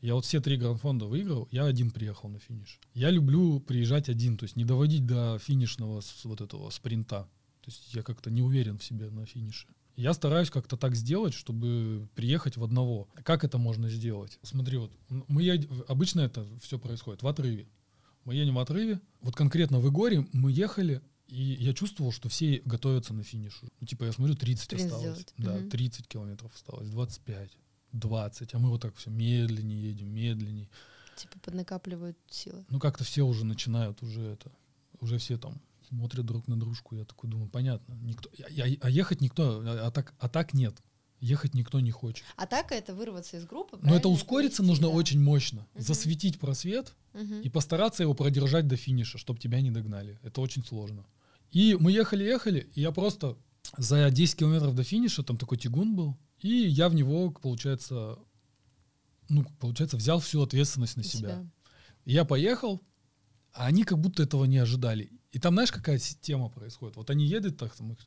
Я 0.00 0.14
вот 0.14 0.24
все 0.24 0.40
три 0.40 0.56
гранд-фонда 0.56 1.06
выиграл, 1.06 1.48
я 1.50 1.64
один 1.64 1.90
приехал 1.90 2.28
на 2.28 2.38
финиш. 2.38 2.78
Я 2.94 3.10
люблю 3.10 3.58
приезжать 3.58 4.08
один, 4.08 4.36
то 4.36 4.44
есть 4.44 4.54
не 4.54 4.64
доводить 4.64 5.04
до 5.04 5.36
финишного 5.40 6.00
вот 6.22 6.40
этого 6.40 6.70
спринта. 6.70 7.28
То 7.62 7.70
есть 7.72 7.92
я 7.92 8.04
как-то 8.04 8.30
не 8.30 8.40
уверен 8.40 8.78
в 8.78 8.84
себе 8.84 9.10
на 9.10 9.26
финише. 9.26 9.66
Я 9.96 10.14
стараюсь 10.14 10.50
как-то 10.50 10.76
так 10.76 10.94
сделать, 10.94 11.34
чтобы 11.34 12.08
приехать 12.14 12.56
в 12.56 12.64
одного. 12.64 13.08
Как 13.22 13.44
это 13.44 13.58
можно 13.58 13.88
сделать? 13.88 14.38
Смотри, 14.42 14.78
вот 14.78 14.92
мы 15.08 15.42
ед- 15.42 15.68
обычно 15.88 16.20
это 16.20 16.46
все 16.62 16.78
происходит 16.78 17.22
в 17.22 17.26
отрыве. 17.26 17.68
Мы 18.24 18.34
едем 18.34 18.54
в 18.54 18.58
отрыве. 18.58 19.00
Вот 19.20 19.34
конкретно 19.36 19.78
в 19.80 19.88
Игоре 19.90 20.26
мы 20.32 20.52
ехали, 20.52 21.02
и 21.28 21.42
я 21.42 21.74
чувствовал, 21.74 22.12
что 22.12 22.28
все 22.28 22.62
готовятся 22.64 23.12
на 23.14 23.22
финишу. 23.24 23.68
Ну, 23.80 23.86
типа, 23.86 24.04
я 24.04 24.12
смотрю, 24.12 24.34
30 24.36 24.64
Спринт 24.64 24.82
осталось. 24.92 25.04
сделать. 25.20 25.34
Да, 25.38 25.54
Мгм. 25.56 25.70
30 25.70 26.06
километров 26.08 26.54
осталось, 26.54 26.88
25, 26.88 27.50
20. 27.92 28.54
А 28.54 28.58
мы 28.58 28.68
вот 28.70 28.80
так 28.82 28.96
все 28.96 29.10
медленнее 29.10 29.82
едем, 29.90 30.08
медленнее. 30.08 30.68
Типа 31.16 31.38
поднакапливают 31.40 32.16
силы. 32.30 32.64
Ну, 32.70 32.78
как-то 32.78 33.04
все 33.04 33.22
уже 33.22 33.44
начинают, 33.44 34.02
уже 34.02 34.22
это, 34.22 34.50
уже 35.00 35.18
все 35.18 35.36
там 35.36 35.60
смотрят 35.90 36.24
друг 36.24 36.46
на 36.48 36.58
дружку. 36.58 36.94
Я 36.96 37.04
такой 37.04 37.28
думаю, 37.28 37.48
понятно. 37.50 37.94
Никто, 38.02 38.30
я- 38.38 38.64
я- 38.66 38.78
а 38.80 38.88
ехать 38.90 39.20
никто, 39.20 39.60
а, 39.64 39.86
а 39.88 39.90
так, 39.90 40.14
а 40.18 40.28
так 40.28 40.54
нет. 40.54 40.76
Ехать 41.18 41.52
никто 41.54 41.80
не 41.80 41.90
хочет. 41.90 42.24
Атака— 42.36 42.74
это 42.76 42.94
вырваться 42.94 43.36
из 43.36 43.44
группы, 43.44 43.78
Но 43.82 43.94
это 43.94 44.08
ускориться 44.08 44.62
нужно 44.62 44.86
да. 44.88 44.94
очень 44.94 45.20
мощно. 45.20 45.66
Мгм. 45.74 45.82
Засветить 45.82 46.38
просвет 46.38 46.94
Мгм. 47.12 47.40
и 47.42 47.48
постараться 47.50 48.02
его 48.04 48.14
продержать 48.14 48.66
до 48.68 48.76
финиша, 48.76 49.18
чтобы 49.18 49.38
тебя 49.38 49.60
не 49.60 49.70
догнали. 49.70 50.18
Это 50.22 50.40
очень 50.40 50.64
сложно. 50.64 51.04
И 51.50 51.76
мы 51.78 51.92
ехали-ехали, 51.92 52.70
и 52.74 52.80
я 52.80 52.90
просто 52.92 53.36
за 53.76 54.10
10 54.10 54.36
километров 54.38 54.74
до 54.74 54.84
финиша, 54.84 55.22
там 55.22 55.36
такой 55.36 55.58
тягун 55.58 55.94
был, 55.94 56.16
и 56.38 56.48
я 56.48 56.88
в 56.88 56.94
него, 56.94 57.30
получается, 57.32 58.16
ну, 59.28 59.44
получается, 59.58 59.96
взял 59.96 60.20
всю 60.20 60.40
ответственность 60.42 60.96
на 60.96 61.02
себя. 61.02 61.44
И 62.06 62.12
я 62.12 62.24
поехал, 62.24 62.80
а 63.52 63.66
они 63.66 63.84
как 63.84 63.98
будто 63.98 64.22
этого 64.22 64.44
не 64.46 64.58
ожидали. 64.58 65.10
И 65.32 65.38
там, 65.38 65.54
знаешь, 65.54 65.72
какая 65.72 65.98
система 65.98 66.48
происходит? 66.48 66.96
Вот 66.96 67.10
они 67.10 67.24
едут, 67.24 67.56
так, 67.56 67.74
там, 67.74 67.92
их, 67.92 67.98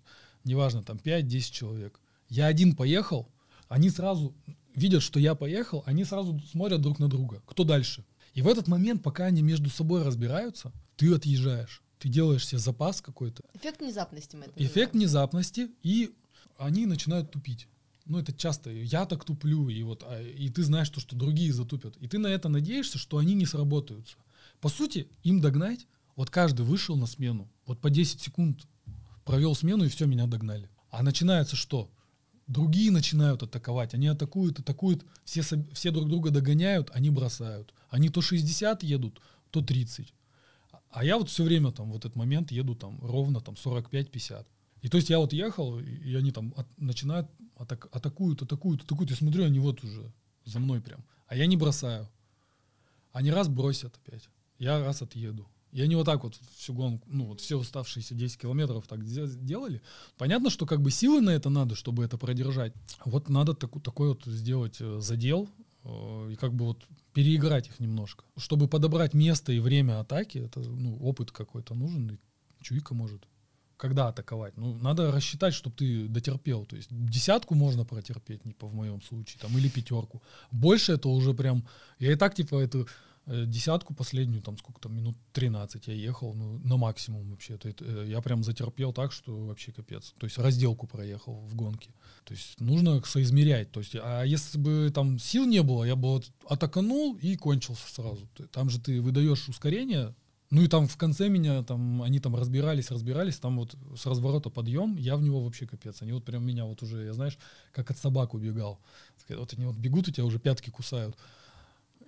неважно, 0.44 0.84
там 0.84 0.98
5-10 0.98 1.52
человек. 1.52 2.00
Я 2.30 2.48
один 2.48 2.76
поехал, 2.76 3.30
они 3.70 3.90
сразу 3.90 4.36
видят, 4.76 5.04
что 5.04 5.20
я 5.20 5.36
поехал, 5.36 5.84
они 5.86 6.04
сразу 6.04 6.40
смотрят 6.52 6.82
друг 6.82 7.00
на 7.00 7.08
друга. 7.08 7.42
Кто 7.46 7.64
дальше? 7.64 8.04
И 8.34 8.42
в 8.42 8.48
этот 8.48 8.68
момент, 8.68 9.04
пока 9.04 9.26
они 9.26 9.42
между 9.42 9.70
собой 9.70 10.04
разбираются, 10.04 10.72
ты 10.98 11.14
отъезжаешь. 11.14 11.82
Ты 12.00 12.10
делаешь 12.10 12.46
себе 12.46 12.60
запас 12.60 13.02
какой-то. 13.02 13.44
Эффект 13.54 13.80
внезапности 13.80 14.36
мы 14.36 14.46
это 14.46 14.54
Эффект 14.58 14.94
называем. 14.94 15.00
внезапности, 15.00 15.72
и 15.84 16.14
они 16.58 16.86
начинают 16.86 17.32
тупить. 17.32 17.68
Ну, 18.06 18.20
это 18.20 18.34
часто. 18.34 18.70
Я 18.70 19.06
так 19.06 19.24
туплю, 19.24 19.70
и 19.70 19.82
вот, 19.84 20.04
а, 20.06 20.22
и 20.22 20.50
ты 20.50 20.64
знаешь, 20.64 20.90
то, 20.90 21.00
что 21.00 21.16
другие 21.16 21.54
затупят. 21.54 21.96
И 21.98 22.08
ты 22.08 22.18
на 22.18 22.28
это 22.28 22.50
надеешься, 22.50 22.98
что 22.98 23.18
они 23.18 23.34
не 23.34 23.46
сработаются. 23.46 24.18
По 24.60 24.68
сути, 24.68 25.08
им 25.24 25.40
догнать, 25.40 25.88
вот 26.16 26.30
каждый 26.30 26.66
вышел 26.66 26.96
на 26.96 27.06
смену, 27.08 27.50
вот 27.66 27.80
по 27.80 27.90
10 27.90 28.22
секунд 28.22 28.68
провел 29.26 29.56
смену, 29.56 29.84
и 29.86 29.90
все, 29.90 30.06
меня 30.06 30.28
догнали. 30.28 30.70
А 30.90 31.02
начинается 31.04 31.56
что? 31.56 31.90
Другие 32.48 32.92
начинают 32.92 33.42
атаковать, 33.42 33.94
они 33.94 34.08
атакуют, 34.08 34.60
атакуют, 34.60 35.06
все, 35.24 35.42
все 35.42 35.92
друг 35.92 36.10
друга 36.10 36.30
догоняют, 36.30 36.92
они 36.94 37.10
бросают. 37.10 37.74
Они 37.90 38.10
то 38.10 38.22
60 38.22 38.84
едут, 38.84 39.22
то 39.50 39.62
30. 39.62 40.14
А 40.92 41.04
я 41.04 41.18
вот 41.18 41.30
все 41.30 41.44
время 41.44 41.72
там 41.72 41.92
в 41.92 41.96
этот 41.96 42.16
момент 42.16 42.52
еду 42.52 42.76
там 42.76 43.00
ровно 43.02 43.40
там 43.42 43.56
45-50. 43.56 44.46
И 44.82 44.90
то 44.90 44.98
есть 44.98 45.10
я 45.10 45.20
вот 45.20 45.32
ехал, 45.34 45.80
и 45.80 46.14
они 46.16 46.32
там 46.32 46.54
от- 46.58 46.78
начинают 46.78 47.30
атак- 47.56 47.88
атакуют, 47.92 48.42
атакуют, 48.42 48.84
атакуют. 48.84 49.10
Я 49.10 49.16
смотрю, 49.16 49.46
они 49.46 49.60
вот 49.60 49.84
уже 49.84 50.12
за 50.44 50.60
мной 50.60 50.82
прям. 50.82 51.04
А 51.28 51.36
я 51.36 51.48
не 51.48 51.56
бросаю. 51.56 52.10
Они 53.14 53.32
раз 53.32 53.48
бросят 53.48 53.96
опять. 53.96 54.30
Я 54.60 54.80
раз 54.84 55.02
отъеду. 55.02 55.48
И 55.74 55.82
они 55.82 55.96
вот 55.96 56.06
так 56.06 56.24
вот 56.24 56.40
всю 56.56 56.74
гонку, 56.74 57.08
ну 57.12 57.26
вот 57.26 57.42
все 57.42 57.60
оставшиеся 57.60 58.14
10 58.14 58.38
километров 58.40 58.86
так 58.88 59.04
де- 59.04 59.28
делали. 59.28 59.82
Понятно, 60.18 60.52
что 60.52 60.68
как 60.68 60.82
бы 60.82 60.92
силы 60.92 61.20
на 61.20 61.32
это 61.32 61.50
надо, 61.50 61.76
чтобы 61.76 62.04
это 62.04 62.18
продержать. 62.18 62.74
Вот 63.06 63.28
надо 63.28 63.54
таку- 63.54 63.82
такой 63.82 64.10
вот 64.10 64.24
сделать 64.26 64.78
э, 64.80 65.00
задел 65.00 65.50
э, 65.84 66.30
и 66.34 66.36
как 66.36 66.54
бы 66.54 66.66
вот 66.66 66.84
переиграть 67.14 67.68
их 67.68 67.80
немножко. 67.80 68.24
Чтобы 68.38 68.68
подобрать 68.68 69.16
место 69.16 69.52
и 69.52 69.60
время 69.60 70.00
атаки, 70.00 70.38
это 70.38 70.60
ну, 70.60 70.96
опыт 70.98 71.32
какой-то 71.32 71.74
нужен, 71.74 72.12
и 72.12 72.18
чуйка 72.62 72.94
может. 72.94 73.28
Когда 73.78 74.08
атаковать? 74.08 74.56
Ну, 74.58 74.76
надо 74.76 75.12
рассчитать, 75.12 75.56
чтобы 75.56 75.76
ты 75.76 76.08
дотерпел. 76.08 76.66
То 76.66 76.76
есть 76.76 76.90
десятку 76.92 77.56
можно 77.56 77.84
протерпеть, 77.84 78.46
не 78.46 78.54
по 78.54 78.68
в 78.68 78.76
моем 78.76 79.02
случае, 79.02 79.40
там, 79.42 79.58
или 79.58 79.70
пятерку. 79.70 80.22
Больше 80.52 80.94
это 80.94 81.10
уже 81.10 81.34
прям... 81.34 81.66
Я 82.00 82.12
и 82.12 82.16
так, 82.16 82.36
типа, 82.36 82.60
эту 82.60 82.82
э, 82.82 82.86
десятку 83.26 83.94
последнюю, 83.94 84.42
там, 84.42 84.58
сколько 84.58 84.82
там, 84.82 84.96
минут 84.96 85.16
13 85.32 85.88
я 85.88 85.94
ехал, 85.94 86.34
ну, 86.34 86.60
на 86.60 86.78
максимум 86.78 87.30
вообще. 87.32 87.58
То 87.58 87.70
это, 87.70 87.86
э, 87.86 88.06
я 88.08 88.22
прям 88.22 88.44
затерпел 88.44 88.92
так, 88.92 89.12
что 89.12 89.46
вообще 89.46 89.72
капец. 89.72 90.14
То 90.18 90.26
есть 90.26 90.38
разделку 90.38 90.88
проехал 90.88 91.36
в 91.46 91.56
гонке. 91.56 91.92
То 92.26 92.34
есть 92.34 92.60
нужно 92.60 93.02
соизмерять. 93.06 93.72
То 93.72 93.80
есть, 93.80 93.96
а 93.96 94.24
если 94.24 94.58
бы 94.58 94.92
там 94.94 95.20
сил 95.20 95.46
не 95.46 95.64
было, 95.64 95.84
я 95.86 95.96
бы 95.96 96.10
вот 96.10 96.32
атаканул 96.50 97.16
и 97.16 97.36
кончился 97.36 97.88
сразу. 97.88 98.28
Там 98.52 98.70
же 98.70 98.80
ты 98.80 99.02
выдаешь 99.02 99.48
ускорение, 99.48 100.14
ну 100.54 100.62
и 100.62 100.68
там 100.68 100.88
в 100.88 100.98
конце 100.98 101.30
меня, 101.30 101.64
там, 101.64 102.04
они 102.04 102.20
там 102.20 102.36
разбирались, 102.36 102.92
разбирались, 102.92 103.40
там 103.40 103.58
вот 103.58 103.76
с 103.96 104.06
разворота 104.06 104.52
подъем, 104.52 104.98
я 104.98 105.18
в 105.18 105.24
него 105.24 105.42
вообще 105.42 105.66
капец. 105.66 106.04
Они 106.04 106.12
вот 106.12 106.26
прям 106.26 106.46
меня 106.46 106.66
вот 106.66 106.84
уже, 106.84 107.06
я 107.06 107.14
знаешь, 107.14 107.40
как 107.72 107.90
от 107.90 107.98
собак 107.98 108.36
убегал. 108.36 108.80
Вот 109.30 109.54
они 109.54 109.66
вот 109.66 109.78
бегут, 109.78 110.10
у 110.10 110.12
тебя 110.12 110.26
уже 110.26 110.38
пятки 110.38 110.70
кусают. 110.70 111.18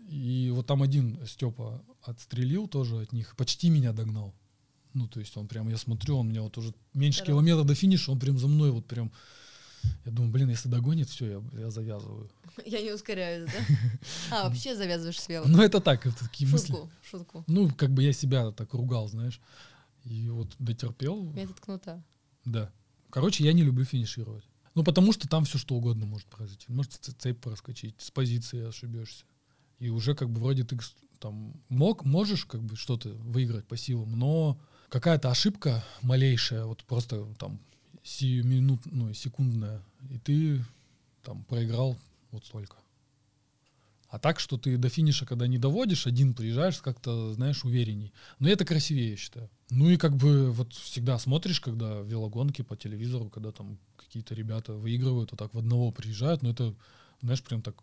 И 0.07 0.52
вот 0.53 0.68
там 0.68 0.84
один 0.84 1.19
Степа 1.26 1.84
отстрелил 2.03 2.68
тоже 2.68 3.02
от 3.02 3.11
них, 3.11 3.36
почти 3.36 3.69
меня 3.69 3.91
догнал. 3.91 4.34
Ну, 4.94 5.07
то 5.07 5.19
есть 5.19 5.36
он 5.36 5.48
прям, 5.48 5.68
я 5.68 5.77
смотрю, 5.77 6.18
он 6.18 6.30
меня 6.30 6.41
вот 6.41 6.57
уже 6.57 6.73
меньше 6.94 7.19
Здорово. 7.19 7.44
километра 7.44 7.64
до 7.64 7.76
финиша, 7.76 8.11
он 8.11 8.19
прям 8.19 8.38
за 8.38 8.48
мной 8.48 8.72
вот 8.72 8.86
прям... 8.86 9.11
Я 10.03 10.11
думаю, 10.11 10.32
блин, 10.32 10.49
если 10.49 10.68
догонит, 10.68 11.10
все, 11.10 11.26
я, 11.53 11.60
я 11.60 11.69
завязываю. 11.69 12.32
Я 12.65 12.82
не 12.82 12.91
ускоряюсь, 12.91 13.52
да? 13.52 13.76
А, 14.32 14.49
вообще 14.49 14.76
завязываешь 14.76 15.19
с 15.19 15.30
велом. 15.30 15.52
Ну, 15.52 15.61
это 15.61 15.80
так, 15.80 16.07
это 16.07 16.18
такие 16.18 16.49
мысли. 16.49 16.72
Шутку, 16.72 16.90
шутку. 17.03 17.44
Ну, 17.45 17.69
как 17.69 17.91
бы 17.91 18.02
я 18.02 18.11
себя 18.11 18.52
так 18.52 18.73
ругал, 18.73 19.07
знаешь. 19.07 19.40
И 20.03 20.30
вот 20.30 20.56
дотерпел. 20.57 21.32
Метод 21.34 21.60
кнута. 21.60 22.03
Да. 22.45 22.72
Короче, 23.11 23.44
я 23.44 23.53
не 23.53 23.61
люблю 23.61 23.86
финишировать. 23.86 24.45
Ну, 24.73 24.84
потому 24.84 25.14
что 25.14 25.27
там 25.27 25.45
все 25.45 25.60
что 25.60 25.76
угодно 25.76 26.07
может 26.07 26.27
произойти. 26.27 26.65
Может 26.69 26.94
цепь 26.94 27.40
проскочить, 27.40 27.95
с 27.99 28.10
позиции 28.10 28.68
ошибешься. 28.68 29.26
И 29.80 29.89
уже 29.89 30.15
как 30.15 30.30
бы 30.30 30.39
вроде 30.39 30.64
ты 30.64 30.77
там 31.19 31.53
мог, 31.69 32.06
можешь 32.06 32.45
как 32.45 32.61
бы 32.61 32.76
что-то 32.76 33.10
выиграть 33.10 33.68
по 33.68 33.77
силам, 33.77 34.18
но 34.18 34.60
какая-то 34.89 35.30
ошибка 35.30 35.84
малейшая, 36.02 36.65
вот 36.65 36.84
просто 36.84 37.26
там 37.39 37.60
сиюминут, 38.03 38.81
ну, 38.85 39.14
секундная, 39.14 39.81
и 40.10 40.19
ты 40.19 40.64
там 41.23 41.43
проиграл 41.43 41.97
вот 42.31 42.45
столько. 42.45 42.77
А 44.07 44.19
так, 44.19 44.39
что 44.39 44.57
ты 44.57 44.77
до 44.77 44.88
финиша, 44.88 45.26
когда 45.26 45.47
не 45.47 45.57
доводишь, 45.57 46.07
один 46.07 46.34
приезжаешь, 46.34 46.77
как-то, 46.77 47.34
знаешь, 47.34 47.65
уверенней. 47.65 48.14
Но 48.39 48.47
это 48.47 48.64
красивее, 48.64 49.11
я 49.11 49.18
считаю. 49.18 49.49
Ну 49.72 49.89
и 49.89 49.97
как 49.97 50.15
бы 50.15 50.52
вот 50.52 50.73
всегда 50.73 51.18
смотришь, 51.19 51.60
когда 51.60 51.99
велогонки 51.99 52.61
по 52.61 52.77
телевизору, 52.77 53.30
когда 53.30 53.52
там 53.52 53.77
какие-то 53.97 54.34
ребята 54.35 54.73
выигрывают, 54.73 55.31
вот 55.31 55.38
так 55.38 55.53
в 55.53 55.57
одного 55.57 55.91
приезжают, 55.91 56.43
но 56.43 56.52
это, 56.52 56.76
знаешь, 57.22 57.43
прям 57.43 57.61
так 57.61 57.76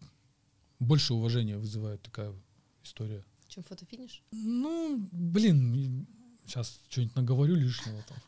больше 0.82 1.14
уважения 1.14 1.56
вызывает 1.56 2.02
такая 2.02 2.34
история. 2.82 3.24
Чем 3.48 3.62
фотофиниш? 3.64 4.22
Ну, 4.32 5.08
блин, 5.12 6.06
сейчас 6.46 6.80
что-нибудь 6.88 7.16
наговорю 7.16 7.54
лишнего 7.54 8.02
там. 8.02 8.18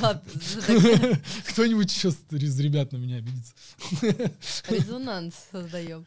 Ладно, 0.00 0.30
так 0.66 1.22
Кто-нибудь 1.48 1.90
сейчас 1.90 2.18
из 2.30 2.60
ребят 2.60 2.92
на 2.92 2.98
меня 2.98 3.16
обидится. 3.16 3.54
резонанс 4.68 5.34
создаем. 5.50 6.06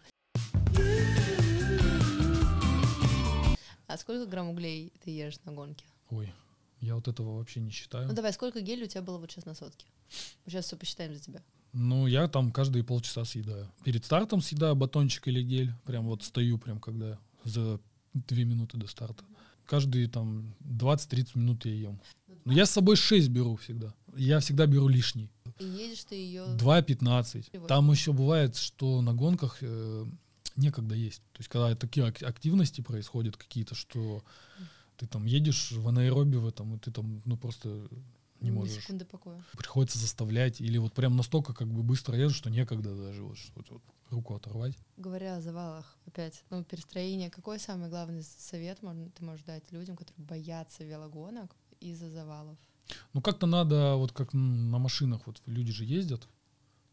А 3.87 3.97
сколько 3.97 4.25
грамм 4.25 4.49
углей 4.49 4.91
ты 5.03 5.11
ешь 5.11 5.39
на 5.45 5.53
гонке? 5.53 5.85
Ой, 6.09 6.33
я 6.81 6.95
вот 6.95 7.07
этого 7.07 7.37
вообще 7.37 7.59
не 7.59 7.71
считаю. 7.71 8.07
Ну 8.07 8.13
давай, 8.13 8.33
сколько 8.33 8.61
гель 8.61 8.83
у 8.83 8.87
тебя 8.87 9.01
было 9.01 9.17
вот 9.17 9.31
сейчас 9.31 9.45
на 9.45 9.55
сотке? 9.55 9.85
Сейчас 10.45 10.65
все 10.65 10.77
посчитаем 10.77 11.13
за 11.13 11.19
тебя. 11.19 11.41
Ну, 11.73 12.07
я 12.07 12.27
там 12.27 12.51
каждые 12.51 12.83
полчаса 12.83 13.25
съедаю. 13.25 13.71
Перед 13.83 14.05
стартом 14.05 14.41
съедаю 14.41 14.75
батончик 14.75 15.27
или 15.27 15.41
гель. 15.41 15.73
Прям 15.85 16.05
вот 16.05 16.23
стою, 16.23 16.57
прям 16.57 16.79
когда 16.79 17.19
за 17.43 17.79
две 18.13 18.45
минуты 18.45 18.77
до 18.77 18.87
старта. 18.87 19.23
Каждые 19.65 20.07
там 20.07 20.55
20-30 20.61 21.31
минут 21.35 21.65
я 21.65 21.73
ем. 21.73 21.99
Но 22.45 22.53
я 22.53 22.65
с 22.65 22.71
собой 22.71 22.95
6 22.95 23.29
беру 23.29 23.57
всегда. 23.57 23.93
Я 24.15 24.39
всегда 24.39 24.65
беру 24.65 24.87
лишний. 24.87 25.29
И 25.59 25.65
едешь 25.65 26.05
ты 26.05 26.15
ее... 26.15 26.43
2,15. 26.57 27.67
Там 27.67 27.91
еще 27.91 28.13
бывает, 28.13 28.55
что 28.55 29.01
на 29.01 29.13
гонках 29.13 29.57
э, 29.61 30.05
некогда 30.55 30.95
есть. 30.95 31.21
То 31.33 31.39
есть, 31.39 31.49
когда 31.49 31.75
такие 31.75 32.05
активности 32.05 32.81
происходят 32.81 33.37
какие-то, 33.37 33.75
что 33.75 34.23
ты 34.97 35.07
там 35.07 35.25
едешь 35.25 35.71
в 35.71 35.87
анаэробе 35.87 36.37
в 36.39 36.47
этом, 36.47 36.75
и 36.75 36.79
ты 36.79 36.91
там, 36.91 37.21
ну, 37.25 37.37
просто 37.37 37.87
не 38.41 38.51
можешь. 38.51 38.83
секунды 38.83 39.05
покоя. 39.05 39.43
Приходится 39.57 39.97
заставлять. 39.99 40.61
Или 40.61 40.77
вот 40.77 40.93
прям 40.93 41.15
настолько 41.15 41.53
как 41.53 41.67
бы 41.67 41.83
быстро 41.83 42.17
едешь, 42.17 42.35
что 42.35 42.49
некогда 42.49 42.95
даже 42.95 43.23
вот, 43.23 43.37
вот, 43.55 43.69
вот 43.69 43.81
руку 44.09 44.35
оторвать. 44.35 44.77
Говоря 44.97 45.37
о 45.37 45.41
завалах, 45.41 45.97
опять, 46.05 46.43
ну, 46.49 46.63
перестроение. 46.63 47.29
Какой 47.29 47.59
самый 47.59 47.89
главный 47.89 48.23
совет 48.23 48.81
можно, 48.81 49.09
ты 49.09 49.23
можешь 49.23 49.45
дать 49.45 49.71
людям, 49.71 49.95
которые 49.95 50.25
боятся 50.25 50.83
велогонок 50.83 51.55
из-за 51.79 52.09
завалов? 52.09 52.57
Ну, 53.13 53.21
как-то 53.21 53.47
надо, 53.47 53.95
вот 53.95 54.11
как 54.13 54.33
на 54.33 54.79
машинах, 54.79 55.21
вот 55.25 55.41
люди 55.45 55.71
же 55.71 55.83
ездят, 55.83 56.21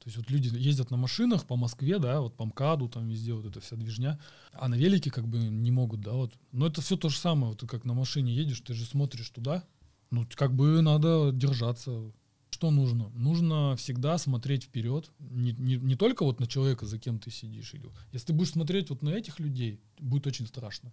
то 0.04 0.08
есть 0.08 0.16
вот 0.18 0.28
люди 0.28 0.50
ездят 0.54 0.90
на 0.90 0.96
машинах 0.96 1.46
по 1.46 1.56
Москве, 1.56 1.98
да, 1.98 2.20
вот 2.20 2.36
по 2.36 2.44
МКАДу, 2.44 2.88
там 2.88 3.08
везде 3.08 3.32
вот 3.32 3.46
эта 3.46 3.60
вся 3.60 3.76
движня, 3.76 4.20
а 4.52 4.68
на 4.68 4.74
велике 4.74 5.10
как 5.10 5.26
бы 5.26 5.38
не 5.38 5.70
могут, 5.70 6.00
да, 6.00 6.12
вот. 6.12 6.32
Но 6.52 6.66
это 6.66 6.82
все 6.82 6.96
то 6.96 7.08
же 7.08 7.16
самое, 7.16 7.52
вот 7.52 7.60
ты 7.60 7.66
как 7.66 7.84
на 7.84 7.94
машине 7.94 8.34
едешь, 8.34 8.60
ты 8.60 8.74
же 8.74 8.84
смотришь 8.84 9.30
туда, 9.30 9.64
ну, 10.10 10.26
как 10.34 10.54
бы 10.54 10.80
надо 10.82 11.30
держаться. 11.32 12.12
Что 12.50 12.70
нужно? 12.70 13.08
Нужно 13.10 13.74
всегда 13.76 14.16
смотреть 14.16 14.64
вперед. 14.64 15.10
Не, 15.18 15.52
не, 15.52 15.76
не 15.76 15.96
только 15.96 16.24
вот 16.24 16.38
на 16.38 16.46
человека, 16.46 16.86
за 16.86 16.98
кем 16.98 17.18
ты 17.18 17.30
сидишь. 17.30 17.74
Или, 17.74 17.90
если 18.12 18.28
ты 18.28 18.32
будешь 18.32 18.52
смотреть 18.52 18.90
вот 18.90 19.02
на 19.02 19.08
этих 19.10 19.40
людей, 19.40 19.80
будет 19.98 20.26
очень 20.28 20.46
страшно. 20.46 20.92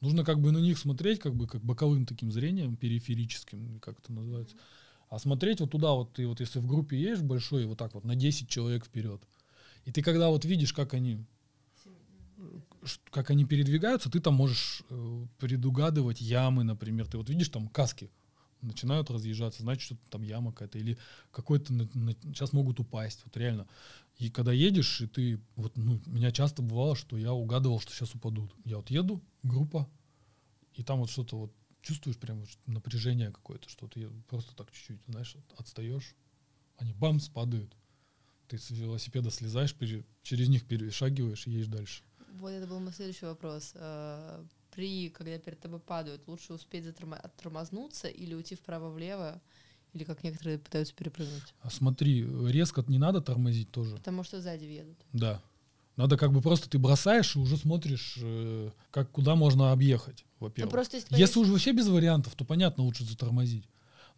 Нужно 0.00 0.24
как 0.24 0.40
бы 0.40 0.52
на 0.52 0.58
них 0.58 0.78
смотреть, 0.78 1.20
как 1.20 1.34
бы 1.34 1.46
как 1.46 1.62
боковым 1.62 2.06
таким 2.06 2.32
зрением, 2.32 2.76
периферическим, 2.76 3.78
как 3.80 3.98
это 3.98 4.12
называется. 4.12 4.56
А 5.08 5.18
смотреть 5.18 5.60
вот 5.60 5.70
туда, 5.70 5.92
вот 5.92 6.14
ты 6.14 6.26
вот 6.26 6.40
если 6.40 6.58
в 6.58 6.66
группе 6.66 6.98
едешь 6.98 7.22
большой, 7.22 7.66
вот 7.66 7.78
так 7.78 7.94
вот 7.94 8.04
на 8.04 8.16
10 8.16 8.48
человек 8.48 8.84
вперед. 8.84 9.22
И 9.84 9.92
ты 9.92 10.02
когда 10.02 10.30
вот 10.30 10.44
видишь, 10.44 10.72
как 10.72 10.94
они 10.94 11.24
как 13.10 13.30
они 13.30 13.44
передвигаются, 13.44 14.10
ты 14.10 14.20
там 14.20 14.34
можешь 14.34 14.82
э, 14.90 15.26
предугадывать 15.38 16.20
ямы, 16.20 16.64
например. 16.64 17.06
Ты 17.06 17.18
вот 17.18 17.28
видишь 17.28 17.48
там 17.48 17.68
каски, 17.68 18.10
начинают 18.66 19.10
разъезжаться, 19.10 19.62
значит, 19.62 19.82
что 19.82 19.96
там 20.10 20.22
яма 20.22 20.52
какая-то, 20.52 20.78
или 20.78 20.98
какой-то 21.30 21.72
сейчас 21.72 22.52
могут 22.52 22.80
упасть, 22.80 23.22
вот 23.24 23.36
реально. 23.36 23.66
И 24.18 24.30
когда 24.30 24.52
едешь, 24.52 25.00
и 25.00 25.06
ты, 25.06 25.40
вот, 25.56 25.76
ну, 25.76 26.00
меня 26.06 26.32
часто 26.32 26.62
бывало, 26.62 26.96
что 26.96 27.16
я 27.16 27.32
угадывал, 27.32 27.80
что 27.80 27.92
сейчас 27.92 28.14
упадут. 28.14 28.54
Я 28.64 28.76
вот 28.78 28.90
еду, 28.90 29.22
группа, 29.42 29.88
и 30.74 30.82
там 30.82 31.00
вот 31.00 31.10
что-то 31.10 31.36
вот 31.38 31.52
чувствуешь 31.82 32.18
прям 32.18 32.40
вот 32.40 32.48
напряжение 32.66 33.30
какое-то, 33.30 33.68
что 33.68 33.86
ты 33.88 34.08
просто 34.28 34.54
так 34.56 34.70
чуть-чуть, 34.72 35.00
знаешь, 35.06 35.36
отстаешь, 35.56 36.14
они 36.78 36.92
бамс 36.92 37.28
падают. 37.28 37.74
Ты 38.48 38.58
с 38.58 38.70
велосипеда 38.70 39.30
слезаешь, 39.30 39.74
через 40.22 40.48
них 40.48 40.66
перешагиваешь 40.66 41.46
и 41.46 41.50
едешь 41.50 41.66
дальше. 41.66 42.02
Вот 42.38 42.50
это 42.50 42.66
был 42.66 42.80
мой 42.80 42.92
следующий 42.92 43.26
вопрос. 43.26 43.74
При, 44.76 45.08
когда 45.08 45.38
перед 45.38 45.58
тобой 45.58 45.80
падают, 45.80 46.28
лучше 46.28 46.52
успеть 46.52 46.84
оттормознуться 46.86 48.08
или 48.08 48.34
уйти 48.34 48.54
вправо-влево, 48.54 49.40
или 49.94 50.04
как 50.04 50.22
некоторые 50.22 50.58
пытаются 50.58 50.94
перепрыгнуть? 50.94 51.54
А 51.62 51.70
смотри, 51.70 52.26
резко 52.50 52.84
не 52.86 52.98
надо 52.98 53.22
тормозить 53.22 53.70
тоже. 53.70 53.96
Потому 53.96 54.22
что 54.22 54.38
сзади 54.38 54.64
едут. 54.64 54.98
Да. 55.14 55.40
Надо 55.96 56.18
как 56.18 56.30
бы 56.30 56.42
просто 56.42 56.68
ты 56.68 56.78
бросаешь 56.78 57.36
и 57.36 57.38
уже 57.38 57.56
смотришь, 57.56 58.18
э, 58.20 58.70
как 58.90 59.10
куда 59.10 59.34
можно 59.34 59.72
объехать, 59.72 60.26
во-первых. 60.40 60.70
Ну, 60.70 60.76
просто 60.76 60.98
если, 60.98 61.16
если 61.16 61.38
уже 61.38 61.52
вообще 61.52 61.72
без 61.72 61.88
вариантов, 61.88 62.34
то 62.34 62.44
понятно, 62.44 62.84
лучше 62.84 63.04
затормозить. 63.04 63.64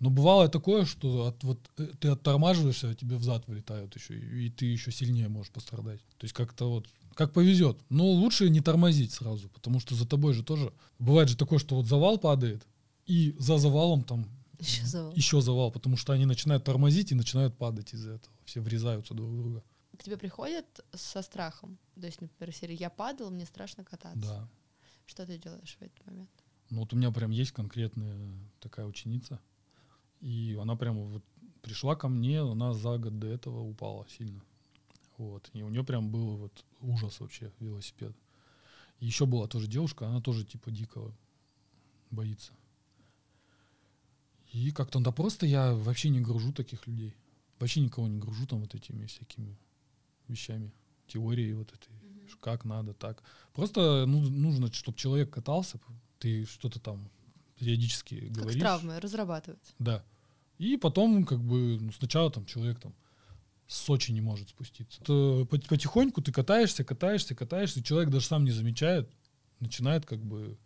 Но 0.00 0.10
бывало 0.10 0.48
такое, 0.48 0.84
что 0.84 1.26
от, 1.26 1.42
вот, 1.44 1.58
э, 1.78 1.86
ты 1.98 2.08
оттормаживаешься, 2.08 2.90
а 2.90 2.94
тебе 2.94 3.16
взад 3.16 3.46
вылетают 3.48 3.96
еще, 3.96 4.18
и, 4.18 4.46
и 4.46 4.50
ты 4.50 4.66
еще 4.66 4.92
сильнее 4.92 5.28
можешь 5.28 5.52
пострадать. 5.52 6.00
То 6.18 6.24
есть 6.24 6.34
как-то 6.34 6.70
вот 6.70 6.86
как 7.14 7.32
повезет. 7.32 7.78
Но 7.88 8.04
лучше 8.04 8.48
не 8.48 8.60
тормозить 8.60 9.12
сразу, 9.12 9.48
потому 9.48 9.80
что 9.80 9.96
за 9.96 10.06
тобой 10.06 10.34
же 10.34 10.44
тоже... 10.44 10.72
Бывает 11.00 11.28
же 11.28 11.36
такое, 11.36 11.58
что 11.58 11.74
вот 11.74 11.86
завал 11.86 12.18
падает, 12.18 12.64
и 13.06 13.34
за 13.38 13.58
завалом 13.58 14.04
там 14.04 14.28
еще 14.60 14.86
завал. 14.86 15.12
Еще 15.14 15.40
завал, 15.40 15.70
потому 15.72 15.96
что 15.96 16.12
они 16.12 16.26
начинают 16.26 16.64
тормозить 16.64 17.12
и 17.12 17.14
начинают 17.14 17.56
падать 17.56 17.94
из-за 17.94 18.12
этого. 18.12 18.36
Все 18.44 18.60
врезаются 18.60 19.14
друг 19.14 19.30
в 19.30 19.36
друга. 19.36 19.64
К 19.96 20.02
тебе 20.02 20.16
приходят 20.16 20.66
со 20.94 21.22
страхом? 21.22 21.78
То 22.00 22.06
есть, 22.06 22.20
например, 22.20 22.54
серия 22.54 22.74
«Я 22.74 22.90
падал, 22.90 23.30
мне 23.30 23.46
страшно 23.46 23.84
кататься». 23.84 24.20
Да. 24.20 24.48
Что 25.06 25.26
ты 25.26 25.38
делаешь 25.38 25.76
в 25.78 25.82
этот 25.82 26.06
момент? 26.06 26.30
Ну 26.70 26.80
вот 26.80 26.92
у 26.92 26.96
меня 26.96 27.10
прям 27.10 27.30
есть 27.30 27.52
конкретная 27.52 28.30
такая 28.60 28.86
ученица, 28.86 29.40
и 30.20 30.56
она 30.60 30.76
прямо 30.76 31.02
вот 31.02 31.24
пришла 31.62 31.96
ко 31.96 32.08
мне, 32.08 32.40
она 32.40 32.72
за 32.72 32.98
год 32.98 33.18
до 33.18 33.26
этого 33.26 33.60
упала 33.60 34.06
сильно. 34.08 34.42
Вот. 35.16 35.50
И 35.52 35.62
у 35.62 35.68
нее 35.68 35.84
прям 35.84 36.10
был 36.10 36.36
вот 36.36 36.64
ужас 36.80 37.20
вообще 37.20 37.52
велосипед. 37.60 38.16
И 39.00 39.06
еще 39.06 39.26
была 39.26 39.46
тоже 39.46 39.66
девушка, 39.66 40.08
она 40.08 40.20
тоже 40.20 40.44
типа 40.44 40.70
дико 40.70 41.12
боится. 42.10 42.52
И 44.52 44.70
как-то, 44.70 45.00
да 45.00 45.12
просто 45.12 45.46
я 45.46 45.74
вообще 45.74 46.08
не 46.08 46.20
гружу 46.20 46.52
таких 46.52 46.86
людей. 46.86 47.14
Вообще 47.58 47.80
никого 47.80 48.08
не 48.08 48.18
гружу 48.18 48.46
там 48.46 48.60
вот 48.60 48.74
этими 48.74 49.06
всякими 49.06 49.58
вещами, 50.28 50.72
теорией 51.06 51.54
вот 51.54 51.72
этой, 51.72 51.90
mm-hmm. 51.90 52.38
как 52.40 52.64
надо, 52.64 52.94
так. 52.94 53.22
Просто 53.52 54.04
ну, 54.06 54.20
нужно, 54.20 54.72
чтобы 54.72 54.96
человек 54.96 55.30
катался, 55.30 55.80
ты 56.18 56.44
что-то 56.44 56.78
там 56.80 57.10
периодически 57.58 58.20
как 58.20 58.32
говоришь. 58.32 58.60
Травмы 58.60 59.00
разрабатывать. 59.00 59.74
Да. 59.78 60.04
И 60.58 60.76
потом, 60.76 61.24
как 61.24 61.40
бы, 61.40 61.78
ну, 61.80 61.92
сначала 61.92 62.30
там 62.30 62.44
человек 62.44 62.80
там 62.80 62.94
с 63.66 63.76
Сочи 63.76 64.12
не 64.12 64.20
может 64.20 64.48
спуститься. 64.48 65.00
То 65.02 65.46
потихоньку 65.46 66.22
ты 66.22 66.32
катаешься, 66.32 66.84
катаешься, 66.84 67.34
катаешься, 67.34 67.80
и 67.80 67.84
человек 67.84 68.10
даже 68.10 68.26
сам 68.26 68.44
не 68.44 68.50
замечает, 68.50 69.10
начинает 69.60 70.06
как 70.06 70.24
бы 70.24 70.58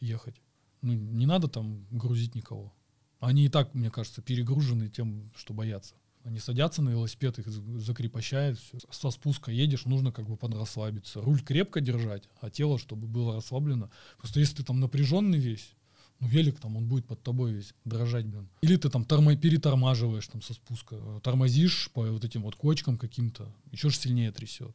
ехать. 0.00 0.40
Ну, 0.82 0.92
не 0.92 1.26
надо 1.26 1.48
там 1.48 1.86
грузить 1.90 2.34
никого. 2.34 2.74
Они 3.20 3.44
и 3.44 3.48
так, 3.48 3.74
мне 3.74 3.90
кажется, 3.90 4.22
перегружены 4.22 4.88
тем, 4.88 5.30
что 5.36 5.54
боятся. 5.54 5.94
Они 6.24 6.38
садятся 6.38 6.82
на 6.82 6.90
велосипед, 6.90 7.38
их 7.38 7.48
закрепощают, 7.48 8.58
все. 8.58 8.78
со 8.90 9.10
спуска 9.10 9.50
едешь, 9.50 9.86
нужно 9.86 10.12
как 10.12 10.28
бы 10.28 10.36
подрасслабиться. 10.36 11.20
Руль 11.22 11.40
крепко 11.40 11.80
держать, 11.80 12.28
а 12.40 12.50
тело, 12.50 12.78
чтобы 12.78 13.06
было 13.06 13.36
расслаблено. 13.36 13.90
Просто 14.18 14.40
если 14.40 14.56
ты 14.56 14.64
там 14.64 14.80
напряженный 14.80 15.38
весь, 15.38 15.74
ну, 16.20 16.28
велик 16.28 16.60
там, 16.60 16.76
он 16.76 16.86
будет 16.86 17.06
под 17.06 17.22
тобой 17.22 17.52
весь 17.52 17.74
дрожать, 17.84 18.26
блин. 18.26 18.48
Или 18.60 18.76
ты 18.76 18.90
там 18.90 19.02
тормо- 19.02 19.36
перетормаживаешь 19.36 20.28
там 20.28 20.42
со 20.42 20.52
спуска, 20.54 20.96
тормозишь 21.22 21.90
по 21.92 22.02
вот 22.02 22.24
этим 22.24 22.42
вот 22.42 22.56
кочкам 22.56 22.98
каким-то, 22.98 23.50
еще 23.72 23.88
же 23.88 23.96
сильнее 23.96 24.30
трясет. 24.30 24.72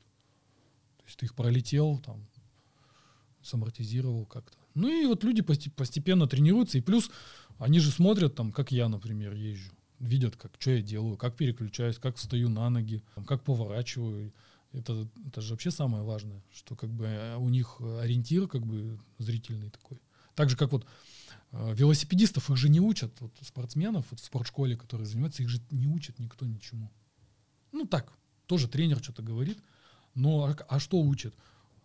То 0.98 1.06
есть 1.06 1.18
ты 1.20 1.28
их 1.28 1.36
пролетел, 1.36 2.00
там, 2.00 2.26
самортизировал 3.44 4.26
как-то. 4.26 4.58
Ну 4.74 4.90
и 4.90 5.06
вот 5.06 5.24
люди 5.24 5.42
постепенно 5.42 6.28
тренируются, 6.28 6.80
и 6.80 6.82
плюс 6.82 7.12
они 7.60 7.80
же 7.80 7.92
смотрят 7.92 8.36
там, 8.36 8.52
как 8.52 8.72
я, 8.72 8.90
например, 8.90 9.34
езжу. 9.34 9.72
Видят, 10.00 10.36
как, 10.36 10.52
что 10.60 10.72
я 10.72 10.82
делаю, 10.82 11.16
как 11.16 11.38
переключаюсь, 11.38 11.98
как 11.98 12.18
встаю 12.18 12.50
на 12.50 12.70
ноги, 12.70 13.02
как 13.28 13.44
поворачиваю. 13.44 14.34
Это, 14.74 15.08
это 15.26 15.40
же 15.40 15.54
вообще 15.54 15.72
самое 15.72 16.04
важное, 16.04 16.44
что 16.54 16.76
как 16.76 16.90
бы 16.90 17.06
э, 17.06 17.38
у 17.38 17.48
них 17.48 17.80
ориентир 17.80 18.48
как 18.48 18.66
бы 18.66 19.00
зрительный 19.20 19.70
такой. 19.70 20.02
Так 20.36 20.50
же, 20.50 20.58
как 20.58 20.74
вот 20.74 20.86
велосипедистов 21.74 22.50
их 22.50 22.58
же 22.58 22.70
не 22.70 22.80
учат, 22.80 23.20
вот 23.22 23.32
спортсменов 23.42 24.06
вот 24.12 24.20
в 24.20 24.26
спортшколе, 24.26 24.76
которые 24.76 25.08
занимаются, 25.08 25.44
их 25.44 25.50
же 25.50 25.62
не 25.72 25.88
учат 25.88 26.20
никто 26.20 26.46
ничему. 26.46 26.92
Ну 27.72 27.86
так, 27.86 28.12
тоже 28.46 28.68
тренер 28.68 29.02
что-то 29.02 29.22
говорит, 29.22 29.60
но 30.14 30.46
а, 30.46 30.56
а 30.68 30.80
что 30.80 31.00
учат? 31.02 31.34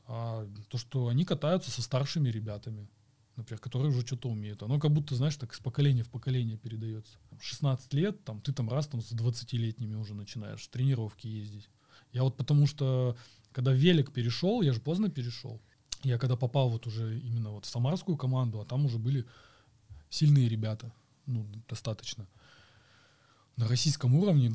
А, 0.07 0.49
то, 0.69 0.79
что 0.79 1.09
они 1.09 1.25
катаются 1.25 1.71
со 1.71 1.83
старшими 1.83 2.29
ребятами, 2.29 2.89
например, 3.37 3.61
которые 3.61 3.91
уже 3.91 4.07
что-то 4.07 4.29
умеют. 4.29 4.63
Оно 4.63 4.79
как 4.79 4.93
будто, 4.93 5.15
знаешь, 5.15 5.37
так 5.37 5.53
из 5.53 5.59
поколения 5.59 6.03
в 6.03 6.11
поколение 6.11 6.57
передается. 6.57 7.19
16 7.41 7.93
лет, 7.95 8.25
там, 8.25 8.41
ты 8.41 8.53
там 8.53 8.69
раз 8.69 8.87
там 8.89 9.01
с 9.01 9.13
20-летними 9.13 9.95
уже 9.95 10.15
начинаешь 10.15 10.67
тренировки 10.67 11.27
ездить. 11.27 11.69
Я 12.13 12.25
вот 12.25 12.37
потому 12.37 12.67
что, 12.67 13.17
когда 13.53 13.73
велик 13.73 14.13
перешел, 14.13 14.63
я 14.63 14.73
же 14.73 14.81
поздно 14.81 15.11
перешел, 15.11 15.61
я 16.03 16.19
когда 16.19 16.37
попал 16.37 16.71
вот 16.71 16.87
уже 16.87 17.19
именно 17.19 17.51
вот 17.51 17.67
в 17.67 17.69
самарскую 17.69 18.17
команду, 18.17 18.61
а 18.61 18.65
там 18.65 18.87
уже 18.87 18.99
были 18.99 19.27
сильные 20.11 20.49
ребята, 20.49 20.93
ну, 21.27 21.47
достаточно. 21.69 22.27
На 23.57 23.67
российском 23.69 24.15
уровне 24.15 24.53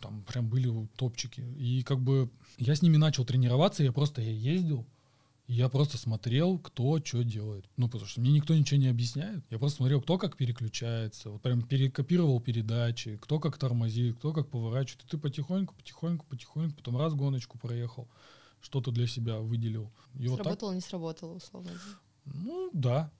там 0.00 0.22
прям 0.24 0.48
были 0.48 0.88
топчики. 0.96 1.40
И 1.40 1.82
как 1.82 2.00
бы 2.00 2.30
я 2.58 2.74
с 2.74 2.82
ними 2.82 2.96
начал 2.96 3.24
тренироваться, 3.24 3.82
я 3.82 3.92
просто 3.92 4.22
я 4.22 4.30
ездил, 4.30 4.86
я 5.46 5.68
просто 5.68 5.96
смотрел, 5.96 6.58
кто 6.58 6.98
что 7.04 7.22
делает. 7.22 7.64
Ну, 7.76 7.88
потому 7.88 8.06
что 8.06 8.20
мне 8.20 8.32
никто 8.32 8.54
ничего 8.54 8.80
не 8.80 8.88
объясняет. 8.88 9.44
Я 9.50 9.58
просто 9.58 9.78
смотрел, 9.78 10.00
кто 10.00 10.18
как 10.18 10.36
переключается. 10.36 11.30
Вот 11.30 11.42
прям 11.42 11.62
перекопировал 11.62 12.40
передачи, 12.40 13.16
кто 13.16 13.38
как 13.38 13.56
тормозит, 13.56 14.16
кто 14.16 14.32
как 14.32 14.48
поворачивает. 14.48 15.04
И 15.04 15.08
ты 15.08 15.18
потихоньку, 15.18 15.74
потихоньку, 15.74 16.26
потихоньку, 16.26 16.76
потом 16.76 16.96
раз 16.96 17.14
гоночку 17.14 17.58
проехал, 17.58 18.08
что-то 18.60 18.90
для 18.90 19.06
себя 19.06 19.38
выделил. 19.38 19.92
И 20.14 20.26
сработало, 20.26 20.48
вот 20.48 20.60
так... 20.60 20.74
не 20.74 20.80
сработало, 20.80 21.34
условно. 21.34 21.70
Ну, 22.24 22.70
да. 22.72 23.12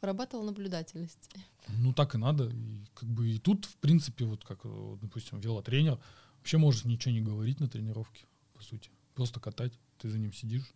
Поработала 0.00 0.42
наблюдательность. 0.42 1.30
Ну, 1.68 1.92
так 1.92 2.14
и 2.14 2.18
надо. 2.18 2.48
И, 2.48 2.84
как 2.94 3.08
бы, 3.08 3.28
и 3.28 3.38
тут, 3.38 3.66
в 3.66 3.76
принципе, 3.76 4.24
вот 4.24 4.44
как, 4.44 4.60
допустим, 5.00 5.40
велотренер, 5.40 5.98
вообще 6.38 6.58
может 6.58 6.84
ничего 6.84 7.12
не 7.12 7.20
говорить 7.20 7.60
на 7.60 7.68
тренировке, 7.68 8.24
по 8.54 8.62
сути. 8.62 8.90
Просто 9.14 9.40
катать, 9.40 9.72
ты 9.98 10.08
за 10.08 10.18
ним 10.18 10.32
сидишь 10.32 10.74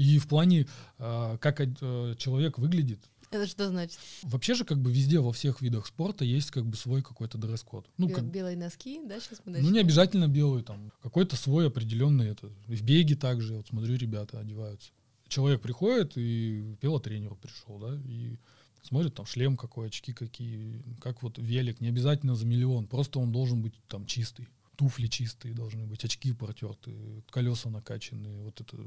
и 0.00 0.18
в 0.18 0.26
плане, 0.28 0.66
а, 0.98 1.36
как 1.38 1.60
э, 1.60 2.14
человек 2.16 2.58
выглядит. 2.58 3.00
Это 3.30 3.46
что 3.46 3.68
значит? 3.68 3.98
Вообще 4.22 4.54
же 4.54 4.64
как 4.64 4.78
бы 4.78 4.90
везде, 4.90 5.20
во 5.20 5.32
всех 5.32 5.60
видах 5.60 5.86
спорта 5.86 6.24
есть 6.24 6.50
как 6.50 6.66
бы 6.66 6.76
свой 6.76 7.02
какой-то 7.02 7.38
дресс-код. 7.38 7.86
Ну, 7.96 8.08
как... 8.08 8.24
Белые 8.24 8.56
носки, 8.56 9.00
да, 9.04 9.20
сейчас 9.20 9.40
мы 9.44 9.52
начнем? 9.52 9.68
Ну, 9.68 9.74
не 9.74 9.80
обязательно 9.80 10.26
белые, 10.26 10.64
там, 10.64 10.90
какой-то 11.02 11.36
свой 11.36 11.68
определенный 11.68 12.28
это. 12.28 12.48
В 12.66 12.82
беге 12.82 13.14
также, 13.14 13.54
вот 13.54 13.68
смотрю, 13.68 13.96
ребята 13.96 14.40
одеваются. 14.40 14.90
Человек 15.30 15.62
приходит, 15.62 16.18
и 16.18 16.76
велотренер 16.82 17.34
пришел, 17.36 17.78
да, 17.78 17.98
и 18.04 18.36
смотрит 18.82 19.14
там 19.14 19.24
шлем 19.24 19.56
какой, 19.56 19.86
очки 19.86 20.12
какие, 20.12 20.82
как 21.00 21.22
вот 21.22 21.38
велик, 21.38 21.80
не 21.80 21.88
обязательно 21.88 22.34
за 22.34 22.44
миллион, 22.44 22.86
просто 22.86 23.18
он 23.18 23.32
должен 23.32 23.62
быть 23.62 23.74
там 23.88 24.04
чистый 24.04 24.48
туфли 24.80 25.08
чистые 25.08 25.52
должны 25.52 25.86
быть, 25.86 26.02
очки 26.06 26.32
протерты, 26.32 27.22
колеса 27.28 27.68
накачанные, 27.68 28.42
вот 28.42 28.62
это. 28.62 28.78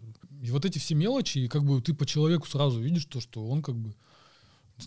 И 0.42 0.50
вот 0.50 0.66
эти 0.66 0.80
все 0.80 0.96
мелочи, 0.96 1.38
и 1.38 1.48
как 1.48 1.64
бы 1.64 1.80
ты 1.84 1.94
по 1.94 2.08
человеку 2.08 2.48
сразу 2.48 2.80
видишь 2.82 3.06
то, 3.06 3.22
что 3.22 3.48
он 3.48 3.62
как 3.62 3.76
бы 3.76 3.94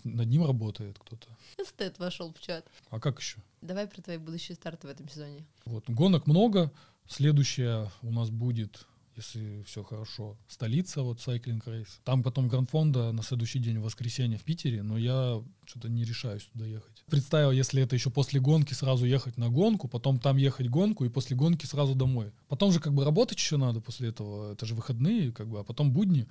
над 0.03 0.27
ним 0.27 0.45
работает 0.45 0.99
кто-то. 0.99 1.29
Эстет 1.57 1.97
вошел 1.97 2.33
в 2.33 2.41
чат. 2.41 2.65
А 2.89 2.99
как 2.99 3.19
еще? 3.19 3.37
Давай 3.61 3.87
про 3.87 4.01
твои 4.01 4.17
будущие 4.17 4.55
старты 4.55 4.87
в 4.87 4.89
этом 4.89 5.07
сезоне. 5.07 5.45
Вот, 5.63 5.85
гонок 5.87 6.27
много. 6.27 6.73
Следующая 7.07 7.89
у 8.01 8.11
нас 8.11 8.29
будет 8.29 8.85
если 9.17 9.63
все 9.63 9.83
хорошо. 9.83 10.37
Столица, 10.47 11.01
вот 11.01 11.17
Cycling 11.17 11.63
Race. 11.65 11.99
Там 12.03 12.23
потом 12.23 12.47
Гранд-фонда 12.47 13.11
на 13.11 13.23
следующий 13.23 13.59
день 13.59 13.79
в 13.79 13.83
воскресенье 13.83 14.37
в 14.37 14.43
Питере, 14.43 14.83
но 14.83 14.97
я 14.97 15.43
что-то 15.65 15.89
не 15.89 16.03
решаюсь 16.05 16.45
туда 16.53 16.65
ехать. 16.65 17.03
Представил, 17.07 17.51
если 17.51 17.81
это 17.81 17.95
еще 17.95 18.09
после 18.09 18.39
гонки 18.39 18.73
сразу 18.73 19.05
ехать 19.05 19.37
на 19.37 19.49
гонку, 19.49 19.87
потом 19.87 20.19
там 20.19 20.37
ехать 20.37 20.69
гонку 20.69 21.03
и 21.03 21.09
после 21.09 21.35
гонки 21.35 21.65
сразу 21.65 21.95
домой. 21.95 22.31
Потом 22.47 22.71
же 22.71 22.79
как 22.79 22.93
бы 22.93 23.03
работать 23.03 23.37
еще 23.37 23.57
надо 23.57 23.81
после 23.81 24.09
этого, 24.09 24.53
это 24.53 24.65
же 24.65 24.75
выходные, 24.75 25.31
как 25.31 25.47
бы, 25.47 25.59
а 25.59 25.63
потом 25.63 25.91
будни. 25.91 26.27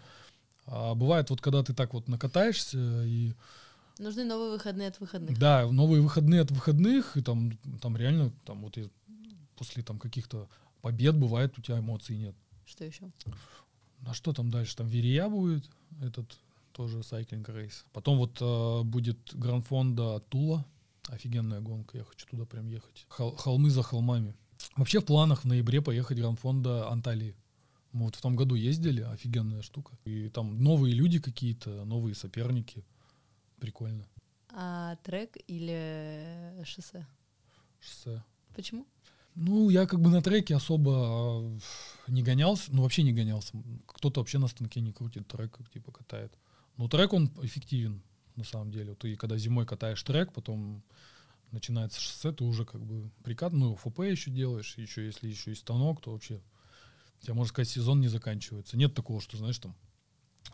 А 0.67 0.95
бывает 0.95 1.31
вот, 1.31 1.41
когда 1.41 1.63
ты 1.63 1.75
так 1.75 1.93
вот 1.93 2.09
накатаешься 2.09 3.05
и... 3.05 3.35
Нужны 3.99 4.25
новые 4.25 4.51
выходные 4.53 4.89
от 4.89 5.01
выходных. 5.01 5.39
Да, 5.39 5.67
новые 5.71 6.03
выходные 6.03 6.43
от 6.43 6.51
выходных, 6.51 7.17
и 7.17 7.23
там, 7.23 7.57
там 7.81 7.97
реально, 7.97 8.31
там 8.45 8.63
вот 8.63 8.77
после 9.57 9.83
там 9.83 9.99
каких-то 9.99 10.49
побед 10.83 11.17
бывает 11.17 11.59
у 11.59 11.63
тебя 11.63 11.79
эмоций 11.79 12.17
нет. 12.17 12.37
Что 12.67 12.85
еще? 12.85 13.11
А 14.05 14.13
что 14.13 14.33
там 14.33 14.51
дальше? 14.51 14.77
Там 14.77 14.89
Верия 14.89 15.29
будет, 15.29 15.65
этот 16.03 16.39
тоже 16.73 17.03
сайклинг 17.03 17.49
рейс. 17.49 17.87
Потом 17.93 18.19
вот 18.19 18.37
э, 18.41 18.83
будет 18.83 19.35
Гранд-фонда 19.35 20.21
Тула. 20.29 20.67
Офигенная 21.09 21.61
гонка, 21.61 21.97
я 21.99 22.05
хочу 22.05 22.27
туда 22.27 22.45
прям 22.45 22.67
ехать. 22.67 23.07
Хол- 23.09 23.37
холмы 23.37 23.71
за 23.71 23.83
холмами. 23.83 24.35
Вообще 24.77 25.01
в 25.01 25.05
планах 25.07 25.45
в 25.45 25.47
ноябре 25.47 25.81
поехать 25.81 26.19
Гранд-фонда 26.19 26.91
Анталии. 26.91 27.35
Мы 27.93 28.05
вот 28.07 28.17
в 28.17 28.21
том 28.21 28.37
году 28.37 28.55
ездили, 28.57 29.01
офигенная 29.01 29.63
штука. 29.63 29.97
И 30.05 30.29
там 30.29 30.63
новые 30.63 30.95
люди 30.95 31.19
какие-то, 31.19 31.85
новые 31.85 32.15
соперники. 32.15 32.85
Прикольно. 33.59 34.07
А 34.51 34.97
трек 34.97 35.37
или 35.47 36.63
шоссе? 36.65 37.07
Шоссе. 37.81 38.23
Почему? 38.55 38.87
Ну, 39.37 39.69
я 39.69 39.87
как 39.87 40.01
бы 40.01 40.09
на 40.09 40.23
треке 40.23 40.57
особо 40.57 40.93
а, 40.95 41.59
не 42.09 42.23
гонялся, 42.23 42.75
ну 42.75 42.83
вообще 42.83 43.03
не 43.03 43.13
гонялся. 43.13 43.53
Кто-то 43.87 44.21
вообще 44.21 44.39
на 44.39 44.49
станке 44.49 44.81
не 44.81 44.93
крутит 44.93 45.29
трек, 45.29 45.59
типа 45.73 45.93
катает. 45.93 46.33
Но 46.79 46.89
трек 46.89 47.13
он 47.13 47.31
эффективен 47.43 48.03
на 48.35 48.45
самом 48.45 48.71
деле. 48.71 48.95
Ты 48.95 49.15
когда 49.17 49.37
зимой 49.37 49.67
катаешь 49.67 50.03
трек, 50.03 50.33
потом 50.33 50.83
начинается 51.53 52.01
шоссе, 52.01 52.33
ты 52.33 52.45
уже 52.45 52.65
как 52.65 52.83
бы 52.83 53.11
прикат, 53.23 53.53
ну 53.53 53.77
ФП 53.77 54.01
еще 54.01 54.31
делаешь, 54.31 54.75
еще 54.79 55.05
если 55.05 55.29
еще 55.29 55.53
и 55.53 55.55
станок, 55.55 56.01
то 56.01 56.13
вообще 56.13 56.41
тебя, 57.21 57.35
можно 57.35 57.51
сказать, 57.51 57.69
сезон 57.69 58.01
не 58.01 58.09
заканчивается. 58.09 58.77
Нет 58.77 58.95
такого, 58.95 59.21
что, 59.21 59.37
знаешь, 59.37 59.59
там 59.59 59.75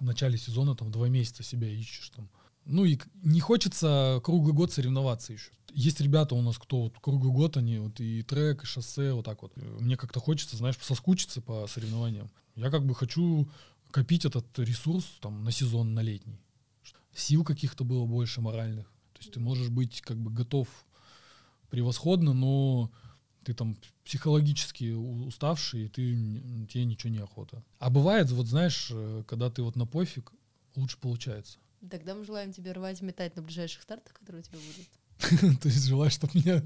в 0.00 0.04
начале 0.04 0.38
сезона 0.38 0.74
там 0.74 0.90
два 0.90 1.08
месяца 1.08 1.42
себя 1.42 1.68
ищешь 1.68 2.10
там 2.10 2.28
ну 2.64 2.84
и 2.84 2.98
не 3.22 3.40
хочется 3.40 4.20
круглый 4.24 4.54
год 4.54 4.72
соревноваться 4.72 5.32
еще. 5.32 5.50
Есть 5.72 6.00
ребята 6.00 6.34
у 6.34 6.42
нас, 6.42 6.58
кто 6.58 6.82
вот 6.82 6.98
круглый 7.00 7.32
год 7.32 7.56
они 7.56 7.78
вот 7.78 8.00
и 8.00 8.22
трек, 8.22 8.62
и 8.62 8.66
шоссе, 8.66 9.12
вот 9.12 9.24
так 9.24 9.42
вот. 9.42 9.56
Мне 9.56 9.96
как-то 9.96 10.20
хочется, 10.20 10.56
знаешь, 10.56 10.76
соскучиться 10.80 11.40
по 11.40 11.66
соревнованиям. 11.66 12.30
Я 12.56 12.70
как 12.70 12.84
бы 12.84 12.94
хочу 12.94 13.48
копить 13.90 14.24
этот 14.24 14.46
ресурс 14.58 15.04
там 15.20 15.44
на 15.44 15.50
сезон, 15.50 15.94
на 15.94 16.00
летний. 16.00 16.40
Сил 17.14 17.44
каких-то 17.44 17.84
было 17.84 18.06
больше 18.06 18.40
моральных. 18.40 18.86
То 19.12 19.20
есть 19.20 19.32
ты 19.32 19.40
можешь 19.40 19.68
быть 19.68 20.00
как 20.02 20.18
бы 20.18 20.30
готов 20.30 20.68
превосходно, 21.70 22.32
но 22.34 22.90
ты 23.44 23.54
там 23.54 23.76
психологически 24.04 24.92
уставший, 24.92 25.86
и 25.86 25.88
ты, 25.88 26.12
тебе 26.70 26.84
ничего 26.84 27.12
не 27.12 27.18
охота. 27.18 27.62
А 27.78 27.90
бывает, 27.90 28.30
вот 28.30 28.46
знаешь, 28.46 28.88
э, 28.92 29.24
когда 29.26 29.50
ты 29.50 29.62
вот 29.62 29.76
на 29.76 29.86
пофиг, 29.86 30.32
лучше 30.76 30.98
получается. 30.98 31.58
Тогда 31.90 32.14
мы 32.14 32.24
желаем 32.24 32.52
тебе 32.52 32.72
рвать 32.72 33.02
и 33.02 33.04
метать 33.04 33.34
на 33.36 33.42
ближайших 33.42 33.82
стартах, 33.82 34.14
которые 34.14 34.42
у 34.42 34.44
тебя 34.44 34.58
будут. 34.58 35.60
То 35.60 35.68
есть 35.68 35.84
желаешь, 35.86 36.12
чтобы 36.12 36.32
меня 36.34 36.62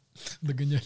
догоняли? 0.40 0.82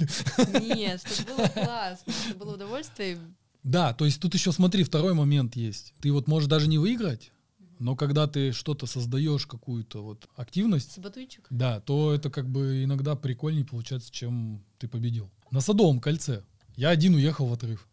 Нет, 0.75 1.03
чтобы 1.07 1.37
было 1.37 1.49
классно, 1.55 2.13
чтобы 2.13 2.45
было 2.45 2.55
удовольствие. 2.55 3.19
Да, 3.63 3.95
то 3.95 4.05
есть 4.05 4.21
тут 4.21 4.35
еще 4.35 4.53
смотри, 4.53 4.85
второй 4.85 5.15
момент 5.15 5.57
есть. 5.57 5.95
Ты 6.03 6.13
вот 6.13 6.29
можешь 6.29 6.51
даже 6.51 6.69
не 6.69 6.77
выиграть, 6.77 7.33
но 7.79 7.97
когда 7.97 8.27
ты 8.27 8.53
что-то 8.53 8.85
создаешь, 8.85 9.47
какую-то 9.47 10.03
вот 10.05 10.29
активность, 10.37 10.93
Саботуйчик. 10.93 11.47
да, 11.49 11.81
то 11.81 12.13
это 12.13 12.31
как 12.31 12.47
бы 12.47 12.85
иногда 12.85 13.17
прикольнее 13.17 13.65
получается, 13.65 14.13
чем 14.13 14.63
ты 14.79 14.87
победил. 14.87 15.31
На 15.51 15.61
Садовом 15.63 16.01
кольце 16.01 16.45
я 16.77 16.91
один 16.91 17.15
уехал 17.15 17.47
в 17.47 17.53
отрыв, 17.55 17.89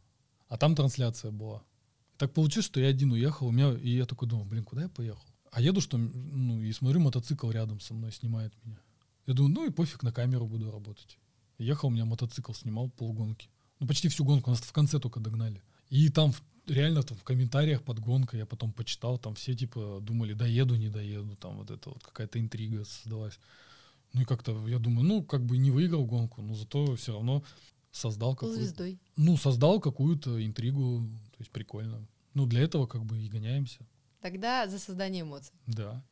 а 0.49 0.57
там 0.57 0.75
трансляция 0.75 1.31
была. 1.31 1.63
Так 2.17 2.33
получилось, 2.33 2.65
что 2.65 2.81
я 2.81 2.87
один 2.87 3.13
уехал, 3.13 3.47
у 3.47 3.51
меня, 3.51 3.71
и 3.71 3.91
я 3.91 4.05
такой 4.05 4.27
думал, 4.27 4.43
блин, 4.43 4.65
куда 4.65 4.83
я 4.83 4.89
поехал? 4.89 5.23
А 5.51 5.61
еду, 5.61 5.81
что, 5.81 5.97
ну, 5.97 6.61
и 6.61 6.71
смотрю, 6.71 6.99
мотоцикл 7.01 7.49
рядом 7.51 7.79
со 7.79 7.93
мной 7.93 8.11
снимает 8.11 8.53
меня. 8.63 8.79
Я 9.27 9.33
думаю, 9.33 9.53
ну 9.53 9.65
и 9.67 9.69
пофиг, 9.69 10.03
на 10.03 10.11
камеру 10.11 10.47
буду 10.47 10.71
работать. 10.71 11.17
Ехал, 11.57 11.89
у 11.89 11.91
меня 11.91 12.05
мотоцикл 12.05 12.53
снимал 12.53 12.89
полгонки. 12.89 13.49
Ну, 13.79 13.87
почти 13.87 14.07
всю 14.07 14.23
гонку, 14.23 14.49
нас 14.49 14.61
в 14.61 14.71
конце 14.71 14.99
только 14.99 15.19
догнали. 15.19 15.61
И 15.89 16.09
там 16.09 16.33
реально 16.67 17.03
там 17.03 17.17
в 17.17 17.23
комментариях 17.23 17.83
под 17.83 17.99
гонкой 17.99 18.39
я 18.39 18.45
потом 18.45 18.71
почитал, 18.71 19.17
там 19.17 19.35
все 19.35 19.53
типа 19.53 19.99
думали, 20.01 20.33
доеду, 20.33 20.75
не 20.75 20.89
доеду, 20.89 21.35
там 21.35 21.57
вот 21.57 21.69
это 21.69 21.89
вот 21.89 22.03
какая-то 22.03 22.39
интрига 22.39 22.85
создалась. 22.85 23.37
Ну 24.13 24.21
и 24.21 24.25
как-то 24.25 24.67
я 24.67 24.79
думаю, 24.79 25.07
ну 25.07 25.23
как 25.23 25.45
бы 25.45 25.57
не 25.57 25.71
выиграл 25.71 26.05
гонку, 26.05 26.41
но 26.41 26.53
зато 26.53 26.95
все 26.95 27.13
равно 27.13 27.43
создал 27.91 28.35
какую-то... 28.35 28.61
Ну, 29.17 29.37
создал 29.37 29.79
какую-то 29.79 30.43
интригу, 30.45 31.01
то 31.31 31.37
есть 31.39 31.51
прикольно. 31.51 32.07
Ну, 32.33 32.45
для 32.45 32.61
этого 32.61 32.87
как 32.87 33.05
бы 33.05 33.19
и 33.19 33.27
гоняемся. 33.27 33.85
Тогда 34.21 34.67
за 34.67 34.77
создание 34.77 35.23
эмоций. 35.23 35.53
Да. 35.65 36.03